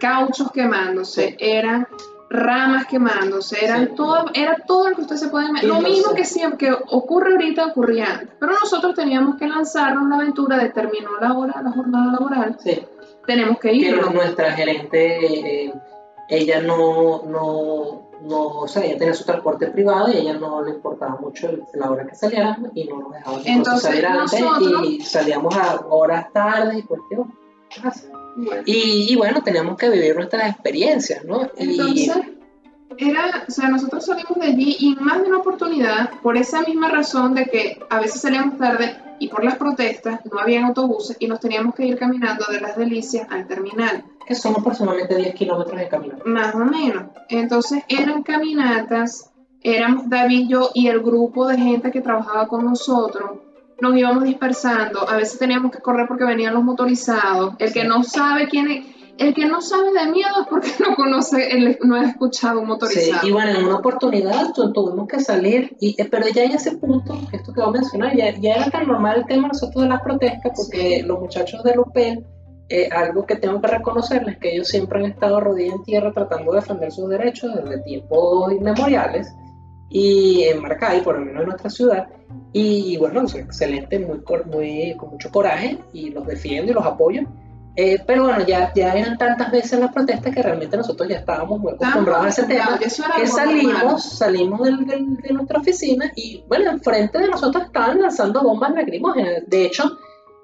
cauchos 0.00 0.50
quemándose, 0.52 1.36
eran 1.38 1.86
ramas 2.28 2.86
quemándose, 2.86 3.64
eran 3.64 3.94
todo, 3.94 4.26
era 4.34 4.56
todo 4.66 4.90
lo 4.90 4.96
que 4.96 5.02
usted 5.02 5.16
se 5.16 5.28
puede 5.28 5.48
Lo 5.62 5.80
mismo 5.80 6.14
que 6.14 6.24
siempre 6.24 6.68
que 6.68 6.72
ocurre 6.72 7.32
ahorita 7.32 7.66
ocurría 7.66 8.14
antes. 8.14 8.36
Pero 8.38 8.52
nosotros 8.52 8.94
teníamos 8.94 9.36
que 9.36 9.46
lanzarnos 9.46 10.08
la 10.08 10.16
aventura 10.16 10.58
de 10.58 10.70
terminó 10.70 11.10
la 11.20 11.34
hora, 11.34 11.62
la 11.62 11.70
jornada 11.70 12.12
laboral. 12.12 12.56
Sí. 12.58 12.82
Tenemos 13.26 13.58
que 13.58 13.72
ir. 13.72 13.94
Pero 13.94 14.10
nuestra 14.10 14.52
gerente, 14.52 15.64
eh, 15.66 15.74
ella 16.28 16.60
no, 16.62 17.22
no, 17.24 18.10
no, 18.22 18.46
o 18.46 18.68
sea, 18.68 18.84
ella 18.84 18.98
tenía 18.98 19.14
su 19.14 19.24
transporte 19.24 19.68
privado 19.68 20.10
y 20.12 20.16
ella 20.16 20.34
no 20.34 20.62
le 20.62 20.70
importaba 20.70 21.16
mucho 21.20 21.48
la 21.74 21.90
hora 21.90 22.06
que 22.06 22.14
saliéramos 22.14 22.70
y 22.74 22.84
no 22.84 23.00
nos 23.00 23.12
dejaba 23.12 23.38
Entonces, 23.44 23.82
salir 23.82 24.06
antes 24.06 24.42
y 24.84 25.00
salíamos 25.00 25.56
a 25.56 25.86
horas 25.88 26.32
tarde 26.32 26.78
y 26.78 26.82
cuestión. 26.82 27.32
Y, 28.66 29.12
y, 29.12 29.16
bueno, 29.16 29.42
teníamos 29.42 29.76
que 29.76 29.88
vivir 29.88 30.14
nuestras 30.14 30.50
experiencias, 30.50 31.24
¿no? 31.24 31.50
Entonces, 31.56 32.12
era, 32.98 33.44
o 33.46 33.50
sea, 33.50 33.68
nosotros 33.68 34.04
salimos 34.04 34.34
de 34.36 34.46
allí 34.46 34.76
y 34.78 34.96
más 34.96 35.20
de 35.20 35.28
una 35.28 35.38
oportunidad, 35.38 36.10
por 36.20 36.36
esa 36.36 36.62
misma 36.62 36.88
razón 36.88 37.34
de 37.34 37.46
que 37.46 37.78
a 37.90 38.00
veces 38.00 38.20
salíamos 38.20 38.58
tarde 38.58 38.96
y 39.18 39.28
por 39.28 39.44
las 39.44 39.56
protestas 39.56 40.20
no 40.30 40.38
había 40.38 40.66
autobuses 40.66 41.16
y 41.20 41.26
nos 41.26 41.40
teníamos 41.40 41.74
que 41.74 41.86
ir 41.86 41.98
caminando 41.98 42.44
de 42.50 42.60
las 42.60 42.76
delicias 42.76 43.26
al 43.30 43.46
terminal. 43.46 44.04
Que 44.26 44.34
son 44.34 44.54
aproximadamente 44.58 45.16
10 45.16 45.34
kilómetros 45.34 45.78
de 45.78 45.88
camino. 45.88 46.18
Más 46.24 46.54
o 46.54 46.58
menos. 46.58 47.04
Entonces 47.28 47.82
eran 47.88 48.22
caminatas, 48.22 49.30
éramos 49.62 50.08
David, 50.08 50.48
yo 50.48 50.70
y 50.74 50.88
el 50.88 51.00
grupo 51.00 51.46
de 51.48 51.58
gente 51.58 51.90
que 51.90 52.00
trabajaba 52.00 52.48
con 52.48 52.64
nosotros 52.64 53.40
nos 53.80 53.96
íbamos 53.96 54.24
dispersando, 54.24 55.08
a 55.08 55.16
veces 55.16 55.38
teníamos 55.38 55.70
que 55.70 55.78
correr 55.78 56.06
porque 56.08 56.24
venían 56.24 56.54
los 56.54 56.64
motorizados, 56.64 57.54
el 57.58 57.72
que 57.72 57.84
no 57.84 58.02
sabe 58.02 58.48
quién 58.48 58.70
es, 58.70 58.86
el 59.18 59.34
que 59.34 59.46
no 59.46 59.60
sabe 59.62 59.92
de 59.92 60.10
miedo 60.10 60.42
es 60.42 60.46
porque 60.48 60.70
no 60.80 60.94
conoce, 60.94 61.78
no 61.82 61.94
ha 61.96 62.04
escuchado 62.04 62.60
un 62.60 62.68
motorizado. 62.68 63.22
Sí, 63.22 63.28
y 63.28 63.32
bueno, 63.32 63.58
en 63.58 63.64
una 63.66 63.76
oportunidad 63.76 64.52
tuvimos 64.52 65.08
que 65.08 65.20
salir, 65.20 65.76
y, 65.80 66.00
eh, 66.00 66.08
pero 66.10 66.26
ya 66.28 66.44
en 66.44 66.52
ese 66.52 66.76
punto, 66.76 67.18
esto 67.32 67.52
que 67.52 67.60
voy 67.60 67.70
a 67.70 67.72
mencionar, 67.72 68.16
ya, 68.16 68.30
ya 68.38 68.54
era 68.54 68.70
tan 68.70 68.86
normal 68.86 69.18
el 69.18 69.26
tema 69.26 69.48
nosotros 69.48 69.82
de 69.82 69.88
las 69.88 70.02
protestas, 70.02 70.52
porque 70.56 71.02
los 71.02 71.18
muchachos 71.20 71.62
de 71.62 71.74
Lupel, 71.74 72.24
eh, 72.68 72.88
algo 72.90 73.24
que 73.26 73.36
tengo 73.36 73.60
que 73.60 73.68
reconocerles, 73.68 74.38
que 74.38 74.52
ellos 74.54 74.68
siempre 74.68 74.98
han 74.98 75.10
estado 75.10 75.40
rodillas 75.40 75.76
en 75.76 75.84
tierra 75.84 76.12
tratando 76.12 76.52
de 76.52 76.60
defender 76.60 76.90
sus 76.90 77.08
derechos 77.08 77.54
desde 77.54 77.78
tiempos 77.82 78.52
inmemoriales, 78.52 79.28
y 79.88 80.44
en 80.44 80.60
Maracay, 80.60 81.02
por 81.02 81.18
lo 81.18 81.24
menos 81.24 81.42
en 81.42 81.48
nuestra 81.48 81.70
ciudad, 81.70 82.08
y 82.52 82.96
bueno, 82.96 83.22
es 83.22 83.34
excelente, 83.34 83.98
muy, 83.98 84.20
muy, 84.46 84.96
con 84.96 85.10
mucho 85.10 85.30
coraje, 85.30 85.78
y 85.92 86.10
los 86.10 86.26
defiendo 86.26 86.72
y 86.72 86.74
los 86.74 86.84
apoyo. 86.84 87.22
Eh, 87.78 88.02
pero 88.06 88.24
bueno, 88.24 88.42
ya, 88.46 88.72
ya 88.74 88.94
eran 88.94 89.18
tantas 89.18 89.50
veces 89.52 89.78
las 89.78 89.92
protestas 89.92 90.34
que 90.34 90.42
realmente 90.42 90.78
nosotros 90.78 91.06
ya 91.10 91.16
estábamos 91.16 91.60
muy 91.60 91.74
acostumbrados 91.74 92.24
a 92.24 92.28
ese 92.30 92.44
tema. 92.44 92.78
Que 92.78 92.88
salimos, 93.26 94.02
salimos 94.02 94.60
de 94.62 95.32
nuestra 95.34 95.60
oficina 95.60 96.10
y 96.16 96.42
bueno, 96.48 96.70
enfrente 96.70 97.18
de 97.18 97.28
nosotros 97.28 97.64
estaban 97.64 98.00
lanzando 98.00 98.42
bombas 98.42 98.72
lacrimógenas. 98.72 99.42
De 99.46 99.66
hecho, 99.66 99.98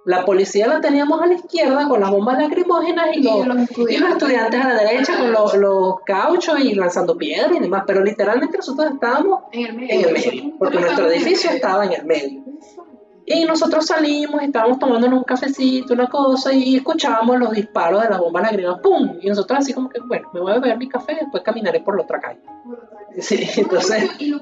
la 0.05 0.25
policía 0.25 0.67
la 0.67 0.81
teníamos 0.81 1.21
a 1.23 1.27
la 1.27 1.35
izquierda 1.35 1.89
con 1.89 2.01
las 2.01 2.11
bombas 2.11 2.39
lacrimógenas 2.39 3.09
y, 3.15 3.23
los, 3.23 3.57
estudiantes. 3.71 4.61
a 4.61 4.69
la 4.69 4.83
derecha 4.83 5.17
con 5.19 5.33
los, 5.33 5.55
los, 5.55 6.01
cauchos 6.05 6.59
y 6.61 6.75
lanzando 6.75 7.17
piedras 7.17 7.53
y 7.55 7.61
demás. 7.61 7.85
Pero 7.87 8.03
literalmente 8.03 8.57
nosotros 8.57 8.93
estábamos 8.93 9.45
en 9.53 9.67
el 9.67 9.75
medio, 9.77 10.55
porque 10.59 10.81
nuestro 10.81 11.11
edificio 11.11 11.51
estaba 11.51 11.85
en 11.85 11.93
el 11.93 12.05
medio. 12.05 12.43
Y 13.25 13.45
nosotros 13.45 13.87
salimos, 13.87 14.43
estábamos 14.43 14.81
tomándonos 14.81 15.21
un 15.21 15.25
cafecito, 15.25 15.95
una 15.95 16.09
cosa, 16.09 16.53
y 16.53 16.77
escuchábamos 16.77 17.39
los 17.39 17.53
disparos 17.53 18.03
de 18.03 18.11
las 18.11 18.19
bombas 18.19 18.43
lacrimógenas, 18.43 18.81
¡pum! 18.83 19.19
Y 19.21 19.29
nosotros 19.29 19.61
así 19.61 19.73
como 19.73 19.89
que, 19.89 20.01
bueno, 20.01 20.29
me 20.35 20.41
voy 20.41 20.53
a 20.53 20.59
beber 20.59 20.77
mi 20.77 20.89
café, 20.89 21.17
después 21.21 21.43
caminaré 21.45 21.81
por 21.81 21.97
la 21.97 22.03
otra 22.03 22.21
calle. 22.21 22.41
Sí, 23.21 23.49
entonces... 23.57 24.11
Y 24.19 24.31
lo 24.31 24.41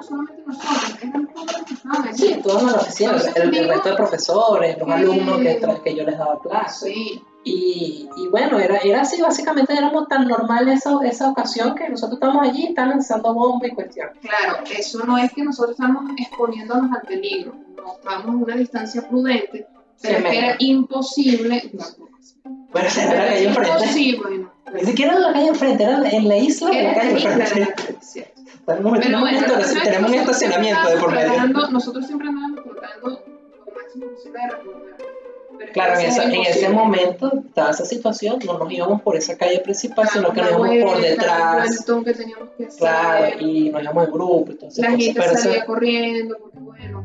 éramos 0.00 0.06
solamente 0.06 0.42
nosotros, 0.46 1.02
eran 1.02 1.26
todos 1.28 1.52
los 1.52 1.62
que 1.62 1.74
estaban 1.74 2.08
allí. 2.08 2.16
Sí, 2.16 2.40
todos 2.42 2.62
los 2.62 2.74
oficiales, 2.74 3.32
el, 3.36 3.54
el, 3.54 3.68
resto 3.68 3.88
de 3.90 3.96
profesores, 3.96 4.78
los 4.78 4.88
alumnos 4.88 5.38
que, 5.38 5.60
que 5.84 5.94
yo 5.94 6.04
les 6.04 6.18
daba 6.18 6.40
clase. 6.40 6.92
Sí. 6.92 7.22
Y, 7.42 8.06
y, 8.16 8.28
bueno, 8.28 8.58
era, 8.58 8.78
era 8.78 9.00
así, 9.00 9.20
básicamente 9.22 9.72
éramos 9.72 10.08
tan 10.08 10.28
normal 10.28 10.68
esa, 10.68 10.98
esa 11.04 11.30
ocasión 11.30 11.74
que 11.74 11.88
nosotros 11.88 12.20
estamos 12.20 12.46
allí, 12.46 12.66
están 12.66 12.90
lanzando 12.90 13.32
bombas 13.32 13.70
y 13.70 13.74
cuestiones. 13.74 14.18
Claro, 14.20 14.62
eso 14.70 15.04
no 15.06 15.16
es 15.16 15.32
que 15.32 15.42
nosotros 15.42 15.72
estamos 15.72 16.04
exponiéndonos 16.18 16.92
al 16.92 17.00
peligro, 17.00 17.54
no 17.76 17.94
estamos 17.94 18.26
a 18.26 18.44
una 18.44 18.56
distancia 18.56 19.08
prudente, 19.08 19.66
pero 20.02 20.18
es 20.18 20.24
que 20.24 20.38
era 20.38 20.56
imposible. 20.58 21.70
bueno, 22.72 22.88
era 22.94 23.14
la 23.14 23.26
calle 23.26 23.48
enfrente. 23.48 23.70
Imposible, 23.70 24.46
Ni 24.74 24.84
siquiera 24.84 25.14
en 25.14 25.22
la 25.22 25.32
calle 25.32 25.48
enfrente, 25.48 25.82
era 25.82 26.10
en 26.10 26.28
la 26.28 26.36
isla 26.36 26.70
de 26.70 26.82
la 26.82 26.94
calle 26.94 27.24
enfrente. 27.24 28.34
Tenemos, 28.66 29.00
tenemos, 29.00 29.32
un, 29.32 29.82
tenemos 29.82 30.10
un 30.10 30.16
estacionamiento 30.18 30.88
de 30.90 30.96
por 30.96 31.12
medio. 31.12 31.46
Nosotros 31.70 32.06
siempre 32.06 32.28
andamos 32.28 32.62
tratando 32.62 33.08
lo 33.66 33.72
máximo 33.74 34.06
posible 34.06 34.38
de 34.38 34.50
recordar 34.50 34.90
Claro, 35.72 36.00
en, 36.00 36.42
ese 36.42 36.68
momento 36.70 37.30
estaba 37.46 37.70
esa 37.70 37.84
situación, 37.84 38.38
no 38.44 38.58
nos 38.58 38.72
íbamos 38.72 39.02
por 39.02 39.16
esa 39.16 39.36
calle 39.36 39.60
principal, 39.60 40.08
sino 40.08 40.32
que 40.32 40.40
nos 40.40 40.50
íbamos 40.50 40.92
por 40.92 41.00
detrás. 41.02 41.84
Que 42.04 42.14
teníamos 42.14 42.48
que 42.56 42.66
hacer. 42.66 42.78
Claro, 42.78 43.40
y 43.40 43.70
nos 43.70 43.82
íbamos 43.82 44.04
en 44.06 44.12
grupo. 44.12 44.50
Entonces, 44.50 44.84
la 44.84 44.96
gente 44.96 45.36
salía 45.36 45.64
corriendo, 45.66 46.38
porque 46.38 46.58
bueno, 46.58 47.04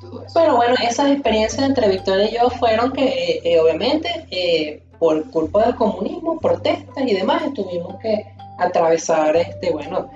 todo 0.00 0.22
eso. 0.22 0.32
Pero 0.34 0.56
bueno, 0.56 0.74
esas 0.88 1.10
experiencias 1.10 1.62
entre 1.62 1.88
Victoria 1.88 2.30
y 2.30 2.34
yo 2.34 2.50
fueron 2.50 2.92
que, 2.92 3.04
eh, 3.04 3.40
eh, 3.44 3.60
obviamente, 3.60 4.26
eh, 4.30 4.82
por 4.98 5.28
culpa 5.30 5.66
del 5.66 5.74
comunismo, 5.74 6.38
protestas 6.38 7.04
y 7.04 7.14
demás, 7.14 7.42
tuvimos 7.52 7.96
que 8.00 8.24
atravesar, 8.58 9.36
este, 9.36 9.70
bueno, 9.70 10.08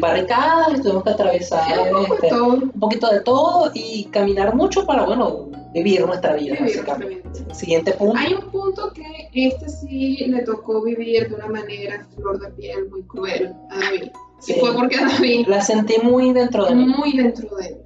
barricadas, 0.00 0.80
tuvimos 0.82 1.04
que 1.04 1.10
atravesar 1.10 1.88
este, 2.22 2.40
un 2.40 2.70
poquito 2.70 3.08
de 3.10 3.20
todo 3.20 3.70
y 3.74 4.06
caminar 4.06 4.54
mucho 4.54 4.86
para, 4.86 5.04
bueno, 5.04 5.48
vivir 5.74 6.06
nuestra 6.06 6.34
vida, 6.34 6.56
básicamente. 6.60 7.22
Siguiente 7.54 7.92
punto. 7.92 8.18
Hay 8.18 8.34
un 8.34 8.50
punto 8.50 8.92
que 8.92 9.28
este 9.34 9.68
sí 9.68 10.16
le 10.26 10.42
tocó 10.42 10.82
vivir 10.82 11.28
de 11.28 11.34
una 11.34 11.48
manera 11.48 12.06
flor 12.14 12.40
de 12.40 12.50
piel 12.52 12.88
muy 12.88 13.02
cruel 13.02 13.52
a 13.70 13.78
David. 13.78 14.10
Sí. 14.38 14.54
Y 14.56 14.60
fue 14.60 14.74
porque 14.74 14.96
David 14.96 15.46
La 15.48 15.60
sentí 15.60 15.98
muy 16.02 16.32
dentro 16.32 16.66
de 16.66 16.74
mí. 16.74 16.86
muy 16.86 17.16
dentro 17.16 17.56
de 17.56 17.66
él. 17.66 17.76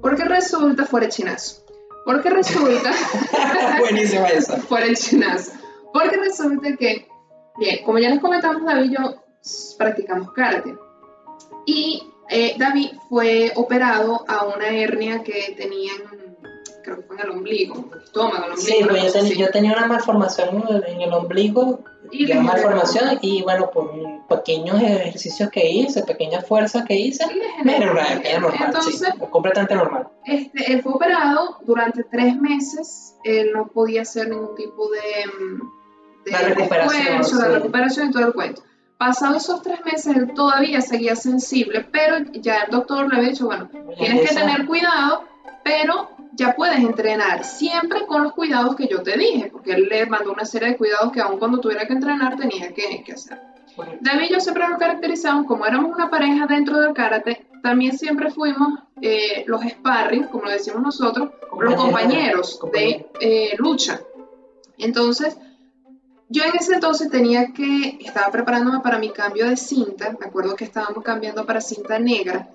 Porque 0.00 0.24
resulta, 0.24 0.84
fuera 0.84 1.06
el 1.06 1.12
chinazo. 1.12 1.62
Porque 2.04 2.30
resulta, 2.30 2.90
Buenísima 3.78 4.26
esa. 4.28 4.56
fuera 4.68 4.86
el 4.86 4.96
chinazo. 4.96 5.52
Porque 5.92 6.16
resulta 6.16 6.76
que, 6.76 7.06
bien, 7.58 7.84
como 7.84 7.98
ya 7.98 8.10
les 8.10 8.20
comentamos, 8.20 8.64
David 8.64 8.90
y 8.90 8.94
yo 8.94 9.22
practicamos 9.78 10.32
karate. 10.32 10.74
Y 11.66 12.02
eh, 12.28 12.54
David 12.58 12.90
fue 13.08 13.52
operado 13.56 14.24
a 14.28 14.46
una 14.46 14.68
hernia 14.68 15.22
que 15.22 15.54
tenía, 15.56 15.92
en- 15.92 16.36
creo 16.82 16.96
que 16.96 17.02
fue 17.02 17.16
en 17.16 17.22
el 17.22 17.30
ombligo, 17.30 17.88
el 17.94 18.02
estómago, 18.02 18.44
el 18.46 18.52
ombligo. 18.52 18.56
Sí, 18.56 18.84
pues 18.88 19.02
yo, 19.04 19.46
ten- 19.46 19.52
tenía 19.52 19.72
una 19.76 19.86
malformación 19.86 20.64
en 20.68 20.76
el, 20.76 20.84
en 20.86 21.00
el 21.02 21.12
ombligo, 21.12 21.80
Y 22.10 22.30
una 22.30 22.40
malformación, 22.42 23.18
y 23.22 23.42
bueno, 23.42 23.70
por 23.70 23.90
pequeños 24.28 24.82
ejercicios 24.82 25.50
que 25.50 25.66
hice, 25.70 26.02
pequeñas 26.02 26.46
fuerzas 26.46 26.84
que 26.86 26.94
hice, 26.94 27.24
me 27.64 27.76
era 27.76 27.86
normal, 27.86 28.22
Entonces, 28.66 28.98
sí, 28.98 29.06
completamente 29.30 29.74
normal. 29.74 30.08
Este, 30.26 30.72
él 30.72 30.82
fue 30.82 30.92
operado 30.92 31.58
durante 31.62 32.04
tres 32.04 32.36
meses. 32.36 33.14
Él 33.24 33.52
no 33.54 33.68
podía 33.68 34.02
hacer 34.02 34.28
ningún 34.28 34.54
tipo 34.56 34.90
de, 34.90 35.00
mm, 35.26 36.24
de 36.24 36.30
La 36.32 36.38
recuperación, 36.40 37.00
esfuerzo, 37.06 37.38
de 37.38 37.46
sí. 37.46 37.54
recuperación 37.54 38.08
y 38.08 38.12
todo 38.12 38.26
el 38.26 38.32
cuento. 38.34 38.62
Pasados 39.04 39.42
esos 39.42 39.62
tres 39.62 39.84
meses, 39.84 40.14
él 40.14 40.32
todavía 40.32 40.80
seguía 40.80 41.16
sensible, 41.16 41.84
pero 41.90 42.18
ya 42.34 42.58
el 42.60 42.70
doctor 42.70 43.10
le 43.10 43.16
había 43.16 43.30
dicho, 43.30 43.46
bueno, 43.46 43.68
tienes 43.98 44.28
que 44.30 44.32
tener 44.32 44.64
cuidado, 44.64 45.24
pero 45.64 46.10
ya 46.34 46.54
puedes 46.54 46.78
entrenar, 46.78 47.42
siempre 47.42 48.06
con 48.06 48.22
los 48.22 48.32
cuidados 48.32 48.76
que 48.76 48.86
yo 48.86 49.02
te 49.02 49.18
dije, 49.18 49.48
porque 49.50 49.72
él 49.72 49.88
le 49.90 50.06
mandó 50.06 50.32
una 50.32 50.44
serie 50.44 50.68
de 50.68 50.76
cuidados 50.76 51.10
que 51.10 51.20
aun 51.20 51.40
cuando 51.40 51.58
tuviera 51.58 51.84
que 51.84 51.94
entrenar 51.94 52.36
tenía 52.36 52.72
que, 52.72 53.02
que 53.04 53.12
hacer. 53.14 53.40
David 54.02 54.26
y 54.30 54.32
yo 54.34 54.38
siempre 54.38 54.68
nos 54.68 54.78
caracterizamos 54.78 55.46
como 55.46 55.66
éramos 55.66 55.92
una 55.92 56.08
pareja 56.08 56.46
dentro 56.46 56.80
del 56.80 56.94
karate, 56.94 57.44
también 57.60 57.98
siempre 57.98 58.30
fuimos 58.30 58.78
eh, 59.00 59.42
los 59.48 59.64
sparring, 59.64 60.28
como 60.28 60.44
lo 60.44 60.50
decimos 60.52 60.80
nosotros, 60.80 61.30
los 61.58 61.74
compañeros 61.74 62.60
de 62.72 63.10
eh, 63.20 63.56
lucha. 63.58 64.00
Entonces, 64.78 65.36
yo 66.32 66.44
en 66.44 66.56
ese 66.58 66.74
entonces 66.74 67.10
tenía 67.10 67.52
que, 67.52 67.98
estaba 68.00 68.32
preparándome 68.32 68.80
para 68.80 68.98
mi 68.98 69.10
cambio 69.10 69.48
de 69.48 69.56
cinta, 69.56 70.16
me 70.18 70.26
acuerdo 70.26 70.56
que 70.56 70.64
estábamos 70.64 71.04
cambiando 71.04 71.44
para 71.44 71.60
cinta 71.60 71.98
negra, 71.98 72.48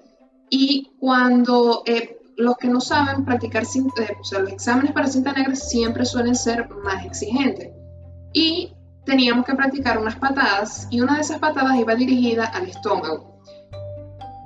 y 0.49 0.91
cuando 0.99 1.83
eh, 1.85 2.17
los 2.37 2.57
que 2.57 2.67
no 2.67 2.81
saben 2.81 3.23
practicar 3.23 3.65
cinta, 3.65 4.03
eh, 4.03 4.17
o 4.19 4.23
sea, 4.23 4.39
los 4.39 4.51
exámenes 4.51 4.93
para 4.93 5.07
cinta 5.07 5.31
negra 5.31 5.55
siempre 5.55 6.05
suelen 6.05 6.35
ser 6.35 6.69
más 6.69 7.05
exigentes. 7.05 7.69
Y 8.33 8.73
teníamos 9.05 9.45
que 9.45 9.55
practicar 9.55 9.99
unas 9.99 10.15
patadas, 10.15 10.87
y 10.89 11.01
una 11.01 11.15
de 11.15 11.21
esas 11.21 11.39
patadas 11.39 11.77
iba 11.77 11.93
dirigida 11.93 12.45
al 12.45 12.67
estómago. 12.67 13.41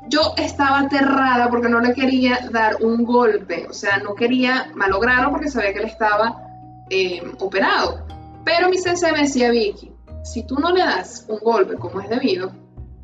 Yo 0.09 0.33
estaba 0.35 0.79
aterrada 0.79 1.49
porque 1.49 1.69
no 1.69 1.79
le 1.79 1.93
quería 1.93 2.49
dar 2.51 2.77
un 2.81 3.05
golpe, 3.05 3.65
o 3.69 3.73
sea, 3.73 3.97
no 3.99 4.13
quería 4.13 4.71
malograrlo 4.75 5.31
porque 5.31 5.49
sabía 5.49 5.71
que 5.71 5.79
él 5.79 5.85
estaba 5.85 6.43
eh, 6.89 7.21
operado. 7.39 8.10
Pero 8.43 8.69
mi 8.69 8.77
sensei 8.77 9.11
me 9.11 9.19
decía, 9.21 9.51
Vicky, 9.51 9.91
si 10.23 10.43
tú 10.43 10.55
no 10.55 10.71
le 10.71 10.79
das 10.81 11.25
un 11.27 11.39
golpe 11.39 11.75
como 11.75 12.01
es 12.01 12.09
debido, 12.09 12.51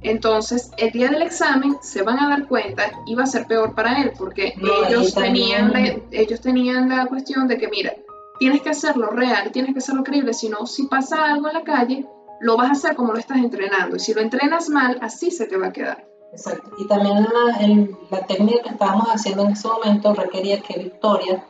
entonces 0.01 0.71
el 0.77 0.91
día 0.91 1.09
del 1.09 1.21
examen 1.23 1.77
se 1.81 2.01
van 2.03 2.19
a 2.19 2.29
dar 2.29 2.47
cuenta 2.47 2.91
y 3.07 3.15
va 3.15 3.23
a 3.23 3.27
ser 3.27 3.47
peor 3.47 3.73
para 3.75 4.01
él, 4.01 4.11
porque 4.17 4.53
No, 4.57 4.85
ellos, 4.87 5.13
tenían 5.13 5.73
la, 5.73 5.95
ellos 6.11 6.41
tenían 6.41 6.89
la 6.89 7.07
cuestión 7.07 7.47
de 7.47 7.57
que, 7.57 7.67
mira, 7.67 7.93
tienes 8.39 8.61
que 8.61 8.69
hacerlo 8.69 9.07
real, 9.09 9.51
tienes 9.51 9.73
que 9.73 9.79
hacerlo 9.79 10.03
creíble, 10.03 10.33
si 10.33 10.49
no, 10.49 10.65
si 10.67 10.83
pasa 10.87 11.25
algo 11.25 11.47
en 11.47 11.53
la 11.55 11.63
calle, 11.63 12.05
lo 12.39 12.55
vas 12.55 12.69
a 12.69 12.73
hacer 12.73 12.95
como 12.95 13.13
lo 13.13 13.19
estás 13.19 13.37
entrenando, 13.37 13.95
y 13.95 13.99
si 13.99 14.13
lo 14.13 14.21
entrenas 14.21 14.69
mal, 14.69 14.99
así 15.01 15.31
se 15.31 15.47
te 15.47 15.57
va 15.57 15.67
a 15.67 15.73
quedar. 15.73 16.07
Exacto. 16.31 16.69
Y 16.77 16.87
también 16.87 17.15
la, 17.23 17.57
el- 17.65 17.95
la 18.11 18.19
técnica 18.27 18.61
que 18.63 18.69
estábamos 18.69 19.07
haciendo 19.07 19.45
en 19.45 19.51
ese 19.53 19.67
momento 19.67 20.13
requería 20.13 20.59
que 20.61 20.77
Victoria 20.77 21.43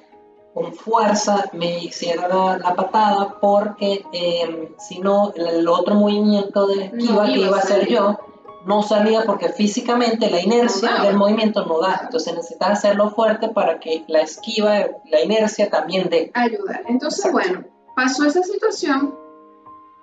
con 0.58 0.74
fuerza 0.74 1.52
me 1.54 1.84
hiciera 1.84 2.28
la, 2.28 2.58
la 2.58 2.74
patada 2.74 3.38
porque 3.40 4.04
eh, 4.12 4.74
si 4.80 4.98
no 4.98 5.32
el, 5.36 5.68
otro 5.68 5.94
movimiento 5.94 6.66
de 6.66 6.86
esquiva 6.86 7.28
No 7.28 7.34
que 7.34 7.40
iba 7.42 7.58
a 7.58 7.60
hacer 7.60 7.88
yo 7.88 8.18
no 8.66 8.82
salía 8.82 9.24
porque 9.24 9.50
físicamente 9.50 10.32
la 10.32 10.42
inercia 10.42 10.90
No 10.90 10.96
daba. 10.96 11.08
del 11.08 11.16
movimiento 11.16 11.64
no 11.64 11.80
da. 11.80 12.02
Entonces 12.06 12.34
necesitas 12.36 12.72
hacerlo 12.72 13.12
fuerte 13.12 13.50
para 13.50 13.80
que 13.80 14.04
la 14.08 14.22
esquiva, 14.22 14.80
la 15.12 15.22
inercia 15.22 15.70
también 15.70 16.10
dé. 16.10 16.32
ayudar. 16.34 16.82
Entonces, 16.88 17.24
Exacto. 17.24 17.50
bueno, 17.50 17.68
pasó 17.96 18.26
esa 18.26 18.42
situación 18.42 19.16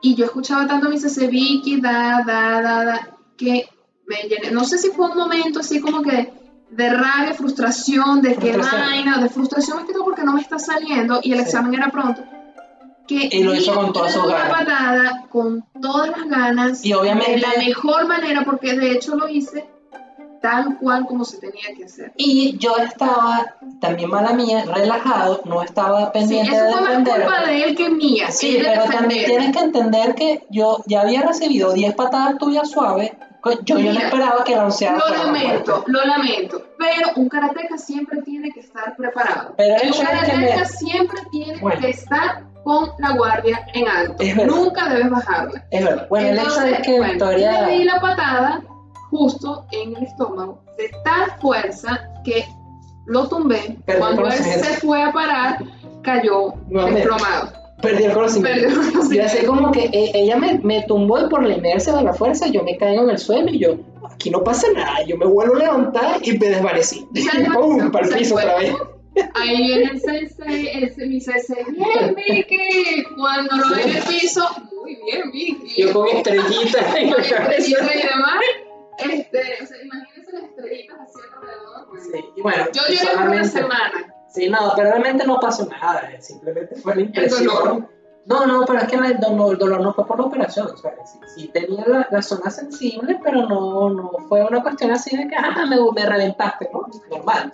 y 0.03 0.15
yo 0.15 0.25
escuchaba 0.25 0.69
tanto 0.69 0.87
a 0.87 0.91
mi 0.91 0.99
CC 0.99 1.27
Vicky, 1.27 1.81
da, 1.81 2.23
da, 2.25 2.63
da, 2.63 2.85
da, 2.85 3.19
que 3.37 3.67
me 4.07 4.17
llené. 4.29 4.53
No 4.53 4.65
sé 4.65 4.79
si 4.79 4.91
fue 4.91 5.11
un 5.11 5.17
momento 5.17 5.59
así 5.59 5.81
como 5.81 6.03
que 6.03 6.33
de 6.77 6.91
rabia, 6.91 7.35
frustración, 7.35 8.21
de 8.23 8.35
qué 8.37 8.53
Frustración. 8.53 8.81
vaina, 8.91 9.19
de 9.19 9.29
frustración 9.29 9.77
más 9.79 9.87
que 9.87 9.93
todo 9.93 10.05
porque 10.05 10.23
no 10.25 10.33
me 10.33 10.41
está 10.41 10.59
saliendo 10.59 11.21
y 11.23 11.33
el 11.33 11.39
Sí. 11.39 11.45
examen 11.45 11.75
era 11.75 11.89
pronto. 11.91 12.23
Que 13.07 13.29
Y 13.31 13.43
lo 13.43 13.55
hizo 13.55 13.75
con 13.75 13.93
todas 13.93 14.13
sus 14.15 14.27
ganas. 14.27 14.49
patada 14.51 15.27
con 15.31 15.65
todas 15.81 16.09
las 16.11 16.27
ganas, 16.29 16.85
Y 16.85 16.93
obviamente- 16.95 17.33
de 17.33 17.41
la 17.41 17.53
mejor 17.59 18.07
manera, 18.09 18.43
porque 18.45 18.75
de 18.75 18.93
hecho 18.93 19.15
lo 19.15 19.29
hice 19.29 19.67
tal 20.41 20.77
cual 20.79 21.07
como 21.07 21.25
se 21.25 21.39
tenía 21.39 21.63
que 21.77 21.85
hacer. 21.85 22.13
Y 22.17 22.57
yo 22.59 22.77
estaba, 22.77 23.55
también 23.81 24.11
mala 24.11 24.33
mía, 24.33 24.65
relajado, 24.67 25.41
no 25.45 25.63
estaba 25.63 26.07
Sí, 26.07 26.11
pendiente 26.15 26.55
eso 26.55 26.65
de 26.65 26.73
fue 26.73 26.81
más 26.81 26.91
defender. 26.91 27.23
culpa 27.27 27.47
de 27.47 27.65
él 27.65 27.77
que 27.77 27.89
mía. 27.91 28.31
Sí, 28.31 28.57
él 28.57 28.63
de 28.65 28.69
pero 28.71 28.85
también 28.91 29.25
tienes 29.27 29.57
que 29.57 29.63
entender 29.63 30.15
que 30.15 30.47
yo 30.51 30.83
ya 30.87 31.01
había 31.03 31.23
recibido 31.23 31.73
10 31.73 31.95
patadas 31.95 32.37
tuyas 32.39 32.71
suaves. 32.71 33.13
Yo, 33.45 33.53
yo 33.65 33.75
no 33.75 33.81
Mira, 33.81 34.05
esperaba 34.07 34.45
que 34.45 34.57
onceava 34.59 34.99
Lo 34.99 35.25
lamento, 35.27 35.85
lo 35.87 36.05
lamento, 36.05 36.63
pero 36.79 37.11
un 37.17 37.29
karateca 37.29 37.77
siempre 37.79 38.23
tiene 38.23 38.51
que 38.53 38.61
estar 38.61 38.97
preparado. 38.97 39.55
Pero 39.57 39.77
el 39.83 39.95
karateca 39.95 40.37
me- 40.39 40.65
siempre 40.67 41.19
tiene 41.31 41.59
Bueno. 41.61 41.81
que 41.81 41.91
estar 41.91 42.43
con 42.65 42.91
la 42.99 43.13
guardia 43.13 43.67
en 43.75 43.87
alto. 43.89 44.25
Nunca 44.47 44.89
debes 44.89 45.11
bajarla. 45.11 45.65
Es 45.71 45.85
verdad. 45.85 46.07
Bueno, 46.09 46.29
el 46.29 46.39
hecho 46.39 46.61
de 46.61 46.73
que 46.83 46.97
bueno, 46.97 47.13
Victoria. 47.13 47.63
le 47.67 47.73
di 47.79 47.85
la 47.85 48.01
patada 48.01 48.63
justo 49.11 49.67
en 49.73 49.95
el 49.97 50.05
estómago 50.05 50.63
de 50.79 50.91
tal 51.05 51.31
fuerza 51.41 52.01
que 52.25 52.45
lo 53.07 53.29
tumbé. 53.29 53.77
Cuando 53.99 54.27
él 54.27 54.33
se 54.33 54.79
fue 54.81 55.03
a 55.03 55.13
parar, 55.13 55.59
cayó 56.03 56.55
desplomado. 56.69 57.53
Perdí 57.85 58.05
el 58.05 58.13
conocimiento. 58.13 58.69
Perdió 58.69 59.13
Y 59.13 59.19
así 59.21 59.47
como 59.47 59.71
que 59.71 59.85
eh, 59.85 60.11
ella 60.15 60.37
me, 60.37 60.59
me 60.63 60.83
tumbó 60.83 61.21
y 61.21 61.29
por 61.29 61.45
la 61.45 61.55
inercia 61.55 61.95
de 61.95 62.03
la 62.03 62.13
fuerza 62.13 62.49
yo 62.49 62.63
me 62.63 62.77
caigo 62.77 63.05
en 63.05 63.11
el 63.11 63.19
suelo 63.19 63.51
y 63.51 63.59
yo, 63.59 63.77
aquí 64.11 64.31
no 64.31 64.43
pasa 64.43 64.67
nada, 64.75 65.05
yo 65.07 65.17
me 65.17 65.27
vuelvo 65.27 65.57
a 65.57 65.59
levantar 65.59 66.19
y 66.23 66.39
me 66.39 66.49
desvanecí. 66.49 67.07
¡Pum! 67.55 67.91
Para 67.91 68.07
el 68.07 68.15
piso 68.15 68.35
otra 68.35 68.59
vez. 68.59 68.75
Ahí 69.35 69.57
viene 69.59 69.91
el 69.93 70.01
sensei, 70.01 70.69
el, 70.69 71.09
mi 71.09 71.21
sensei, 71.21 71.65
bien 71.71 72.17
Vicky, 72.17 73.05
cuando 73.17 73.57
lo 73.57 73.77
ve 73.77 73.83
en 73.83 73.97
el 73.97 74.03
piso, 74.03 74.45
muy 74.75 74.97
bien 74.97 75.31
Vicky, 75.31 75.83
Yo 75.83 75.93
con 75.93 76.09
estrellitas 76.09 76.97
en 76.97 77.11
la 77.11 77.17
cabeza. 77.17 77.69
y 77.69 77.75
demás, 77.75 78.45
este, 78.99 79.41
o 79.63 79.67
sea, 79.67 79.83
imagínense 79.85 80.33
las 80.33 80.43
estrellitas 80.45 80.99
así 81.01 81.21
alrededor. 81.33 81.85
Sí, 82.01 82.25
y 82.37 82.41
bueno, 82.41 82.65
yo 82.73 82.83
lloré 82.89 83.17
por 83.17 83.29
una 83.29 83.45
semana, 83.45 84.14
Sí, 84.35 84.49
no, 84.51 84.73
pero 84.75 84.91
realmente 84.91 85.25
no 85.27 85.39
pasó 85.39 85.65
nada, 85.67 86.11
eh, 86.13 86.21
simplemente 86.21 86.75
fue 86.75 86.97
la 86.97 87.01
impresión. 87.03 87.47
dolor. 87.47 87.89
No, 88.27 88.47
no, 88.47 88.65
pero 88.67 88.81
es 88.81 88.89
que 88.89 88.97
el 88.97 89.21
dolor, 89.21 89.53
el 89.53 89.59
dolor 89.59 89.81
no 89.83 89.93
fue 89.93 90.07
por 90.07 90.19
la 90.19 90.25
operación, 90.27 90.67
o 90.73 90.77
sea, 90.77 90.95
sí, 91.05 91.19
sí 91.37 91.49
tenía 91.53 91.85
la, 91.87 92.09
la 92.11 92.23
zona 92.23 92.51
sensible, 92.51 93.21
pero 93.23 93.47
no, 93.47 93.91
no 93.91 94.11
fue 94.29 94.43
una 94.43 94.63
cuestión 94.63 94.91
así 94.93 95.15
de 95.17 95.29
que, 95.29 95.37
ah, 95.37 95.65
me, 95.69 95.77
me 95.95 96.07
reventaste, 96.07 96.69
¿no? 96.73 96.87
Normal, 97.11 97.53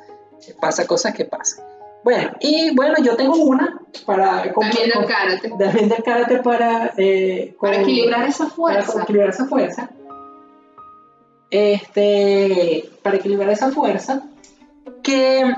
pasa 0.61 0.87
cosas 0.87 1.13
que 1.13 1.25
pasan. 1.25 1.65
Bueno, 2.05 2.31
y 2.41 2.75
bueno, 2.75 2.95
yo 3.03 3.15
tengo 3.17 3.35
una 3.37 3.79
para... 4.07 4.51
con- 4.55 4.63
también 4.71 4.91
con- 4.93 5.03
el 5.03 5.09
karate, 5.09 5.49
también 5.51 5.89
del 5.91 6.03
karate 6.03 6.39
para... 6.39 6.95
eh, 6.97 7.55
para 7.61 7.75
con- 7.75 7.83
equilibrar 7.83 8.27
esa 8.27 8.45
para 8.45 8.55
fuerza, 8.55 9.03
equilibrar 9.03 9.31
esa 9.31 9.45
fuerza. 9.47 9.91
Este, 11.51 12.89
para 13.03 13.17
equilibrar 13.17 13.51
esa 13.51 13.71
fuerza, 13.73 14.23
que 15.03 15.53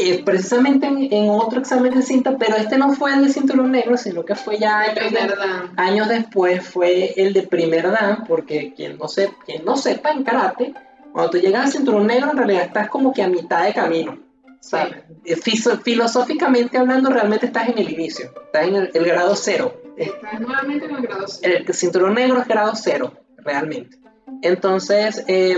eh, 0.00 0.22
precisamente 0.24 0.86
en, 0.86 1.12
en 1.12 1.30
otro 1.30 1.60
examen 1.60 1.94
de 1.94 2.02
cinta, 2.02 2.36
pero 2.38 2.56
este 2.56 2.76
no 2.78 2.92
fue 2.92 3.12
el 3.14 3.22
de 3.26 3.32
cinturón 3.32 3.70
negro, 3.72 3.96
sino 3.96 4.24
que 4.24 4.34
fue 4.34 4.58
ya 4.58 4.78
años, 4.80 5.10
de- 5.12 5.34
años 5.76 6.08
después, 6.08 6.66
fue 6.66 7.12
el 7.16 7.32
de 7.32 7.42
primer 7.42 7.90
dan, 7.90 8.24
porque 8.26 8.72
quien 8.74 8.98
no, 8.98 9.08
se, 9.08 9.32
quien 9.46 9.64
no 9.64 9.76
sepa 9.76 10.10
en 10.12 10.24
karate, 10.24 10.74
cuando 11.12 11.30
tú 11.32 11.38
llegas 11.38 11.66
al 11.66 11.72
cinturón 11.72 12.06
negro, 12.06 12.30
en 12.30 12.36
realidad 12.36 12.62
estás 12.64 12.88
como 12.88 13.12
que 13.12 13.22
a 13.22 13.28
mitad 13.28 13.64
de 13.64 13.72
camino. 13.74 14.18
¿sabes? 14.62 14.96
Eh, 15.24 15.36
fiso- 15.36 15.80
Filosóficamente 15.82 16.76
hablando, 16.76 17.08
realmente 17.10 17.46
estás 17.46 17.68
en 17.70 17.78
el 17.78 17.90
inicio, 17.90 18.30
estás 18.46 18.66
en 18.68 18.76
el, 18.76 18.90
el 18.92 19.04
grado 19.06 19.34
cero. 19.34 19.74
estás 19.96 20.38
nuevamente 20.40 20.84
en 20.84 20.96
el 20.96 21.02
grado 21.02 21.24
cero. 21.26 21.54
El 21.66 21.74
cinturón 21.74 22.14
negro 22.14 22.38
es 22.40 22.46
grado 22.46 22.72
cero, 22.74 23.12
realmente. 23.38 23.96
Entonces, 24.42 25.24
eh, 25.28 25.56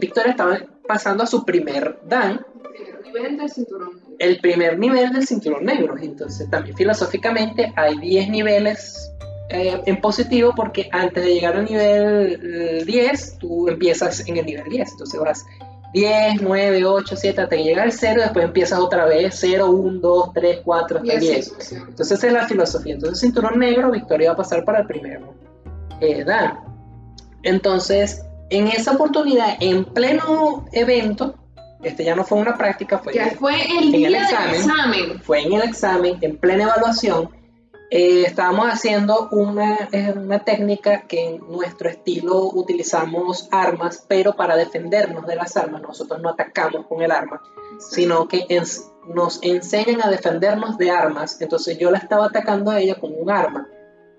Victoria 0.00 0.30
estaba 0.30 0.58
pasando 0.86 1.24
a 1.24 1.26
su 1.26 1.44
primer 1.44 1.98
dan, 2.04 2.44
nivel 3.06 3.36
del 3.36 3.50
cinturón 3.50 3.94
negro. 3.94 4.16
el 4.18 4.40
primer 4.40 4.78
nivel 4.78 5.12
del 5.12 5.26
cinturón 5.26 5.64
negro. 5.64 5.96
Entonces 6.00 6.48
también 6.50 6.76
filosóficamente 6.76 7.72
hay 7.76 7.98
10 7.98 8.28
niveles 8.30 9.12
eh, 9.48 9.80
en 9.86 10.00
positivo 10.00 10.52
porque 10.56 10.88
antes 10.92 11.24
de 11.24 11.34
llegar 11.34 11.56
al 11.56 11.64
nivel 11.64 12.84
10 12.84 13.38
tú 13.38 13.68
empiezas 13.68 14.26
en 14.28 14.36
el 14.36 14.46
nivel 14.46 14.68
10. 14.68 14.92
Entonces 14.92 15.20
vas 15.20 15.44
10, 15.92 16.42
9, 16.42 16.84
8, 16.84 17.16
7, 17.16 17.40
hasta 17.40 17.56
que 17.56 17.64
llega 17.64 17.82
al 17.82 17.92
0, 17.92 18.20
después 18.20 18.44
empiezas 18.44 18.78
otra 18.78 19.06
vez 19.06 19.34
0, 19.38 19.70
1, 19.70 20.00
2, 20.00 20.32
3, 20.34 20.60
4, 20.64 20.98
hasta 20.98 21.16
10. 21.16 21.52
Entonces 21.72 22.18
esa 22.18 22.26
es 22.26 22.32
la 22.32 22.46
filosofía. 22.46 22.94
Entonces 22.94 23.20
cinturón 23.20 23.58
negro, 23.58 23.90
Victoria 23.90 24.30
va 24.30 24.34
a 24.34 24.36
pasar 24.36 24.64
para 24.64 24.80
el 24.80 24.86
primero. 24.86 25.34
Eh, 26.00 26.24
Dan. 26.24 26.58
Entonces, 27.42 28.24
en 28.50 28.66
esa 28.68 28.92
oportunidad, 28.92 29.56
en 29.60 29.84
pleno 29.84 30.66
evento, 30.72 31.36
este 31.82 32.04
ya 32.04 32.14
no 32.14 32.24
fue 32.24 32.38
una 32.38 32.56
práctica, 32.56 32.98
fue, 32.98 33.12
fue 33.38 33.54
el 33.78 33.92
día 33.92 34.08
Del 34.08 34.54
examen. 34.54 35.20
Fue 35.22 35.42
en 35.42 35.52
el 35.52 35.62
examen, 35.62 36.18
en 36.20 36.36
plena 36.36 36.64
evaluación. 36.64 37.30
Eh, 37.88 38.24
estábamos 38.26 38.68
haciendo 38.68 39.28
una, 39.30 39.88
eh, 39.92 40.12
una, 40.16 40.40
técnica 40.40 41.02
que 41.02 41.24
en 41.24 41.38
nuestro 41.48 41.88
estilo 41.88 42.50
utilizamos 42.52 43.48
armas, 43.52 44.04
pero 44.08 44.34
para 44.34 44.56
defendernos 44.56 45.24
de 45.24 45.36
las 45.36 45.56
armas, 45.56 45.82
nosotros 45.82 46.20
no 46.20 46.30
atacamos 46.30 46.86
con 46.86 47.00
el 47.02 47.12
arma, 47.12 47.40
sino 47.78 48.26
que 48.26 48.44
nos 49.06 49.38
enseñan 49.42 50.02
a 50.02 50.10
defendernos 50.10 50.76
de 50.78 50.90
armas. 50.90 51.40
Entonces 51.40 51.78
yo 51.78 51.92
la 51.92 51.98
estaba 51.98 52.26
atacando 52.26 52.72
a 52.72 52.80
ella 52.80 52.96
con 52.96 53.12
un 53.16 53.30
arma. 53.30 53.68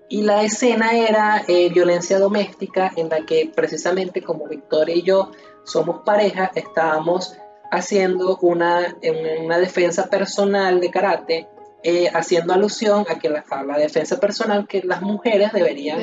Y 0.08 0.22
la 0.22 0.42
escena 0.42 0.96
era 0.96 1.44
eh, 1.46 1.68
violencia 1.68 2.18
doméstica 2.18 2.90
en 2.96 3.10
la 3.10 3.26
que 3.26 3.52
precisamente 3.54 4.22
como 4.22 4.48
Victoria 4.48 4.94
y 4.94 5.02
yo 5.02 5.32
somos 5.64 6.00
pareja, 6.06 6.50
estábamos 6.54 7.36
haciendo 7.70 8.38
una, 8.40 8.94
una 9.42 9.58
defensa 9.58 10.08
personal 10.08 10.80
de 10.80 10.90
karate, 10.90 11.48
eh, 11.84 12.10
haciendo 12.12 12.52
alusión 12.52 13.06
a 13.08 13.20
que 13.20 13.28
la, 13.28 13.44
la, 13.64 13.78
defensa 13.78 14.18
personal 14.18 14.66
que 14.66 14.82
las 14.82 15.00
mujeres 15.00 15.52
deberían, 15.52 16.00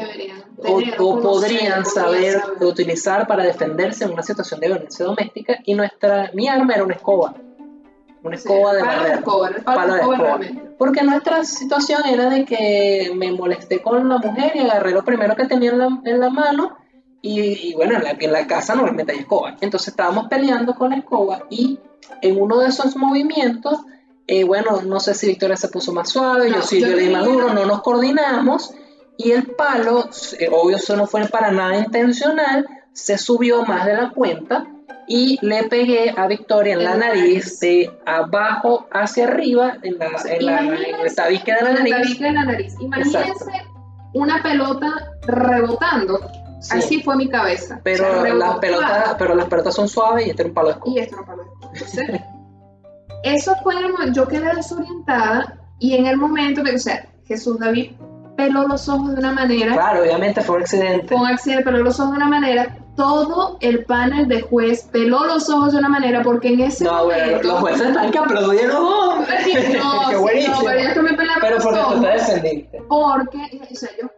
o, 0.57 1.21
podrían 1.21 1.85
saber, 1.85 2.41
utilizar 2.61 3.27
para 3.27 3.43
defenderse 3.43 4.05
en 4.05 4.13
una 4.13 4.23
situación 4.23 4.61
de 4.61 4.67
violencia 4.67 5.05
doméstica 5.05 5.59
y 5.65 5.73
nuestra 5.73 6.31
mi 6.33 6.47
arma 6.47 6.75
era 6.75 6.83
una 6.85 6.93
escoba. 6.93 7.35
Una 8.23 8.35
escoba 8.37 8.73
de 8.73 8.83
barrer. 8.83 9.21
Porque 10.77 11.03
nuestra 11.03 11.43
situación 11.43 12.05
era 12.05 12.29
de 12.29 12.45
que 12.45 13.11
me 13.13 13.33
molesté 13.33 13.81
con 13.81 14.07
la 14.07 14.17
mujer 14.17 14.53
y 14.55 14.59
agarré 14.59 14.91
lo 14.91 15.03
primero 15.03 15.35
que 15.35 15.45
tenía 15.45 15.71
en 15.71 16.19
la, 16.19 16.29
mano 16.29 16.77
y, 17.27 17.73
bueno, 17.73 17.95
en 17.95 18.03
la, 18.03 18.11
en 18.11 18.31
la 18.31 18.45
casa 18.45 18.75
normalmente 18.75 19.11
hay 19.11 19.19
escoba. 19.19 19.55
Entonces 19.59 19.89
estábamos 19.89 20.27
peleando 20.27 20.75
con 20.75 20.91
la 20.91 20.97
escoba 20.97 21.45
y 21.49 21.79
en 22.21 22.39
uno 22.39 22.59
de 22.59 22.67
esos 22.67 22.95
movimientos, 22.95 23.79
eh, 24.27 24.43
bueno, 24.43 24.81
no 24.83 24.99
sé 24.99 25.15
si 25.15 25.27
Victoria 25.27 25.57
se 25.57 25.69
puso 25.69 25.91
más 25.91 26.09
suave, 26.09 26.51
yo 26.51 26.61
sí, 26.61 26.79
yo, 26.79 26.87
le 26.87 27.09
maduro, 27.09 27.51
no 27.51 27.65
nos 27.65 27.81
coordinamos 27.81 28.75
y 29.17 29.31
el 29.31 29.47
palo, 29.55 30.07
eh, 30.39 30.49
obvio 30.51 30.77
eso 30.77 30.95
no 30.95 31.07
fue 31.07 31.27
para 31.27 31.51
nada 31.51 31.77
intencional, 31.77 32.67
se 32.93 33.17
subió 33.17 33.63
más 33.63 33.87
de 33.87 33.93
la 33.95 34.11
cuenta 34.11 34.67
y 35.07 35.39
le 35.41 35.63
pegué 35.63 36.13
a 36.15 36.27
Victoria 36.27 36.73
en 36.73 36.83
la 36.83 36.95
nariz 36.95 37.59
de 37.59 37.91
abajo 38.05 38.87
hacia 38.91 39.25
arriba, 39.25 39.77
en 39.81 39.97
la, 39.97 40.11
en 40.25 40.45
la, 40.45 40.59
el 40.59 41.15
tabique 41.15 41.53
de 41.53 41.61
la 41.61 41.73
nariz. 41.73 42.19
de 42.19 42.31
la 42.31 42.45
nariz. 42.45 42.75
Imagínense 42.79 43.51
una 44.13 44.43
pelota 44.43 45.11
rebotando. 45.27 46.44
Así 46.71 47.01
fue 47.03 47.15
mi 47.15 47.29
cabeza. 47.29 47.79
Pero, 47.83 48.23
las 48.35 48.57
pelotas, 48.57 49.15
pero 49.17 49.35
las 49.35 49.47
pelotas 49.47 49.75
son 49.75 49.87
suaves 49.87 50.27
y 50.27 50.29
este 50.29 50.43
era 50.43 50.49
un 50.49 50.53
palo 50.55 50.69
de. 50.69 50.79
Y 50.85 50.99
este 50.99 51.13
era 51.13 51.21
un 51.21 51.27
palo. 51.27 51.43
Entonces, 51.73 52.21
eso 53.23 53.55
fue 53.63 53.75
el 53.77 53.91
momento, 53.91 54.13
yo 54.13 54.27
quedé 54.27 54.53
desorientada 54.53 55.57
y 55.79 55.95
en 55.95 56.05
el 56.05 56.17
momento 56.17 56.63
de, 56.63 56.75
o 56.75 56.79
sea, 56.79 57.07
Jesús 57.25 57.59
David 57.59 57.91
peló 58.37 58.67
los 58.67 58.87
ojos 58.89 59.13
de 59.13 59.19
una 59.19 59.31
manera. 59.31 59.73
Claro, 59.73 60.01
obviamente 60.01 60.41
fue 60.41 60.57
un 60.57 60.61
accidente. 60.63 61.07
Fue 61.07 61.17
un 61.17 61.27
accidente, 61.27 61.63
peló 61.63 61.79
los 61.79 61.99
ojos 61.99 62.11
de 62.11 62.17
una 62.17 62.29
manera 62.29 62.77
todo 62.95 63.57
el 63.59 63.83
panel 63.85 64.27
de 64.27 64.41
juez 64.41 64.87
peló 64.91 65.25
los 65.25 65.49
ojos 65.49 65.73
de 65.73 65.79
una 65.79 65.89
manera 65.89 66.23
porque 66.23 66.49
en 66.49 66.61
ese 66.61 66.85
no, 66.85 66.93
momento... 66.93 67.25
Bueno, 67.25 67.43
los 67.43 67.59
jueces 67.59 67.87
están 67.87 68.11
que 68.11 68.17
aplaudieron 68.17 68.83
no, 68.83 69.25
Qué 70.09 70.15
buenísimo. 70.15 70.55
No, 70.55 70.63
pero 70.65 70.79
ellos 70.79 71.03
me 71.03 71.13
pelaron 71.13 71.41
pero 71.41 71.55
los 71.55 71.63
porque 71.63 71.79
ojos. 71.79 71.95
tú 71.95 72.01
te 72.01 72.07
descendiste. 72.07 72.83
Porque, 72.87 73.37
o 73.71 73.75
sea, 73.75 73.89
ellos 73.97 74.11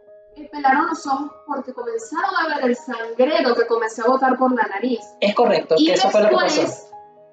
me 0.52 0.58
pelaron 0.58 0.86
los 0.88 1.06
ojos 1.06 1.30
porque 1.46 1.72
comenzaron 1.72 2.34
a 2.36 2.54
ver 2.54 2.70
el 2.70 2.76
sangrero 2.76 3.54
que 3.54 3.66
comencé 3.66 4.02
a 4.02 4.06
botar 4.06 4.36
por 4.36 4.54
la 4.54 4.62
nariz. 4.62 5.00
Es 5.20 5.34
correcto, 5.34 5.74
y 5.78 5.86
que 5.86 5.92
eso 5.94 6.10
fue 6.10 6.22
lo 6.22 6.28
que 6.30 6.34
pasó 6.36 6.88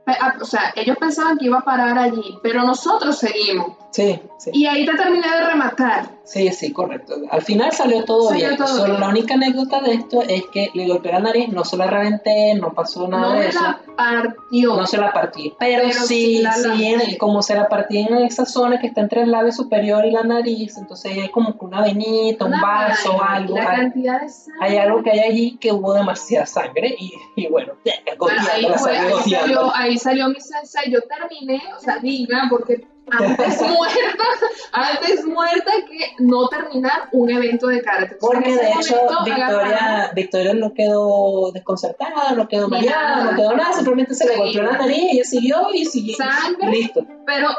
Ah, 0.07 0.35
o 0.39 0.45
sea, 0.45 0.71
ellos 0.75 0.97
pensaban 0.99 1.37
que 1.39 1.45
iba 1.45 1.57
a 1.57 1.65
parar 1.65 1.97
allí, 1.97 2.37
pero 2.43 2.61
nosotros 2.61 3.17
seguimos. 3.17 3.75
Sí, 3.95 4.19
sí. 4.39 4.49
Y 4.51 4.65
ahí 4.65 4.85
te 4.85 4.93
terminé 4.93 5.25
de 5.25 5.45
rematar. 5.45 6.09
Sí, 6.25 6.49
sí, 6.49 6.73
correcto. 6.73 7.15
Al 7.31 7.41
final 7.41 7.71
salió 7.71 8.03
todo 8.03 8.33
bien. 8.33 8.57
Solo 8.57 8.99
la 8.99 9.07
única 9.07 9.35
anécdota 9.35 9.79
de 9.79 9.93
esto 9.93 10.21
es 10.21 10.43
que 10.51 10.69
le 10.73 10.85
golpeé 10.85 11.13
la 11.13 11.21
nariz, 11.21 11.47
no 11.47 11.63
se 11.63 11.77
la 11.77 11.87
reventé, 11.87 12.55
no 12.55 12.73
pasó 12.73 13.07
nada 13.07 13.35
no 13.35 13.39
de 13.39 13.47
eso. 13.47 13.61
No 13.61 13.77
se 13.77 13.87
la 13.87 13.95
partió. 13.95 14.75
No 14.75 14.85
se 14.85 14.97
la 14.97 15.13
partí. 15.13 15.55
Pero, 15.57 15.89
sí, 15.93 16.43
sí, 16.43 17.17
como 17.17 17.41
se 17.41 17.55
la 17.55 17.69
partí 17.69 17.99
en 17.99 18.17
esa 18.17 18.45
zona 18.45 18.81
que 18.81 18.87
está 18.87 18.99
entre 18.99 19.21
el 19.21 19.31
labio 19.31 19.53
superior 19.53 20.03
y 20.03 20.11
la 20.11 20.23
nariz, 20.23 20.75
entonces 20.77 21.13
hay 21.17 21.29
como 21.29 21.55
una 21.61 21.81
venita, 21.81 22.43
un 22.43 22.59
vaso, 22.59 23.23
algo. 23.23 23.55
La 23.55 23.75
cantidad 23.77 24.19
de 24.19 24.27
sangre. 24.27 24.59
Hay 24.59 24.75
algo 24.75 25.03
que 25.03 25.11
hay 25.11 25.19
allí 25.19 25.57
que 25.57 25.71
hubo 25.71 25.93
demasiada 25.93 26.45
sangre 26.45 26.97
y, 26.99 27.13
y 27.37 27.47
bueno, 27.47 27.75
bueno 28.19 28.41
ahí, 28.51 28.67
fue, 28.75 28.97
ahí, 28.97 29.29
salió, 29.29 29.73
ahí 29.73 29.97
salió 29.97 30.27
mi 30.27 30.41
sensei, 30.41 30.91
yo 30.91 30.99
terminé, 31.03 31.61
o 31.77 31.79
sea, 31.79 31.99
diga, 31.99 32.47
porque 32.49 32.85
antes 33.11 33.61
muerta, 33.61 34.25
antes 34.71 35.25
muerta 35.25 35.71
que 35.87 36.23
no 36.23 36.47
terminar 36.47 37.09
un 37.11 37.29
evento 37.29 37.67
de 37.67 37.81
karate. 37.81 38.17
Porque 38.19 38.55
de 38.55 38.71
hecho 38.71 38.95
Victoria, 39.23 40.11
Victoria 40.13 40.53
no 40.53 40.73
quedó 40.73 41.51
desconcertada, 41.51 42.33
no 42.35 42.47
quedó 42.47 42.67
mareada, 42.67 43.31
no 43.31 43.37
quedó 43.37 43.55
nada, 43.55 43.73
simplemente 43.73 44.13
se 44.15 44.27
le 44.27 44.35
golpeó 44.35 44.63
la 44.63 44.77
nariz, 44.77 45.03
ella 45.11 45.23
siguió 45.23 45.73
y 45.73 45.85
siguió. 45.85 46.15
Sangre, 46.17 46.69
listo. 46.69 47.05
Pero 47.25 47.49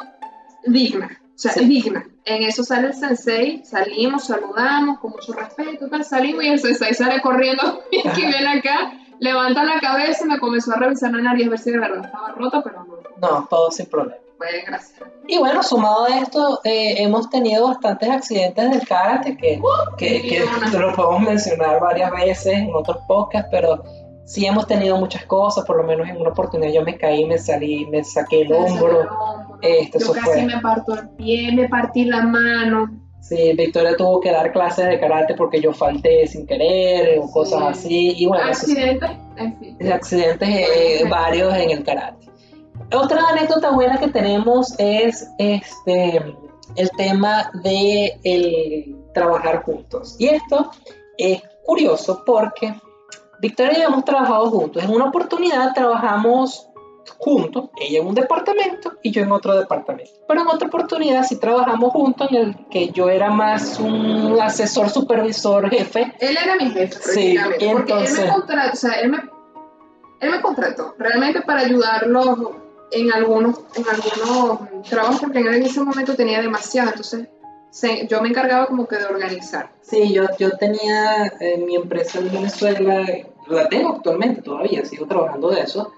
digna, 0.66 1.20
o 1.22 1.38
sea, 1.38 1.52
digna. 1.52 2.06
En 2.24 2.42
eso 2.42 2.64
sale 2.64 2.88
el 2.88 2.94
sensei, 2.94 3.64
salimos, 3.64 4.24
saludamos 4.24 4.98
con 4.98 5.12
mucho 5.12 5.32
respeto, 5.32 5.88
tal, 5.88 6.04
salimos 6.04 6.42
y 6.42 6.48
el 6.48 6.58
sensei 6.58 6.92
sale 6.92 7.20
corriendo 7.20 7.84
y 7.92 8.02
que 8.02 8.26
viene 8.26 8.58
acá, 8.58 8.94
levanta 9.20 9.62
la 9.62 9.78
cabeza 9.78 10.24
y 10.24 10.28
me 10.28 10.40
comenzó 10.40 10.72
a 10.72 10.76
revisar 10.76 11.12
la 11.12 11.22
nariz 11.22 11.46
a 11.46 11.50
ver 11.50 11.58
si 11.58 11.70
de 11.70 11.78
verdad 11.78 12.04
estaba 12.04 12.32
rota, 12.32 12.62
pero 12.64 12.84
no. 12.84 12.96
No, 13.18 13.46
todo 13.48 13.70
sin 13.70 13.86
problema. 13.86 14.25
Pues 14.38 14.50
gracias. 14.66 15.00
Y 15.26 15.38
bueno, 15.38 15.62
sumado 15.62 16.04
a 16.04 16.18
esto, 16.18 16.60
eh, 16.64 17.02
hemos 17.02 17.30
tenido 17.30 17.68
bastantes 17.68 18.08
accidentes 18.08 18.70
del 18.70 18.86
karate 18.86 19.36
que, 19.36 19.60
que, 19.96 20.22
que 20.22 20.78
lo 20.78 20.94
podemos 20.94 21.22
mencionar 21.22 21.80
varias 21.80 22.10
veces 22.12 22.54
en 22.54 22.70
otros 22.74 22.98
podcasts, 23.08 23.48
pero 23.50 23.82
sí 24.26 24.44
hemos 24.44 24.66
tenido 24.66 24.98
muchas 24.98 25.24
cosas, 25.24 25.64
por 25.64 25.78
lo 25.78 25.84
menos 25.84 26.08
en 26.08 26.18
una 26.18 26.30
oportunidad 26.30 26.72
yo 26.72 26.82
me 26.82 26.98
caí, 26.98 27.24
me 27.24 27.38
salí, 27.38 27.86
me 27.86 28.04
saqué 28.04 28.42
el 28.42 28.52
hombro. 28.52 29.08
Este, 29.62 29.98
yo 29.98 30.12
casi 30.12 30.42
me 30.42 30.60
parto 30.60 30.94
el 30.94 31.08
pie, 31.10 31.52
me 31.52 31.68
partí 31.68 32.04
la 32.04 32.22
mano. 32.22 32.90
Sí, 33.20 33.54
Victoria 33.56 33.96
tuvo 33.96 34.20
que 34.20 34.30
dar 34.30 34.52
clases 34.52 34.86
de 34.86 35.00
karate 35.00 35.34
porque 35.34 35.60
yo 35.60 35.72
falté 35.72 36.26
sin 36.28 36.46
querer 36.46 37.18
o 37.18 37.30
cosas 37.30 37.62
así. 37.62 38.14
Y 38.16 38.26
bueno, 38.26 38.44
accidentes, 38.44 39.10
en 39.36 39.58
fin. 39.58 39.92
Accidentes 39.92 40.48
eh, 40.48 41.04
varios 41.08 41.52
en 41.56 41.70
el 41.70 41.82
karate. 41.82 42.25
Otra 42.92 43.28
anécdota 43.30 43.70
buena 43.70 43.98
que 43.98 44.08
tenemos 44.08 44.74
es 44.78 45.28
este 45.38 46.36
el 46.76 46.90
tema 46.96 47.50
de 47.54 48.18
el 48.22 48.96
trabajar 49.14 49.62
juntos. 49.62 50.16
Y 50.18 50.28
esto 50.28 50.70
es 51.16 51.42
curioso 51.64 52.22
porque 52.24 52.74
Victoria 53.40 53.78
y 53.78 53.80
yo 53.82 53.88
hemos 53.88 54.04
trabajado 54.04 54.50
juntos. 54.50 54.84
En 54.84 54.90
una 54.90 55.06
oportunidad 55.06 55.72
trabajamos 55.74 56.68
juntos, 57.18 57.70
ella 57.80 58.00
en 58.00 58.06
un 58.06 58.14
departamento 58.14 58.94
y 59.02 59.10
yo 59.10 59.22
en 59.22 59.32
otro 59.32 59.58
departamento. 59.58 60.12
Pero 60.28 60.42
en 60.42 60.48
otra 60.48 60.68
oportunidad 60.68 61.24
sí 61.24 61.38
trabajamos 61.38 61.92
juntos 61.92 62.28
en 62.30 62.36
el 62.36 62.66
que 62.68 62.90
yo 62.90 63.08
era 63.08 63.30
más 63.30 63.78
un 63.78 64.38
asesor, 64.40 64.90
supervisor, 64.90 65.70
jefe. 65.70 66.14
Él 66.20 66.36
era 66.42 66.56
mi 66.56 66.70
jefe, 66.70 66.96
sí, 67.00 67.36
entonces... 67.60 68.18
él 68.18 68.26
me 68.26 68.32
contrató, 68.32 68.72
o 68.72 68.76
sea, 68.76 68.92
él 69.00 69.10
me, 69.10 69.18
él 70.20 70.30
me 70.30 70.40
contrató 70.40 70.94
realmente 70.98 71.42
para 71.42 71.60
ayudarlo 71.60 72.65
en 72.90 73.12
algunos, 73.12 73.60
en 73.74 73.84
algunos 73.88 74.84
trabajos 74.88 75.20
porque 75.20 75.40
en 75.40 75.62
ese 75.62 75.80
momento 75.80 76.14
tenía 76.14 76.40
demasiado, 76.40 76.90
entonces 76.90 77.28
yo 78.08 78.22
me 78.22 78.28
encargaba 78.28 78.66
como 78.66 78.86
que 78.86 78.96
de 78.96 79.04
organizar. 79.04 79.70
Sí, 79.82 80.12
yo, 80.12 80.24
yo 80.38 80.50
tenía 80.52 81.26
eh, 81.40 81.58
mi 81.58 81.76
empresa 81.76 82.18
en 82.18 82.32
Venezuela, 82.32 83.04
la 83.48 83.68
tengo 83.68 83.90
actualmente 83.90 84.42
todavía, 84.42 84.84
sigo 84.84 85.06
trabajando 85.06 85.50
de 85.50 85.60
eso, 85.60 85.92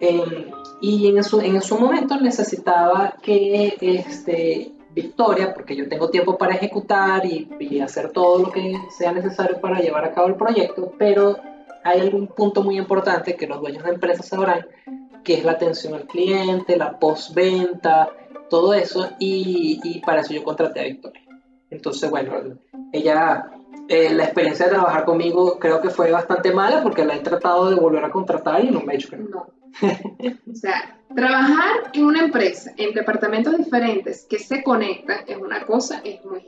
em, 0.00 0.50
y 0.80 1.08
en 1.08 1.24
su, 1.24 1.40
en 1.40 1.60
su 1.62 1.78
momento 1.78 2.16
necesitaba 2.20 3.16
que 3.22 3.76
este, 3.80 4.72
Victoria, 4.94 5.52
porque 5.52 5.74
yo 5.74 5.88
tengo 5.88 6.08
tiempo 6.08 6.38
para 6.38 6.54
ejecutar 6.54 7.26
y, 7.26 7.48
y 7.58 7.80
hacer 7.80 8.10
todo 8.10 8.38
lo 8.38 8.52
que 8.52 8.78
sea 8.96 9.12
necesario 9.12 9.60
para 9.60 9.80
llevar 9.80 10.04
a 10.04 10.12
cabo 10.12 10.28
el 10.28 10.36
proyecto, 10.36 10.92
pero 10.98 11.36
hay 11.82 12.00
algún 12.00 12.28
punto 12.28 12.62
muy 12.62 12.78
importante 12.78 13.36
que 13.36 13.46
los 13.46 13.60
dueños 13.60 13.84
de 13.84 13.90
empresas 13.90 14.26
sabrán, 14.26 14.66
que 15.24 15.34
es 15.34 15.44
la 15.44 15.52
atención 15.52 15.94
al 15.94 16.06
cliente, 16.06 16.76
la 16.76 16.98
postventa, 16.98 18.10
todo 18.50 18.74
eso, 18.74 19.10
y, 19.18 19.80
y 19.82 20.00
para 20.00 20.20
eso 20.20 20.34
yo 20.34 20.44
contraté 20.44 20.80
a 20.80 20.84
Victoria. 20.84 21.22
Entonces, 21.70 22.08
bueno, 22.10 22.32
ella, 22.92 23.50
eh, 23.88 24.14
la 24.14 24.24
experiencia 24.24 24.66
de 24.66 24.72
trabajar 24.72 25.04
conmigo 25.04 25.58
creo 25.58 25.80
que 25.80 25.90
fue 25.90 26.10
bastante 26.12 26.52
mala 26.52 26.82
porque 26.82 27.04
la 27.04 27.16
he 27.16 27.20
tratado 27.20 27.70
de 27.70 27.76
volver 27.76 28.04
a 28.04 28.10
contratar 28.10 28.64
y 28.64 28.70
no 28.70 28.80
me 28.80 28.92
ha 28.92 28.96
hecho 28.96 29.10
que 29.10 29.16
no. 29.16 29.28
No. 29.28 29.46
o 30.52 30.54
sea, 30.54 31.00
trabajar 31.14 31.90
en 31.92 32.04
una 32.04 32.20
empresa, 32.20 32.72
en 32.76 32.94
departamentos 32.94 33.56
diferentes 33.58 34.24
que 34.28 34.38
se 34.38 34.62
conectan, 34.62 35.24
es 35.26 35.36
una 35.36 35.64
cosa, 35.66 36.00
es 36.04 36.24
muy 36.24 36.46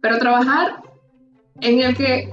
Pero 0.00 0.18
trabajar 0.18 0.82
en 1.60 1.80
el 1.80 1.96
que 1.96 2.32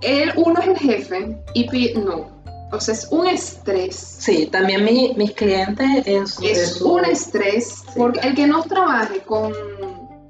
él, 0.00 0.32
uno 0.36 0.60
es 0.60 0.68
el 0.68 0.78
jefe 0.78 1.44
y 1.52 1.68
pide, 1.68 2.00
no. 2.00 2.42
O 2.74 2.80
sea, 2.80 2.94
es 2.94 3.08
un 3.10 3.26
estrés. 3.26 4.16
Sí, 4.18 4.46
también 4.46 4.84
mis 4.84 5.32
clientes 5.32 6.06
es, 6.06 6.80
un 6.80 7.04
estrés, 7.04 7.84
porque 7.96 8.20
el 8.20 8.34
que 8.34 8.46
no 8.46 8.62
trabaje 8.62 9.20
con 9.20 9.52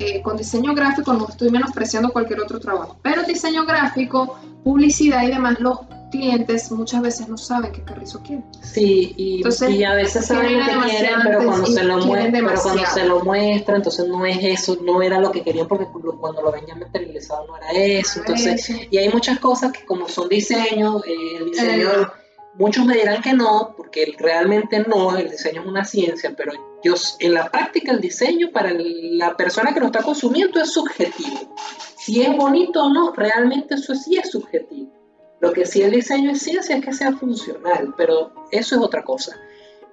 eh, 0.00 0.22
con 0.22 0.36
diseño 0.36 0.74
gráfico 0.74 1.12
no 1.12 1.28
estoy 1.28 1.50
menospreciando 1.50 2.12
cualquier 2.12 2.40
otro 2.40 2.58
trabajo, 2.58 2.98
pero 3.00 3.22
diseño 3.22 3.64
gráfico, 3.64 4.36
publicidad 4.64 5.22
y 5.22 5.28
demás, 5.28 5.60
los 5.60 5.78
clientes 6.10 6.70
muchas 6.72 7.00
veces 7.00 7.28
no 7.28 7.36
saben 7.36 7.72
qué 7.72 7.82
carrizo 7.82 8.20
quieren. 8.22 8.44
Sí, 8.60 9.14
y, 9.16 9.42
y 9.68 9.84
a 9.84 9.94
veces 9.94 10.26
saben 10.26 10.58
lo 10.58 10.64
que 10.64 10.90
quieren, 10.90 11.20
pero 11.24 11.44
cuando, 11.44 11.66
se 11.66 11.84
lo 11.84 11.98
muestra, 11.98 12.40
pero 12.44 12.60
cuando 12.60 12.86
se 12.86 13.04
lo 13.04 13.24
muestra, 13.24 13.76
entonces 13.76 14.08
no 14.08 14.26
es 14.26 14.38
eso, 14.40 14.78
no 14.82 15.00
era 15.00 15.20
lo 15.20 15.30
que 15.30 15.42
querían 15.42 15.68
porque 15.68 15.86
cuando 16.20 16.42
lo 16.42 16.50
ven 16.50 16.66
ya 16.66 16.74
materializado 16.74 17.46
no 17.46 17.56
era 17.56 17.72
eso. 17.72 18.20
Entonces, 18.20 18.68
y 18.90 18.98
hay 18.98 19.08
muchas 19.10 19.38
cosas 19.38 19.72
que 19.72 19.84
como 19.84 20.08
son 20.08 20.28
diseños, 20.28 21.04
eh, 21.06 21.36
el 21.38 21.50
diseño... 21.50 21.88
Eh, 21.88 22.23
Muchos 22.56 22.86
me 22.86 22.94
dirán 22.94 23.20
que 23.20 23.32
no, 23.32 23.74
porque 23.76 24.14
realmente 24.18 24.84
no, 24.86 25.16
el 25.16 25.30
diseño 25.30 25.62
es 25.62 25.66
una 25.66 25.84
ciencia, 25.84 26.34
pero 26.36 26.52
yo, 26.84 26.94
en 27.18 27.34
la 27.34 27.50
práctica 27.50 27.90
el 27.90 28.00
diseño 28.00 28.50
para 28.52 28.70
la 28.72 29.36
persona 29.36 29.74
que 29.74 29.80
lo 29.80 29.86
está 29.86 30.02
consumiendo 30.02 30.60
es 30.60 30.72
subjetivo. 30.72 31.54
Si 31.96 32.22
es 32.22 32.36
bonito 32.36 32.84
o 32.84 32.88
no, 32.90 33.12
realmente 33.12 33.74
eso 33.74 33.94
sí 33.94 34.16
es 34.16 34.30
subjetivo. 34.30 34.92
Lo 35.40 35.52
que 35.52 35.66
sí 35.66 35.82
el 35.82 35.90
diseño 35.90 36.30
es 36.30 36.42
ciencia 36.42 36.76
es 36.76 36.84
que 36.84 36.92
sea 36.92 37.12
funcional, 37.12 37.92
pero 37.96 38.32
eso 38.50 38.76
es 38.76 38.80
otra 38.80 39.02
cosa. 39.02 39.36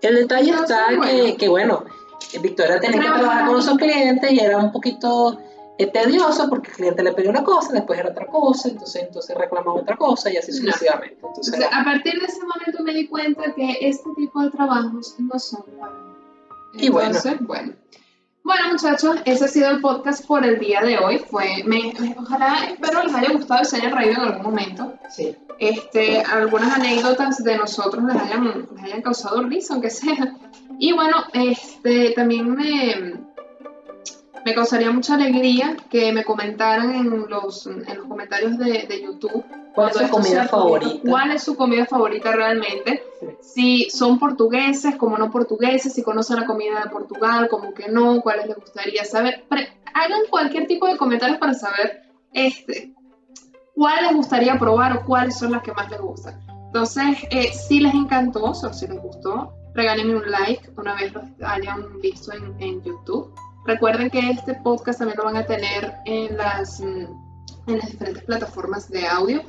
El 0.01 0.15
detalle 0.15 0.51
está 0.51 0.88
Que, 1.03 1.35
que, 1.38 1.47
bueno, 1.47 1.85
Victoria 2.41 2.79
tenía 2.79 3.01
que 3.01 3.07
trabajar 3.07 3.47
con 3.47 3.61
sus 3.61 3.77
clientes 3.77 4.31
y 4.31 4.39
era 4.39 4.57
un 4.57 4.71
poquito 4.71 5.39
es 5.84 5.91
tedioso 5.91 6.49
porque 6.49 6.70
el 6.70 6.76
cliente 6.76 7.03
le 7.03 7.14
pidió 7.14 7.30
una 7.30 7.44
cosa, 7.44 7.74
después 7.74 7.99
era 7.99 8.10
otra 8.10 8.26
cosa, 8.28 8.70
entonces, 8.70 9.03
entonces 9.03 9.38
reclamaba 9.38 9.80
otra 9.80 9.95
cosa 9.95 10.32
y 10.32 10.38
así 10.38 10.52
sucesivamente. 10.52 11.18
Entonces, 11.24 11.66
a 11.72 11.84
partir 11.84 12.20
de 12.20 12.26
ese 12.26 12.41
momento 12.41 12.84
me 12.84 12.94
di 12.94 13.08
cuenta 13.08 13.53
que 13.56 13.78
este 13.82 14.10
tipo 14.16 14.41
de 14.41 14.49
trabajos 14.52 15.16
no 15.20 15.40
son 15.40 15.64
para 15.80 15.94
mí. 15.94 16.86
y 16.86 16.90
bueno. 16.90 17.20
bueno. 17.41 17.74
Bueno, 18.44 18.70
muchachos, 18.72 19.18
ese 19.26 19.45
ha 19.45 19.48
sido 19.48 19.70
el 19.70 19.82
podcast 19.82 20.26
por 20.26 20.44
el 20.44 20.58
día 20.58 20.82
de 20.82 20.98
hoy. 20.98 21.20
Fue, 21.20 21.64
me, 21.64 21.94
ojalá, 22.18 22.66
espero 22.72 23.03
les 23.03 23.14
haya 23.14 23.34
gustado 23.34 23.62
y 23.62 23.66
se 23.66 23.78
hayan 23.78 23.95
reído 23.95 24.16
en 24.16 24.30
algún 24.30 24.44
momento. 24.44 24.94
Sí. 25.10 25.36
Este, 25.60 26.22
algunas 26.22 26.76
anécdotas 26.76 27.44
de 27.44 27.56
nosotros 27.56 28.03
les 28.03 28.16
hayan, 28.16 28.68
les 28.74 28.84
hayan 28.84 29.03
causado 29.03 29.44
risa, 29.44 29.76
aunque 29.76 29.91
sea. 29.91 30.36
Y 30.80 30.91
bueno, 30.94 31.18
este, 31.34 32.14
también 32.14 32.56
me, 32.56 33.20
me 34.45 34.53
causaría 34.53 34.91
mucha 34.91 35.15
alegría 35.15 35.76
que 35.89 36.11
me 36.11 36.23
comentaran 36.23 36.93
en 36.95 37.30
los, 37.30 37.68
en 37.68 37.97
los 37.97 38.07
comentarios 38.07 38.57
de, 38.57 38.85
de 38.88 39.01
YouTube 39.01 39.43
cuál 39.73 39.89
es 39.89 39.97
su 39.97 40.09
comida 40.09 40.47
favorita. 40.47 41.09
¿Cuál 41.09 41.31
es 41.31 41.43
su 41.43 41.55
comida 41.55 41.85
favorita 41.85 42.31
realmente? 42.31 43.03
Si 43.41 43.89
son 43.89 44.19
portugueses, 44.19 44.95
como 44.95 45.18
no 45.18 45.31
portugueses, 45.31 45.93
si 45.93 46.03
conocen 46.03 46.39
la 46.39 46.45
comida 46.45 46.81
de 46.84 46.89
Portugal, 46.89 47.47
como 47.49 47.73
que 47.73 47.89
no, 47.89 48.22
cuáles 48.22 48.47
les 48.47 48.57
gustaría 48.57 49.05
saber. 49.05 49.45
hagan 49.93 50.22
cualquier 50.30 50.68
tipo 50.68 50.88
de 50.88 50.97
comentarios 50.97 51.38
para 51.38 51.53
saber 51.53 52.03
este, 52.34 52.93
cuál 53.76 54.05
les 54.05 54.15
gustaría 54.15 54.57
probar 54.57 54.97
o 54.97 55.05
cuáles 55.05 55.38
son 55.38 55.51
las 55.51 55.61
que 55.61 55.73
más 55.73 55.89
les 55.89 56.01
gustan. 56.01 56.39
Entonces, 56.68 57.18
eh, 57.31 57.51
si 57.53 57.80
les 57.80 57.93
encantó 57.93 58.43
o 58.43 58.73
si 58.73 58.88
les 58.88 59.01
gustó, 59.01 59.53
regálenme 59.73 60.15
un 60.15 60.30
like 60.30 60.69
una 60.77 60.95
vez 60.95 61.13
lo 61.13 61.22
hayan 61.47 61.99
visto 62.01 62.34
en, 62.34 62.55
en 62.59 62.81
YouTube 62.81 63.34
Recuerden 63.65 64.09
que 64.09 64.31
este 64.31 64.55
podcast 64.55 64.99
también 64.99 65.17
lo 65.17 65.25
van 65.25 65.38
a 65.38 65.45
tener 65.45 65.93
en 66.05 66.38
las, 66.38 66.79
mm, 66.79 67.05
en 67.67 67.77
las 67.77 67.91
diferentes 67.91 68.23
plataformas 68.23 68.89
de 68.89 69.07
audio. 69.07 69.41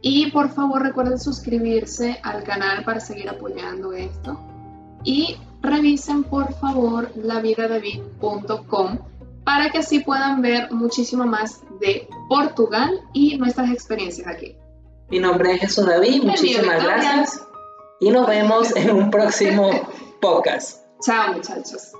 Y 0.00 0.30
por 0.30 0.50
favor 0.50 0.82
recuerden 0.82 1.18
suscribirse 1.18 2.20
al 2.22 2.44
canal 2.44 2.84
para 2.84 3.00
seguir 3.00 3.28
apoyando 3.28 3.92
esto. 3.92 4.38
Y 5.04 5.36
revisen 5.60 6.24
por 6.24 6.52
favor 6.54 7.10
lavidadevid.com 7.16 8.98
para 9.44 9.70
que 9.70 9.78
así 9.78 10.00
puedan 10.00 10.42
ver 10.42 10.70
muchísimo 10.72 11.24
más 11.24 11.62
de 11.80 12.06
Portugal 12.28 13.00
y 13.12 13.38
nuestras 13.38 13.70
experiencias 13.70 14.28
aquí. 14.28 14.56
Mi 15.10 15.18
nombre 15.18 15.54
es 15.54 15.60
Jesús 15.62 15.86
David, 15.86 16.22
muchísimas 16.22 16.84
gracias 16.84 17.46
y 17.98 18.10
nos 18.10 18.26
vemos 18.26 18.76
en 18.76 18.90
un 18.90 19.10
próximo 19.10 19.70
podcast. 20.20 20.84
Chao 21.00 21.32
muchachos. 21.32 21.92